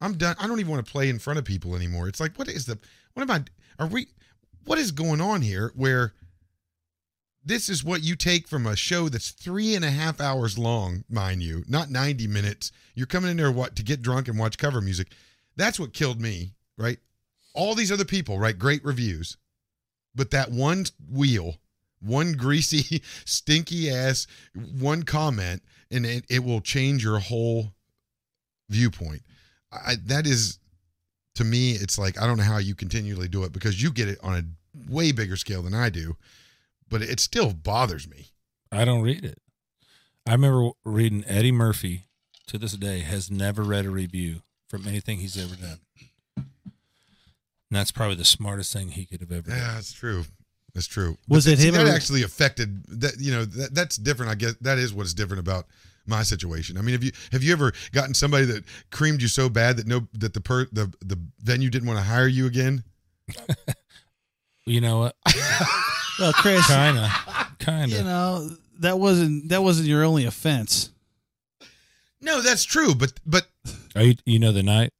I'm 0.00 0.18
done. 0.18 0.36
I 0.38 0.46
don't 0.46 0.60
even 0.60 0.72
want 0.72 0.84
to 0.84 0.92
play 0.92 1.08
in 1.08 1.18
front 1.18 1.38
of 1.38 1.44
people 1.44 1.74
anymore. 1.74 2.08
It's 2.08 2.20
like, 2.20 2.36
what 2.36 2.48
is 2.48 2.66
the, 2.66 2.78
what 3.14 3.22
am 3.22 3.30
I, 3.30 3.44
are 3.82 3.88
we, 3.88 4.08
what 4.64 4.78
is 4.78 4.92
going 4.92 5.20
on 5.20 5.42
here 5.42 5.72
where, 5.74 6.12
this 7.44 7.68
is 7.68 7.84
what 7.84 8.02
you 8.02 8.16
take 8.16 8.48
from 8.48 8.66
a 8.66 8.74
show 8.74 9.08
that's 9.08 9.30
three 9.30 9.76
and 9.76 9.84
a 9.84 9.90
half 9.90 10.20
hours 10.20 10.58
long, 10.58 11.04
mind 11.08 11.44
you, 11.44 11.62
not 11.68 11.92
90 11.92 12.26
minutes. 12.26 12.72
You're 12.96 13.06
coming 13.06 13.30
in 13.30 13.36
there 13.36 13.52
what 13.52 13.76
to 13.76 13.84
get 13.84 14.02
drunk 14.02 14.26
and 14.26 14.36
watch 14.36 14.58
cover 14.58 14.80
music. 14.80 15.12
That's 15.54 15.78
what 15.78 15.92
killed 15.92 16.20
me, 16.20 16.54
right? 16.76 16.98
All 17.54 17.76
these 17.76 17.92
other 17.92 18.04
people 18.04 18.40
write 18.40 18.58
great 18.58 18.84
reviews, 18.84 19.36
but 20.12 20.32
that 20.32 20.50
one 20.50 20.86
wheel, 21.08 21.58
one 22.00 22.32
greasy, 22.32 23.00
stinky 23.24 23.90
ass, 23.90 24.26
one 24.52 25.04
comment, 25.04 25.62
and 25.90 26.04
it, 26.06 26.24
it 26.28 26.44
will 26.44 26.60
change 26.60 27.02
your 27.04 27.18
whole 27.18 27.72
viewpoint. 28.68 29.22
I, 29.72 29.96
that 30.06 30.26
is, 30.26 30.58
to 31.34 31.44
me, 31.44 31.72
it's 31.72 31.98
like 31.98 32.20
I 32.20 32.26
don't 32.26 32.38
know 32.38 32.44
how 32.44 32.58
you 32.58 32.74
continually 32.74 33.28
do 33.28 33.44
it 33.44 33.52
because 33.52 33.82
you 33.82 33.90
get 33.90 34.08
it 34.08 34.18
on 34.22 34.34
a 34.34 34.90
way 34.92 35.12
bigger 35.12 35.36
scale 35.36 35.62
than 35.62 35.74
I 35.74 35.90
do 35.90 36.16
but 36.88 37.02
it 37.02 37.20
still 37.20 37.52
bothers 37.52 38.08
me. 38.08 38.28
I 38.70 38.84
don't 38.84 39.02
read 39.02 39.24
it. 39.24 39.40
I 40.24 40.32
remember 40.32 40.70
reading 40.84 41.24
Eddie 41.26 41.52
Murphy 41.52 42.04
to 42.46 42.58
this 42.58 42.74
day 42.74 43.00
has 43.00 43.30
never 43.30 43.62
read 43.62 43.86
a 43.86 43.90
review 43.90 44.42
from 44.68 44.86
anything 44.86 45.18
he's 45.18 45.36
ever 45.36 45.56
done. 45.56 45.80
And 46.36 46.44
that's 47.72 47.90
probably 47.90 48.14
the 48.14 48.24
smartest 48.24 48.72
thing 48.72 48.90
he 48.90 49.04
could 49.04 49.20
have 49.20 49.32
ever 49.32 49.50
Yeah, 49.50 49.56
done. 49.56 49.66
Yeah, 49.66 49.74
that's 49.74 49.92
true. 49.92 50.24
That's 50.76 50.86
true. 50.86 51.16
Was 51.26 51.46
But 51.46 51.54
it 51.54 51.58
him 51.60 51.72
that 51.74 51.86
or- 51.86 51.90
actually 51.90 52.22
affected 52.22 52.84
that? 53.00 53.14
You 53.18 53.32
know, 53.32 53.44
that, 53.46 53.74
that's 53.74 53.96
different. 53.96 54.30
I 54.30 54.34
guess 54.34 54.54
that 54.60 54.76
is 54.76 54.92
what's 54.92 55.14
different 55.14 55.40
about 55.40 55.64
my 56.06 56.22
situation. 56.22 56.76
I 56.76 56.82
mean, 56.82 56.92
have 56.92 57.02
you 57.02 57.12
have 57.32 57.42
you 57.42 57.52
ever 57.54 57.72
gotten 57.92 58.12
somebody 58.12 58.44
that 58.44 58.62
creamed 58.90 59.22
you 59.22 59.28
so 59.28 59.48
bad 59.48 59.78
that 59.78 59.86
no 59.86 60.06
that 60.12 60.34
the 60.34 60.40
per 60.42 60.66
the 60.66 60.92
the 61.00 61.18
venue 61.42 61.70
didn't 61.70 61.88
want 61.88 61.98
to 61.98 62.04
hire 62.04 62.28
you 62.28 62.46
again? 62.46 62.84
You 64.68 64.80
know 64.80 64.98
what? 64.98 65.16
Well, 66.18 66.32
Chris, 66.32 66.66
Kinda. 66.66 67.12
Kinda. 67.58 67.94
you 67.94 68.02
know 68.02 68.48
that 68.80 68.98
wasn't 68.98 69.50
that 69.50 69.62
wasn't 69.62 69.86
your 69.86 70.02
only 70.02 70.24
offense. 70.24 70.88
No, 72.22 72.40
that's 72.40 72.64
true. 72.64 72.94
But 72.94 73.12
but 73.26 73.46
Are 73.94 74.02
you, 74.02 74.14
you 74.24 74.38
know 74.38 74.50
the 74.50 74.62
night? 74.62 74.92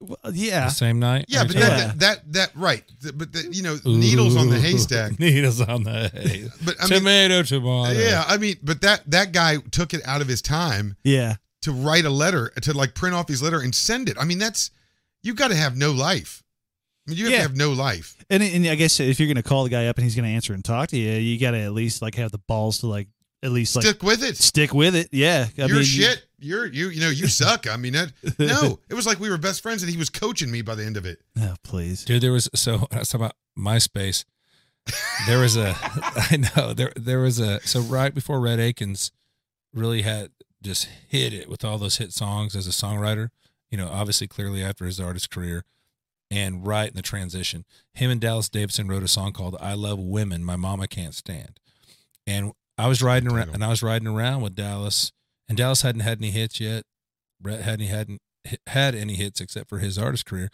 Well, 0.00 0.16
The 0.24 0.32
yeah. 0.32 0.68
same 0.68 0.98
night. 0.98 1.26
Yeah, 1.28 1.44
but 1.44 1.54
Yeah. 1.56 1.68
that, 1.68 1.98
that 2.00 2.32
that 2.32 2.50
right. 2.56 2.82
Th- 3.02 3.16
But 3.16 3.32
the, 3.32 3.48
you 3.52 3.62
know, 3.62 3.78
needles 3.84 4.34
on 4.36 4.48
the 4.48 4.58
haystack. 4.58 5.18
Needles 5.20 5.60
on 5.60 5.82
the 5.84 6.08
hay. 6.14 6.48
But 6.64 6.76
I 6.80 6.88
mean, 6.88 6.98
tomato, 7.00 7.42
tomato. 7.42 7.98
yeah, 8.00 8.24
I 8.26 8.38
mean, 8.38 8.56
but 8.62 8.80
that 8.80 9.10
that 9.10 9.32
guy 9.32 9.58
took 9.70 9.92
it 9.94 10.00
out 10.06 10.20
of 10.22 10.28
his 10.28 10.40
time 10.42 10.96
Yeah. 11.04 11.36
to 11.62 11.72
write 11.72 12.04
a 12.06 12.10
letter 12.10 12.48
to 12.62 12.72
like 12.72 12.94
print 12.94 13.14
off 13.14 13.28
his 13.28 13.42
letter 13.42 13.60
and 13.60 13.74
send 13.74 14.08
it. 14.08 14.16
I 14.18 14.24
mean, 14.24 14.38
that's 14.38 14.70
you 15.22 15.34
got 15.34 15.48
to 15.48 15.56
have 15.56 15.76
no 15.76 15.92
life. 15.92 16.42
I 17.06 17.10
mean, 17.10 17.18
you 17.18 17.24
have 17.24 17.32
Yeah. 17.32 17.38
to 17.38 17.42
have 17.42 17.56
no 17.56 17.72
life. 17.72 18.16
And, 18.30 18.42
and 18.42 18.66
I 18.68 18.76
guess 18.76 19.00
if 19.00 19.20
you're 19.20 19.26
going 19.26 19.36
to 19.36 19.42
call 19.42 19.64
the 19.64 19.70
guy 19.70 19.86
up 19.88 19.96
and 19.98 20.04
he's 20.04 20.14
going 20.14 20.24
to 20.24 20.30
answer 20.30 20.54
and 20.54 20.64
talk 20.64 20.88
to 20.90 20.96
you, 20.96 21.12
you 21.12 21.38
got 21.38 21.50
to 21.50 21.58
at 21.58 21.72
least 21.72 22.00
like 22.00 22.14
have 22.14 22.30
the 22.30 22.38
balls 22.38 22.78
to 22.78 22.86
like 22.86 23.08
at 23.42 23.50
least 23.52 23.74
like 23.76 23.84
Stick 23.84 24.02
with 24.02 24.22
it. 24.22 24.36
stick 24.38 24.72
with 24.72 24.94
it. 24.94 25.08
Yeah. 25.12 25.48
I 25.58 25.60
You're 25.60 25.68
mean, 25.68 25.76
you- 25.78 25.84
shit. 25.84 26.24
You're 26.40 26.66
you 26.66 26.88
you 26.88 27.00
know 27.00 27.10
you 27.10 27.26
suck. 27.28 27.68
I 27.68 27.76
mean, 27.76 27.92
that, 27.92 28.12
no, 28.38 28.78
it 28.88 28.94
was 28.94 29.06
like 29.06 29.20
we 29.20 29.30
were 29.30 29.38
best 29.38 29.62
friends 29.62 29.82
and 29.82 29.90
he 29.90 29.98
was 29.98 30.10
coaching 30.10 30.50
me 30.50 30.62
by 30.62 30.74
the 30.74 30.84
end 30.84 30.96
of 30.96 31.06
it. 31.06 31.20
Oh, 31.38 31.54
please. 31.62 32.04
Dude, 32.04 32.22
there 32.22 32.32
was 32.32 32.48
so 32.54 32.86
I 32.90 33.00
was 33.00 33.08
talking 33.08 33.26
about 33.26 33.36
MySpace. 33.58 34.24
There 35.26 35.38
was 35.38 35.56
a 35.56 35.74
I 35.80 36.50
know 36.56 36.72
there 36.72 36.92
there 36.96 37.20
was 37.20 37.38
a 37.38 37.60
so 37.60 37.80
right 37.80 38.14
before 38.14 38.40
Rhett 38.40 38.58
Akins 38.58 39.12
really 39.72 40.02
had 40.02 40.30
just 40.62 40.88
hit 41.08 41.32
it 41.32 41.48
with 41.48 41.64
all 41.64 41.78
those 41.78 41.98
hit 41.98 42.12
songs 42.12 42.56
as 42.56 42.66
a 42.66 42.70
songwriter. 42.70 43.28
You 43.70 43.78
know, 43.78 43.88
obviously 43.88 44.26
clearly 44.26 44.64
after 44.64 44.84
his 44.84 44.98
artist 44.98 45.30
career, 45.30 45.64
and 46.30 46.66
right 46.66 46.88
in 46.88 46.96
the 46.96 47.02
transition, 47.02 47.64
him 47.94 48.10
and 48.10 48.20
Dallas 48.20 48.48
Davidson 48.48 48.88
wrote 48.88 49.04
a 49.04 49.08
song 49.08 49.32
called 49.32 49.56
"I 49.60 49.74
Love 49.74 49.98
Women, 50.00 50.44
My 50.44 50.56
Mama 50.56 50.88
Can't 50.88 51.14
Stand," 51.14 51.60
and 52.26 52.52
I 52.76 52.88
was 52.88 53.02
riding 53.02 53.30
around 53.30 53.50
and 53.52 53.62
I 53.62 53.68
was 53.68 53.82
riding 53.82 54.08
around 54.08 54.40
with 54.40 54.54
Dallas, 54.54 55.12
and 55.50 55.58
Dallas 55.58 55.82
hadn't 55.82 56.00
had 56.00 56.18
any 56.18 56.30
hits 56.30 56.60
yet. 56.60 56.84
Rhett 57.42 57.60
hadn't 57.60 57.88
hadn't 57.88 58.22
had 58.68 58.94
any 58.94 59.16
hits 59.16 59.42
except 59.42 59.68
for 59.68 59.80
his 59.80 59.98
artist 59.98 60.24
career 60.24 60.48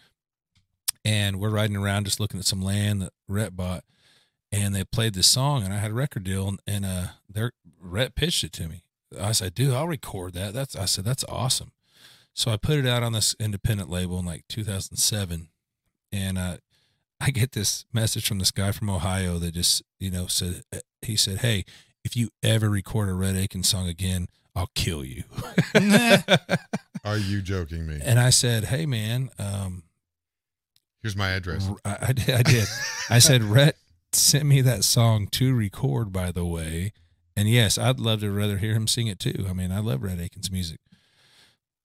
and 1.06 1.38
we're 1.38 1.50
riding 1.50 1.76
around 1.76 2.04
just 2.04 2.18
looking 2.18 2.40
at 2.40 2.46
some 2.46 2.60
land 2.60 3.00
that 3.00 3.12
Rhett 3.28 3.54
bought, 3.54 3.84
and 4.50 4.74
they 4.74 4.82
played 4.82 5.14
this 5.14 5.28
song, 5.28 5.62
and 5.62 5.72
I 5.72 5.78
had 5.78 5.92
a 5.92 5.94
record 5.94 6.24
deal, 6.24 6.56
and, 6.66 6.84
uh, 6.84 7.06
their 7.28 7.52
Rhett 7.80 8.16
pitched 8.16 8.42
it 8.42 8.52
to 8.54 8.68
me. 8.68 8.82
I 9.20 9.30
said, 9.30 9.54
"Dude, 9.54 9.72
I'll 9.72 9.86
record 9.86 10.32
that." 10.32 10.52
That's 10.52 10.74
I 10.74 10.86
said, 10.86 11.04
"That's 11.04 11.24
awesome." 11.28 11.70
So 12.34 12.50
I 12.50 12.56
put 12.56 12.78
it 12.78 12.86
out 12.86 13.04
on 13.04 13.12
this 13.12 13.36
independent 13.38 13.88
label 13.88 14.18
in 14.18 14.26
like 14.26 14.48
2007, 14.48 15.48
and 16.10 16.36
uh, 16.36 16.56
I 17.20 17.30
get 17.30 17.52
this 17.52 17.84
message 17.92 18.26
from 18.26 18.40
this 18.40 18.50
guy 18.50 18.72
from 18.72 18.90
Ohio 18.90 19.38
that 19.38 19.52
just 19.52 19.84
you 20.00 20.10
know 20.10 20.26
said 20.26 20.64
he 21.02 21.14
said, 21.14 21.38
"Hey, 21.38 21.64
if 22.04 22.16
you 22.16 22.30
ever 22.42 22.68
record 22.68 23.08
a 23.08 23.14
Rhett 23.14 23.36
Aiken 23.36 23.62
song 23.62 23.86
again, 23.86 24.26
I'll 24.56 24.70
kill 24.74 25.04
you." 25.04 25.22
Are 27.04 27.18
you 27.18 27.40
joking 27.42 27.86
me? 27.86 28.00
and 28.02 28.18
I 28.18 28.30
said, 28.30 28.64
"Hey, 28.64 28.86
man." 28.86 29.30
Um, 29.38 29.84
Here's 31.02 31.14
my 31.16 31.28
address. 31.30 31.70
I, 31.84 31.98
I 32.08 32.12
did. 32.12 32.30
I 32.30 32.42
did. 32.42 32.66
I 33.10 33.18
said, 33.20 33.44
Rhett 33.44 33.76
sent 34.12 34.44
me 34.44 34.60
that 34.62 34.82
song 34.82 35.28
to 35.28 35.54
record, 35.54 36.12
by 36.12 36.32
the 36.32 36.44
way. 36.44 36.92
And 37.36 37.48
yes, 37.48 37.78
I'd 37.78 38.00
love 38.00 38.20
to 38.20 38.30
rather 38.32 38.58
hear 38.58 38.72
him 38.74 38.88
sing 38.88 39.06
it 39.06 39.20
too. 39.20 39.46
I 39.48 39.52
mean, 39.52 39.70
I 39.70 39.78
love 39.78 40.02
Rhett 40.02 40.18
Akins' 40.18 40.50
music. 40.50 40.80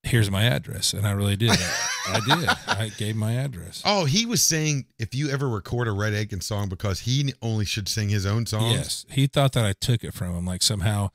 Here's 0.02 0.32
my 0.32 0.44
address. 0.46 0.94
And 0.94 1.06
I 1.06 1.12
really 1.12 1.36
did. 1.36 1.52
I, 1.52 1.76
I 2.08 2.20
did. 2.26 2.50
I 2.68 2.92
gave 2.98 3.16
my 3.16 3.34
address. 3.34 3.84
Oh, 3.86 4.06
he 4.06 4.26
was 4.26 4.42
saying 4.42 4.86
if 4.98 5.14
you 5.14 5.30
ever 5.30 5.48
record 5.48 5.88
a 5.88 5.92
Rhett 5.92 6.14
Aiken 6.14 6.42
song 6.42 6.68
because 6.70 7.02
he 7.02 7.32
only 7.44 7.66
should 7.66 7.88
sing 7.88 8.10
his 8.10 8.26
own 8.26 8.48
songs. 8.48 8.74
Yes. 8.74 9.06
He 9.12 9.28
thought 9.28 9.52
that 9.52 9.66
I 9.66 9.74
took 9.74 10.04
it 10.04 10.16
from 10.16 10.36
him. 10.36 10.46
Like 10.48 10.64
somehow 10.64 11.10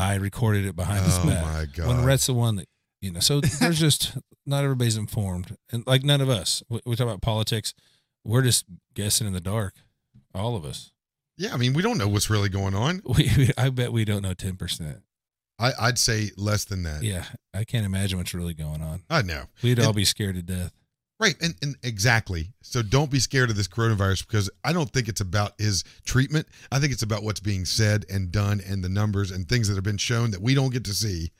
I 0.00 0.14
recorded 0.16 0.64
it 0.66 0.74
behind 0.74 1.04
his 1.04 1.18
oh 1.18 1.26
back. 1.26 1.38
Oh 1.42 1.44
back. 1.44 1.52
my 1.54 1.66
god. 1.76 1.88
When 1.88 2.04
Rhett's 2.04 2.26
the 2.26 2.34
one 2.34 2.56
that, 2.56 2.68
you 3.00 3.10
know, 3.12 3.20
so 3.20 3.40
there's 3.40 3.78
just 3.88 4.16
not 4.46 4.64
everybody's 4.64 4.96
informed. 4.96 5.56
And 5.70 5.86
like 5.86 6.02
none 6.04 6.20
of 6.20 6.28
us, 6.28 6.62
we, 6.68 6.80
we 6.86 6.96
talk 6.96 7.06
about 7.06 7.22
politics. 7.22 7.74
We're 8.24 8.42
just 8.42 8.64
guessing 8.94 9.26
in 9.26 9.32
the 9.32 9.40
dark. 9.40 9.74
All 10.34 10.54
of 10.56 10.64
us. 10.64 10.92
yeah, 11.36 11.52
I 11.52 11.56
mean, 11.56 11.72
we 11.74 11.82
don't 11.82 11.98
know 11.98 12.06
what's 12.08 12.30
really 12.30 12.48
going 12.48 12.74
on. 12.74 13.02
We, 13.16 13.30
we 13.36 13.50
I 13.58 13.68
bet 13.70 13.92
we 13.92 14.04
don't 14.04 14.22
know 14.22 14.34
10%. 14.34 15.02
I, 15.58 15.72
I'd 15.78 15.98
say 15.98 16.30
less 16.36 16.64
than 16.64 16.84
that. 16.84 17.02
Yeah, 17.02 17.24
I 17.52 17.64
can't 17.64 17.84
imagine 17.84 18.16
what's 18.18 18.32
really 18.32 18.54
going 18.54 18.80
on. 18.80 19.02
I 19.10 19.22
know. 19.22 19.44
We'd 19.62 19.78
all 19.80 19.92
be 19.92 20.04
scared 20.06 20.36
to 20.36 20.42
death. 20.42 20.72
Right, 21.20 21.36
and, 21.42 21.54
and 21.60 21.76
exactly. 21.82 22.48
So 22.62 22.80
don't 22.80 23.10
be 23.10 23.20
scared 23.20 23.50
of 23.50 23.56
this 23.56 23.68
coronavirus 23.68 24.26
because 24.26 24.48
I 24.64 24.72
don't 24.72 24.90
think 24.90 25.06
it's 25.06 25.20
about 25.20 25.52
his 25.58 25.84
treatment. 26.06 26.48
I 26.72 26.78
think 26.78 26.92
it's 26.94 27.02
about 27.02 27.22
what's 27.22 27.40
being 27.40 27.66
said 27.66 28.06
and 28.08 28.32
done 28.32 28.62
and 28.66 28.82
the 28.82 28.88
numbers 28.88 29.30
and 29.30 29.46
things 29.46 29.68
that 29.68 29.74
have 29.74 29.84
been 29.84 29.98
shown 29.98 30.30
that 30.30 30.40
we 30.40 30.54
don't 30.54 30.72
get 30.72 30.84
to 30.84 30.94
see 30.94 31.30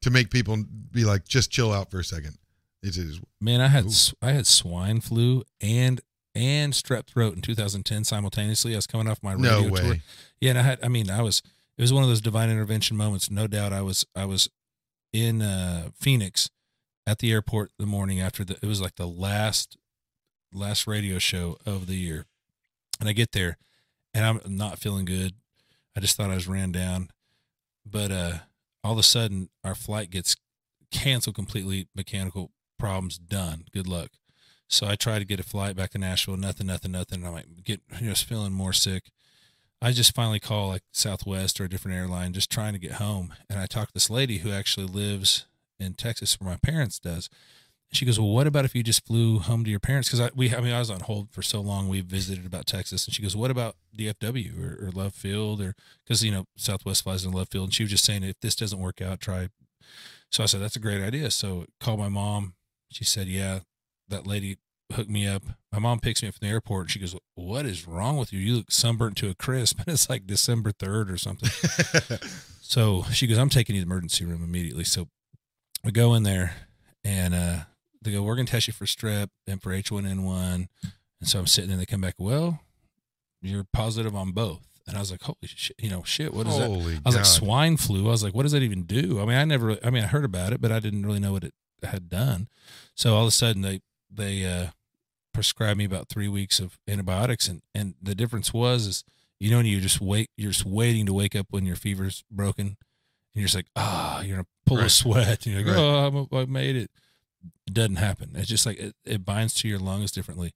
to 0.00 0.10
make 0.10 0.30
people 0.30 0.56
be 0.90 1.04
like, 1.04 1.28
just 1.28 1.52
chill 1.52 1.72
out 1.72 1.92
for 1.92 2.00
a 2.00 2.04
second. 2.04 2.38
It 2.82 2.96
is 2.96 3.20
Man, 3.40 3.60
I 3.60 3.68
had 3.68 3.86
Ooh. 3.86 4.16
I 4.20 4.32
had 4.32 4.46
swine 4.46 5.00
flu 5.00 5.44
and 5.60 6.00
and 6.34 6.72
strep 6.72 7.06
throat 7.06 7.34
in 7.36 7.42
2010 7.42 8.04
simultaneously. 8.04 8.72
I 8.72 8.76
was 8.76 8.86
coming 8.86 9.06
off 9.06 9.22
my 9.22 9.34
radio 9.34 9.62
no 9.62 9.68
way. 9.68 9.80
tour. 9.80 9.96
Yeah, 10.40 10.50
and 10.50 10.58
I 10.58 10.62
had 10.62 10.78
I 10.82 10.88
mean, 10.88 11.08
I 11.10 11.22
was 11.22 11.42
it 11.78 11.82
was 11.82 11.92
one 11.92 12.02
of 12.02 12.08
those 12.08 12.22
divine 12.22 12.50
intervention 12.50 12.96
moments. 12.96 13.30
No 13.30 13.46
doubt 13.46 13.72
I 13.72 13.82
was 13.82 14.06
I 14.16 14.24
was 14.24 14.48
in 15.12 15.42
uh 15.42 15.90
Phoenix 15.94 16.50
at 17.10 17.18
the 17.18 17.32
airport 17.32 17.72
the 17.76 17.86
morning 17.86 18.20
after 18.20 18.44
the 18.44 18.54
it 18.62 18.66
was 18.66 18.80
like 18.80 18.94
the 18.94 19.08
last 19.08 19.76
last 20.52 20.86
radio 20.86 21.18
show 21.18 21.58
of 21.66 21.88
the 21.88 21.96
year. 21.96 22.24
And 23.00 23.08
I 23.08 23.12
get 23.12 23.32
there 23.32 23.58
and 24.14 24.24
I'm 24.24 24.56
not 24.56 24.78
feeling 24.78 25.06
good. 25.06 25.34
I 25.96 26.00
just 26.00 26.16
thought 26.16 26.30
I 26.30 26.36
was 26.36 26.46
ran 26.46 26.70
down. 26.70 27.10
But 27.84 28.12
uh 28.12 28.32
all 28.84 28.92
of 28.92 28.98
a 28.98 29.02
sudden 29.02 29.48
our 29.64 29.74
flight 29.74 30.10
gets 30.10 30.36
canceled 30.92 31.34
completely, 31.34 31.88
mechanical 31.96 32.52
problems 32.78 33.18
done. 33.18 33.64
Good 33.72 33.88
luck. 33.88 34.10
So 34.68 34.86
I 34.86 34.94
tried 34.94 35.18
to 35.18 35.24
get 35.24 35.40
a 35.40 35.44
flight 35.44 35.74
back 35.74 35.90
to 35.90 35.98
Nashville, 35.98 36.36
nothing, 36.36 36.68
nothing, 36.68 36.92
nothing. 36.92 37.18
And 37.18 37.26
I'm 37.26 37.34
like 37.34 37.64
get 37.64 37.80
just 37.98 38.24
feeling 38.24 38.52
more 38.52 38.72
sick. 38.72 39.10
I 39.82 39.90
just 39.90 40.14
finally 40.14 40.38
call 40.38 40.68
like 40.68 40.82
Southwest 40.92 41.60
or 41.60 41.64
a 41.64 41.68
different 41.68 41.96
airline, 41.96 42.34
just 42.34 42.52
trying 42.52 42.74
to 42.74 42.78
get 42.78 42.92
home. 42.92 43.34
And 43.48 43.58
I 43.58 43.66
talked 43.66 43.88
to 43.88 43.94
this 43.94 44.10
lady 44.10 44.38
who 44.38 44.52
actually 44.52 44.86
lives 44.86 45.46
in 45.80 45.94
Texas, 45.94 46.38
where 46.40 46.50
my 46.50 46.56
parents 46.56 46.98
does. 46.98 47.28
And 47.90 47.96
she 47.96 48.06
goes, 48.06 48.18
"Well, 48.18 48.30
what 48.30 48.46
about 48.46 48.64
if 48.64 48.74
you 48.74 48.82
just 48.82 49.04
flew 49.04 49.38
home 49.38 49.64
to 49.64 49.70
your 49.70 49.80
parents?" 49.80 50.08
Because 50.08 50.20
I 50.20 50.30
we 50.34 50.54
I 50.54 50.60
mean 50.60 50.72
I 50.72 50.78
was 50.78 50.90
on 50.90 51.00
hold 51.00 51.30
for 51.30 51.42
so 51.42 51.60
long. 51.60 51.88
We 51.88 52.00
visited 52.00 52.46
about 52.46 52.66
Texas, 52.66 53.06
and 53.06 53.14
she 53.14 53.22
goes, 53.22 53.36
"What 53.36 53.50
about 53.50 53.76
DFW 53.96 54.62
or, 54.62 54.86
or 54.86 54.90
Love 54.90 55.14
Field 55.14 55.60
or 55.60 55.74
because 56.04 56.24
you 56.24 56.30
know 56.30 56.44
Southwest 56.56 57.02
flies 57.02 57.24
in 57.24 57.32
Love 57.32 57.48
Field?" 57.48 57.64
And 57.64 57.74
she 57.74 57.82
was 57.82 57.90
just 57.90 58.04
saying, 58.04 58.22
if 58.22 58.38
this 58.40 58.54
doesn't 58.54 58.78
work 58.78 59.00
out, 59.00 59.20
try. 59.20 59.48
So 60.30 60.42
I 60.42 60.46
said, 60.46 60.60
"That's 60.60 60.76
a 60.76 60.80
great 60.80 61.02
idea." 61.02 61.30
So 61.30 61.66
called 61.80 61.98
my 61.98 62.08
mom. 62.08 62.54
She 62.90 63.04
said, 63.04 63.26
"Yeah, 63.26 63.60
that 64.08 64.26
lady 64.26 64.58
hooked 64.92 65.10
me 65.10 65.26
up. 65.26 65.42
My 65.72 65.78
mom 65.78 66.00
picks 66.00 66.22
me 66.22 66.28
up 66.28 66.34
from 66.34 66.46
the 66.46 66.52
airport. 66.52 66.82
And 66.82 66.90
she 66.90 66.98
goes, 66.98 67.16
"What 67.34 67.66
is 67.66 67.86
wrong 67.86 68.16
with 68.16 68.32
you? 68.32 68.38
You 68.38 68.56
look 68.56 68.70
sunburnt 68.70 69.16
to 69.18 69.30
a 69.30 69.34
crisp." 69.34 69.78
And 69.78 69.88
it's 69.94 70.08
like 70.08 70.26
December 70.26 70.72
third 70.72 71.10
or 71.10 71.16
something. 71.16 71.50
so 72.60 73.04
she 73.12 73.26
goes, 73.26 73.38
"I'm 73.38 73.48
taking 73.48 73.74
you 73.74 73.82
to 73.82 73.86
the 73.86 73.92
emergency 73.92 74.24
room 74.24 74.42
immediately." 74.42 74.84
So 74.84 75.08
we 75.84 75.92
go 75.92 76.14
in 76.14 76.22
there, 76.22 76.54
and 77.04 77.34
uh, 77.34 77.56
they 78.02 78.12
go, 78.12 78.22
"We're 78.22 78.36
gonna 78.36 78.46
test 78.46 78.66
you 78.66 78.72
for 78.72 78.84
strep 78.84 79.28
and 79.46 79.62
for 79.62 79.70
H1N1." 79.70 80.68
And 81.20 81.28
so 81.28 81.38
I'm 81.38 81.46
sitting 81.46 81.70
there. 81.70 81.78
They 81.78 81.86
come 81.86 82.00
back, 82.00 82.14
"Well, 82.18 82.60
you're 83.42 83.66
positive 83.72 84.14
on 84.14 84.32
both." 84.32 84.66
And 84.86 84.96
I 84.96 85.00
was 85.00 85.10
like, 85.10 85.22
"Holy 85.22 85.36
shit! 85.44 85.76
You 85.78 85.90
know, 85.90 86.02
shit. 86.02 86.34
What 86.34 86.46
is 86.46 86.56
that?" 86.58 86.66
Holy 86.66 86.96
I 86.96 87.00
was 87.04 87.16
like, 87.16 87.24
swine 87.24 87.76
flu. 87.76 88.06
I 88.08 88.10
was 88.10 88.24
like, 88.24 88.34
what 88.34 88.42
does 88.42 88.52
that 88.52 88.62
even 88.62 88.84
do? 88.84 89.20
I 89.20 89.24
mean, 89.24 89.36
I 89.36 89.44
never, 89.44 89.78
I 89.84 89.90
mean, 89.90 90.02
I 90.02 90.06
heard 90.08 90.24
about 90.24 90.52
it, 90.52 90.60
but 90.60 90.72
I 90.72 90.80
didn't 90.80 91.06
really 91.06 91.20
know 91.20 91.32
what 91.32 91.44
it 91.44 91.54
had 91.82 92.08
done. 92.08 92.48
So 92.94 93.14
all 93.14 93.22
of 93.22 93.28
a 93.28 93.32
sudden 93.32 93.62
they, 93.62 93.80
they, 94.10 94.44
uh, 94.44 94.68
prescribed 95.32 95.78
me 95.78 95.84
about 95.84 96.08
three 96.08 96.28
weeks 96.28 96.58
of 96.58 96.78
antibiotics. 96.88 97.46
And, 97.48 97.62
and 97.74 97.94
the 98.02 98.14
difference 98.14 98.52
was, 98.52 98.86
is, 98.86 99.04
you 99.38 99.50
know, 99.50 99.58
when 99.58 99.66
you 99.66 99.80
just 99.80 100.00
wait, 100.00 100.28
you're 100.36 100.50
just 100.50 100.66
waiting 100.66 101.06
to 101.06 101.12
wake 101.12 101.36
up 101.36 101.46
when 101.50 101.64
your 101.64 101.76
fever's 101.76 102.24
broken 102.30 102.66
and 102.66 102.76
you're 103.34 103.44
just 103.44 103.54
like, 103.54 103.68
ah, 103.76 104.20
you're 104.22 104.36
going 104.36 104.44
to 104.44 104.50
pull 104.76 104.84
a 104.86 104.88
sweat 104.88 105.46
and 105.46 105.54
you're 105.54 105.64
like, 105.64 105.74
Right. 105.76 106.28
oh, 106.28 106.28
I'm, 106.38 106.52
made 106.52 106.76
it. 106.76 106.90
It 107.66 107.74
doesn't 107.74 107.96
happen. 107.96 108.30
It's 108.34 108.48
just 108.48 108.66
like, 108.66 108.78
it, 108.78 108.94
it 109.04 109.24
binds 109.24 109.54
to 109.54 109.68
your 109.68 109.78
lungs 109.78 110.10
differently. 110.12 110.52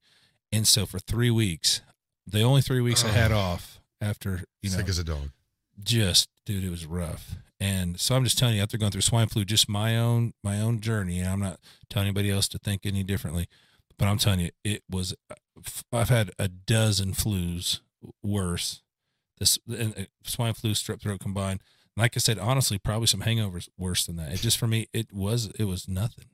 And 0.51 0.67
so 0.67 0.85
for 0.85 0.99
three 0.99 1.31
weeks, 1.31 1.81
the 2.27 2.41
only 2.41 2.61
three 2.61 2.81
weeks 2.81 3.03
I 3.05 3.09
had 3.09 3.31
off 3.31 3.79
after, 4.01 4.43
you 4.61 4.69
know, 4.69 4.77
Sick 4.77 4.89
as 4.89 4.99
a 4.99 5.03
dog. 5.03 5.29
just 5.83 6.29
dude 6.45 6.63
it 6.63 6.69
was 6.69 6.85
rough 6.85 7.35
and 7.59 7.99
so 7.99 8.15
i'm 8.15 8.23
just 8.23 8.37
telling 8.37 8.55
you 8.55 8.61
after 8.61 8.77
going 8.77 8.91
through 8.91 9.01
swine 9.01 9.27
flu 9.27 9.43
just 9.43 9.67
my 9.67 9.97
own 9.97 10.31
my 10.43 10.59
own 10.61 10.79
journey 10.79 11.19
and 11.19 11.27
i'm 11.29 11.39
not 11.39 11.59
telling 11.89 12.07
anybody 12.07 12.29
else 12.29 12.47
to 12.47 12.57
think 12.59 12.85
any 12.85 13.01
differently 13.03 13.47
but 13.97 14.05
i'm 14.07 14.17
telling 14.19 14.39
you 14.41 14.49
it 14.63 14.83
was 14.89 15.15
i've 15.91 16.09
had 16.09 16.29
a 16.37 16.47
dozen 16.47 17.13
flus 17.13 17.79
worse 18.21 18.81
this 19.39 19.57
and 19.67 19.93
uh, 19.97 20.03
swine 20.23 20.53
flu 20.53 20.71
strep 20.71 21.01
throat 21.01 21.19
combined 21.19 21.61
like 21.97 22.13
i 22.15 22.19
said 22.19 22.37
honestly 22.39 22.77
probably 22.77 23.07
some 23.07 23.21
hangovers 23.21 23.67
worse 23.77 24.05
than 24.05 24.15
that 24.15 24.31
it 24.33 24.39
just 24.41 24.57
for 24.57 24.67
me 24.67 24.87
it 24.93 25.11
was 25.13 25.47
it 25.59 25.65
was 25.65 25.87
nothing 25.87 26.25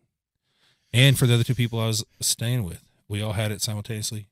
and 0.94 1.18
for 1.18 1.26
the 1.26 1.34
other 1.34 1.44
two 1.44 1.56
people 1.56 1.80
i 1.80 1.88
was 1.88 2.04
staying 2.20 2.64
with 2.64 2.84
we 3.08 3.22
all 3.22 3.34
had 3.34 3.52
it 3.52 3.62
simultaneously 3.62 4.28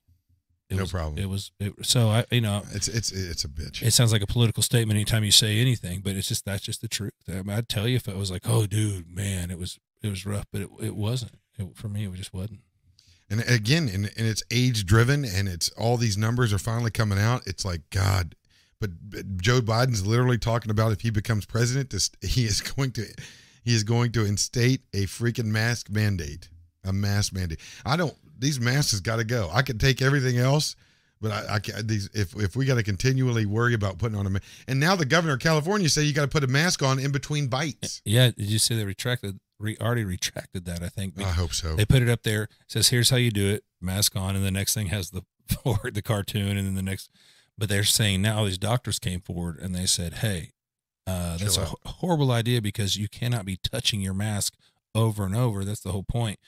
it 0.68 0.76
No 0.76 0.82
was, 0.82 0.92
problem. 0.92 1.18
it 1.18 1.28
was 1.28 1.50
it, 1.58 1.72
so 1.82 2.08
i 2.08 2.24
you 2.30 2.40
know 2.40 2.62
It's 2.72 2.86
it's 2.88 3.10
it's 3.10 3.44
a 3.44 3.48
bitch. 3.48 3.82
it 3.82 3.90
sounds 3.92 4.12
like 4.12 4.22
a 4.22 4.26
political 4.26 4.62
statement 4.62 4.96
anytime 4.96 5.24
you 5.24 5.32
say 5.32 5.58
anything, 5.58 6.00
but 6.00 6.14
it's 6.14 6.28
just 6.28 6.44
that's 6.44 6.62
just 6.62 6.80
the 6.80 6.86
truth. 6.86 7.12
I 7.28 7.42
mean, 7.42 7.50
I'd 7.50 7.68
tell 7.68 7.88
you 7.88 7.96
if 7.96 8.06
it 8.06 8.16
was 8.16 8.30
like, 8.30 8.42
oh, 8.48 8.66
dude, 8.66 9.10
man, 9.12 9.50
it 9.50 9.58
was 9.58 9.80
it 10.00 10.08
was 10.08 10.24
rough, 10.24 10.46
but 10.52 10.60
it, 10.62 10.68
it 10.80 10.94
wasn't. 10.94 11.32
it, 11.58 11.76
for 11.76 11.88
me, 11.88 12.04
it 12.06 12.14
just 12.14 12.32
wasn't. 12.32 12.60
And 13.28 13.40
again, 13.48 13.88
and, 13.92 14.12
and 14.16 14.26
it's 14.28 14.44
age 14.52 14.86
driven, 14.86 15.24
and 15.24 15.48
it's 15.48 15.70
all 15.70 15.96
these 15.96 16.16
numbers 16.16 16.52
are 16.52 16.58
finally 16.58 16.92
coming 16.92 17.18
out. 17.18 17.42
It's 17.48 17.64
like 17.64 17.82
God, 17.90 18.36
but, 18.80 18.90
Joe 19.36 19.60
Biden's 19.60 20.06
literally 20.06 20.38
talking 20.38 20.70
about 20.70 20.92
if 20.92 21.02
he 21.02 21.10
becomes 21.10 21.44
president, 21.44 21.90
this 21.90 22.10
he 22.22 22.44
is 22.44 22.60
going 22.60 22.92
to 22.92 23.04
he 23.62 23.74
is 23.74 23.84
going 23.84 24.12
to 24.12 24.24
instate 24.24 24.82
a 24.94 25.06
freaking 25.06 25.46
mask 25.46 25.90
mandate, 25.90 26.48
a 26.84 26.92
mask 26.92 27.32
mandate. 27.32 27.60
I 27.84 27.96
don't. 27.96 28.14
These 28.38 28.58
masks 28.58 28.92
has 28.92 29.00
got 29.00 29.16
to 29.16 29.24
go. 29.24 29.50
I 29.52 29.62
could 29.62 29.78
take 29.78 30.00
everything 30.00 30.38
else, 30.38 30.76
but 31.20 31.30
I, 31.30 31.54
I 31.54 31.58
can't. 31.58 31.86
These 31.86 32.08
if 32.14 32.34
if 32.36 32.56
we 32.56 32.64
got 32.64 32.76
to 32.76 32.82
continually 32.82 33.44
worry 33.46 33.74
about 33.74 33.98
putting 33.98 34.16
on 34.16 34.26
a 34.26 34.30
mask, 34.30 34.44
and 34.66 34.80
now 34.80 34.96
the 34.96 35.04
governor 35.04 35.34
of 35.34 35.40
California 35.40 35.88
said 35.88 36.04
you 36.04 36.14
got 36.14 36.22
to 36.22 36.28
put 36.28 36.42
a 36.44 36.48
mask 36.48 36.82
on 36.82 36.98
in 36.98 37.12
between 37.12 37.48
bites. 37.48 38.00
Yeah, 38.04 38.30
did 38.30 38.46
you 38.46 38.58
see 38.58 38.76
they 38.76 38.84
retracted? 38.84 39.38
Re, 39.58 39.76
already 39.78 40.04
retracted 40.04 40.64
that. 40.64 40.82
I 40.82 40.88
think 40.88 41.20
I 41.20 41.32
hope 41.32 41.52
so. 41.52 41.74
they 41.74 41.84
put 41.84 42.00
it 42.00 42.08
up 42.08 42.22
there. 42.22 42.48
Says 42.66 42.88
here's 42.88 43.10
how 43.10 43.18
you 43.18 43.30
do 43.30 43.46
it: 43.50 43.64
mask 43.80 44.16
on, 44.16 44.34
and 44.34 44.44
the 44.44 44.50
next 44.50 44.72
thing 44.72 44.86
has 44.86 45.10
the 45.10 45.22
the 45.92 46.02
cartoon, 46.02 46.56
and 46.56 46.66
then 46.66 46.74
the 46.74 46.82
next. 46.82 47.10
But 47.60 47.68
they're 47.68 47.84
saying 47.84 48.22
now 48.22 48.46
these 48.46 48.58
doctors 48.58 48.98
came 48.98 49.20
forward 49.20 49.58
and 49.58 49.74
they 49.74 49.84
said, 49.84 50.14
"Hey, 50.14 50.52
uh, 51.06 51.36
that's 51.36 51.56
Chill 51.56 51.78
a 51.84 51.88
horrible 51.88 52.32
idea 52.32 52.62
because 52.62 52.96
you 52.96 53.06
cannot 53.06 53.44
be 53.44 53.58
touching 53.62 54.00
your 54.00 54.14
mask 54.14 54.54
over 54.94 55.26
and 55.26 55.36
over. 55.36 55.62
That's 55.62 55.80
the 55.80 55.92
whole 55.92 56.02
point. 56.02 56.38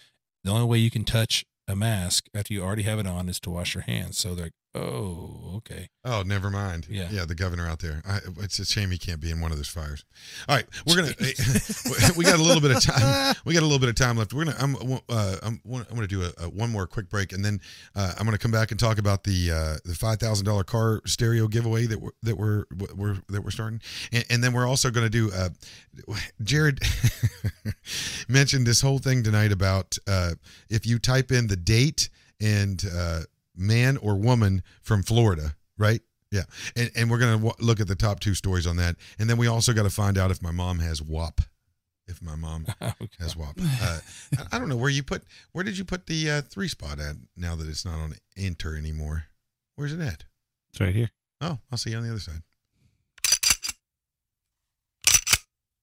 The 0.42 0.50
only 0.50 0.66
way 0.66 0.78
you 0.78 0.90
can 0.90 1.04
touch 1.04 1.44
a 1.68 1.76
mask 1.76 2.28
after 2.34 2.54
you 2.54 2.62
already 2.62 2.84
have 2.84 2.98
it 2.98 3.06
on 3.06 3.28
is 3.28 3.38
to 3.40 3.50
wash 3.50 3.74
your 3.74 3.82
hands. 3.82 4.16
So 4.16 4.34
they're 4.34 4.52
oh, 4.74 5.52
okay. 5.56 5.88
Oh, 6.04 6.22
never 6.22 6.50
mind. 6.50 6.86
Yeah. 6.88 7.08
yeah, 7.10 7.24
the 7.24 7.34
governor 7.34 7.68
out 7.68 7.80
there. 7.80 8.02
I, 8.06 8.18
it's 8.40 8.58
a 8.58 8.64
shame 8.64 8.90
he 8.90 8.98
can't 8.98 9.20
be 9.20 9.30
in 9.30 9.40
one 9.40 9.52
of 9.52 9.56
those 9.56 9.68
fires. 9.68 10.04
All 10.48 10.56
right, 10.56 10.66
we're 10.86 10.96
gonna. 10.96 11.14
we 12.16 12.24
got 12.24 12.38
a 12.38 12.42
little 12.42 12.60
bit 12.60 12.72
of 12.72 12.82
time. 12.82 13.34
We 13.44 13.54
got 13.54 13.62
a 13.62 13.66
little 13.66 13.78
bit 13.78 13.88
of 13.88 13.94
time 13.94 14.16
left. 14.16 14.32
We're 14.32 14.44
gonna. 14.44 14.56
I'm. 14.58 14.76
Uh, 15.08 15.36
I'm. 15.42 15.60
I'm 15.64 15.94
gonna 15.94 16.06
do 16.06 16.22
a, 16.22 16.44
a 16.44 16.48
one 16.48 16.70
more 16.70 16.86
quick 16.86 17.08
break, 17.08 17.32
and 17.32 17.44
then 17.44 17.60
uh, 17.94 18.14
I'm 18.18 18.24
gonna 18.24 18.38
come 18.38 18.50
back 18.50 18.70
and 18.70 18.80
talk 18.80 18.98
about 18.98 19.24
the 19.24 19.50
uh, 19.50 19.76
the 19.84 19.94
five 19.94 20.18
thousand 20.18 20.46
dollar 20.46 20.64
car 20.64 21.00
stereo 21.06 21.48
giveaway 21.48 21.86
that 21.86 22.00
we're 22.00 22.12
that 22.22 22.36
we're, 22.36 22.64
we're 22.96 23.16
that 23.28 23.42
we're 23.42 23.50
starting, 23.50 23.80
and, 24.12 24.24
and 24.30 24.44
then 24.44 24.52
we're 24.52 24.66
also 24.66 24.90
gonna 24.90 25.10
do. 25.10 25.30
Uh, 25.32 25.50
Jared 26.42 26.80
mentioned 28.28 28.66
this 28.66 28.80
whole 28.80 28.98
thing 28.98 29.22
tonight 29.22 29.52
about 29.52 29.98
uh, 30.08 30.32
if 30.70 30.86
you 30.86 30.98
type 30.98 31.30
in 31.30 31.46
the 31.46 31.56
date 31.56 32.08
and 32.40 32.84
uh, 32.92 33.20
man 33.56 33.96
or 33.96 34.16
woman 34.16 34.62
from 34.82 35.02
Florida, 35.02 35.54
right? 35.78 36.00
Yeah, 36.30 36.44
and, 36.76 36.90
and 36.96 37.10
we're 37.10 37.18
gonna 37.18 37.36
w- 37.36 37.52
look 37.60 37.78
at 37.80 37.88
the 37.88 37.94
top 37.94 38.20
two 38.20 38.34
stories 38.34 38.66
on 38.66 38.76
that, 38.76 38.96
and 39.18 39.28
then 39.28 39.36
we 39.36 39.46
also 39.46 39.72
got 39.74 39.82
to 39.82 39.90
find 39.90 40.16
out 40.16 40.30
if 40.30 40.40
my 40.42 40.50
mom 40.50 40.78
has 40.78 41.02
WAP, 41.02 41.42
if 42.08 42.22
my 42.22 42.34
mom 42.36 42.66
Okay. 42.82 43.08
has 43.20 43.36
WAP. 43.36 43.58
Uh, 43.60 43.98
I- 44.38 44.56
I 44.56 44.58
don't 44.58 44.68
know 44.70 44.76
where 44.78 44.88
you 44.90 45.02
put. 45.02 45.24
Where 45.52 45.62
did 45.64 45.76
you 45.76 45.84
put 45.84 46.06
the 46.06 46.30
uh, 46.30 46.42
three 46.42 46.68
spot 46.68 46.98
at? 46.98 47.16
Now 47.36 47.54
that 47.56 47.68
it's 47.68 47.84
not 47.84 47.98
on 47.98 48.14
enter 48.36 48.76
anymore, 48.76 49.24
where's 49.76 49.92
it 49.92 50.00
at? 50.00 50.24
It's 50.70 50.80
right 50.80 50.94
here. 50.94 51.10
Oh, 51.42 51.58
I'll 51.70 51.76
see 51.78 51.90
you 51.90 51.98
on 51.98 52.02
the 52.04 52.10
other 52.10 52.18
side. 52.20 52.42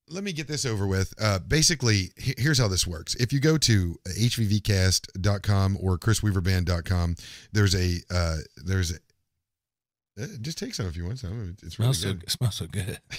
Let 0.09 0.23
me 0.23 0.33
get 0.33 0.47
this 0.47 0.65
over 0.65 0.87
with. 0.87 1.13
Uh, 1.21 1.39
basically, 1.39 2.11
here's 2.17 2.59
how 2.59 2.67
this 2.67 2.87
works. 2.87 3.15
If 3.15 3.31
you 3.31 3.39
go 3.39 3.57
to 3.59 3.99
hvvcast.com 4.07 5.77
or 5.81 5.97
chrisweaverband.com, 5.97 7.15
there's 7.51 7.75
a 7.75 7.97
uh, 8.09 8.37
there's 8.57 8.91
a, 8.91 8.95
uh, 10.21 10.27
just 10.41 10.57
take 10.57 10.73
some 10.73 10.87
if 10.87 10.97
you 10.97 11.05
want 11.05 11.19
some. 11.19 11.55
It's 11.63 11.79
really 11.79 11.93
smells 11.93 11.99
so 12.01 12.13
good. 12.13 12.23
it 12.23 12.31
smells 12.31 12.55
so 12.55 12.65
good. 12.65 12.99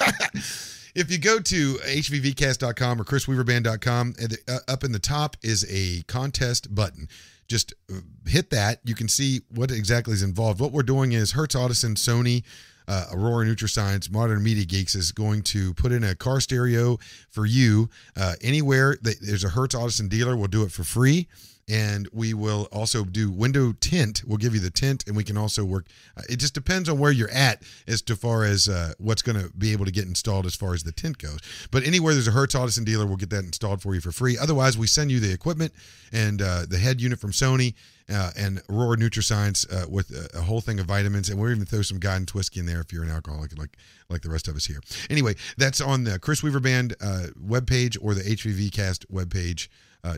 if 0.94 1.10
you 1.10 1.18
go 1.18 1.40
to 1.40 1.74
hvvcast.com 1.74 3.00
or 3.00 3.04
chrisweaverband.com, 3.04 4.14
uh, 4.48 4.58
up 4.68 4.84
in 4.84 4.92
the 4.92 4.98
top 4.98 5.36
is 5.42 5.66
a 5.68 6.02
contest 6.02 6.74
button. 6.74 7.08
Just 7.48 7.74
uh, 7.92 8.00
hit 8.26 8.50
that. 8.50 8.80
You 8.84 8.94
can 8.94 9.08
see 9.08 9.42
what 9.54 9.70
exactly 9.70 10.14
is 10.14 10.22
involved. 10.22 10.60
What 10.60 10.72
we're 10.72 10.82
doing 10.82 11.12
is 11.12 11.32
Hertz 11.32 11.54
Audison, 11.54 11.94
Sony, 11.94 12.42
uh, 12.86 13.06
Aurora 13.12 13.46
Nutrascience, 13.46 14.10
Modern 14.10 14.42
Media 14.42 14.64
Geeks 14.64 14.94
is 14.94 15.12
going 15.12 15.42
to 15.42 15.74
put 15.74 15.92
in 15.92 16.04
a 16.04 16.14
car 16.14 16.40
stereo 16.40 16.98
for 17.30 17.46
you. 17.46 17.88
Uh, 18.16 18.34
anywhere 18.42 18.96
that 19.02 19.20
there's 19.20 19.44
a 19.44 19.50
Hertz 19.50 19.74
Audison 19.74 20.08
dealer, 20.08 20.36
we'll 20.36 20.48
do 20.48 20.62
it 20.64 20.72
for 20.72 20.84
free. 20.84 21.28
And 21.68 22.08
we 22.12 22.34
will 22.34 22.68
also 22.72 23.04
do 23.04 23.30
window 23.30 23.72
tint. 23.80 24.22
We'll 24.26 24.36
give 24.36 24.54
you 24.54 24.60
the 24.60 24.70
tint, 24.70 25.04
and 25.06 25.16
we 25.16 25.24
can 25.24 25.38
also 25.38 25.64
work. 25.64 25.86
uh, 26.16 26.22
It 26.28 26.36
just 26.36 26.52
depends 26.52 26.88
on 26.90 26.98
where 26.98 27.10
you're 27.10 27.30
at 27.30 27.62
as 27.88 28.02
to 28.02 28.16
far 28.16 28.44
as 28.44 28.68
uh, 28.68 28.92
what's 28.98 29.22
going 29.22 29.40
to 29.42 29.50
be 29.56 29.72
able 29.72 29.86
to 29.86 29.90
get 29.90 30.04
installed 30.04 30.44
as 30.44 30.54
far 30.54 30.74
as 30.74 30.82
the 30.82 30.92
tint 30.92 31.16
goes. 31.18 31.38
But 31.70 31.84
anywhere 31.84 32.12
there's 32.12 32.28
a 32.28 32.32
Hertz 32.32 32.54
Audison 32.54 32.84
dealer, 32.84 33.06
we'll 33.06 33.16
get 33.16 33.30
that 33.30 33.44
installed 33.44 33.80
for 33.80 33.94
you 33.94 34.00
for 34.02 34.12
free. 34.12 34.36
Otherwise, 34.36 34.76
we 34.76 34.86
send 34.86 35.10
you 35.10 35.20
the 35.20 35.32
equipment 35.32 35.72
and 36.12 36.42
uh, 36.42 36.66
the 36.68 36.78
head 36.78 37.00
unit 37.00 37.18
from 37.18 37.32
Sony 37.32 37.74
uh, 38.12 38.30
and 38.36 38.60
Aurora 38.68 38.98
Nutrascience 38.98 39.64
uh, 39.72 39.88
with 39.88 40.10
a, 40.10 40.38
a 40.38 40.42
whole 40.42 40.60
thing 40.60 40.78
of 40.78 40.86
vitamins, 40.86 41.30
and 41.30 41.40
we'll 41.40 41.50
even 41.50 41.64
throw 41.64 41.80
some 41.82 41.98
guidance 41.98 42.34
whiskey 42.34 42.60
in 42.60 42.66
there 42.66 42.80
if 42.80 42.92
you're 42.92 43.04
an 43.04 43.10
alcoholic 43.10 43.56
like 43.58 43.78
like 44.10 44.20
the 44.20 44.28
rest 44.28 44.48
of 44.48 44.54
us 44.56 44.66
here. 44.66 44.80
Anyway, 45.08 45.34
that's 45.56 45.80
on 45.80 46.04
the 46.04 46.18
Chris 46.18 46.42
Weaver 46.42 46.60
Band 46.60 46.94
uh, 47.00 47.28
webpage 47.42 47.96
or 48.02 48.12
the 48.12 48.20
HVVcast 48.20 49.06
webpage 49.06 49.68
uh, 49.68 49.70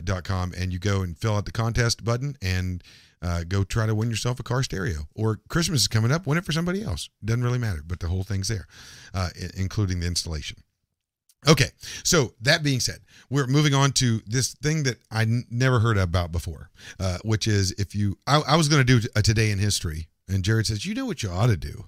dot 0.03 0.23
com, 0.23 0.53
and 0.57 0.71
you 0.73 0.79
go 0.79 1.01
and 1.01 1.17
fill 1.17 1.35
out 1.35 1.45
the 1.45 1.51
contest 1.51 2.03
button 2.03 2.35
and 2.41 2.83
uh, 3.21 3.43
go 3.47 3.63
try 3.63 3.85
to 3.85 3.95
win 3.95 4.09
yourself 4.09 4.39
a 4.39 4.43
car 4.43 4.61
stereo. 4.61 5.07
Or 5.15 5.39
Christmas 5.47 5.81
is 5.81 5.87
coming 5.87 6.11
up, 6.11 6.27
win 6.27 6.37
it 6.37 6.45
for 6.45 6.51
somebody 6.51 6.83
else. 6.83 7.09
Doesn't 7.23 7.43
really 7.43 7.57
matter, 7.57 7.81
but 7.85 7.99
the 7.99 8.07
whole 8.07 8.23
thing's 8.23 8.47
there, 8.47 8.67
uh, 9.13 9.29
including 9.55 10.01
the 10.01 10.07
installation. 10.07 10.57
Okay, 11.47 11.69
so 12.03 12.33
that 12.41 12.63
being 12.63 12.79
said, 12.79 12.99
we're 13.29 13.47
moving 13.47 13.73
on 13.73 13.91
to 13.93 14.21
this 14.25 14.53
thing 14.55 14.83
that 14.83 14.97
I 15.09 15.21
n- 15.21 15.45
never 15.49 15.79
heard 15.79 15.97
about 15.97 16.31
before, 16.31 16.71
uh, 16.99 17.19
which 17.23 17.47
is 17.47 17.71
if 17.73 17.95
you, 17.95 18.17
I, 18.25 18.41
I 18.41 18.55
was 18.55 18.67
going 18.67 18.85
to 18.85 18.99
do 18.99 19.07
a 19.15 19.21
today 19.21 19.51
in 19.51 19.59
history, 19.59 20.07
and 20.27 20.43
Jared 20.43 20.67
says, 20.67 20.85
you 20.85 20.93
know 20.93 21.05
what 21.05 21.23
you 21.23 21.29
ought 21.29 21.47
to 21.47 21.55
do? 21.55 21.85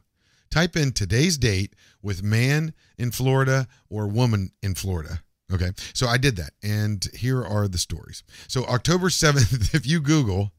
Type 0.49 0.75
in 0.75 0.93
today's 0.93 1.37
date 1.37 1.75
with 2.01 2.23
man 2.23 2.73
in 2.97 3.11
Florida 3.11 3.67
or 3.89 4.07
woman 4.07 4.51
in 4.63 4.75
Florida. 4.75 5.21
Okay, 5.51 5.71
so 5.93 6.07
I 6.07 6.17
did 6.17 6.35
that, 6.35 6.51
and 6.61 7.05
here 7.13 7.43
are 7.43 7.67
the 7.67 7.77
stories. 7.79 8.23
So 8.47 8.65
October 8.65 9.07
7th, 9.09 9.73
if 9.73 9.85
you 9.87 9.99
Google, 9.99 10.51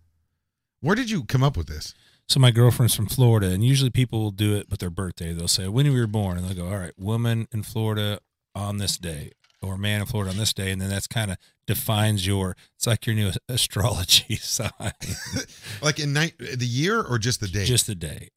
where 0.80 0.96
did 0.96 1.10
you 1.10 1.24
come 1.24 1.42
up 1.42 1.56
with 1.56 1.68
this? 1.68 1.94
So 2.28 2.38
my 2.40 2.50
girlfriend's 2.52 2.94
from 2.94 3.06
Florida, 3.06 3.48
and 3.48 3.64
usually 3.64 3.90
people 3.90 4.20
will 4.20 4.30
do 4.30 4.54
it 4.56 4.68
with 4.70 4.80
their 4.80 4.90
birthday. 4.90 5.32
They'll 5.32 5.48
say 5.48 5.66
when 5.68 5.92
we 5.92 5.98
were 6.00 6.06
born, 6.06 6.38
and 6.38 6.46
they'll 6.46 6.54
go, 6.56 6.72
"All 6.72 6.78
right, 6.78 6.96
woman 6.98 7.48
in 7.52 7.62
Florida 7.64 8.20
on 8.54 8.78
this 8.78 8.96
day, 8.98 9.32
or 9.62 9.76
man 9.76 10.00
in 10.00 10.06
Florida 10.06 10.30
on 10.30 10.36
this 10.38 10.52
day," 10.52 10.70
and 10.70 10.80
then 10.80 10.90
that's 10.90 11.08
kind 11.08 11.32
of 11.32 11.38
defines 11.66 12.26
your. 12.28 12.56
It's 12.76 12.86
like 12.86 13.04
your 13.06 13.16
new 13.16 13.32
astrology 13.48 14.36
sign, 14.36 14.70
Like 15.82 15.98
in 15.98 16.12
night, 16.12 16.34
the 16.38 16.66
year 16.66 17.00
or 17.02 17.18
just 17.18 17.40
the 17.40 17.48
day? 17.48 17.64
just 17.64 17.88
the 17.88 17.96
day, 17.96 18.28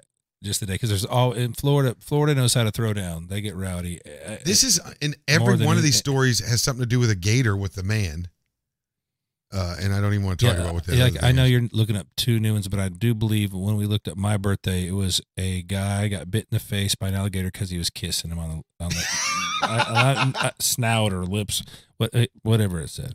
just 0.44 0.60
the 0.60 0.66
day. 0.66 0.74
Because 0.74 0.90
there's 0.90 1.06
all 1.06 1.32
in 1.34 1.54
Florida. 1.54 1.96
Florida 2.00 2.36
knows 2.36 2.54
how 2.54 2.64
to 2.64 2.72
throw 2.72 2.94
down. 2.94 3.28
They 3.28 3.42
get 3.42 3.56
rowdy. 3.56 4.00
Uh, 4.06 4.38
This 4.46 4.64
is 4.64 4.80
in 5.02 5.16
every 5.28 5.58
one 5.66 5.78
of 5.78 5.84
these 5.84 5.96
stories 5.96 6.40
has 6.46 6.62
something 6.62 6.84
to 6.84 6.90
do 6.90 7.00
with 7.00 7.10
a 7.10 7.16
gator 7.16 7.56
with 7.58 7.74
the 7.74 7.84
man. 7.84 8.28
Uh, 9.56 9.76
and 9.80 9.94
I 9.94 10.02
don't 10.02 10.14
even 10.14 10.26
want 10.26 10.40
to 10.40 10.48
talk 10.48 10.58
about 10.58 10.74
what 10.74 10.86
that. 10.86 10.96
yeah, 10.96 11.04
like, 11.04 11.22
I 11.24 11.32
know 11.32 11.44
is. 11.44 11.52
you're 11.52 11.70
looking 11.72 11.96
up 11.96 12.08
two 12.18 12.40
new 12.40 12.54
ones, 12.54 12.68
but 12.68 12.80
I 12.80 12.90
do 12.90 13.14
believe 13.14 13.54
when 13.54 13.76
we 13.76 13.86
looked 13.86 14.08
at 14.08 14.18
my 14.18 14.36
birthday, 14.36 14.88
it 14.88 14.94
was 14.94 15.22
a 15.38 15.62
guy 15.62 16.08
got 16.08 16.32
bit 16.32 16.48
in 16.52 16.56
the 16.56 16.60
face 16.60 16.96
by 16.96 17.10
an 17.10 17.14
alligator 17.14 17.52
because 17.52 17.70
he 17.70 17.78
was 17.78 17.92
kissing 17.92 18.32
him 18.32 18.40
on 18.40 18.50
the 18.80 18.84
on 18.84 18.90
the 18.90 19.06
uh, 19.62 19.86
uh, 19.88 20.32
uh, 20.48 20.50
snout 20.60 21.14
or 21.14 21.24
lips, 21.24 21.62
what 21.98 22.10
uh, 22.16 22.26
whatever 22.42 22.80
it 22.80 22.90
said. 22.90 23.14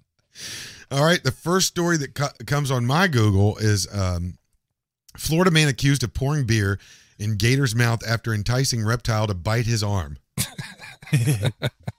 All 0.92 1.04
right, 1.04 1.20
the 1.20 1.32
first 1.32 1.66
story 1.66 1.96
that 1.96 2.14
co- 2.14 2.28
comes 2.46 2.70
on 2.70 2.86
my 2.86 3.08
Google 3.08 3.56
is 3.56 3.88
um, 3.92 4.38
Florida 5.16 5.50
man 5.50 5.66
accused 5.66 6.04
of 6.04 6.14
pouring 6.14 6.44
beer 6.46 6.78
in 7.18 7.36
gator's 7.36 7.74
mouth 7.74 8.06
after 8.06 8.32
enticing 8.32 8.84
reptile 8.84 9.26
to 9.26 9.34
bite 9.34 9.66
his 9.66 9.82
arm. 9.82 10.18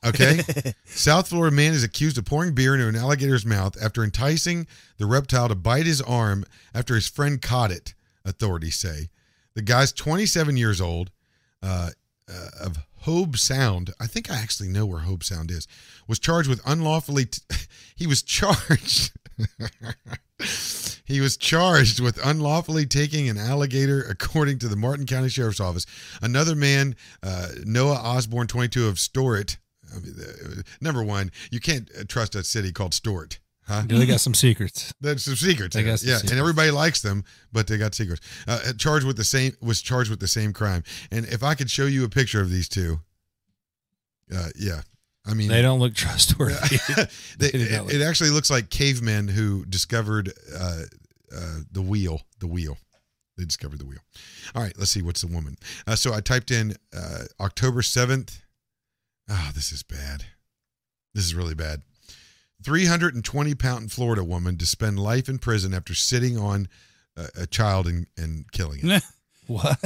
Okay. 0.05 0.39
South 0.85 1.27
Florida 1.27 1.53
man 1.55 1.73
is 1.73 1.83
accused 1.83 2.17
of 2.17 2.25
pouring 2.25 2.53
beer 2.53 2.73
into 2.73 2.87
an 2.87 2.95
alligator's 2.95 3.45
mouth 3.45 3.75
after 3.81 4.03
enticing 4.03 4.65
the 4.97 5.05
reptile 5.05 5.49
to 5.49 5.55
bite 5.55 5.85
his 5.85 6.01
arm 6.01 6.45
after 6.73 6.95
his 6.95 7.07
friend 7.07 7.41
caught 7.41 7.71
it, 7.71 7.93
authorities 8.23 8.75
say. 8.75 9.09
The 9.55 9.61
guy's 9.61 9.91
27 9.91 10.55
years 10.55 10.79
old, 10.79 11.11
uh, 11.61 11.89
uh, 12.31 12.49
of 12.61 12.77
Hobe 13.05 13.37
Sound. 13.37 13.91
I 13.99 14.07
think 14.07 14.31
I 14.31 14.37
actually 14.37 14.69
know 14.69 14.85
where 14.85 15.01
Hobe 15.01 15.23
Sound 15.23 15.51
is. 15.51 15.67
Was 16.07 16.19
charged 16.19 16.47
with 16.47 16.61
unlawfully. 16.65 17.25
T- 17.25 17.41
he 17.95 18.07
was 18.07 18.21
charged. 18.21 19.11
he 21.05 21.21
was 21.21 21.37
charged 21.37 21.99
with 21.99 22.23
unlawfully 22.25 22.85
taking 22.85 23.29
an 23.29 23.37
alligator, 23.37 24.01
according 24.01 24.59
to 24.59 24.67
the 24.67 24.75
Martin 24.75 25.05
County 25.05 25.29
Sheriff's 25.29 25.59
Office. 25.59 25.85
Another 26.21 26.55
man, 26.55 26.95
uh, 27.23 27.49
Noah 27.65 27.95
Osborne, 27.95 28.47
22 28.47 28.87
of 28.87 28.99
Stuart. 28.99 29.57
I 29.91 29.99
mean, 29.99 30.15
uh, 30.19 30.61
number 30.81 31.03
one, 31.03 31.31
you 31.51 31.59
can't 31.59 31.89
uh, 31.99 32.03
trust 32.07 32.35
a 32.35 32.43
city 32.43 32.71
called 32.71 32.93
Stuart. 32.93 33.39
Huh? 33.69 33.83
They 33.85 34.07
got 34.07 34.19
some 34.19 34.33
secrets. 34.33 34.91
There's 35.01 35.25
some 35.25 35.35
secrets. 35.35 35.75
They 35.75 35.83
there. 35.83 35.93
got 35.93 35.99
some 35.99 36.09
yeah, 36.09 36.15
secrets. 36.15 36.31
and 36.31 36.39
everybody 36.39 36.71
likes 36.71 37.01
them, 37.01 37.23
but 37.53 37.67
they 37.67 37.77
got 37.77 37.93
secrets. 37.93 38.21
Uh, 38.47 38.73
charged 38.77 39.05
with 39.05 39.15
the 39.15 39.23
same 39.23 39.53
was 39.61 39.81
charged 39.81 40.09
with 40.09 40.19
the 40.19 40.27
same 40.27 40.53
crime. 40.53 40.83
And 41.11 41.25
if 41.27 41.43
I 41.43 41.53
could 41.53 41.69
show 41.69 41.85
you 41.85 42.03
a 42.03 42.09
picture 42.09 42.41
of 42.41 42.49
these 42.49 42.67
two, 42.67 42.99
uh, 44.35 44.49
yeah, 44.55 44.81
I 45.25 45.33
mean, 45.33 45.49
They 45.49 45.61
don't 45.61 45.79
look 45.79 45.93
trustworthy. 45.93 46.55
They- 46.87 47.07
They 47.37 47.47
it, 47.49 47.83
look- 47.83 47.93
it 47.93 48.01
actually 48.01 48.29
looks 48.31 48.49
like 48.49 48.69
cavemen 48.69 49.27
who 49.27 49.65
discovered 49.65 50.31
uh, 50.57 50.81
uh, 51.35 51.57
the 51.71 51.81
wheel. 51.81 52.21
The 52.39 52.47
wheel. 52.47 52.77
They 53.37 53.45
discovered 53.45 53.79
the 53.79 53.85
wheel. 53.85 53.99
All 54.55 54.61
right, 54.61 54.73
let's 54.77 54.91
see 54.91 55.01
what's 55.01 55.21
the 55.21 55.27
woman. 55.27 55.57
Uh, 55.87 55.95
so 55.95 56.13
I 56.13 56.19
typed 56.21 56.51
in 56.51 56.75
uh, 56.95 57.23
October 57.39 57.81
seventh. 57.81 58.41
Oh, 59.29 59.51
this 59.55 59.71
is 59.71 59.83
bad. 59.83 60.25
This 61.13 61.23
is 61.25 61.35
really 61.35 61.53
bad. 61.55 61.81
320 62.63 63.55
pound 63.55 63.91
Florida 63.91 64.23
woman 64.23 64.57
to 64.57 64.65
spend 64.65 64.99
life 64.99 65.29
in 65.29 65.37
prison 65.37 65.73
after 65.73 65.93
sitting 65.95 66.37
on 66.37 66.67
a, 67.15 67.27
a 67.41 67.47
child 67.47 67.87
and, 67.87 68.07
and 68.17 68.51
killing 68.51 68.79
it. 68.83 69.03
what? 69.47 69.79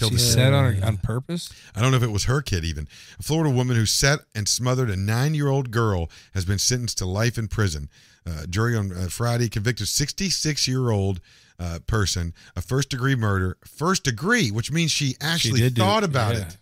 Killed 0.00 0.18
she 0.18 0.34
the 0.34 0.52
on 0.52 0.74
her 0.74 0.86
on 0.86 0.96
purpose. 0.96 1.52
I 1.76 1.82
don't 1.82 1.90
know 1.90 1.98
if 1.98 2.02
it 2.02 2.10
was 2.10 2.24
her 2.24 2.40
kid 2.40 2.64
even. 2.64 2.88
A 3.18 3.22
Florida 3.22 3.54
woman 3.54 3.76
who 3.76 3.84
set 3.84 4.20
and 4.34 4.48
smothered 4.48 4.88
a 4.88 4.96
nine 4.96 5.34
year 5.34 5.48
old 5.48 5.70
girl 5.70 6.10
has 6.32 6.46
been 6.46 6.58
sentenced 6.58 6.98
to 6.98 7.06
life 7.06 7.36
in 7.36 7.48
prison. 7.48 7.90
Uh, 8.26 8.46
jury 8.46 8.76
on 8.76 8.92
uh, 8.92 9.08
Friday 9.08 9.48
convicted 9.48 9.88
66 9.88 10.66
year 10.66 10.90
old 10.90 11.20
uh, 11.58 11.80
person 11.86 12.32
of 12.56 12.64
first 12.64 12.88
degree 12.88 13.14
murder. 13.14 13.58
First 13.64 14.04
degree, 14.04 14.50
which 14.50 14.72
means 14.72 14.90
she 14.90 15.16
actually 15.20 15.60
do- 15.68 15.82
thought 15.82 16.02
about 16.04 16.34
yeah. 16.34 16.42
it. 16.42 16.56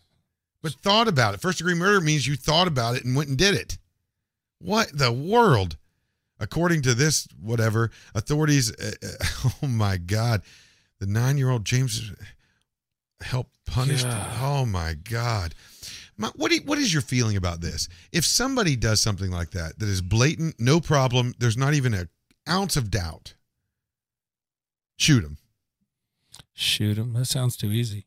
But 0.60 0.72
thought 0.72 1.06
about 1.06 1.34
it. 1.34 1.40
First 1.40 1.58
degree 1.58 1.74
murder 1.74 2.00
means 2.00 2.26
you 2.26 2.34
thought 2.34 2.66
about 2.66 2.96
it 2.96 3.04
and 3.04 3.14
went 3.14 3.28
and 3.28 3.38
did 3.38 3.54
it. 3.54 3.78
What 4.58 4.90
the 4.92 5.12
world? 5.12 5.76
According 6.40 6.82
to 6.82 6.94
this, 6.94 7.26
whatever, 7.40 7.90
authorities, 8.14 8.72
uh, 8.72 8.92
uh, 9.02 9.50
oh 9.62 9.66
my 9.66 9.96
God, 9.96 10.42
the 10.98 11.06
nine 11.06 11.38
year 11.38 11.50
old 11.50 11.64
James 11.64 12.12
helped 13.20 13.56
punish. 13.66 14.02
God. 14.04 14.36
Oh 14.40 14.64
my 14.66 14.94
God. 14.94 15.54
My, 16.16 16.28
what, 16.36 16.48
do 16.50 16.56
you- 16.56 16.62
what 16.64 16.78
is 16.78 16.92
your 16.92 17.02
feeling 17.02 17.36
about 17.36 17.60
this? 17.60 17.88
If 18.12 18.24
somebody 18.24 18.74
does 18.76 19.00
something 19.00 19.30
like 19.30 19.50
that, 19.50 19.78
that 19.78 19.88
is 19.88 20.02
blatant, 20.02 20.56
no 20.58 20.80
problem, 20.80 21.34
there's 21.38 21.56
not 21.56 21.74
even 21.74 21.94
an 21.94 22.08
ounce 22.48 22.76
of 22.76 22.90
doubt, 22.90 23.34
shoot 24.96 25.22
him. 25.24 25.38
Shoot 26.54 26.98
him. 26.98 27.12
That 27.12 27.26
sounds 27.26 27.56
too 27.56 27.70
easy. 27.70 28.06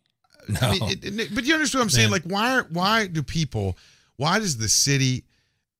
No. 0.49 0.59
I 0.61 0.71
mean, 0.71 0.83
it, 0.89 1.05
it- 1.19 1.35
but 1.35 1.45
you 1.45 1.53
understand 1.53 1.79
what 1.79 1.83
I'm 1.85 1.89
saying? 1.89 2.05
Man. 2.09 2.11
Like, 2.11 2.23
why 2.23 2.51
are, 2.57 2.67
why 2.69 3.07
do 3.07 3.23
people, 3.23 3.77
why 4.17 4.39
does 4.39 4.57
the 4.57 4.67
city 4.69 5.23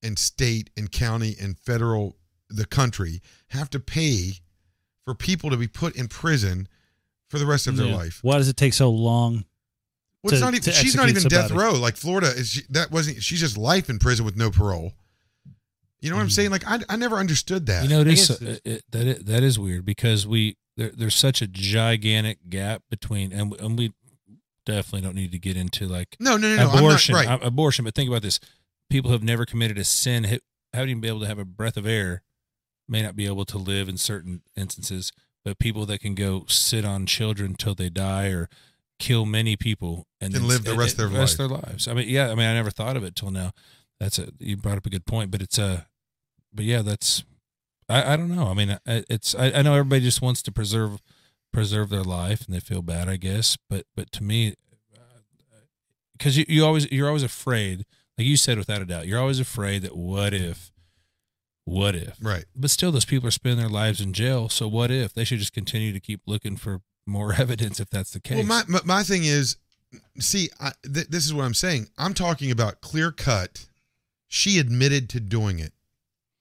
and 0.04 0.18
state 0.18 0.70
and 0.78 0.92
county 0.92 1.36
and 1.40 1.58
federal, 1.60 2.16
the 2.50 2.66
country 2.66 3.22
have 3.50 3.70
to 3.72 3.80
pay 3.80 4.34
for 5.04 5.14
people 5.16 5.50
to 5.50 5.58
be 5.58 5.68
put 5.68 5.96
in 5.96 6.08
prison 6.08 6.68
for 7.32 7.40
the 7.40 7.46
rest 7.46 7.66
of 7.68 7.76
their 7.78 7.88
Yeah. 7.88 7.96
life? 7.96 8.20
Why 8.22 8.38
does 8.38 8.48
it 8.50 8.58
take 8.58 8.74
so 8.74 8.92
long? 8.92 9.46
Well, 10.24 10.34
it's 10.34 10.40
to- 10.40 10.46
not 10.46 10.54
even, 10.54 10.64
to 10.66 10.72
she's 10.74 10.94
not 10.96 11.10
execute 11.10 11.32
even 11.34 11.48
death 11.48 11.52
row. 11.52 11.74
Like 11.74 11.96
Florida 11.98 12.28
is 12.28 12.50
she, 12.50 12.62
that 12.70 12.92
wasn't. 12.92 13.24
She's 13.24 13.40
just 13.40 13.58
life 13.58 13.90
in 13.90 13.98
prison 13.98 14.24
with 14.26 14.36
no 14.38 14.52
parole. 14.52 14.94
You 16.02 16.10
know 16.10 16.16
what 16.18 16.24
I'm 16.24 16.28
Mm. 16.28 16.32
saying? 16.32 16.52
Like 16.52 16.68
I, 16.68 16.80
I 16.90 16.96
never 16.96 17.18
understood 17.18 17.66
that. 17.68 17.84
You 17.84 17.90
know, 17.90 18.02
it 18.02 18.08
I 18.08 18.12
is 18.12 18.28
guess 18.28 18.38
so- 18.40 18.46
it's- 18.46 18.60
it, 18.66 18.84
that 18.92 19.08
it, 19.08 19.26
that 19.26 19.44
is 19.44 19.58
weird 19.58 19.86
because 19.86 20.28
we 20.28 20.58
there, 20.78 20.92
there's 20.96 21.16
such 21.16 21.42
a 21.42 21.48
gigantic 21.48 22.50
gap 22.50 22.84
between 22.90 23.32
and 23.34 23.54
and 23.60 23.78
we 23.78 23.94
definitely 24.66 25.02
don't 25.02 25.16
need 25.16 25.32
to 25.32 25.40
get 25.40 25.58
into 25.58 25.88
like 25.88 26.16
no, 26.20 26.38
no, 26.38 26.56
no, 26.56 26.68
no. 26.68 26.72
abortion 26.78 27.16
I'm 27.16 27.26
not, 27.26 27.40
right. 27.42 27.48
abortion. 27.48 27.86
But 27.86 27.96
think 27.96 28.10
about 28.10 28.22
this: 28.22 28.40
people 28.90 29.10
who 29.10 29.14
have 29.14 29.24
never 29.24 29.46
committed 29.46 29.78
a 29.78 29.84
sin, 29.84 30.24
haven't 30.26 30.42
even 30.90 31.02
been 31.02 31.10
able 31.10 31.22
to 31.22 31.28
have 31.28 31.40
a 31.40 31.46
breath 31.46 31.78
of 31.78 31.86
air, 31.88 32.22
may 32.88 33.02
not 33.02 33.16
be 33.16 33.26
able 33.26 33.46
to 33.46 33.58
live 33.58 33.90
in 33.90 33.98
certain 33.98 34.42
instances. 34.56 35.12
But 35.44 35.58
people 35.60 35.86
that 35.88 36.00
can 36.02 36.14
go 36.14 36.46
sit 36.48 36.86
on 36.86 37.06
children 37.06 37.56
till 37.56 37.74
they 37.74 37.90
die 37.90 38.28
or 38.28 38.48
kill 39.00 39.26
many 39.26 39.56
people 39.56 40.06
and 40.20 40.34
Can 40.34 40.44
then- 40.44 40.50
live 40.50 40.64
the 40.64 40.76
rest 40.76 41.00
of 41.00 41.12
their 41.12 41.20
rest 41.20 41.40
of 41.40 41.50
their 41.50 41.58
lives. 41.58 41.88
I 41.88 41.94
mean, 41.94 42.08
yeah. 42.08 42.30
I 42.32 42.36
mean, 42.36 42.46
I 42.46 42.54
never 42.54 42.70
thought 42.70 42.96
of 42.96 43.04
it 43.04 43.16
till 43.16 43.32
now. 43.32 43.52
That's 44.00 44.20
a 44.20 44.30
you 44.40 44.58
brought 44.58 44.78
up 44.78 44.86
a 44.86 44.90
good 44.90 45.06
point, 45.06 45.32
but 45.32 45.42
it's 45.42 45.58
a, 45.58 45.88
but 46.54 46.66
yeah, 46.66 46.82
that's 46.82 47.24
I, 47.90 48.14
I 48.14 48.16
don't 48.16 48.34
know. 48.36 48.48
I 48.48 48.54
mean, 48.54 48.78
it's 48.86 49.36
I, 49.36 49.52
I 49.52 49.62
know 49.62 49.74
everybody 49.74 50.02
just 50.02 50.22
wants 50.22 50.42
to 50.44 50.52
preserve 50.52 51.02
preserve 51.52 51.90
their 51.90 52.04
life 52.04 52.46
and 52.46 52.56
they 52.56 52.60
feel 52.60 52.82
bad, 52.82 53.10
I 53.10 53.18
guess. 53.18 53.58
But 53.70 53.86
but 53.96 54.12
to 54.14 54.24
me, 54.24 54.56
uh, 54.96 55.00
because 56.14 56.38
you, 56.38 56.46
you 56.48 56.66
always 56.66 56.92
you're 56.92 57.08
always 57.08 57.24
afraid, 57.24 57.86
like 58.18 58.28
you 58.28 58.38
said, 58.38 58.58
without 58.58 58.82
a 58.82 58.86
doubt, 58.86 59.08
you're 59.08 59.20
always 59.20 59.40
afraid 59.40 59.82
that 59.84 59.96
what 59.96 60.34
if, 60.34 60.71
what 61.66 61.96
if? 61.96 62.18
right. 62.22 62.46
But 62.56 62.72
still, 62.72 62.92
those 62.92 63.06
people 63.06 63.28
are 63.28 63.32
spending 63.32 63.60
their 63.60 63.70
lives 63.70 64.02
in 64.02 64.14
jail. 64.14 64.50
So 64.50 64.68
what 64.68 64.92
if 64.92 65.14
they 65.14 65.24
should 65.24 65.40
just 65.40 65.54
continue 65.54 65.94
to 65.94 66.00
keep 66.00 66.22
looking 66.26 66.58
for 66.58 66.82
more 67.06 67.34
evidence 67.38 67.80
if 67.80 67.90
that's 67.90 68.12
the 68.12 68.20
case? 68.20 68.38
Well, 68.38 68.46
my, 68.46 68.64
my 68.68 68.80
my 68.84 69.04
thing 69.04 69.24
is, 69.26 69.58
see, 70.20 70.50
I, 70.60 70.72
th- 70.84 71.08
this 71.08 71.26
is 71.26 71.34
what 71.34 71.44
I'm 71.46 71.54
saying. 71.54 71.88
I'm 71.98 72.14
talking 72.14 72.52
about 72.52 72.82
clear 72.82 73.12
cut. 73.12 73.66
She 74.28 74.60
admitted 74.60 75.10
to 75.10 75.20
doing 75.20 75.60
it. 75.60 75.74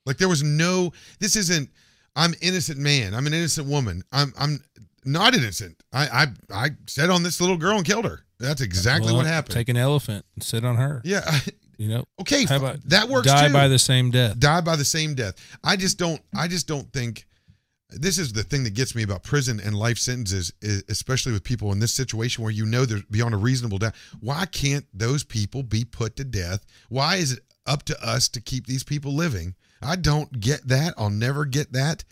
Like 0.06 0.16
there 0.18 0.28
was 0.28 0.42
no. 0.42 0.92
This 1.18 1.36
isn't. 1.36 1.70
I'm 2.16 2.34
innocent 2.40 2.78
man. 2.78 3.14
I'm 3.14 3.26
an 3.26 3.34
innocent 3.34 3.68
woman. 3.68 4.02
I'm 4.12 4.32
I'm 4.38 4.60
not 5.04 5.34
innocent. 5.34 5.82
I 5.92 6.06
I 6.50 6.64
I 6.64 6.68
set 6.86 7.10
on 7.10 7.22
this 7.22 7.40
little 7.40 7.56
girl 7.56 7.76
and 7.76 7.84
killed 7.86 8.04
her. 8.04 8.24
That's 8.38 8.60
exactly 8.62 9.08
Well, 9.08 9.16
what 9.18 9.26
happened. 9.26 9.54
Take 9.54 9.68
an 9.68 9.76
elephant 9.76 10.24
and 10.34 10.42
sit 10.42 10.64
on 10.64 10.76
her. 10.76 11.02
yeah. 11.04 11.30
You 11.80 11.88
know, 11.88 12.04
Okay. 12.20 12.44
That 12.44 13.08
works 13.08 13.26
die 13.26 13.46
too. 13.46 13.54
by 13.54 13.66
the 13.66 13.78
same 13.78 14.10
death. 14.10 14.38
die 14.38 14.60
by 14.60 14.76
the 14.76 14.84
same 14.84 15.14
death. 15.14 15.34
I 15.64 15.76
just 15.76 15.96
don't. 15.96 16.20
I 16.36 16.46
just 16.46 16.68
don't 16.68 16.92
think. 16.92 17.24
This 17.88 18.18
is 18.18 18.34
the 18.34 18.42
thing 18.44 18.64
that 18.64 18.74
gets 18.74 18.94
me 18.94 19.02
about 19.02 19.22
prison 19.22 19.58
and 19.64 19.74
life 19.74 19.96
sentences, 19.96 20.52
especially 20.90 21.32
with 21.32 21.42
people 21.42 21.72
in 21.72 21.78
this 21.78 21.92
situation 21.94 22.44
where 22.44 22.52
you 22.52 22.66
know 22.66 22.84
they're 22.84 23.00
beyond 23.10 23.32
a 23.32 23.38
reasonable 23.38 23.78
doubt. 23.78 23.94
Why 24.20 24.44
can't 24.44 24.84
those 24.92 25.24
people 25.24 25.62
be 25.62 25.86
put 25.86 26.16
to 26.16 26.24
death? 26.24 26.66
Why 26.90 27.16
is 27.16 27.32
it 27.32 27.40
up 27.66 27.82
to 27.84 28.06
us 28.06 28.28
to 28.28 28.42
keep 28.42 28.66
these 28.66 28.84
people 28.84 29.14
living? 29.14 29.54
I 29.80 29.96
don't 29.96 30.38
get 30.38 30.68
that. 30.68 30.92
I'll 30.98 31.08
never 31.08 31.46
get 31.46 31.72
that. 31.72 32.04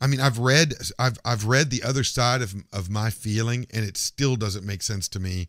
I 0.00 0.06
mean, 0.06 0.20
I've 0.20 0.38
read, 0.38 0.74
I've 1.00 1.18
I've 1.24 1.44
read 1.46 1.70
the 1.70 1.82
other 1.82 2.04
side 2.04 2.42
of 2.42 2.54
of 2.72 2.88
my 2.88 3.10
feeling, 3.10 3.66
and 3.74 3.84
it 3.84 3.96
still 3.96 4.36
doesn't 4.36 4.64
make 4.64 4.82
sense 4.82 5.08
to 5.08 5.18
me 5.20 5.48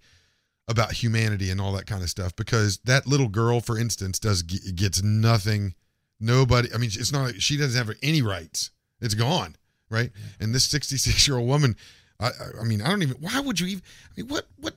about 0.67 0.91
humanity 0.93 1.49
and 1.49 1.59
all 1.59 1.73
that 1.73 1.85
kind 1.87 2.01
of 2.03 2.09
stuff 2.09 2.35
because 2.35 2.77
that 2.85 3.05
little 3.07 3.27
girl 3.27 3.59
for 3.59 3.77
instance 3.77 4.19
does 4.19 4.41
gets 4.43 5.01
nothing 5.03 5.73
nobody 6.19 6.69
i 6.73 6.77
mean 6.77 6.89
it's 6.93 7.11
not 7.11 7.33
she 7.41 7.57
doesn't 7.57 7.77
have 7.85 7.95
any 8.03 8.21
rights 8.21 8.71
it's 9.01 9.13
gone 9.15 9.55
right 9.89 10.11
and 10.39 10.53
this 10.55 10.63
66 10.65 11.27
year 11.27 11.37
old 11.37 11.47
woman 11.47 11.75
I, 12.19 12.29
I- 12.61 12.63
mean 12.63 12.81
i 12.81 12.89
don't 12.89 13.01
even 13.01 13.17
why 13.19 13.39
would 13.39 13.59
you 13.59 13.67
even 13.67 13.83
i 14.11 14.21
mean 14.21 14.29
what 14.29 14.45
what 14.59 14.75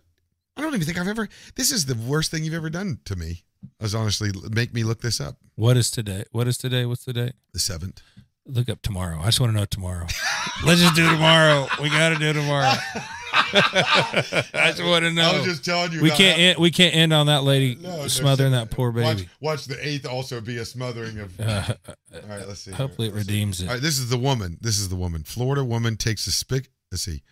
i 0.56 0.62
don't 0.62 0.74
even 0.74 0.86
think 0.86 0.98
i've 0.98 1.06
ever 1.06 1.28
this 1.54 1.70
is 1.70 1.86
the 1.86 1.94
worst 1.94 2.30
thing 2.30 2.44
you've 2.44 2.54
ever 2.54 2.70
done 2.70 2.98
to 3.04 3.14
me 3.14 3.44
as 3.80 3.94
honestly 3.94 4.30
make 4.50 4.72
me 4.74 4.82
look 4.84 5.00
this 5.00 5.20
up 5.20 5.36
What 5.54 5.76
is 5.76 5.90
today? 5.90 6.24
What 6.32 6.48
is 6.48 6.58
today? 6.58 6.84
What's 6.86 7.04
the 7.04 7.12
date? 7.12 7.32
the 7.52 7.58
seventh 7.60 8.00
Look 8.46 8.68
up 8.68 8.82
tomorrow. 8.82 9.20
I 9.20 9.26
just 9.26 9.40
want 9.40 9.54
to 9.54 9.58
know 9.58 9.64
tomorrow. 9.64 10.06
Let's 10.66 10.82
just 10.82 10.94
do 10.94 11.08
tomorrow. 11.08 11.66
We 11.80 11.88
got 11.88 12.10
to 12.10 12.16
do 12.16 12.34
tomorrow. 12.34 12.74
I 13.54 14.70
just 14.70 14.84
want 14.84 15.04
to 15.04 15.10
know. 15.12 15.30
i 15.30 15.36
was 15.36 15.44
just 15.44 15.64
telling 15.64 15.92
you 15.92 16.00
we 16.02 16.10
can't 16.10 16.38
end, 16.38 16.58
we 16.58 16.70
can't 16.70 16.94
end 16.94 17.12
on 17.12 17.26
that 17.26 17.42
lady 17.44 17.76
No, 17.80 18.06
smothering 18.08 18.52
that 18.52 18.70
poor 18.70 18.92
baby. 18.92 19.28
watch 19.40 19.64
the 19.66 19.76
eighth 19.86 20.06
also 20.06 20.40
be 20.40 20.58
a 20.58 20.64
smothering 20.64 21.18
of 21.18 21.40
Uh, 21.40 21.74
all 22.14 22.20
right 22.28 22.46
let's 22.48 22.60
see 22.60 22.70
here. 22.70 22.76
hopefully 22.78 23.08
it 23.08 23.14
Let's 23.14 23.26
see. 23.26 23.32
redeems 23.32 23.60
it. 23.60 23.66
All 23.68 23.74
right, 23.74 23.82
this 23.82 23.98
is 23.98 24.08
the 24.10 24.18
woman. 24.18 24.58
This 24.60 24.78
is 24.78 24.88
the 24.88 24.96
woman. 24.96 25.22
Florida 25.24 25.64
woman 25.64 25.96
takes 25.96 26.26
a 26.26 26.30
spic. 26.30 26.66
Let's 26.90 27.02
see. 27.02 27.22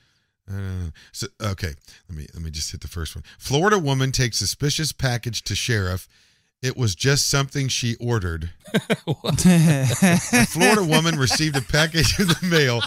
Uh, 0.51 0.91
so, 1.13 1.29
okay, 1.41 1.73
let 2.09 2.17
me 2.19 2.27
let 2.35 2.43
me 2.43 2.51
just 2.51 2.73
hit 2.73 2.81
the 2.81 2.89
first 2.89 3.15
one. 3.15 3.23
Florida 3.39 3.79
woman 3.79 4.11
takes 4.13 4.37
suspicious 4.39 4.93
package 4.93 5.43
to 5.43 5.55
sheriff. 5.55 6.09
It 6.63 6.77
was 6.77 6.95
just 6.95 7.29
something 7.29 7.67
she 7.67 7.97
ordered. 7.97 8.51
A 8.73 10.47
Florida 10.47 10.85
woman 10.85 11.19
received 11.19 11.57
a 11.57 11.61
package 11.61 12.19
in 12.21 12.29
the 12.29 12.39
mail 12.43 12.81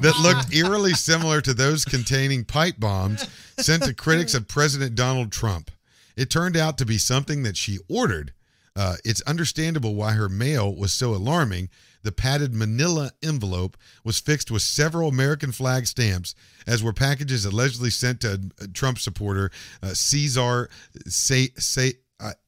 that 0.00 0.20
looked 0.20 0.54
eerily 0.54 0.92
similar 0.92 1.40
to 1.40 1.54
those 1.54 1.86
containing 1.86 2.44
pipe 2.44 2.78
bombs 2.78 3.26
sent 3.58 3.84
to 3.84 3.94
critics 3.94 4.34
of 4.34 4.48
President 4.48 4.94
Donald 4.94 5.32
Trump. 5.32 5.70
It 6.14 6.28
turned 6.28 6.58
out 6.58 6.76
to 6.78 6.84
be 6.84 6.98
something 6.98 7.42
that 7.44 7.56
she 7.56 7.78
ordered. 7.88 8.34
Uh, 8.76 8.96
it's 9.04 9.22
understandable 9.22 9.94
why 9.94 10.12
her 10.12 10.28
mail 10.28 10.74
was 10.74 10.92
so 10.92 11.14
alarming. 11.14 11.70
The 12.02 12.12
padded 12.12 12.54
manila 12.54 13.12
envelope 13.22 13.76
was 14.04 14.18
fixed 14.18 14.50
with 14.50 14.62
several 14.62 15.08
American 15.08 15.52
flag 15.52 15.86
stamps, 15.86 16.34
as 16.66 16.82
were 16.82 16.92
packages 16.92 17.44
allegedly 17.44 17.90
sent 17.90 18.20
to 18.22 18.50
a 18.60 18.68
Trump 18.68 18.98
supporter 18.98 19.50
uh, 19.82 19.94
Cesar 19.94 20.68
say 21.06 21.48
say 21.58 21.94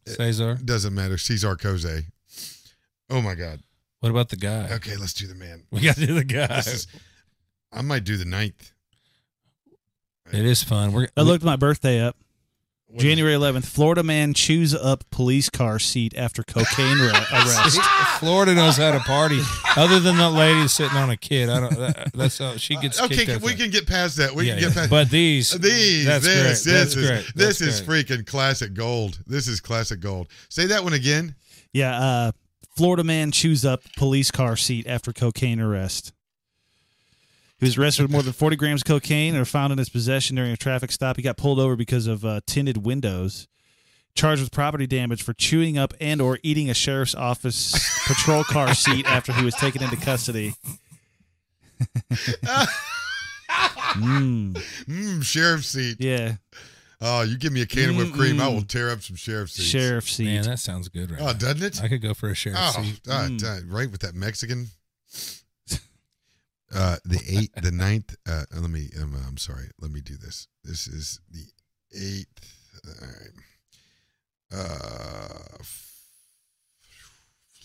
Cesar. 0.06 0.58
doesn't 0.64 0.94
matter 0.94 1.18
Cesar 1.18 1.56
Coze. 1.56 2.04
Oh 3.10 3.20
my 3.20 3.34
God. 3.34 3.60
What 4.00 4.10
about 4.10 4.28
the 4.28 4.36
guy? 4.36 4.68
Okay, 4.72 4.96
let's 4.96 5.14
do 5.14 5.26
the 5.26 5.34
man. 5.34 5.64
We 5.70 5.80
got 5.80 5.96
to 5.96 6.06
do 6.06 6.14
the 6.14 6.24
guy. 6.24 6.58
Is, 6.58 6.86
I 7.72 7.82
might 7.82 8.04
do 8.04 8.16
the 8.16 8.24
ninth. 8.24 8.72
it 10.30 10.44
is 10.44 10.62
fun. 10.62 10.92
We're 10.92 11.08
I 11.16 11.22
looked 11.22 11.44
my 11.44 11.56
birthday 11.56 12.00
up. 12.00 12.16
January 12.96 13.34
11th, 13.34 13.64
Florida 13.66 14.02
man 14.02 14.34
chews 14.34 14.74
up 14.74 15.04
police 15.10 15.50
car 15.50 15.78
seat 15.78 16.14
after 16.16 16.42
cocaine 16.42 16.98
re- 17.00 17.08
arrest. 17.08 17.80
Florida 18.20 18.54
knows 18.54 18.76
how 18.76 18.92
to 18.92 19.00
party. 19.00 19.40
Other 19.76 20.00
than 20.00 20.16
that 20.18 20.30
lady 20.30 20.68
sitting 20.68 20.96
on 20.96 21.10
a 21.10 21.16
kid, 21.16 21.48
I 21.48 21.60
don't. 21.60 21.76
That, 21.78 22.12
that's 22.14 22.38
how 22.38 22.56
she 22.56 22.76
gets. 22.76 23.00
Okay, 23.02 23.16
kicked 23.16 23.30
can, 23.32 23.40
we 23.42 23.54
can 23.54 23.70
get 23.70 23.86
past 23.86 24.16
that. 24.18 24.34
We 24.34 24.46
Yeah, 24.46 24.54
can 24.54 24.60
get 24.62 24.68
yeah. 24.70 24.74
past 24.82 24.90
But 24.90 25.10
these, 25.10 25.50
these. 25.60 26.04
that's 26.06 26.24
this, 26.24 26.34
great. 26.34 26.48
this 26.48 26.64
That's 26.64 26.96
is 26.96 27.06
great. 27.08 27.34
this 27.34 27.58
That's 27.58 27.60
is 27.60 27.80
great. 27.80 28.06
freaking 28.06 28.26
classic 28.26 28.74
gold. 28.74 29.18
This 29.26 29.48
is 29.48 29.60
classic 29.60 30.00
gold. 30.00 30.28
Say 30.48 30.66
that 30.66 30.84
one 30.84 30.92
again. 30.92 31.34
Yeah, 31.72 31.98
uh, 31.98 32.32
Florida 32.76 33.02
man 33.04 33.32
chews 33.32 33.64
up 33.64 33.82
police 33.96 34.30
car 34.30 34.56
seat 34.56 34.86
after 34.86 35.12
cocaine 35.12 35.60
arrest. 35.60 36.12
He 37.64 37.68
was 37.68 37.78
arrested 37.78 38.02
with 38.02 38.10
more 38.10 38.22
than 38.22 38.32
40 38.34 38.56
grams 38.56 38.82
of 38.82 38.86
cocaine 38.86 39.30
and 39.30 39.38
were 39.38 39.44
found 39.46 39.72
in 39.72 39.78
his 39.78 39.88
possession 39.88 40.36
during 40.36 40.52
a 40.52 40.56
traffic 40.56 40.92
stop. 40.92 41.16
He 41.16 41.22
got 41.22 41.36
pulled 41.38 41.58
over 41.58 41.76
because 41.76 42.06
of 42.06 42.22
uh, 42.24 42.40
tinted 42.46 42.84
windows. 42.84 43.48
Charged 44.14 44.42
with 44.42 44.52
property 44.52 44.86
damage 44.86 45.22
for 45.22 45.32
chewing 45.32 45.76
up 45.78 45.92
and 46.00 46.20
or 46.20 46.38
eating 46.42 46.68
a 46.70 46.74
sheriff's 46.74 47.14
office 47.14 47.72
patrol 48.06 48.44
car 48.44 48.74
seat 48.74 49.06
after 49.06 49.32
he 49.32 49.44
was 49.44 49.54
taken 49.54 49.82
into 49.82 49.96
custody. 49.96 50.54
mm, 53.96 54.52
Mmm, 54.52 55.22
sheriff 55.24 55.64
seat. 55.64 55.96
yeah, 56.00 56.34
Oh, 57.00 57.22
you 57.22 57.36
give 57.36 57.52
me 57.52 57.60
a 57.62 57.66
can 57.66 57.90
of 57.90 57.96
whipped 57.96 58.12
cream, 58.14 58.40
I 58.40 58.48
will 58.48 58.62
tear 58.62 58.90
up 58.90 59.02
some 59.02 59.16
sheriff 59.16 59.50
seats. 59.50 59.68
sheriff 59.68 60.08
seat. 60.08 60.26
Man, 60.26 60.44
that 60.44 60.58
sounds 60.60 60.88
good 60.88 61.10
right 61.10 61.20
Oh, 61.20 61.26
now. 61.26 61.32
doesn't 61.32 61.62
it? 61.62 61.82
I 61.82 61.88
could 61.88 62.00
go 62.02 62.14
for 62.14 62.28
a 62.28 62.34
sheriff 62.34 62.58
Oh, 62.60 62.82
seat. 62.82 63.00
uh, 63.08 63.28
Mm. 63.28 63.64
right 63.72 63.90
with 63.90 64.02
that 64.02 64.14
Mexican. 64.14 64.68
Uh, 66.74 66.96
the 67.04 67.20
eighth, 67.28 67.62
the 67.62 67.70
ninth. 67.70 68.16
Uh, 68.28 68.44
let 68.52 68.70
me. 68.70 68.88
Um, 69.00 69.14
I'm 69.26 69.38
sorry. 69.38 69.70
Let 69.80 69.92
me 69.92 70.00
do 70.00 70.16
this. 70.16 70.48
This 70.64 70.88
is 70.88 71.20
the 71.30 71.44
eighth. 71.96 72.54
All 73.00 73.08
right. 73.08 73.34
Uh, 74.52 75.62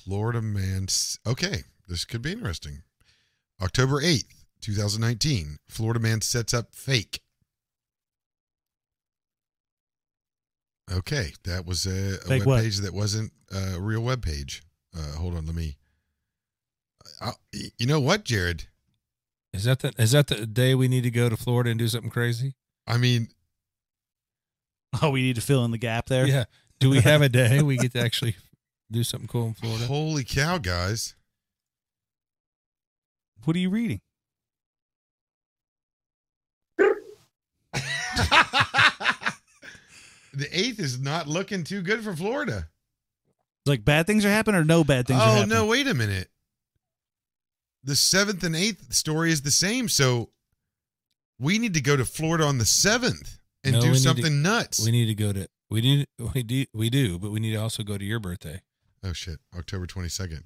Florida 0.03 0.41
man. 0.41 0.88
Okay, 1.26 1.64
this 1.88 2.06
could 2.06 2.22
be 2.22 2.31
interesting. 2.31 2.84
October 3.61 4.02
eighth, 4.02 4.45
2019. 4.61 5.57
Florida 5.68 5.99
man 5.99 6.22
sets 6.22 6.53
up 6.53 6.76
fake. 6.76 7.22
Okay, 10.91 11.34
that 11.44 11.65
was 11.65 11.86
a, 11.86 12.18
a 12.27 12.44
web 12.44 12.61
page 12.61 12.77
that 12.77 12.94
wasn't 12.94 13.31
a 13.52 13.80
real 13.80 14.02
web 14.02 14.23
page. 14.23 14.64
Uh, 14.95 15.18
hold 15.18 15.36
on, 15.36 15.45
let 15.45 15.56
me. 15.56 15.77
I, 17.22 17.31
you 17.52 17.86
know 17.86 17.99
what, 17.99 18.23
Jared? 18.23 18.69
Is 19.54 19.64
that 19.66 19.80
the 19.80 19.94
is 19.98 20.12
that 20.12 20.28
the 20.28 20.46
day 20.46 20.76
we 20.76 20.88
need 20.88 21.04
to 21.04 21.12
go 21.12 21.28
to 21.30 21.36
Florida 21.38 21.70
and 21.72 21.80
do 21.80 21.88
something 21.88 22.12
crazy? 22.12 22.56
I 22.88 22.98
mean, 22.98 23.30
Oh, 25.02 25.10
we 25.12 25.22
need 25.22 25.36
to 25.36 25.42
fill 25.42 25.64
in 25.66 25.72
the 25.72 25.78
gap 25.78 26.08
there. 26.08 26.28
Yeah. 26.28 26.46
Do 26.80 26.90
we 26.90 27.02
have 27.02 27.22
a 27.22 27.30
day 27.30 27.62
we 27.62 27.78
get 27.78 27.92
to 27.94 28.00
actually 28.00 28.36
do 28.92 29.04
something 29.04 29.28
cool 29.28 29.48
in 29.48 29.54
Florida? 29.54 29.86
holy 29.86 30.24
cow, 30.24 30.58
guys! 30.58 31.16
What 33.44 33.56
are 33.56 33.60
you 33.60 33.70
reading? 33.70 34.02
the 40.34 40.48
eighth 40.52 40.80
is 40.80 41.00
not 41.00 41.28
looking 41.28 41.64
too 41.64 41.82
good 41.82 42.04
for 42.04 42.16
Florida. 42.16 42.68
Like 43.66 43.84
bad 43.86 44.08
things 44.08 44.26
are 44.26 44.30
happening 44.30 44.62
or 44.62 44.66
no 44.66 44.84
bad 44.84 45.08
things 45.08 45.20
are 45.20 45.28
Oh 45.30 45.32
happening? 45.36 45.50
no! 45.50 45.66
Wait 45.66 45.88
a 45.88 45.94
minute. 45.94 46.30
The 47.84 47.96
seventh 47.96 48.44
and 48.44 48.56
eighth 48.56 48.94
story 48.94 49.32
is 49.32 49.42
the 49.42 49.52
same, 49.52 49.88
so 49.90 50.30
we 51.40 51.58
need 51.58 51.74
to 51.76 51.82
go 51.82 51.96
to 51.96 52.06
Florida 52.06 52.44
on 52.44 52.58
the 52.58 52.66
seventh 52.66 53.40
and 53.64 53.74
No, 53.74 53.82
do 53.82 53.88
need 53.88 53.94
to- 53.94 54.00
something 54.00 54.42
nuts. 54.42 54.84
We 54.84 54.92
need 54.92 55.06
to 55.08 55.16
go 55.16 55.32
to 55.34 55.48
we 55.70 55.82
need 55.82 56.08
we 56.34 56.44
do 56.44 56.66
we 56.74 56.90
do, 56.90 57.20
but 57.20 57.32
we 57.32 57.40
need 57.40 57.52
to 57.52 57.58
also 57.58 57.84
go 57.84 57.98
to 57.98 58.04
your 58.04 58.20
birthday 58.20 58.62
oh 59.04 59.14
shit! 59.14 59.40
October 59.58 59.86
twenty 59.86 60.10
second. 60.10 60.44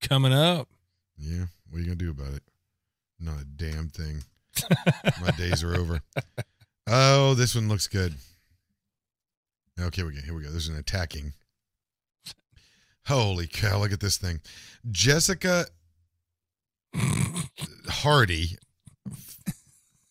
coming 0.00 0.32
up. 0.32 0.68
Yeah, 1.16 1.46
what 1.70 1.78
are 1.78 1.80
you 1.80 1.86
gonna 1.86 1.96
do 1.96 2.10
about 2.10 2.34
it? 2.34 2.42
Not 3.20 3.40
a 3.40 3.44
damn 3.44 3.88
thing. 3.88 4.24
My 5.22 5.30
days 5.38 5.62
are 5.62 5.74
over. 5.74 6.00
Oh, 6.86 7.34
this 7.34 7.54
one 7.54 7.68
looks 7.68 7.86
good. 7.86 8.14
Okay, 9.80 10.02
we 10.02 10.12
go. 10.12 10.20
Here 10.20 10.34
we 10.34 10.42
go. 10.42 10.50
There's 10.50 10.68
an 10.68 10.76
attacking. 10.76 11.32
Holy 13.06 13.46
cow! 13.46 13.80
Look 13.80 13.92
at 13.92 14.00
this 14.00 14.16
thing. 14.16 14.40
Jessica 14.90 15.66
Hardy. 17.88 18.56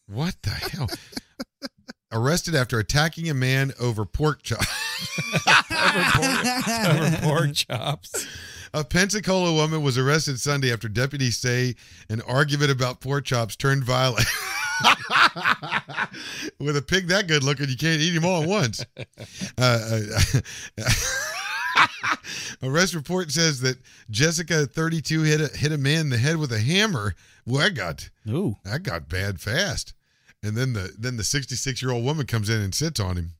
What 0.07 0.35
the 0.43 0.51
hell? 0.51 0.89
Arrested 2.11 2.53
after 2.53 2.77
attacking 2.77 3.29
a 3.29 3.33
man 3.33 3.73
over 3.79 4.05
pork 4.05 4.43
chops. 4.43 4.67
Over 5.17 6.03
pork, 6.13 6.45
over 6.87 7.17
pork 7.21 7.53
chops. 7.53 8.27
A 8.75 8.83
Pensacola 8.83 9.53
woman 9.53 9.81
was 9.83 9.97
arrested 9.97 10.39
Sunday 10.39 10.71
after 10.73 10.87
deputies 10.87 11.37
say 11.37 11.75
an 12.09 12.21
argument 12.21 12.71
about 12.71 13.01
pork 13.01 13.25
chops 13.25 13.55
turned 13.55 13.83
violent. 13.83 14.25
With 16.59 16.77
a 16.77 16.81
pig 16.81 17.07
that 17.07 17.27
good 17.27 17.43
looking, 17.43 17.69
you 17.69 17.77
can't 17.77 18.01
eat 18.01 18.15
him 18.15 18.25
all 18.25 18.43
at 18.43 18.49
once. 18.49 18.85
Uh, 19.57 20.07
uh, 20.77 20.85
arrest 22.63 22.93
report 22.93 23.31
says 23.31 23.61
that 23.61 23.77
Jessica, 24.09 24.65
32, 24.65 25.21
hit 25.23 25.41
a, 25.41 25.57
hit 25.57 25.71
a 25.71 25.77
man 25.77 26.01
in 26.01 26.09
the 26.09 26.17
head 26.17 26.37
with 26.37 26.51
a 26.51 26.59
hammer. 26.59 27.15
Well, 27.45 27.61
that 27.61 27.75
got 27.75 28.09
Ooh. 28.29 28.55
that 28.63 28.83
got 28.83 29.09
bad 29.09 29.39
fast. 29.39 29.93
And 30.41 30.57
then 30.57 30.73
the 30.73 30.93
then 30.97 31.17
the 31.17 31.23
66 31.23 31.81
year 31.81 31.91
old 31.91 32.03
woman 32.03 32.25
comes 32.25 32.49
in 32.49 32.61
and 32.61 32.75
sits 32.75 32.99
on 32.99 33.17
him. 33.17 33.31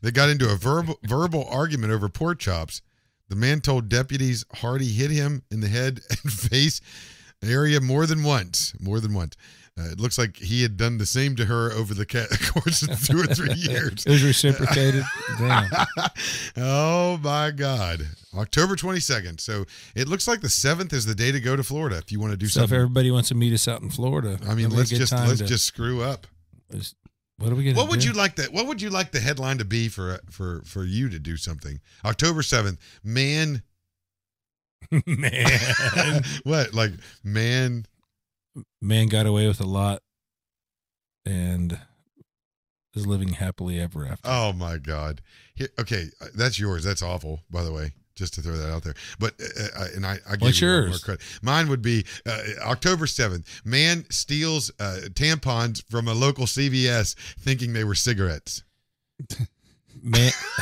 They 0.00 0.10
got 0.10 0.28
into 0.28 0.50
a 0.50 0.56
verbal 0.56 0.98
verbal 1.04 1.46
argument 1.48 1.92
over 1.92 2.08
pork 2.08 2.38
chops. 2.38 2.82
The 3.28 3.36
man 3.36 3.60
told 3.60 3.88
deputies 3.88 4.44
Hardy 4.54 4.88
hit 4.88 5.10
him 5.10 5.42
in 5.50 5.60
the 5.60 5.68
head 5.68 6.00
and 6.10 6.32
face 6.32 6.80
area 7.42 7.80
more 7.80 8.06
than 8.06 8.22
once. 8.22 8.72
More 8.80 9.00
than 9.00 9.14
once. 9.14 9.36
Uh, 9.78 9.90
it 9.92 10.00
looks 10.00 10.18
like 10.18 10.36
he 10.36 10.62
had 10.62 10.76
done 10.76 10.98
the 10.98 11.06
same 11.06 11.36
to 11.36 11.44
her 11.44 11.70
over 11.70 11.94
the 11.94 12.04
course 12.52 12.82
of 12.82 13.00
two 13.06 13.20
or 13.20 13.26
three 13.26 13.52
years. 13.56 14.04
It 14.04 14.10
was 14.10 14.24
reciprocated. 14.24 15.04
Damn. 15.38 15.70
oh 16.56 17.18
my 17.22 17.52
God! 17.52 18.06
October 18.36 18.74
twenty 18.74 18.98
second. 19.00 19.40
So 19.40 19.66
it 19.94 20.08
looks 20.08 20.26
like 20.26 20.40
the 20.40 20.48
seventh 20.48 20.92
is 20.92 21.06
the 21.06 21.14
day 21.14 21.30
to 21.30 21.38
go 21.40 21.54
to 21.54 21.62
Florida 21.62 21.98
if 21.98 22.10
you 22.10 22.18
want 22.18 22.32
to 22.32 22.36
do 22.36 22.46
So 22.48 22.62
if 22.62 22.72
everybody 22.72 23.10
wants 23.12 23.28
to 23.28 23.34
meet 23.36 23.52
us 23.52 23.68
out 23.68 23.80
in 23.82 23.90
Florida, 23.90 24.38
I 24.48 24.54
mean, 24.54 24.68
that'd 24.68 24.68
be 24.70 24.74
a 24.74 24.78
let's 24.78 24.90
just 24.90 25.12
let's 25.12 25.38
to- 25.38 25.46
just 25.46 25.64
screw 25.64 26.02
up. 26.02 26.26
What 27.36 27.52
are 27.52 27.54
we 27.54 27.64
gonna 27.64 27.76
What 27.76 27.88
would 27.90 28.00
do? 28.00 28.08
you 28.08 28.12
like 28.14 28.34
that? 28.36 28.52
What 28.52 28.66
would 28.66 28.82
you 28.82 28.90
like 28.90 29.12
the 29.12 29.20
headline 29.20 29.58
to 29.58 29.64
be 29.64 29.88
for 29.88 30.18
for 30.28 30.62
for 30.64 30.82
you 30.84 31.08
to 31.08 31.20
do 31.20 31.36
something? 31.36 31.80
October 32.04 32.42
seventh, 32.42 32.80
man. 33.04 33.62
man? 35.06 36.22
what 36.44 36.74
like 36.74 36.92
man? 37.22 37.86
Man 38.80 39.06
got 39.08 39.26
away 39.26 39.46
with 39.46 39.60
a 39.60 39.66
lot, 39.66 40.02
and 41.24 41.78
is 42.94 43.06
living 43.06 43.28
happily 43.28 43.80
ever 43.80 44.06
after. 44.06 44.28
Oh 44.28 44.52
my 44.52 44.78
God! 44.78 45.20
Here, 45.54 45.68
okay, 45.78 46.06
uh, 46.20 46.26
that's 46.34 46.58
yours. 46.58 46.84
That's 46.84 47.02
awful, 47.02 47.40
by 47.50 47.62
the 47.62 47.72
way. 47.72 47.92
Just 48.16 48.34
to 48.34 48.42
throw 48.42 48.56
that 48.56 48.72
out 48.72 48.82
there, 48.82 48.94
but 49.20 49.34
uh, 49.40 49.80
uh, 49.80 49.86
and 49.94 50.04
I, 50.04 50.18
I 50.28 50.32
give 50.32 50.42
What's 50.42 50.60
you 50.60 50.66
yours? 50.66 50.90
more 50.90 50.98
credit. 50.98 51.22
Mine 51.40 51.68
would 51.68 51.82
be 51.82 52.04
uh, 52.26 52.40
October 52.62 53.06
seventh. 53.06 53.60
Man 53.64 54.04
steals 54.10 54.72
uh, 54.80 55.02
tampons 55.10 55.84
from 55.88 56.08
a 56.08 56.14
local 56.14 56.46
CVS, 56.46 57.14
thinking 57.38 57.72
they 57.72 57.84
were 57.84 57.94
cigarettes. 57.94 58.64
Man, 60.02 60.30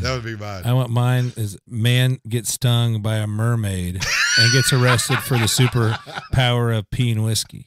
that 0.00 0.10
would 0.14 0.24
be 0.24 0.36
mine. 0.36 0.62
I 0.64 0.72
want 0.72 0.90
mine 0.90 1.32
is 1.36 1.58
man 1.66 2.18
gets 2.28 2.52
stung 2.52 3.02
by 3.02 3.16
a 3.16 3.26
mermaid 3.26 3.96
and 4.38 4.52
gets 4.52 4.72
arrested 4.72 5.18
for 5.18 5.36
the 5.38 5.48
super 5.48 5.96
power 6.32 6.70
of 6.72 6.88
peeing 6.90 7.24
whiskey. 7.24 7.66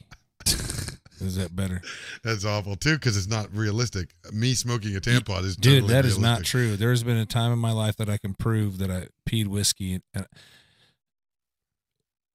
Is 1.19 1.35
that 1.35 1.55
better? 1.55 1.81
That's 2.23 2.45
awful 2.45 2.75
too, 2.75 2.93
because 2.93 3.17
it's 3.17 3.27
not 3.27 3.53
realistic. 3.53 4.11
Me 4.31 4.53
smoking 4.53 4.95
a 4.95 4.99
tampon 4.99 5.43
is 5.43 5.55
Dude, 5.57 5.81
totally 5.81 5.93
that 5.93 6.05
is 6.05 6.19
not 6.19 6.43
true. 6.43 6.77
There's 6.77 7.03
been 7.03 7.17
a 7.17 7.25
time 7.25 7.51
in 7.51 7.59
my 7.59 7.71
life 7.71 7.97
that 7.97 8.07
I 8.09 8.17
can 8.17 8.35
prove 8.35 8.77
that 8.77 8.91
I 8.91 9.07
peed 9.27 9.47
whiskey. 9.47 9.93
And 10.13 10.25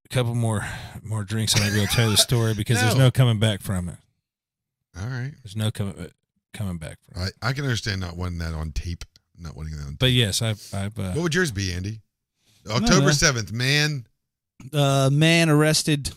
a 0.04 0.08
couple 0.10 0.34
more 0.34 0.66
more 1.02 1.22
drinks, 1.24 1.54
and 1.54 1.62
I'll 1.64 1.70
be 1.72 1.78
able 1.78 1.86
to 1.88 1.94
tell 1.96 2.10
the 2.10 2.16
story 2.16 2.54
because 2.54 2.80
there's 2.80 2.94
No. 2.96 3.04
no 3.04 3.10
coming 3.10 3.38
back 3.38 3.62
from 3.62 3.88
it. 3.88 3.96
All 5.00 5.06
right, 5.06 5.32
There's 5.42 5.56
no 5.56 5.70
coming 5.70 5.94
coming 6.52 6.78
back 6.78 6.98
from. 7.02 7.22
I, 7.22 7.28
I 7.48 7.52
can 7.52 7.64
understand 7.64 8.00
not 8.00 8.16
wanting 8.16 8.38
that 8.38 8.54
on 8.54 8.72
tape, 8.72 9.04
not 9.38 9.56
wanting 9.56 9.76
that 9.76 9.86
on. 9.86 9.96
But 9.98 10.12
yes, 10.12 10.42
I've 10.42 10.62
I've 10.74 10.98
uh, 10.98 11.12
What 11.12 11.22
would 11.22 11.34
yours 11.34 11.50
be, 11.50 11.72
Andy? 11.72 12.00
October 12.70 13.12
seventh, 13.12 13.52
man. 13.52 14.06
Uh, 14.72 15.10
man 15.12 15.50
arrested 15.50 16.10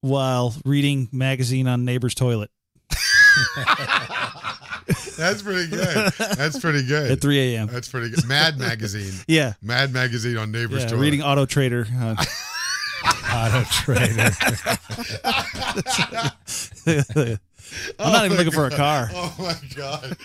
while 0.00 0.54
reading 0.64 1.08
magazine 1.12 1.66
on 1.66 1.84
neighbor's 1.84 2.14
toilet 2.14 2.50
That's 5.18 5.42
pretty 5.42 5.68
good. 5.70 6.12
That's 6.36 6.58
pretty 6.58 6.84
good. 6.86 7.10
at 7.12 7.20
3 7.20 7.54
a.m. 7.54 7.68
That's 7.68 7.88
pretty 7.88 8.10
good. 8.10 8.26
Mad 8.26 8.58
Magazine. 8.58 9.12
Yeah, 9.28 9.52
Mad 9.62 9.92
Magazine 9.92 10.36
on 10.36 10.50
neighbor's 10.50 10.82
yeah 10.82 10.88
toilet. 10.88 11.02
reading 11.02 11.22
Auto 11.22 11.46
Trader. 11.46 11.86
Uh, 11.94 12.16
auto 13.32 13.62
trader. 13.70 14.30
I'm 17.98 18.12
not 18.12 18.22
Oh 18.22 18.24
even 18.26 18.36
my 18.36 18.42
looking 18.44 18.52
for 18.52 18.66
a 18.66 18.70
car. 18.70 19.08
Oh 19.14 19.34
my 19.38 19.56
god, 19.74 20.16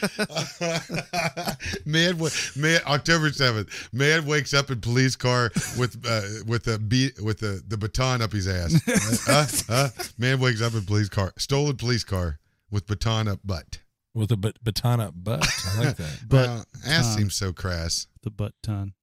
man! 1.86 2.18
wa- 2.18 2.30
Man, 2.56 2.80
October 2.88 3.32
seventh, 3.32 3.90
man 3.94 4.26
wakes 4.26 4.54
up 4.54 4.70
in 4.72 4.82
police 4.82 5.16
car 5.16 5.52
with 5.78 6.04
uh, 6.08 6.22
with 6.48 6.64
the 6.64 6.80
beat 6.80 7.22
with 7.22 7.40
the, 7.40 7.62
the 7.68 7.78
baton 7.78 8.22
up 8.22 8.32
his 8.32 8.48
ass. 8.48 9.28
uh, 9.70 9.74
uh, 9.74 9.90
man 10.18 10.40
wakes 10.40 10.62
up 10.62 10.74
in 10.74 10.82
police 10.86 11.10
car, 11.10 11.34
stolen 11.38 11.76
police 11.78 12.04
car 12.04 12.40
with 12.72 12.88
baton 12.88 13.28
up 13.28 13.40
butt. 13.44 13.80
with 14.14 14.32
a 14.32 14.38
bat- 14.38 14.64
baton 14.64 15.00
up 15.00 15.14
butt. 15.16 15.46
I 15.76 15.80
like 15.86 15.98
that. 15.98 16.20
But 16.28 16.48
Well, 16.48 16.66
ass 16.88 17.08
Tom. 17.10 17.18
seems 17.18 17.36
so 17.36 17.54
crass. 17.54 18.08
The 18.24 18.32
butt 18.32 18.54
ton. 18.64 18.94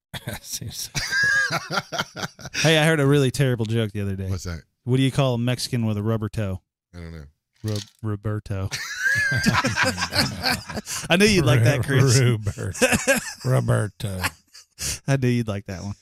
Seems 0.42 0.90
Hey, 2.56 2.76
I 2.78 2.84
heard 2.84 3.00
a 3.00 3.06
really 3.06 3.30
terrible 3.30 3.64
joke 3.64 3.92
the 3.92 4.00
other 4.02 4.14
day. 4.16 4.28
What's 4.28 4.44
that? 4.44 4.62
What 4.84 4.96
do 4.98 5.02
you 5.02 5.10
call 5.12 5.34
a 5.34 5.38
Mexican 5.38 5.86
with 5.86 5.96
a 5.96 6.02
rubber 6.02 6.28
toe? 6.28 6.60
I 6.94 6.98
don't 6.98 7.12
know. 7.12 7.24
Rob- 7.64 7.78
Roberto. 8.02 8.68
I 11.08 11.16
knew 11.18 11.26
you'd 11.26 11.44
like 11.44 11.64
that, 11.64 11.82
Chris. 11.84 12.18
Roberto. 12.20 13.18
Roberto. 13.44 14.20
I 15.06 15.16
knew 15.16 15.28
you'd 15.28 15.48
like 15.48 15.66
that 15.66 15.82
one. 15.82 15.94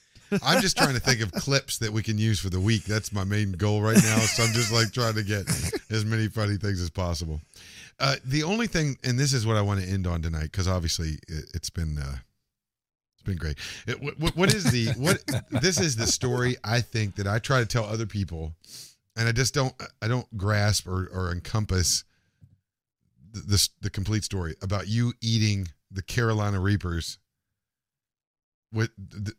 I'm 0.44 0.62
just 0.62 0.76
trying 0.76 0.94
to 0.94 1.00
think 1.00 1.20
of 1.22 1.32
clips 1.32 1.78
that 1.78 1.92
we 1.92 2.02
can 2.04 2.16
use 2.16 2.38
for 2.38 2.50
the 2.50 2.60
week. 2.60 2.84
That's 2.84 3.12
my 3.12 3.24
main 3.24 3.52
goal 3.52 3.82
right 3.82 3.96
now. 4.00 4.18
So 4.20 4.44
I'm 4.44 4.52
just 4.52 4.72
like 4.72 4.92
trying 4.92 5.14
to 5.14 5.24
get 5.24 5.44
as 5.90 6.04
many 6.04 6.28
funny 6.28 6.56
things 6.56 6.80
as 6.80 6.88
possible. 6.88 7.40
Uh, 7.98 8.14
the 8.24 8.44
only 8.44 8.66
thing, 8.68 8.96
and 9.02 9.18
this 9.18 9.32
is 9.32 9.44
what 9.46 9.56
I 9.56 9.60
want 9.62 9.80
to 9.82 9.88
end 9.88 10.06
on 10.06 10.22
tonight, 10.22 10.44
because 10.52 10.68
obviously 10.68 11.18
it, 11.28 11.50
it's 11.54 11.68
been 11.68 11.98
uh, 11.98 12.14
it's 13.14 13.22
been 13.24 13.36
great. 13.36 13.56
It, 13.88 14.00
what, 14.00 14.18
what- 14.20 14.36
what 14.36 14.54
is 14.54 14.64
the 14.70 14.92
what? 14.96 15.18
This 15.60 15.80
is 15.80 15.96
the 15.96 16.06
story 16.06 16.56
I 16.64 16.80
think 16.80 17.16
that 17.16 17.26
I 17.26 17.40
try 17.40 17.58
to 17.58 17.66
tell 17.66 17.84
other 17.84 18.06
people, 18.06 18.54
and 19.16 19.28
I 19.28 19.32
just 19.32 19.54
don't 19.54 19.74
I 20.02 20.08
don't 20.08 20.36
grasp 20.36 20.86
or, 20.86 21.08
or 21.12 21.32
encompass 21.32 22.04
the, 23.32 23.40
the 23.40 23.68
the 23.82 23.90
complete 23.90 24.24
story 24.24 24.54
about 24.62 24.88
you 24.88 25.12
eating 25.20 25.68
the 25.90 26.02
Carolina 26.02 26.60
Reapers. 26.60 27.18
With 28.72 28.90
the, 28.96 29.32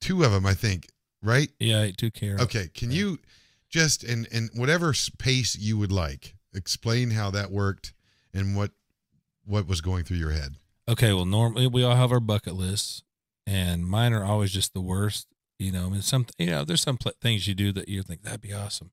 two 0.00 0.24
of 0.24 0.32
them, 0.32 0.46
I 0.46 0.54
think, 0.54 0.88
right? 1.22 1.50
Yeah, 1.60 1.80
I 1.80 1.82
ate 1.84 1.98
two 1.98 2.10
carrots. 2.10 2.42
Okay, 2.44 2.68
can 2.72 2.90
you 2.90 3.18
just 3.68 4.02
in 4.02 4.26
in 4.32 4.48
whatever 4.54 4.94
pace 5.18 5.56
you 5.56 5.76
would 5.76 5.92
like 5.92 6.34
explain 6.54 7.10
how 7.10 7.30
that 7.30 7.50
worked 7.50 7.92
and 8.32 8.56
what 8.56 8.70
what 9.44 9.66
was 9.66 9.80
going 9.80 10.04
through 10.04 10.16
your 10.16 10.30
head? 10.30 10.56
Okay, 10.88 11.12
well, 11.12 11.26
normally 11.26 11.66
we 11.66 11.84
all 11.84 11.96
have 11.96 12.12
our 12.12 12.20
bucket 12.20 12.54
lists, 12.54 13.02
and 13.46 13.86
mine 13.86 14.14
are 14.14 14.24
always 14.24 14.52
just 14.52 14.72
the 14.72 14.80
worst. 14.80 15.26
You 15.58 15.72
know, 15.72 15.86
I 15.86 15.88
mean, 15.90 16.02
some 16.02 16.26
you 16.38 16.46
know, 16.46 16.64
there's 16.64 16.82
some 16.82 16.96
pl- 16.96 17.12
things 17.20 17.46
you 17.46 17.54
do 17.54 17.72
that 17.72 17.88
you 17.88 18.02
think 18.02 18.22
that'd 18.22 18.40
be 18.40 18.54
awesome, 18.54 18.90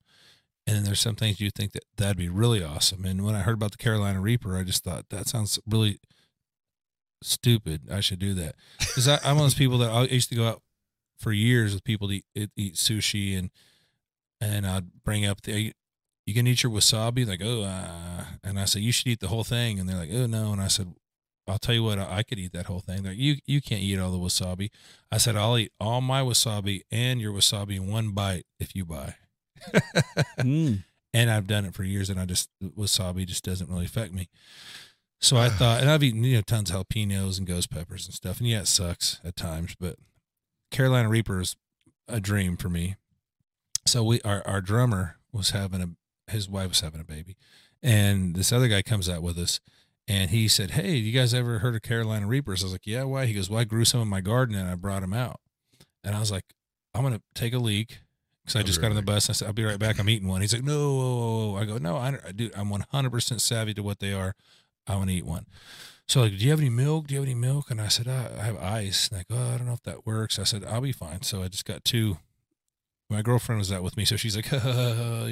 and 0.68 0.76
then 0.76 0.84
there's 0.84 1.00
some 1.00 1.16
things 1.16 1.40
you 1.40 1.52
think 1.52 1.74
that 1.74 1.84
that'd 1.98 2.18
be 2.18 2.30
really 2.30 2.64
awesome. 2.64 3.06
And 3.06 3.24
when 3.24 3.36
I 3.36 3.42
heard 3.42 3.54
about 3.56 3.72
the 3.72 3.78
Carolina 3.78 4.20
Reaper, 4.20 4.58
I 4.58 4.64
just 4.64 4.84
thought 4.84 5.10
that 5.10 5.28
sounds 5.28 5.60
really 5.68 6.00
stupid. 7.22 7.90
I 7.92 8.00
should 8.00 8.20
do 8.20 8.34
that 8.36 8.56
because 8.80 9.08
I'm 9.08 9.20
one 9.24 9.38
of 9.38 9.44
those 9.44 9.54
people 9.56 9.78
that 9.80 9.92
I 9.92 10.04
used 10.04 10.30
to 10.30 10.36
go 10.36 10.48
out 10.48 10.62
for 11.20 11.32
years 11.32 11.74
with 11.74 11.84
people 11.84 12.10
to 12.10 12.22
eat, 12.36 12.50
eat 12.56 12.76
sushi 12.76 13.38
and 13.38 13.50
and 14.42 14.68
I'd 14.68 15.04
bring 15.04 15.26
up 15.26 15.42
the 15.42 15.74
you 16.26 16.34
can 16.34 16.46
eat 16.46 16.62
your 16.62 16.72
wasabi 16.72 17.26
like 17.26 17.42
oh 17.44 17.64
uh, 17.64 18.26
and 18.44 18.60
I 18.60 18.66
said 18.66 18.82
you 18.82 18.92
should 18.92 19.08
eat 19.08 19.22
the 19.22 19.30
whole 19.30 19.46
thing 19.46 19.80
and 19.80 19.88
they're 19.88 19.98
like 19.98 20.10
oh 20.12 20.26
no 20.26 20.52
and 20.52 20.62
I 20.62 20.68
said 20.68 20.94
I'll 21.48 21.60
tell 21.60 21.76
you 21.76 21.84
what, 21.84 22.00
I 22.00 22.24
could 22.24 22.40
eat 22.40 22.54
that 22.54 22.66
whole 22.66 22.80
thing. 22.80 23.04
Like 23.04 23.18
you, 23.18 23.36
you 23.46 23.62
can't 23.62 23.82
eat 23.82 24.00
all 24.00 24.12
the 24.12 24.18
wasabi. 24.18 24.72
I 25.12 25.18
said 25.18 25.36
I'll 25.36 25.58
eat 25.58 25.72
all 25.80 26.02
my 26.02 26.22
wasabi 26.22 26.82
and 26.92 27.22
your 27.22 27.34
wasabi 27.34 27.76
in 27.76 27.92
one 27.92 28.12
bite 28.12 28.46
if 28.60 28.76
you 28.76 28.84
buy. 28.84 29.16
Mm. 30.40 30.84
And 31.14 31.32
I've 31.32 31.48
done 31.48 31.64
it 31.64 31.74
for 31.74 31.86
years, 31.86 32.10
and 32.10 32.20
I 32.20 32.26
just 32.26 32.50
wasabi 32.62 33.26
just 33.26 33.46
doesn't 33.46 33.70
really 33.70 33.86
affect 33.86 34.14
me. 34.14 34.28
So 35.22 35.38
I 35.38 35.48
thought, 35.48 35.80
and 35.80 35.90
I've 35.90 36.04
eaten 36.04 36.26
you 36.26 36.36
know 36.36 36.42
tons 36.42 36.70
of 36.70 36.76
jalapenos 36.90 37.38
and 37.38 37.48
ghost 37.48 37.72
peppers 37.72 38.06
and 38.06 38.14
stuff, 38.14 38.40
and 38.40 38.50
yeah, 38.50 38.60
it 38.60 38.68
sucks 38.68 39.22
at 39.24 39.38
times, 39.38 39.78
but 39.80 39.96
Carolina 40.72 41.08
Reaper 41.08 41.40
is 41.40 41.56
a 42.10 42.20
dream 42.20 42.58
for 42.58 42.68
me. 42.68 42.98
So 43.86 44.04
we, 44.04 44.22
our 44.24 44.46
our 44.46 44.60
drummer 44.60 45.16
was 45.32 45.52
having 45.52 45.82
a, 45.82 46.32
his 46.32 46.50
wife 46.50 46.68
was 46.68 46.82
having 46.82 47.00
a 47.00 47.06
baby, 47.06 47.38
and 47.82 48.36
this 48.36 48.52
other 48.52 48.68
guy 48.68 48.82
comes 48.82 49.08
out 49.08 49.22
with 49.22 49.38
us, 49.38 49.62
and 50.10 50.32
he 50.32 50.50
said, 50.50 50.72
"Hey, 50.72 50.96
you 50.96 51.18
guys 51.18 51.34
ever 51.34 51.60
heard 51.60 51.76
of 51.76 51.82
Carolina 51.82 52.28
Reapers?" 52.28 52.62
I 52.62 52.66
was 52.66 52.74
like, 52.74 52.86
"Yeah, 52.88 53.04
why?" 53.04 53.26
He 53.26 53.34
goes, 53.34 53.50
"Well, 53.50 53.62
I 53.62 53.64
grew 53.64 53.86
some 53.86 54.02
in 54.02 54.10
my 54.10 54.22
garden 54.22 54.56
and 54.56 54.70
I 54.70 54.76
brought 54.76 55.02
them 55.02 55.14
out," 55.14 55.40
and 56.04 56.14
I 56.14 56.20
was 56.20 56.32
like, 56.32 56.46
"I'm 56.94 57.04
gonna 57.04 57.22
take 57.34 57.54
a 57.54 57.58
leak." 57.60 58.00
Because 58.46 58.60
I 58.60 58.64
just 58.64 58.80
got 58.80 58.92
on 58.92 58.96
the 58.96 59.02
bus. 59.02 59.28
I 59.30 59.34
said, 59.34 59.48
I'll 59.48 59.54
be 59.54 59.64
right 59.64 59.80
back. 59.80 59.98
I'm 59.98 60.08
eating 60.08 60.28
one. 60.28 60.42
He's 60.42 60.54
like, 60.54 60.64
no, 60.64 60.94
whoa, 60.94 61.16
whoa, 61.16 61.52
whoa. 61.52 61.58
I 61.58 61.66
go, 61.66 61.78
no, 61.80 61.98
I, 61.98 62.20
dude, 62.36 62.54
I'm 62.56 62.70
100% 62.70 63.42
savvy 63.42 63.74
to 63.74 63.82
what 63.82 64.00
they 64.00 64.14
are. 64.14 64.36
I 64.86 64.96
want 64.96 65.10
to 65.10 65.16
eat 65.16 65.26
one. 65.26 65.48
So 66.08 66.22
like, 66.22 66.38
do 66.38 66.44
you 66.44 66.52
have 66.52 66.60
any 66.60 66.70
milk? 66.70 67.08
Do 67.08 67.16
you 67.16 67.20
have 67.20 67.28
any 67.28 67.34
milk? 67.34 67.72
And 67.72 67.82
I 67.82 67.88
said, 67.88 68.08
I, 68.08 68.30
I 68.40 68.44
have 68.44 68.58
ice. 68.58 69.10
And 69.10 69.18
like, 69.18 69.28
oh, 69.32 69.54
I 69.54 69.58
don't 69.58 69.66
know 69.66 69.74
if 69.74 69.82
that 69.84 70.06
works. 70.06 70.38
I 70.38 70.44
said, 70.44 70.64
I'll 70.64 70.82
be 70.82 70.92
fine. 70.92 71.24
So 71.24 71.42
I 71.42 71.48
just 71.48 71.66
got 71.66 71.84
two. 71.84 72.18
My 73.10 73.22
girlfriend 73.22 73.60
was 73.60 73.72
out 73.72 73.84
with 73.84 73.98
me, 73.98 74.06
so 74.06 74.16
she's 74.16 74.36
like, 74.36 74.52
you 74.52 74.60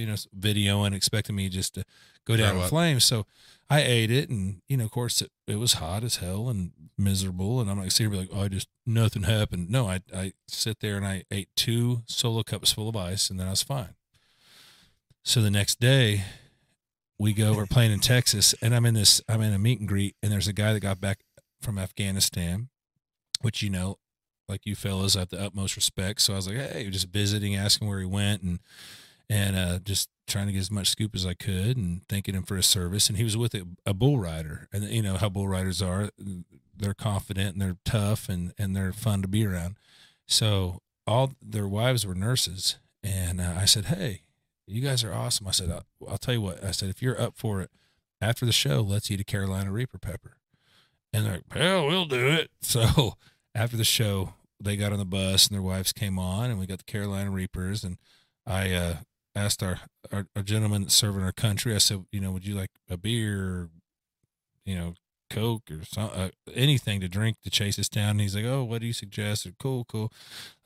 know, 0.05 0.15
videoing, 0.37 0.93
expecting 0.93 1.35
me 1.35 1.49
just 1.49 1.73
to 1.75 1.83
go 2.25 2.35
down 2.37 2.57
in 2.57 2.67
flames. 2.67 3.03
So 3.03 3.25
I 3.69 3.81
ate 3.81 4.11
it, 4.11 4.29
and 4.29 4.61
you 4.67 4.77
know, 4.77 4.85
of 4.85 4.91
course, 4.91 5.21
it, 5.21 5.31
it 5.47 5.55
was 5.55 5.73
hot 5.73 6.03
as 6.03 6.17
hell 6.17 6.49
and 6.49 6.71
miserable. 6.97 7.59
And 7.59 7.69
I'm 7.69 7.79
like, 7.79 7.91
sitting 7.91 8.13
like, 8.13 8.29
oh, 8.33 8.43
I 8.43 8.47
just 8.47 8.67
nothing 8.85 9.23
happened. 9.23 9.69
No, 9.69 9.87
I 9.87 10.01
I 10.15 10.33
sit 10.47 10.79
there 10.79 10.97
and 10.97 11.05
I 11.05 11.23
ate 11.31 11.49
two 11.55 12.03
solo 12.05 12.43
cups 12.43 12.71
full 12.71 12.89
of 12.89 12.95
ice, 12.95 13.29
and 13.29 13.39
then 13.39 13.47
I 13.47 13.51
was 13.51 13.63
fine. 13.63 13.95
So 15.23 15.41
the 15.41 15.49
next 15.49 15.79
day, 15.79 16.23
we 17.17 17.33
go. 17.33 17.53
We're 17.53 17.65
playing 17.65 17.91
in 17.93 17.99
Texas, 17.99 18.53
and 18.61 18.75
I'm 18.75 18.85
in 18.85 18.93
this. 18.93 19.21
I'm 19.29 19.41
in 19.41 19.53
a 19.53 19.59
meet 19.59 19.79
and 19.79 19.87
greet, 19.87 20.15
and 20.21 20.31
there's 20.31 20.47
a 20.47 20.53
guy 20.53 20.73
that 20.73 20.81
got 20.81 20.99
back 20.99 21.19
from 21.61 21.79
Afghanistan, 21.79 22.69
which 23.41 23.61
you 23.61 23.69
know, 23.69 23.97
like 24.47 24.65
you 24.65 24.75
fellas, 24.75 25.15
I 25.15 25.19
have 25.19 25.29
the 25.29 25.41
utmost 25.41 25.75
respect. 25.75 26.21
So 26.21 26.33
I 26.33 26.35
was 26.35 26.47
like, 26.47 26.57
hey, 26.57 26.89
just 26.89 27.07
visiting, 27.07 27.55
asking 27.55 27.87
where 27.87 27.99
he 27.99 28.05
went, 28.05 28.43
and 28.43 28.59
and 29.29 29.55
uh, 29.55 29.79
just 29.79 30.09
trying 30.27 30.47
to 30.47 30.53
get 30.53 30.59
as 30.59 30.71
much 30.71 30.89
scoop 30.89 31.15
as 31.15 31.25
I 31.25 31.33
could, 31.33 31.77
and 31.77 32.07
thanking 32.07 32.35
him 32.35 32.43
for 32.43 32.55
his 32.55 32.65
service. 32.65 33.07
And 33.09 33.17
he 33.17 33.23
was 33.23 33.37
with 33.37 33.53
a, 33.53 33.63
a 33.85 33.93
bull 33.93 34.17
rider, 34.19 34.67
and 34.71 34.83
you 34.85 35.01
know 35.01 35.17
how 35.17 35.29
bull 35.29 35.47
riders 35.47 35.81
are. 35.81 36.09
They're 36.75 36.93
confident 36.93 37.53
and 37.53 37.61
they're 37.61 37.77
tough, 37.85 38.29
and 38.29 38.53
and 38.57 38.75
they're 38.75 38.93
fun 38.93 39.21
to 39.21 39.27
be 39.27 39.45
around. 39.45 39.77
So 40.27 40.81
all 41.05 41.33
their 41.41 41.67
wives 41.67 42.05
were 42.05 42.15
nurses, 42.15 42.77
and 43.03 43.41
uh, 43.41 43.55
I 43.57 43.65
said, 43.65 43.85
hey 43.85 44.21
you 44.67 44.81
guys 44.81 45.03
are 45.03 45.13
awesome. 45.13 45.47
I 45.47 45.51
said, 45.51 45.71
I'll, 45.71 45.85
I'll 46.07 46.17
tell 46.17 46.33
you 46.33 46.41
what. 46.41 46.63
I 46.63 46.71
said, 46.71 46.89
if 46.89 47.01
you're 47.01 47.19
up 47.19 47.33
for 47.37 47.61
it, 47.61 47.69
after 48.21 48.45
the 48.45 48.51
show, 48.51 48.81
let's 48.81 49.11
eat 49.11 49.19
a 49.19 49.25
Carolina 49.25 49.71
Reaper 49.71 49.97
pepper. 49.97 50.37
And 51.11 51.25
they're 51.25 51.33
like, 51.33 51.53
hell, 51.53 51.87
we'll 51.87 52.05
do 52.05 52.27
it. 52.27 52.49
So 52.61 53.17
after 53.53 53.77
the 53.77 53.83
show, 53.83 54.33
they 54.59 54.77
got 54.77 54.93
on 54.93 54.99
the 54.99 55.05
bus 55.05 55.47
and 55.47 55.55
their 55.55 55.61
wives 55.61 55.91
came 55.91 56.17
on, 56.17 56.49
and 56.49 56.59
we 56.59 56.65
got 56.65 56.79
the 56.79 56.91
Carolina 56.91 57.29
Reapers. 57.29 57.83
And 57.83 57.97
I 58.47 58.71
uh, 58.71 58.95
asked 59.35 59.63
our, 59.63 59.81
our 60.11 60.27
our 60.35 60.43
gentleman 60.43 60.89
serving 60.89 61.23
our 61.23 61.31
country. 61.31 61.75
I 61.75 61.79
said, 61.79 62.05
you 62.11 62.19
know, 62.19 62.31
would 62.31 62.45
you 62.45 62.55
like 62.55 62.71
a 62.89 62.97
beer, 62.97 63.43
or, 63.43 63.69
you 64.65 64.75
know, 64.75 64.93
Coke 65.29 65.71
or 65.71 65.83
some, 65.85 66.09
uh, 66.13 66.29
anything 66.53 66.99
to 67.01 67.07
drink 67.07 67.37
to 67.43 67.49
chase 67.49 67.79
us 67.79 67.89
down? 67.89 68.11
And 68.11 68.21
he's 68.21 68.35
like, 68.35 68.45
oh, 68.45 68.63
what 68.63 68.81
do 68.81 68.87
you 68.87 68.93
suggest? 68.93 69.43
Said, 69.43 69.55
cool, 69.59 69.85
cool. 69.85 70.11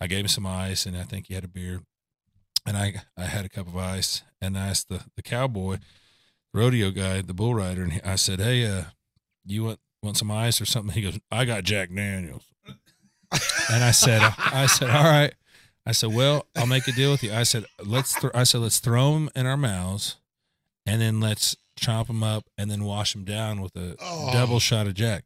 I 0.02 0.08
gave 0.08 0.22
him 0.22 0.28
some 0.28 0.46
ice, 0.46 0.86
and 0.86 0.98
I 0.98 1.04
think 1.04 1.28
he 1.28 1.34
had 1.34 1.44
a 1.44 1.50
beer 1.50 1.82
and 2.68 2.78
I 2.78 3.02
I 3.18 3.24
had 3.24 3.46
a 3.46 3.50
cup 3.50 3.68
of 3.68 3.78
ice 3.78 4.24
and 4.42 4.58
I 4.58 4.68
asked 4.68 4.90
the 4.90 5.06
the 5.16 5.24
cowboy 5.24 5.78
rodeo 6.54 6.92
guy 6.92 7.22
the 7.22 7.34
bull 7.34 7.56
rider 7.56 7.84
and 7.84 8.02
I 8.06 8.16
said 8.16 8.40
hey 8.40 8.66
uh 8.66 8.84
you 9.46 9.64
want 9.64 9.80
want 10.04 10.18
some 10.18 10.30
ice 10.30 10.60
or 10.62 10.66
something 10.66 10.94
he 10.94 11.02
goes 11.02 11.18
I 11.32 11.46
got 11.46 11.64
Jack 11.64 11.90
Daniels 11.94 12.44
and 13.72 13.84
I 13.84 13.92
said 13.92 14.22
I 14.38 14.66
said 14.68 14.90
all 14.90 15.04
right 15.04 15.34
I 15.88 15.92
said 15.94 16.14
well 16.14 16.46
I'll 16.56 16.68
make 16.68 16.88
a 16.88 16.92
deal 16.92 17.12
with 17.12 17.24
you 17.24 17.34
I 17.34 17.44
said 17.44 17.66
let's 17.84 18.14
th- 18.20 18.34
I 18.36 18.44
said 18.44 18.62
let's 18.62 18.80
throw 18.80 19.14
them 19.14 19.30
in 19.36 19.46
our 19.48 19.58
mouths 19.58 20.18
and 20.86 21.02
then 21.02 21.20
let's 21.20 21.56
chop 21.78 22.08
them 22.08 22.22
up 22.24 22.46
and 22.58 22.70
then 22.70 22.84
wash 22.84 23.14
them 23.14 23.24
down 23.24 23.62
with 23.62 23.76
a 23.76 23.96
Oh. 24.00 24.32
double 24.34 24.60
shot 24.60 24.86
of 24.88 24.94
Jack 24.96 25.24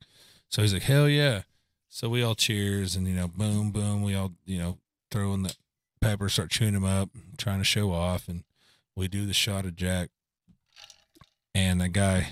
so 0.50 0.62
he's 0.62 0.74
like 0.74 0.84
hell 0.84 1.10
yeah 1.10 1.42
so 1.90 2.08
we 2.10 2.22
all 2.24 2.36
cheers 2.36 2.96
and 2.96 3.08
you 3.08 3.16
know 3.16 3.28
boom 3.28 3.72
boom 3.72 4.04
we 4.04 4.14
all 4.16 4.34
you 4.46 4.60
know 4.60 4.78
throw 5.10 5.34
in 5.34 5.44
the 5.44 5.54
pepper, 6.00 6.30
start 6.30 6.50
chewing 6.50 6.74
them 6.74 6.84
up, 6.86 7.10
trying 7.38 7.60
to 7.60 7.64
show 7.64 7.92
off, 7.92 8.28
and 8.28 8.44
we 8.96 9.08
do 9.08 9.26
the 9.28 9.34
shot 9.36 9.66
of 9.66 9.76
Jack. 9.76 10.10
And 11.54 11.80
the 11.82 11.90
guy, 11.90 12.30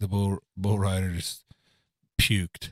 the 0.00 0.08
bull 0.08 0.38
bull 0.56 0.78
rider, 0.78 1.10
just 1.10 1.44
puked, 2.18 2.70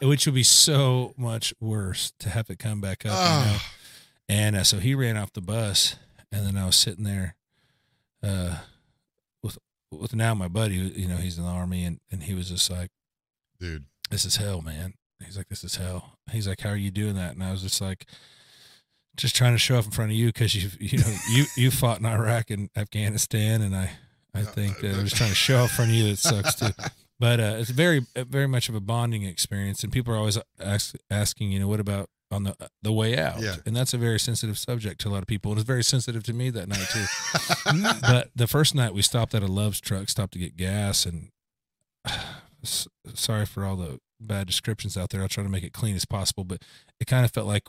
which 0.02 0.26
would 0.26 0.34
be 0.34 0.42
so 0.42 1.14
much 1.16 1.52
worse 1.60 2.12
to 2.20 2.28
have 2.30 2.50
it 2.50 2.58
come 2.58 2.80
back 2.80 3.04
up. 3.06 3.12
You 3.12 3.46
know? 3.52 3.56
Oh, 3.58 3.62
And 4.28 4.56
uh, 4.56 4.64
so 4.64 4.78
he 4.78 4.94
ran 4.94 5.16
off 5.16 5.32
the 5.32 5.40
bus, 5.40 5.96
and 6.32 6.46
then 6.46 6.56
I 6.56 6.66
was 6.66 6.76
sitting 6.76 7.04
there, 7.04 7.34
uh, 8.22 8.58
with 9.42 9.58
with 9.90 10.14
now 10.14 10.34
my 10.34 10.48
buddy. 10.48 10.76
You 10.76 11.08
know, 11.08 11.16
he's 11.16 11.38
in 11.38 11.44
the 11.44 11.50
army, 11.50 11.84
and 11.84 12.00
and 12.10 12.22
he 12.24 12.34
was 12.34 12.48
just 12.48 12.70
like 12.70 12.90
dude. 13.60 13.84
this 14.10 14.24
is 14.24 14.36
hell, 14.36 14.62
man. 14.62 14.94
He's 15.24 15.36
like, 15.38 15.48
this 15.48 15.64
is 15.64 15.76
hell. 15.76 16.18
He's 16.30 16.46
like, 16.46 16.60
how 16.60 16.68
are 16.70 16.76
you 16.76 16.90
doing 16.90 17.14
that? 17.14 17.32
And 17.32 17.42
I 17.42 17.50
was 17.50 17.62
just 17.62 17.80
like, 17.80 18.04
just 19.16 19.34
trying 19.34 19.54
to 19.54 19.58
show 19.58 19.78
up 19.78 19.86
in 19.86 19.90
front 19.90 20.10
of 20.10 20.16
you 20.16 20.26
because 20.26 20.54
you, 20.54 20.68
you 20.78 20.98
know, 20.98 21.16
you, 21.30 21.44
you 21.56 21.70
fought 21.70 22.00
in 22.00 22.04
Iraq 22.06 22.50
and 22.50 22.68
Afghanistan, 22.76 23.62
and 23.62 23.74
I, 23.74 23.92
I 24.34 24.42
think 24.42 24.76
uh, 24.78 24.82
they're 24.92 25.02
just 25.04 25.16
trying 25.16 25.30
to 25.30 25.34
show 25.34 25.56
up 25.60 25.70
in 25.70 25.76
front 25.76 25.90
of 25.90 25.96
you. 25.96 26.10
that 26.10 26.18
sucks 26.18 26.54
too. 26.56 26.66
But 27.18 27.40
uh, 27.40 27.54
it's 27.58 27.70
very, 27.70 28.04
uh, 28.14 28.24
very 28.28 28.46
much 28.46 28.68
of 28.68 28.74
a 28.74 28.80
bonding 28.80 29.22
experience, 29.22 29.82
and 29.82 29.90
people 29.92 30.12
are 30.12 30.18
always 30.18 30.38
ask, 30.60 30.94
asking, 31.10 31.50
you 31.52 31.58
know, 31.60 31.68
what 31.68 31.80
about 31.80 32.10
on 32.30 32.42
the 32.44 32.54
the 32.82 32.92
way 32.92 33.16
out? 33.16 33.40
Yeah. 33.40 33.56
And 33.64 33.74
that's 33.74 33.94
a 33.94 33.98
very 33.98 34.18
sensitive 34.18 34.58
subject 34.58 35.00
to 35.02 35.08
a 35.08 35.10
lot 35.10 35.22
of 35.22 35.26
people, 35.26 35.50
and 35.52 35.58
it's 35.60 35.66
very 35.66 35.82
sensitive 35.84 36.22
to 36.24 36.32
me 36.34 36.50
that 36.50 36.68
night 36.68 36.86
too. 36.92 37.04
but 38.02 38.30
the 38.36 38.46
first 38.46 38.74
night 38.74 38.92
we 38.92 39.00
stopped 39.02 39.34
at 39.34 39.42
a 39.42 39.46
Love's 39.46 39.80
truck, 39.80 40.08
stopped 40.10 40.34
to 40.34 40.38
get 40.38 40.56
gas, 40.56 41.06
and 41.06 41.30
s- 42.62 42.88
sorry 43.14 43.46
for 43.46 43.64
all 43.64 43.76
the 43.76 43.98
bad 44.20 44.46
descriptions 44.46 44.96
out 44.96 45.10
there. 45.10 45.22
I'll 45.22 45.28
try 45.28 45.42
to 45.44 45.50
make 45.50 45.64
it 45.64 45.72
clean 45.72 45.94
as 45.96 46.04
possible, 46.04 46.44
but 46.44 46.62
it 47.00 47.06
kind 47.06 47.24
of 47.24 47.30
felt 47.30 47.46
like 47.46 47.64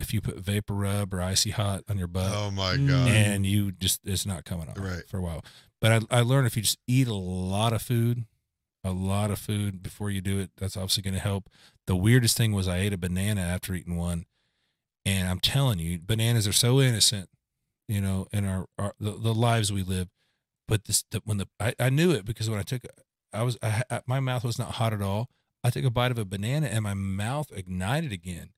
if 0.00 0.12
you 0.12 0.20
put 0.20 0.38
vapor 0.38 0.74
rub 0.74 1.14
or 1.14 1.22
icy 1.22 1.50
hot 1.50 1.82
on 1.88 1.96
your 1.98 2.08
butt 2.08 2.32
oh 2.34 2.50
my 2.50 2.74
Mm. 2.76 2.88
god. 2.88 3.08
and 3.08 3.46
you 3.46 3.70
just 3.72 4.00
it's 4.04 4.26
not 4.26 4.44
coming 4.44 4.68
off 4.68 4.78
Right. 4.78 5.02
for 5.08 5.18
a 5.18 5.22
while. 5.22 5.44
But 5.80 6.04
I 6.10 6.18
I 6.18 6.20
learned 6.22 6.46
if 6.46 6.56
you 6.56 6.62
just 6.62 6.78
eat 6.88 7.06
a 7.08 7.14
lot 7.14 7.72
of 7.72 7.80
food, 7.82 8.24
a 8.84 8.92
lot 8.92 9.30
of 9.30 9.38
food 9.38 9.82
before 9.82 10.10
you 10.10 10.20
do 10.20 10.38
it, 10.38 10.50
that's 10.56 10.76
obviously 10.76 11.02
going 11.02 11.14
to 11.14 11.20
help. 11.20 11.48
The 11.86 11.96
weirdest 11.96 12.36
thing 12.36 12.52
was 12.52 12.68
I 12.68 12.78
ate 12.78 12.92
a 12.92 12.98
banana 12.98 13.40
after 13.40 13.74
eating 13.74 13.96
one, 13.96 14.26
and 15.04 15.28
I'm 15.28 15.40
telling 15.40 15.78
you, 15.78 15.98
bananas 15.98 16.46
are 16.46 16.52
so 16.52 16.80
innocent, 16.80 17.28
you 17.88 18.00
know, 18.00 18.26
in 18.32 18.46
our, 18.46 18.66
our 18.78 18.94
the, 19.00 19.12
the 19.12 19.34
lives 19.34 19.72
we 19.72 19.82
live. 19.82 20.08
But 20.68 20.84
this 20.84 21.04
the, 21.10 21.20
when 21.24 21.38
the 21.38 21.48
I, 21.58 21.74
I 21.78 21.90
knew 21.90 22.10
it 22.12 22.24
because 22.24 22.48
when 22.48 22.58
I 22.58 22.62
took 22.62 22.82
I 23.32 23.42
was 23.42 23.58
I, 23.62 23.82
I, 23.90 24.00
my 24.06 24.20
mouth 24.20 24.44
was 24.44 24.58
not 24.58 24.72
hot 24.72 24.92
at 24.92 25.02
all. 25.02 25.28
I 25.62 25.70
took 25.70 25.84
a 25.84 25.90
bite 25.90 26.10
of 26.10 26.18
a 26.18 26.24
banana 26.26 26.66
and 26.66 26.82
my 26.84 26.94
mouth 26.94 27.50
ignited 27.54 28.12
again. 28.12 28.50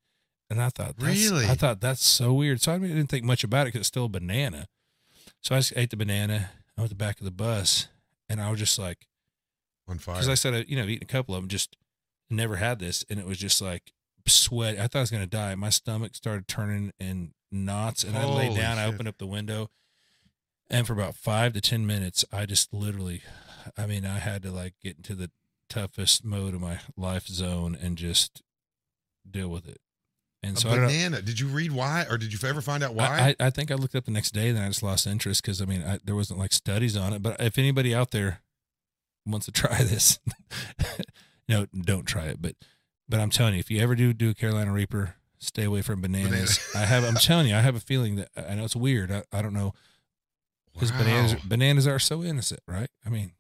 And 0.50 0.60
I 0.60 0.68
thought, 0.68 0.96
that's, 0.96 1.30
Really? 1.30 1.46
I 1.46 1.54
thought 1.54 1.80
that's 1.80 2.04
so 2.04 2.32
weird. 2.32 2.60
So 2.60 2.72
I 2.72 2.78
didn't 2.78 3.06
think 3.08 3.24
much 3.24 3.42
about 3.44 3.62
it 3.62 3.68
because 3.68 3.80
it's 3.80 3.88
still 3.88 4.04
a 4.06 4.08
banana. 4.08 4.66
So 5.42 5.54
I 5.54 5.58
just 5.58 5.72
ate 5.76 5.90
the 5.90 5.96
banana. 5.96 6.50
I 6.76 6.80
went 6.80 6.90
to 6.90 6.96
the 6.96 7.04
back 7.04 7.18
of 7.18 7.24
the 7.24 7.30
bus, 7.32 7.88
and 8.28 8.40
I 8.40 8.50
was 8.50 8.58
just 8.58 8.78
like, 8.78 9.06
on 9.88 9.98
fire. 9.98 10.16
because 10.16 10.28
I 10.28 10.34
said, 10.34 10.66
you 10.68 10.76
know, 10.76 10.82
I've 10.82 11.02
a 11.02 11.06
couple 11.06 11.34
of 11.34 11.42
them, 11.42 11.48
just 11.48 11.76
never 12.30 12.56
had 12.56 12.78
this, 12.78 13.04
and 13.08 13.18
it 13.18 13.26
was 13.26 13.38
just 13.38 13.60
like 13.62 13.92
sweat. 14.26 14.78
I 14.78 14.86
thought 14.86 14.98
I 14.98 15.02
was 15.02 15.10
gonna 15.10 15.26
die. 15.26 15.54
My 15.54 15.70
stomach 15.70 16.14
started 16.14 16.48
turning 16.48 16.92
in 16.98 17.32
knots, 17.50 18.04
and 18.04 18.16
I 18.16 18.24
lay 18.24 18.46
Holy 18.46 18.58
down. 18.58 18.78
I 18.78 18.86
opened 18.86 19.08
up 19.08 19.18
the 19.18 19.26
window, 19.26 19.70
and 20.70 20.86
for 20.86 20.92
about 20.92 21.14
five 21.14 21.52
to 21.54 21.60
ten 21.60 21.86
minutes, 21.86 22.24
I 22.32 22.46
just 22.46 22.72
literally, 22.72 23.22
I 23.76 23.86
mean, 23.86 24.04
I 24.04 24.18
had 24.18 24.42
to 24.42 24.50
like 24.50 24.74
get 24.82 24.96
into 24.96 25.14
the 25.14 25.30
toughest 25.68 26.24
mode 26.24 26.54
of 26.54 26.60
my 26.60 26.80
life 26.96 27.26
zone 27.26 27.76
and 27.80 27.96
just 27.96 28.42
deal 29.28 29.48
with 29.48 29.68
it. 29.68 29.80
And 30.42 30.56
a 30.56 30.60
so 30.60 30.70
I 30.70 30.76
don't, 30.76 30.86
banana. 30.86 31.22
Did 31.22 31.40
you 31.40 31.48
read 31.48 31.72
why, 31.72 32.06
or 32.08 32.18
did 32.18 32.32
you 32.32 32.48
ever 32.48 32.60
find 32.60 32.82
out 32.82 32.94
why? 32.94 33.06
I, 33.06 33.44
I, 33.44 33.46
I 33.46 33.50
think 33.50 33.70
I 33.70 33.74
looked 33.74 33.94
up 33.94 34.04
the 34.04 34.10
next 34.12 34.32
day, 34.32 34.52
then 34.52 34.62
I 34.62 34.68
just 34.68 34.82
lost 34.82 35.06
interest 35.06 35.42
because 35.42 35.60
I 35.60 35.64
mean 35.64 35.82
I, 35.82 35.98
there 36.04 36.14
wasn't 36.14 36.38
like 36.38 36.52
studies 36.52 36.96
on 36.96 37.12
it. 37.12 37.22
But 37.22 37.40
if 37.40 37.58
anybody 37.58 37.94
out 37.94 38.10
there 38.10 38.42
wants 39.26 39.46
to 39.46 39.52
try 39.62 39.82
this, 39.82 40.18
no, 41.48 41.66
don't 41.74 42.04
try 42.06 42.26
it. 42.26 42.40
But 42.40 42.54
but 43.08 43.20
I'm 43.20 43.30
telling 43.30 43.54
you, 43.54 43.60
if 43.60 43.70
you 43.70 43.80
ever 43.80 43.94
do 43.94 44.12
do 44.12 44.30
a 44.30 44.34
Carolina 44.34 44.72
Reaper, 44.72 45.14
stay 45.38 45.64
away 45.64 45.82
from 45.82 46.00
bananas. 46.00 46.58
Banana. 46.72 46.84
I 46.84 46.88
have. 46.88 47.04
I'm 47.04 47.14
telling 47.16 47.48
you, 47.48 47.54
I 47.56 47.60
have 47.60 47.76
a 47.76 47.80
feeling 47.80 48.16
that 48.16 48.28
I 48.36 48.54
know 48.54 48.64
it's 48.64 48.76
weird. 48.76 49.10
I, 49.12 49.22
I 49.32 49.42
don't 49.42 49.54
know 49.54 49.72
because 50.72 50.92
Wow. 50.92 50.98
bananas 50.98 51.34
bananas 51.44 51.86
are 51.86 51.98
so 51.98 52.22
innocent, 52.22 52.60
right? 52.66 52.90
I 53.04 53.08
mean, 53.10 53.32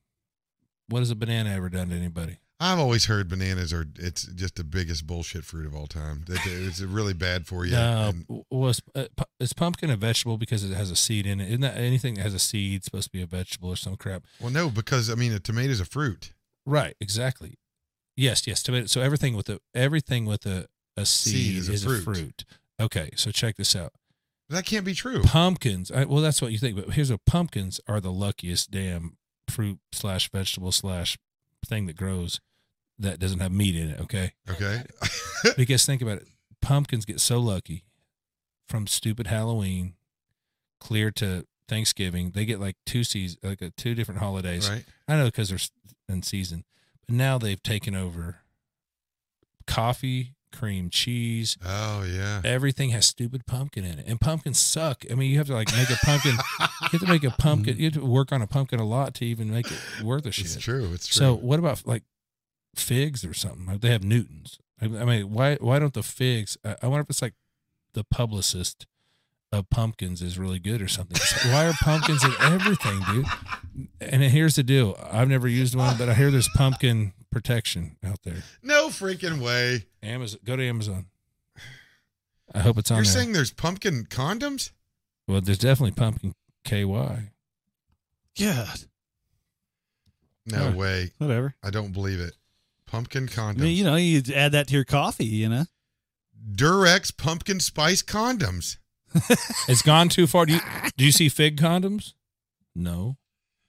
what 0.88 1.00
has 1.00 1.10
a 1.10 1.16
banana 1.16 1.50
ever 1.50 1.68
done 1.68 1.88
to 1.90 1.94
anybody? 1.96 2.38
I've 2.58 2.78
always 2.78 3.04
heard 3.04 3.28
bananas 3.28 3.72
are 3.72 3.86
it's 3.96 4.22
just 4.22 4.54
the 4.56 4.64
biggest 4.64 5.06
bullshit 5.06 5.44
fruit 5.44 5.66
of 5.66 5.74
all 5.74 5.86
time. 5.86 6.24
It's 6.28 6.80
really 6.80 7.12
bad 7.12 7.46
for 7.46 7.66
you. 7.66 7.72
No, 7.72 8.08
And- 8.08 8.26
w- 8.26 8.44
was 8.50 8.80
uh, 8.94 9.06
is 9.38 9.52
pumpkin 9.52 9.90
a 9.90 9.96
vegetable 9.96 10.38
because 10.38 10.64
it 10.64 10.74
has 10.74 10.90
a 10.90 10.96
seed 10.96 11.26
in 11.26 11.40
it? 11.40 11.48
Isn't 11.48 11.60
that 11.60 11.76
anything 11.76 12.14
that 12.14 12.22
has 12.22 12.32
a 12.34 12.38
seed 12.38 12.82
supposed 12.84 13.08
to 13.08 13.12
be 13.12 13.20
a 13.20 13.26
vegetable 13.26 13.68
or 13.68 13.76
some 13.76 13.96
crap? 13.96 14.24
well, 14.40 14.50
no, 14.50 14.70
because 14.70 15.10
I 15.10 15.14
mean 15.16 15.32
a 15.32 15.38
tomato 15.38 15.70
is 15.70 15.80
a 15.80 15.84
fruit. 15.84 16.32
Right, 16.64 16.96
exactly. 17.00 17.58
Yes, 18.16 18.46
yes. 18.46 18.62
Tomato. 18.62 18.86
So 18.86 19.02
everything 19.02 19.36
with 19.36 19.50
a 19.50 19.60
everything 19.74 20.24
with 20.24 20.46
a 20.46 20.66
a 20.96 21.04
seed, 21.04 21.56
is 21.58 21.68
is, 21.68 21.84
a 21.84 21.88
a, 21.90 21.92
fruit. 21.98 22.04
fruit. 22.16 22.44
Okay, 22.80 23.10
so 23.16 23.30
check 23.30 23.56
this 23.56 23.76
out. 23.76 23.92
That 24.48 24.64
can't 24.64 24.84
be 24.86 24.94
true. 24.94 25.22
Pumpkins. 25.24 25.90
I, 25.90 26.04
well, 26.04 26.22
that's 26.22 26.40
what 26.40 26.52
you 26.52 26.58
think, 26.58 26.76
but 26.76 26.94
here's 26.94 27.10
what 27.10 27.26
pumpkins 27.26 27.80
are 27.86 28.00
the 28.00 28.12
luckiest 28.12 28.70
damn 28.70 29.18
fruit 29.48 29.78
slash 29.92 30.30
vegetable 30.30 30.72
slash 30.72 31.18
thing 31.66 31.86
that 31.86 31.96
grows 31.96 32.40
that 32.98 33.18
doesn't 33.18 33.40
have 33.40 33.52
meat 33.52 33.74
in 33.76 33.90
it. 33.90 34.00
Okay, 34.00 34.32
Okay. 34.50 34.82
because 35.56 35.84
think 35.86 36.02
about 36.02 36.18
it. 36.18 36.28
Pumpkins 36.62 37.04
get 37.04 37.20
so 37.20 37.38
lucky 37.38 37.84
from 38.68 38.86
stupid 38.86 39.26
Halloween 39.28 39.94
clear 40.80 41.10
to 41.12 41.46
Thanksgiving. 41.68 42.30
They 42.30 42.44
get 42.44 42.58
like 42.60 42.76
two 42.86 43.04
seasons, 43.04 43.38
like 43.42 43.62
uh, 43.62 43.70
two 43.76 43.94
different 43.94 44.20
holidays. 44.20 44.68
right. 44.70 44.84
I 45.08 45.16
know 45.16 45.26
because 45.26 45.48
they're 45.50 45.58
in 46.08 46.22
season, 46.22 46.64
but 47.06 47.14
now 47.14 47.38
they've 47.38 47.62
taken 47.62 47.94
over 47.94 48.36
coffee, 49.66 50.34
cream 50.52 50.90
cheese. 50.90 51.56
Oh 51.64 52.02
yeah. 52.04 52.40
Everything 52.44 52.90
has 52.90 53.06
stupid 53.06 53.46
pumpkin 53.46 53.84
in 53.84 53.98
it, 53.98 54.06
and 54.06 54.20
pumpkins 54.20 54.58
suck. 54.58 55.04
I 55.10 55.14
mean, 55.14 55.30
you 55.30 55.38
have 55.38 55.46
to 55.48 55.54
like 55.54 55.74
make 55.76 55.90
a 55.90 55.96
pumpkin. 56.04 56.32
you 56.60 56.66
have 56.92 57.00
to 57.00 57.06
make 57.08 57.24
a 57.24 57.30
pumpkin. 57.38 57.76
You 57.76 57.84
have 57.84 57.94
to 57.94 58.04
work 58.04 58.32
on 58.32 58.42
a 58.42 58.46
pumpkin 58.46 58.80
a 58.80 58.84
lot 58.86 59.14
to 59.16 59.24
even 59.24 59.50
make 59.52 59.70
it 59.70 59.78
worth 60.02 60.26
a 60.26 60.32
shit. 60.32 60.46
It's 60.46 60.56
true. 60.56 60.90
It's 60.94 61.06
true. 61.06 61.18
So 61.18 61.34
what 61.34 61.58
about 61.58 61.86
like 61.86 62.02
figs 62.78 63.24
or 63.24 63.34
something? 63.34 63.66
Like 63.66 63.80
they 63.80 63.90
have 63.90 64.04
Newtons. 64.04 64.58
I 64.80 64.84
I 64.86 65.04
mean, 65.04 65.32
why 65.32 65.56
why 65.56 65.78
don't 65.78 65.94
the 65.94 66.02
figs? 66.02 66.56
I 66.64 66.76
I 66.82 66.86
wonder 66.86 67.02
if 67.02 67.10
it's 67.10 67.22
like 67.22 67.34
the 67.92 68.04
publicist 68.04 68.86
of 69.52 69.70
pumpkins 69.70 70.20
is 70.22 70.38
really 70.38 70.58
good 70.58 70.82
or 70.82 70.88
something. 70.88 71.16
It's 71.16 71.44
like, 71.44 71.54
why 71.54 71.66
are 71.68 71.72
pumpkins 71.80 72.24
in 72.24 72.32
everything, 72.40 73.00
dude? 73.10 73.26
And 74.00 74.22
here's 74.22 74.56
the 74.56 74.62
deal: 74.62 74.98
I've 75.10 75.28
never 75.28 75.48
used 75.48 75.74
one, 75.74 75.96
but 75.96 76.08
I 76.08 76.14
hear 76.14 76.30
there's 76.30 76.48
pumpkin 76.54 77.12
protection 77.30 77.96
out 78.04 78.22
there. 78.24 78.42
no 78.62 78.88
freaking 78.88 79.40
way. 79.40 79.86
Amazon, 80.02 80.40
go 80.44 80.56
to 80.56 80.64
Amazon. 80.66 81.06
I 82.54 82.60
hope 82.60 82.78
it's 82.78 82.90
on 82.90 82.98
You're 82.98 83.04
there. 83.04 83.12
saying 83.12 83.32
there's 83.32 83.52
pumpkin 83.52 84.04
condoms? 84.06 84.70
well, 85.28 85.40
there's 85.40 85.58
definitely 85.58 85.92
pumpkin 85.92 86.34
KY. 86.64 87.30
God, 88.38 88.78
No 90.46 90.70
Huh. 90.70 90.76
way. 90.76 91.10
whatever. 91.18 91.54
I 91.62 91.70
don't 91.70 91.92
believe 91.92 92.20
it. 92.20 92.34
Pumpkin 92.86 93.24
I 93.24 93.26
condoms. 93.32 93.58
mean, 93.58 93.76
you 93.76 93.84
know, 93.84 93.96
you 93.96 94.22
add 94.34 94.52
that 94.52 94.68
to 94.68 94.74
your 94.74 94.84
coffee. 94.84 95.24
You 95.26 95.48
know, 95.48 95.64
Durex 96.52 97.16
pumpkin 97.16 97.60
spice 97.60 98.02
condoms. 98.02 98.78
It's 99.68 99.82
gone 99.82 100.08
too 100.08 100.26
far. 100.26 100.46
Do 100.46 100.54
you, 100.54 100.60
do 100.96 101.04
you 101.04 101.12
see 101.12 101.28
fig 101.28 101.56
condoms? 101.56 102.12
No. 102.74 103.16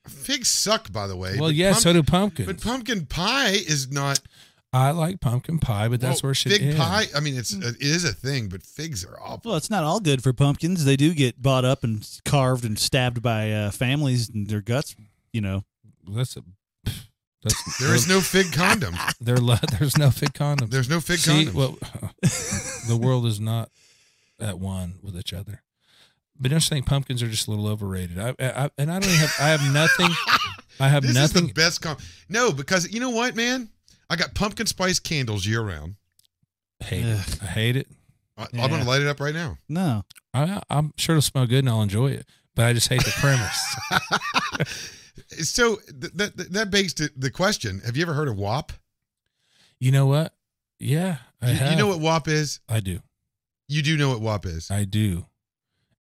Figs 0.07 0.49
suck, 0.49 0.91
by 0.91 1.07
the 1.07 1.15
way. 1.15 1.31
Well, 1.37 1.49
but 1.49 1.55
yeah, 1.55 1.71
pump- 1.71 1.83
so 1.83 1.93
do 1.93 2.03
pumpkins. 2.03 2.47
But 2.47 2.61
pumpkin 2.61 3.05
pie 3.05 3.51
is 3.51 3.89
not. 3.91 4.19
I 4.73 4.91
like 4.91 5.19
pumpkin 5.21 5.59
pie, 5.59 5.87
but 5.87 5.99
that's 6.01 6.21
well, 6.21 6.29
where 6.29 6.35
shit 6.35 6.51
fig 6.53 6.61
ends. 6.61 6.77
pie. 6.77 7.05
I 7.15 7.19
mean, 7.19 7.35
it's 7.37 7.51
it 7.53 7.77
is 7.81 8.03
a 8.03 8.13
thing, 8.13 8.47
but 8.49 8.63
figs 8.63 9.03
are 9.05 9.19
awful. 9.19 9.49
well, 9.51 9.57
it's 9.57 9.69
not 9.69 9.83
all 9.83 9.99
good 9.99 10.21
for 10.21 10.33
pumpkins. 10.33 10.85
They 10.85 10.95
do 10.97 11.13
get 11.13 11.41
bought 11.41 11.65
up 11.65 11.83
and 11.83 12.07
carved 12.25 12.63
and 12.65 12.77
stabbed 12.77 13.21
by 13.21 13.51
uh, 13.51 13.71
families, 13.71 14.29
and 14.29 14.47
their 14.47 14.61
guts. 14.61 14.95
You 15.33 15.41
know, 15.41 15.63
That's 16.07 16.35
a. 16.37 16.43
That's, 17.47 17.77
There 17.79 17.95
is 17.95 18.07
no 18.07 18.21
fig 18.21 18.51
condom. 18.53 18.95
There, 19.19 19.37
there's 19.79 19.97
no 19.97 20.11
fig 20.11 20.33
condom. 20.33 20.69
There's 20.69 20.89
no 20.89 20.99
fig 20.99 21.23
condom. 21.23 21.53
well, 21.55 21.77
the 22.21 22.97
world 22.99 23.25
is 23.25 23.39
not 23.39 23.69
at 24.39 24.59
one 24.59 24.95
with 25.01 25.17
each 25.17 25.33
other. 25.33 25.63
But 26.39 26.51
don't 26.51 26.63
you 26.63 26.69
think 26.69 26.85
pumpkins 26.85 27.23
are 27.23 27.27
just 27.27 27.47
a 27.47 27.51
little 27.51 27.67
overrated? 27.67 28.19
I, 28.19 28.35
I, 28.39 28.69
and 28.77 28.91
I 28.91 28.99
don't 28.99 29.09
even 29.09 29.17
have. 29.19 29.35
I 29.39 29.47
have 29.47 29.73
nothing. 29.73 30.09
I 30.79 30.87
have 30.87 31.01
this 31.03 31.15
nothing. 31.15 31.43
is 31.45 31.47
the 31.49 31.53
best 31.53 31.81
com. 31.81 31.97
No, 32.29 32.51
because 32.51 32.91
you 32.91 32.99
know 32.99 33.09
what, 33.09 33.35
man? 33.35 33.69
I 34.09 34.15
got 34.15 34.35
pumpkin 34.35 34.67
spice 34.67 34.99
candles 34.99 35.45
year 35.47 35.61
round. 35.61 35.95
hate 36.79 37.05
it. 37.05 37.39
I 37.41 37.45
hate 37.47 37.75
it. 37.75 37.87
I, 38.37 38.45
I'm 38.53 38.69
gonna 38.69 38.83
light 38.85 39.01
it 39.01 39.07
up 39.07 39.19
right 39.19 39.33
now. 39.33 39.57
no. 39.67 40.03
I, 40.33 40.61
I'm 40.69 40.93
sure 40.97 41.15
it'll 41.15 41.23
smell 41.23 41.47
good 41.47 41.59
and 41.59 41.69
I'll 41.69 41.81
enjoy 41.81 42.11
it. 42.11 42.27
But 42.53 42.65
I 42.65 42.73
just 42.73 42.89
hate 42.89 43.03
the 43.03 43.11
premise. 43.11 43.75
So 45.29 45.75
th- 45.99 46.13
that 46.13 46.37
that 46.53 46.71
begs 46.71 46.93
to 46.95 47.09
the 47.15 47.29
question: 47.31 47.81
Have 47.85 47.95
you 47.97 48.03
ever 48.03 48.13
heard 48.13 48.27
of 48.27 48.37
WAP? 48.37 48.71
you 49.79 49.91
know 49.91 50.05
what? 50.07 50.33
Yeah, 50.79 51.17
I 51.41 51.49
You, 51.49 51.55
have. 51.55 51.71
you 51.71 51.77
know 51.77 51.87
what 51.87 51.99
WAP 51.99 52.27
is? 52.27 52.59
I 52.69 52.79
do. 52.79 52.99
You 53.67 53.81
do 53.81 53.97
know 53.97 54.09
what 54.09 54.21
WAP 54.21 54.45
is. 54.45 54.71
I 54.71 54.85
do. 54.85 55.25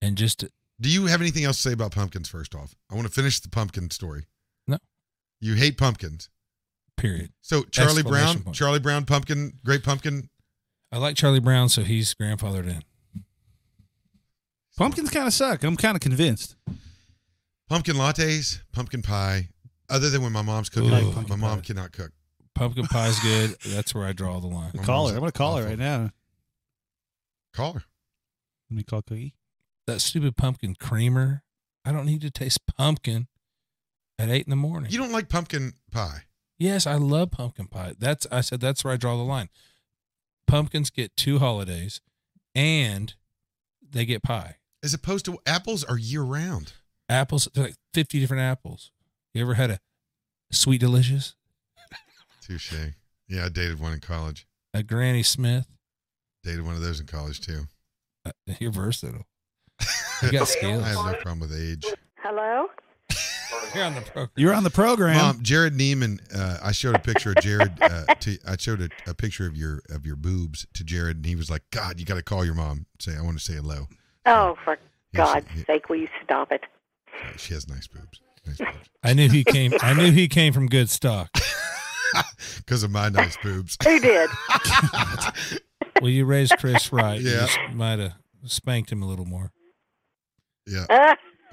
And 0.01 0.17
just 0.17 0.43
Do 0.79 0.89
you 0.89 1.05
have 1.05 1.21
anything 1.21 1.43
else 1.43 1.57
to 1.61 1.69
say 1.69 1.73
about 1.73 1.91
pumpkins? 1.91 2.27
First 2.29 2.55
off, 2.55 2.73
I 2.89 2.95
want 2.95 3.05
to 3.07 3.13
finish 3.13 3.39
the 3.39 3.49
pumpkin 3.49 3.91
story. 3.91 4.25
No. 4.67 4.77
You 5.39 5.53
hate 5.55 5.77
pumpkins. 5.77 6.29
period. 6.97 7.31
So 7.41 7.63
Charlie 7.63 8.01
Brown, 8.03 8.39
point. 8.41 8.55
Charlie 8.55 8.79
Brown 8.79 9.05
pumpkin, 9.05 9.53
great 9.65 9.83
pumpkin. 9.83 10.29
I 10.91 10.97
like 10.97 11.15
Charlie 11.15 11.39
Brown, 11.39 11.69
so 11.69 11.83
he's 11.83 12.13
grandfathered 12.15 12.67
in. 12.67 12.81
Pumpkins 14.77 15.09
kind 15.09 15.27
of 15.27 15.33
suck. 15.33 15.63
I'm 15.63 15.77
kind 15.77 15.95
of 15.95 16.01
convinced. 16.01 16.55
Pumpkin 17.71 17.95
lattes, 17.95 18.59
pumpkin 18.73 19.01
pie. 19.01 19.47
Other 19.89 20.09
than 20.09 20.21
when 20.21 20.33
my 20.33 20.41
mom's 20.41 20.67
cooking, 20.67 20.89
Ooh. 20.89 21.05
my 21.07 21.13
Pumpkin 21.13 21.39
mom 21.39 21.59
pie. 21.59 21.65
cannot 21.67 21.93
cook. 21.93 22.11
Pumpkin 22.53 22.85
pie's 22.85 23.17
good. 23.21 23.55
That's 23.65 23.95
where 23.95 24.05
I 24.05 24.11
draw 24.11 24.41
the 24.41 24.47
line. 24.47 24.71
My 24.75 24.83
Call 24.83 25.07
her. 25.07 25.13
I'm 25.13 25.21
gonna 25.21 25.31
call 25.31 25.55
her 25.55 25.63
right 25.63 25.79
now. 25.79 26.09
Call 27.53 27.71
her. 27.71 27.83
Let 28.69 28.75
me 28.75 28.83
call 28.83 29.01
Cookie. 29.01 29.35
That 29.87 30.01
stupid 30.01 30.35
pumpkin 30.35 30.75
creamer. 30.75 31.43
I 31.85 31.93
don't 31.93 32.05
need 32.05 32.19
to 32.23 32.29
taste 32.29 32.59
pumpkin. 32.77 33.27
at 34.19 34.29
eight 34.29 34.45
in 34.45 34.49
the 34.49 34.57
morning. 34.57 34.91
You 34.91 34.97
don't 34.97 35.13
like 35.13 35.29
pumpkin 35.29 35.71
pie. 35.93 36.23
Yes, 36.59 36.85
I 36.85 36.95
love 36.95 37.31
pumpkin 37.31 37.67
pie. 37.67 37.93
That's 37.97 38.27
I 38.29 38.41
said 38.41 38.59
that's 38.59 38.83
where 38.83 38.93
I 38.93 38.97
draw 38.97 39.15
the 39.15 39.23
line. 39.23 39.47
Pumpkins 40.45 40.89
get 40.89 41.15
two 41.15 41.39
holidays, 41.39 42.01
and 42.53 43.13
they 43.81 44.03
get 44.03 44.23
pie. 44.23 44.57
As 44.83 44.93
opposed 44.93 45.23
to 45.25 45.39
apples 45.45 45.85
are 45.85 45.97
year 45.97 46.23
round. 46.23 46.73
Apples, 47.11 47.47
they're 47.53 47.65
like 47.65 47.75
fifty 47.93 48.19
different 48.19 48.41
apples. 48.41 48.91
You 49.33 49.41
ever 49.41 49.55
had 49.55 49.71
a 49.71 49.79
sweet 50.51 50.79
delicious, 50.79 51.35
Touche. 52.41 52.73
Yeah, 53.27 53.45
I 53.45 53.49
dated 53.49 53.79
one 53.79 53.93
in 53.93 53.99
college. 53.99 54.47
a 54.73 54.83
Granny 54.83 55.23
Smith? 55.23 55.67
Dated 56.43 56.65
one 56.65 56.75
of 56.75 56.81
those 56.81 56.99
in 56.99 57.05
college 57.05 57.39
too. 57.41 57.67
Uh, 58.25 58.31
You're 58.59 58.71
versatile. 58.71 59.25
You 60.21 60.31
got 60.31 60.47
skills. 60.47 60.83
I 60.83 60.89
have 60.89 61.03
no 61.03 61.13
problem 61.15 61.39
with 61.39 61.59
age. 61.59 61.83
Hello? 62.17 62.67
You're 63.73 63.85
on 63.85 63.95
the 63.95 64.01
program. 64.01 64.29
You're 64.35 64.53
on 64.53 64.63
the 64.63 64.69
program. 64.69 65.17
Mom, 65.17 65.39
Jared 65.41 65.73
Neiman. 65.73 66.19
Uh, 66.35 66.59
I 66.61 66.71
showed 66.71 66.93
a 66.95 66.99
picture 66.99 67.31
of 67.31 67.37
Jared. 67.37 67.71
Uh, 67.81 68.05
to, 68.19 68.37
I 68.47 68.55
showed 68.57 68.81
a, 68.81 68.89
a 69.09 69.15
picture 69.15 69.47
of 69.47 69.55
your 69.55 69.81
of 69.89 70.05
your 70.05 70.15
boobs 70.15 70.67
to 70.75 70.83
Jared, 70.83 71.17
and 71.17 71.25
he 71.25 71.35
was 71.35 71.49
like, 71.49 71.63
"God, 71.71 71.99
you 71.99 72.05
got 72.05 72.15
to 72.15 72.21
call 72.21 72.45
your 72.45 72.53
mom. 72.53 72.85
Say 72.99 73.15
I 73.17 73.21
want 73.21 73.37
to 73.39 73.43
say 73.43 73.53
hello." 73.53 73.87
Oh, 74.27 74.57
for 74.63 74.77
God's 75.15 75.47
yeah. 75.55 75.63
sake, 75.65 75.89
will 75.89 75.95
you 75.97 76.07
stop 76.23 76.51
it? 76.51 76.61
She 77.37 77.53
has 77.53 77.67
nice 77.67 77.87
boobs. 77.87 78.21
Nice 78.45 78.57
boobs. 78.59 78.89
I 79.03 79.13
knew 79.13 79.29
he 79.29 79.43
came. 79.43 79.73
I 79.81 79.93
knew 79.93 80.11
he 80.11 80.27
came 80.27 80.53
from 80.53 80.67
good 80.67 80.89
stock. 80.89 81.29
Because 82.57 82.83
of 82.83 82.91
my 82.91 83.07
nice 83.07 83.37
boobs. 83.41 83.77
Who 83.83 83.99
did? 83.99 84.29
Well, 86.01 86.09
you 86.09 86.25
raised 86.25 86.53
Chris 86.57 86.91
right. 86.91 87.21
You 87.21 87.29
Yeah. 87.29 87.39
just 87.45 87.59
might 87.73 87.99
have 87.99 88.13
spanked 88.45 88.91
him 88.91 89.01
a 89.03 89.05
little 89.05 89.25
more. 89.25 89.51
Yeah, 90.67 90.85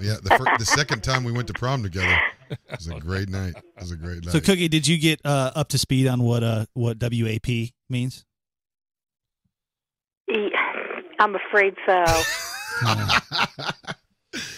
yeah. 0.00 0.16
The 0.22 0.30
fir- 0.38 0.56
the 0.58 0.64
second 0.64 1.02
time 1.04 1.22
we 1.22 1.32
went 1.32 1.46
to 1.48 1.52
prom 1.52 1.82
together 1.82 2.16
it 2.50 2.58
was 2.70 2.86
a 2.88 2.98
great 2.98 3.28
night. 3.28 3.54
It 3.56 3.64
was 3.80 3.90
a 3.92 3.96
great 3.96 4.24
night. 4.24 4.32
so, 4.32 4.40
Cookie, 4.40 4.68
did 4.68 4.86
you 4.86 4.96
get 4.98 5.20
uh, 5.24 5.50
up 5.54 5.68
to 5.68 5.78
speed 5.78 6.06
on 6.08 6.22
what 6.22 6.42
uh 6.42 6.64
what 6.72 6.96
WAP 6.98 7.46
means? 7.90 8.24
I'm 11.20 11.34
afraid 11.36 11.74
so. 11.86 12.04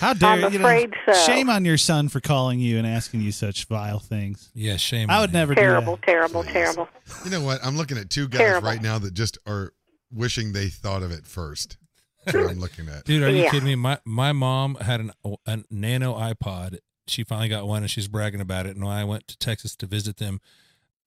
How 0.01 0.13
dare 0.15 0.29
I'm 0.31 0.39
you? 0.53 0.59
know, 0.59 0.65
afraid 0.65 0.93
so. 1.07 1.13
Shame 1.13 1.49
on 1.51 1.65
your 1.65 1.77
son 1.79 2.09
for 2.09 2.21
calling 2.21 2.59
you 2.61 2.79
and 2.79 2.87
asking 2.87 3.21
you 3.21 3.33
such 3.33 3.65
vile 3.67 3.99
things. 3.99 4.51
Yeah, 4.55 4.77
shame. 4.77 5.11
I 5.11 5.17
on 5.17 5.21
would 5.23 5.31
him. 5.31 5.35
never 5.35 5.55
do 5.55 5.61
Terrible, 5.61 5.97
that. 5.97 6.03
terrible, 6.03 6.43
Please. 6.43 6.53
terrible. 6.53 6.89
you 7.25 7.31
know 7.31 7.43
what? 7.43 7.61
I'm 7.65 7.77
looking 7.77 7.99
at 7.99 8.11
two 8.11 8.29
guys 8.29 8.39
Terrible. 8.41 8.69
right 8.69 8.83
now 8.83 8.99
that 8.99 9.15
just 9.15 9.39
are 9.47 9.73
wishing 10.13 10.53
they 10.53 10.69
thought 10.69 11.03
of 11.03 11.11
it 11.11 11.27
first. 11.27 11.77
That's 12.25 12.37
what 12.37 12.51
I'm 12.51 12.59
looking 12.61 12.89
at. 12.89 13.05
Dude, 13.05 13.23
are 13.23 13.31
you 13.31 13.45
Yeah. 13.45 13.51
kidding 13.51 13.67
me? 13.67 13.75
My 13.77 13.99
my 14.05 14.33
mom 14.33 14.75
had 14.77 15.01
an 15.01 15.13
a 15.47 15.59
nano 15.71 16.15
iPod. 16.15 16.79
She 17.07 17.25
finally 17.25 17.49
got 17.49 17.67
one, 17.67 17.83
and 17.83 17.91
she's 17.91 18.09
bragging 18.09 18.41
about 18.43 18.67
it. 18.67 18.77
And 18.77 18.85
when 18.85 18.95
I 18.95 19.05
went 19.05 19.27
to 19.29 19.39
Texas 19.39 19.75
to 19.77 19.87
visit 19.87 20.19
them, 20.19 20.41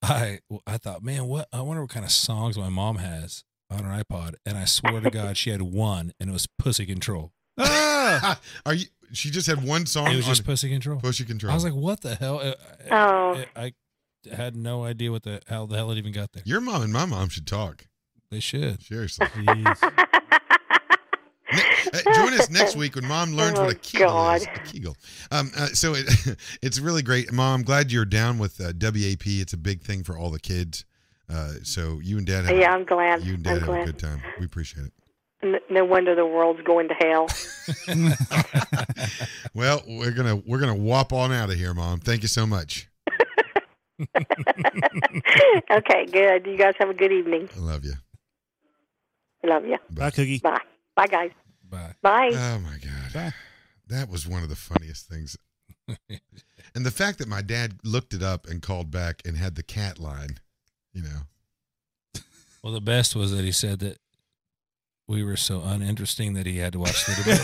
I 0.02 0.40
I 0.68 0.78
thought, 0.78 1.04
man, 1.04 1.26
what? 1.26 1.48
I 1.54 1.62
wonder 1.62 1.82
what 1.82 1.92
kind 1.92 2.06
of 2.06 2.12
songs 2.12 2.58
my 2.58 2.70
mom 2.70 2.98
has 2.98 3.44
on 3.70 3.84
her 3.84 4.04
iPod. 4.04 4.36
And 4.46 4.58
I 4.58 4.66
swear 4.66 5.00
to 5.02 5.10
God, 5.12 5.38
she 5.38 5.52
had 5.52 5.62
one, 5.62 6.14
and 6.20 6.30
it 6.30 6.34
was 6.34 6.48
Pussy 6.60 6.86
Control. 6.86 7.32
Ah! 7.58 8.40
Are 8.66 8.74
you? 8.74 8.86
She 9.12 9.30
just 9.30 9.46
had 9.46 9.64
one 9.64 9.86
song 9.86 10.12
It 10.12 10.16
was 10.16 10.26
on 10.26 10.32
just 10.32 10.46
Pussy 10.46 10.70
Control. 10.70 11.00
Pussy 11.00 11.24
Control. 11.24 11.52
I 11.52 11.54
was 11.54 11.64
like, 11.64 11.76
what 11.76 12.02
the 12.02 12.16
hell? 12.16 12.40
Uh, 12.40 12.54
Oh. 12.90 13.44
I, 13.56 13.74
I 14.32 14.36
had 14.36 14.56
no 14.56 14.86
idea 14.86 15.12
what 15.12 15.24
the 15.24 15.42
how 15.48 15.66
the 15.68 15.76
hell 15.76 15.92
it 15.92 15.98
even 15.98 16.14
got 16.14 16.32
there. 16.32 16.42
Your 16.46 16.62
mom 16.62 16.82
and 16.82 16.92
my 16.92 17.06
mom 17.06 17.30
should 17.30 17.46
talk. 17.46 17.88
They 18.32 18.40
should. 18.40 18.82
Seriously. 18.82 19.28
Ne- 19.46 19.64
uh, 21.94 22.14
join 22.16 22.34
us 22.34 22.50
next 22.50 22.76
week 22.76 22.96
when 22.96 23.06
Mom 23.06 23.34
learns 23.34 23.60
what 23.60 23.72
a 23.72 23.76
Oh, 23.76 23.80
Kegel 23.84 24.08
God. 24.08 24.42
is. 24.42 24.48
A 24.48 24.60
Kegel. 24.62 24.98
Um, 25.30 25.52
uh, 25.56 25.68
so 25.68 25.94
it, 25.94 26.08
it's 26.64 26.80
really 26.80 27.04
great. 27.04 27.32
Mom, 27.32 27.60
I'm 27.60 27.64
glad 27.64 27.92
you're 27.92 28.06
down 28.06 28.40
with 28.40 28.60
uh, 28.60 28.74
WAP. 28.82 29.28
It's 29.28 29.54
a 29.54 29.58
big 29.58 29.84
thing 29.84 30.04
for 30.04 30.18
all 30.18 30.32
the 30.32 30.40
kids. 30.40 30.84
Uh, 31.30 31.52
so 31.62 32.00
you 32.02 32.18
and 32.18 32.26
Dad 32.26 32.46
have, 32.46 32.58
yeah, 32.58 32.74
I'm 32.74 32.86
glad. 32.86 33.22
you 33.24 33.36
and 33.36 33.48
I'm 33.48 33.60
Dad 33.60 33.68
have 33.68 33.82
a 33.82 33.86
good 33.86 34.00
time. 34.00 34.24
We 34.40 34.46
appreciate 34.46 34.86
it. 34.88 34.94
N- 35.44 35.60
No 35.70 35.84
wonder 35.86 36.16
the 36.16 36.26
world's 36.26 36.62
going 36.64 36.88
to 36.90 36.94
hell. 36.96 37.28
Well, 39.56 39.84
we're 39.88 40.12
gonna 40.12 40.36
we're 40.38 40.60
gonna 40.60 40.74
whop 40.76 41.14
on 41.14 41.32
out 41.32 41.52
of 41.52 41.56
here, 41.56 41.76
Mom. 41.76 42.00
Thank 42.00 42.24
you 42.24 42.28
so 42.28 42.48
much. 42.48 42.90
okay, 45.72 46.06
good. 46.12 46.48
You 46.48 46.58
guys 46.58 46.74
have 46.80 46.90
a 46.90 46.94
good 46.94 47.12
evening. 47.12 47.50
I 47.56 47.60
love 47.60 47.86
you. 47.86 47.94
I 49.44 49.48
Love 49.48 49.66
you. 49.66 49.78
Bye, 49.92 50.10
Cookie. 50.10 50.40
Bye. 50.40 50.58
Bye, 50.96 51.08
guys. 51.08 51.32
Bye. 51.70 51.94
Bye. 52.02 52.32
Oh 52.34 52.60
my 52.60 52.78
God, 53.14 53.34
that 53.88 54.10
was 54.10 54.28
one 54.28 54.42
of 54.42 54.50
the 54.50 54.56
funniest 54.56 55.08
things. 55.08 55.38
and 56.74 56.84
the 56.86 56.92
fact 56.92 57.20
that 57.20 57.28
my 57.28 57.42
dad 57.44 57.76
looked 57.84 58.14
it 58.14 58.24
up 58.24 58.48
and 58.48 58.62
called 58.62 58.90
back 58.90 59.22
and 59.26 59.38
had 59.38 59.54
the 59.56 59.64
cat 59.64 60.00
line, 60.00 60.40
you 60.94 61.04
know. 61.04 62.22
Well, 62.64 62.74
the 62.74 62.82
best 62.82 63.16
was 63.16 63.32
that 63.32 63.44
he 63.44 63.52
said 63.52 63.80
that 63.80 63.98
we 65.08 65.24
were 65.24 65.36
so 65.38 65.62
uninteresting 65.62 66.34
that 66.34 66.46
he 66.46 66.58
had 66.58 66.74
to 66.74 66.80
watch 66.80 67.06
the 67.06 67.16
debate. 67.16 67.40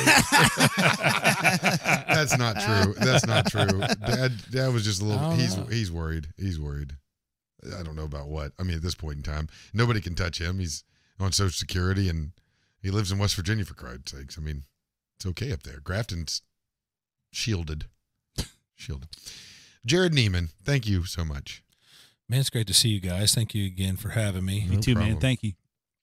That's 2.07 2.37
not 2.37 2.59
true. 2.59 2.93
That's 2.93 3.25
not 3.25 3.47
true. 3.47 3.79
Dad, 4.05 4.33
Dad 4.51 4.73
was 4.73 4.85
just 4.85 5.01
a 5.01 5.05
little. 5.05 5.31
He's 5.31 5.57
know. 5.57 5.65
he's 5.65 5.91
worried. 5.91 6.27
He's 6.37 6.59
worried. 6.59 6.93
I 7.77 7.83
don't 7.83 7.95
know 7.95 8.05
about 8.05 8.27
what. 8.27 8.53
I 8.59 8.63
mean, 8.63 8.77
at 8.77 8.81
this 8.81 8.95
point 8.95 9.17
in 9.17 9.23
time, 9.23 9.49
nobody 9.73 9.99
can 9.99 10.15
touch 10.15 10.39
him. 10.39 10.59
He's 10.59 10.83
on 11.19 11.31
Social 11.33 11.51
Security 11.51 12.07
and 12.07 12.31
he 12.81 12.91
lives 12.91 13.11
in 13.11 13.19
West 13.19 13.35
Virginia 13.35 13.65
for 13.65 13.73
Christ's 13.73 14.11
sakes. 14.11 14.37
I 14.37 14.41
mean, 14.41 14.63
it's 15.17 15.25
okay 15.25 15.51
up 15.51 15.63
there. 15.63 15.79
Grafton's 15.81 16.41
shielded. 17.31 17.85
Shielded. 18.75 19.09
Jared 19.85 20.13
Neiman, 20.13 20.49
thank 20.63 20.87
you 20.87 21.03
so 21.03 21.25
much. 21.25 21.63
Man, 22.29 22.39
it's 22.39 22.49
great 22.49 22.67
to 22.67 22.73
see 22.73 22.89
you 22.89 23.01
guys. 23.01 23.33
Thank 23.35 23.53
you 23.53 23.65
again 23.65 23.97
for 23.97 24.09
having 24.09 24.45
me. 24.45 24.65
No 24.65 24.75
Me 24.75 24.81
too, 24.81 24.93
problem. 24.93 25.13
man. 25.13 25.21
Thank 25.21 25.43
you. 25.43 25.53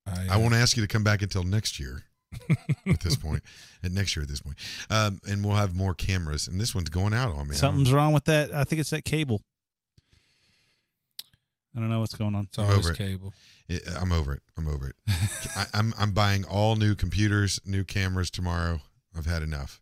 I, 0.07 0.27
I 0.33 0.37
won't 0.37 0.55
ask 0.55 0.77
you 0.77 0.83
to 0.83 0.89
come 0.89 1.05
back 1.05 1.23
until 1.23 1.43
next 1.43 1.81
year. 1.81 2.05
at 2.87 3.01
this 3.01 3.17
point, 3.17 3.43
at 3.83 3.93
next 3.93 4.15
year 4.15 4.23
at 4.23 4.29
this 4.29 4.41
point, 4.41 4.57
um, 4.91 5.21
and 5.27 5.45
we'll 5.45 5.55
have 5.55 5.75
more 5.75 5.95
cameras. 5.95 6.49
And 6.49 6.61
this 6.61 6.75
one's 6.75 6.91
going 6.91 7.15
out 7.15 7.35
on 7.35 7.49
me. 7.49 7.55
Something's 7.55 7.93
wrong 7.93 8.13
with 8.13 8.25
that. 8.25 8.53
I 8.53 8.65
think 8.65 8.81
it's 8.81 8.91
that 8.91 9.05
cable. 9.05 9.41
I 11.75 11.81
don't 11.81 11.91
know 11.91 12.01
what's 12.01 12.15
going 12.15 12.35
on. 12.35 12.45
It's 12.45 12.59
I'm 12.59 12.65
always 12.65 12.87
over 12.87 12.93
it. 12.93 12.99
cable. 12.99 13.35
It, 13.69 13.83
I'm 13.99 14.11
over 14.11 14.33
it. 14.33 14.43
I'm 14.57 14.67
over 14.67 14.89
it. 14.89 14.97
I, 15.57 15.67
I'm 15.75 15.95
I'm 15.99 16.13
buying 16.13 16.45
all 16.45 16.77
new 16.77 16.95
computers, 16.95 17.61
new 17.65 17.85
cameras 17.85 18.31
tomorrow. 18.31 18.81
I've 19.17 19.27
had 19.27 19.43
enough. 19.43 19.81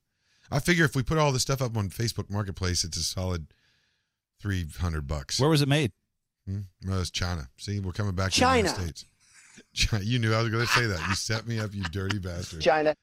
I 0.51 0.59
figure 0.59 0.85
if 0.85 0.95
we 0.95 1.03
put 1.03 1.19
all 1.19 1.33
this 1.33 1.43
stuff 1.43 1.63
up 1.63 1.77
on 1.77 1.91
Facebook 1.91 2.31
Marketplace, 2.31 2.85
it's 2.85 2.97
a 2.97 3.03
solid 3.03 3.47
three 4.41 4.67
hundred 4.81 5.07
bucks. 5.07 5.41
Where 5.41 5.51
was 5.51 5.63
it 5.63 5.69
made? 5.69 5.93
Hmm? 6.47 6.61
No, 6.83 7.01
it's 7.01 7.11
China. 7.11 7.49
See, 7.57 7.81
we're 7.81 7.93
coming 7.93 8.15
back 8.15 8.33
China. 8.33 8.69
to 8.69 8.75
the 8.75 8.81
United 8.81 8.97
States. 8.99 9.11
China. 9.75 10.05
You 10.05 10.19
knew 10.19 10.33
I 10.33 10.41
was 10.41 10.51
going 10.51 10.67
to 10.67 10.73
say 10.73 10.87
that. 10.87 11.07
You 11.09 11.15
set 11.15 11.47
me 11.47 11.59
up, 11.59 11.75
you 11.75 11.83
dirty 11.85 12.19
bastard. 12.19 12.61
China. 12.61 12.95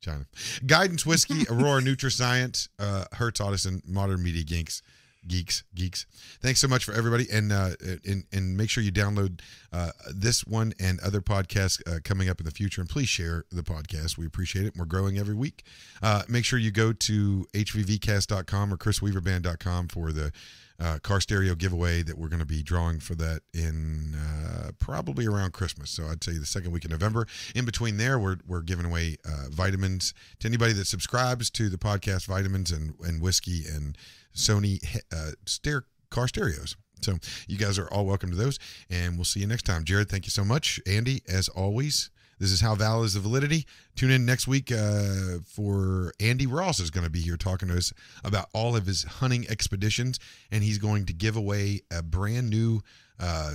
China. 0.00 0.26
Guidance 0.66 1.04
Whiskey, 1.04 1.44
Aurora 1.50 1.80
NutriScience, 1.82 2.68
uh, 2.78 3.04
Hertz 3.12 3.40
Audison, 3.40 3.82
Modern 3.86 4.22
Media 4.22 4.44
Geeks. 4.44 4.82
Geeks, 5.26 5.64
geeks. 5.74 6.04
Thanks 6.42 6.60
so 6.60 6.68
much 6.68 6.84
for 6.84 6.92
everybody, 6.92 7.26
and 7.32 7.50
uh, 7.50 7.70
and 8.06 8.24
and 8.30 8.58
make 8.58 8.68
sure 8.68 8.84
you 8.84 8.92
download 8.92 9.40
uh, 9.72 9.88
this 10.14 10.44
one 10.44 10.74
and 10.78 11.00
other 11.00 11.22
podcasts 11.22 11.80
uh, 11.88 12.00
coming 12.04 12.28
up 12.28 12.40
in 12.40 12.44
the 12.44 12.50
future, 12.50 12.82
and 12.82 12.90
please 12.90 13.08
share 13.08 13.46
the 13.50 13.62
podcast. 13.62 14.18
We 14.18 14.26
appreciate 14.26 14.66
it. 14.66 14.74
We're 14.76 14.84
growing 14.84 15.16
every 15.16 15.34
week. 15.34 15.64
Uh, 16.02 16.24
make 16.28 16.44
sure 16.44 16.58
you 16.58 16.70
go 16.70 16.92
to 16.92 17.46
hvvcast.com 17.54 18.74
or 18.74 18.76
chrisweaverband.com 18.76 19.88
for 19.88 20.12
the 20.12 20.30
uh, 20.80 20.98
car 21.02 21.20
stereo 21.20 21.54
giveaway 21.54 22.02
that 22.02 22.18
we're 22.18 22.28
going 22.28 22.40
to 22.40 22.46
be 22.46 22.62
drawing 22.62 22.98
for 23.00 23.14
that 23.14 23.42
in 23.52 24.14
uh, 24.14 24.70
probably 24.78 25.26
around 25.26 25.52
Christmas. 25.52 25.90
So 25.90 26.06
I'd 26.06 26.24
say 26.24 26.32
the 26.32 26.46
second 26.46 26.72
week 26.72 26.84
in 26.84 26.90
November. 26.90 27.26
In 27.54 27.64
between 27.64 27.96
there, 27.96 28.18
we're, 28.18 28.38
we're 28.46 28.62
giving 28.62 28.86
away 28.86 29.16
uh, 29.24 29.48
vitamins 29.50 30.14
to 30.40 30.48
anybody 30.48 30.72
that 30.74 30.86
subscribes 30.86 31.50
to 31.50 31.68
the 31.68 31.78
podcast, 31.78 32.26
vitamins 32.26 32.70
and, 32.70 32.94
and 33.00 33.22
whiskey 33.22 33.64
and 33.72 33.96
Sony 34.34 34.78
uh, 35.12 35.32
ster- 35.46 35.86
car 36.10 36.28
stereos. 36.28 36.76
So 37.02 37.18
you 37.46 37.58
guys 37.58 37.78
are 37.78 37.88
all 37.88 38.06
welcome 38.06 38.30
to 38.30 38.36
those, 38.36 38.58
and 38.88 39.16
we'll 39.16 39.24
see 39.24 39.40
you 39.40 39.46
next 39.46 39.64
time. 39.64 39.84
Jared, 39.84 40.08
thank 40.08 40.24
you 40.24 40.30
so 40.30 40.44
much. 40.44 40.80
Andy, 40.86 41.22
as 41.28 41.48
always, 41.48 42.10
this 42.44 42.52
is 42.52 42.60
how 42.60 42.74
valid 42.74 43.06
is 43.06 43.14
the 43.14 43.20
validity. 43.20 43.64
Tune 43.96 44.10
in 44.10 44.26
next 44.26 44.46
week 44.46 44.70
uh, 44.70 45.38
for 45.46 46.12
Andy 46.20 46.46
Ross 46.46 46.78
is 46.78 46.90
going 46.90 47.04
to 47.04 47.10
be 47.10 47.22
here 47.22 47.38
talking 47.38 47.68
to 47.68 47.76
us 47.78 47.90
about 48.22 48.50
all 48.52 48.76
of 48.76 48.84
his 48.84 49.02
hunting 49.04 49.46
expeditions, 49.48 50.18
and 50.52 50.62
he's 50.62 50.76
going 50.76 51.06
to 51.06 51.14
give 51.14 51.36
away 51.36 51.80
a 51.90 52.02
brand 52.02 52.50
new 52.50 52.82
uh, 53.18 53.52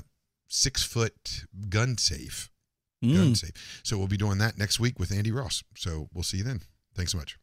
six 0.47 0.81
foot 0.81 1.45
gun 1.69 1.99
safe. 1.99 2.49
Gun 3.03 3.33
Mm. 3.33 3.37
safe. 3.37 3.81
So 3.83 3.97
we'll 3.99 4.07
be 4.07 4.17
doing 4.17 4.39
that 4.39 4.57
next 4.57 4.79
week 4.79 4.97
with 4.99 5.11
Andy 5.11 5.31
Ross. 5.31 5.63
So 5.75 6.09
we'll 6.13 6.23
see 6.23 6.37
you 6.37 6.43
then. 6.43 6.61
Thanks 6.95 7.11
so 7.11 7.19
much. 7.19 7.37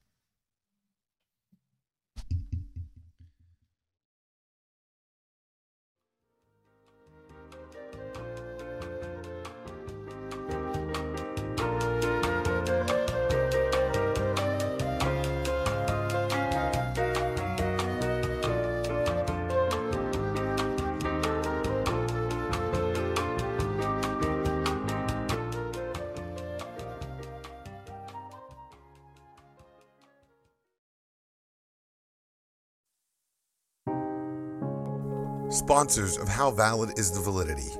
Sponsors 35.66 36.16
of 36.16 36.28
How 36.28 36.52
Valid 36.52 36.96
is 36.96 37.10
the 37.10 37.18
Validity. 37.18 37.72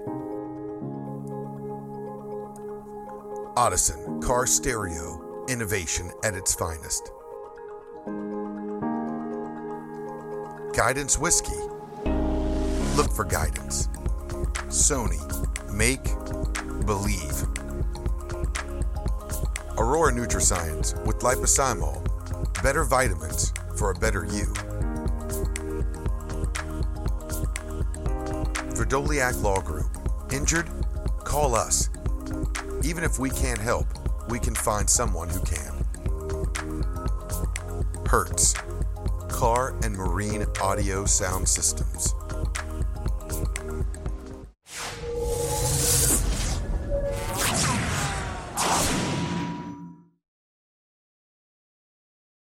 Audison 3.56 4.20
Car 4.20 4.44
Stereo, 4.44 5.44
innovation 5.48 6.10
at 6.24 6.34
its 6.34 6.52
finest. 6.52 7.12
Guidance 10.74 11.16
Whiskey. 11.16 11.60
Look 12.96 13.12
for 13.12 13.24
guidance. 13.24 13.86
Sony. 14.66 15.22
Make. 15.72 16.02
Believe. 16.86 17.44
Aurora 19.78 20.12
Nutrascience 20.12 20.92
with 21.06 21.20
liposomal. 21.20 22.02
Better 22.64 22.82
vitamins 22.82 23.52
for 23.76 23.92
a 23.92 23.94
better 23.94 24.26
you. 24.26 24.75
Verdoliac 28.86 29.42
Law 29.42 29.60
Group. 29.60 29.90
Injured? 30.32 30.68
Call 31.24 31.56
us. 31.56 31.90
Even 32.84 33.02
if 33.02 33.18
we 33.18 33.30
can't 33.30 33.58
help, 33.58 33.86
we 34.28 34.38
can 34.38 34.54
find 34.54 34.88
someone 34.88 35.28
who 35.28 35.40
can. 35.40 35.72
Hertz. 38.06 38.54
Car 39.28 39.74
and 39.82 39.96
Marine 39.96 40.46
Audio 40.62 41.04
Sound 41.04 41.48
Systems. 41.48 42.14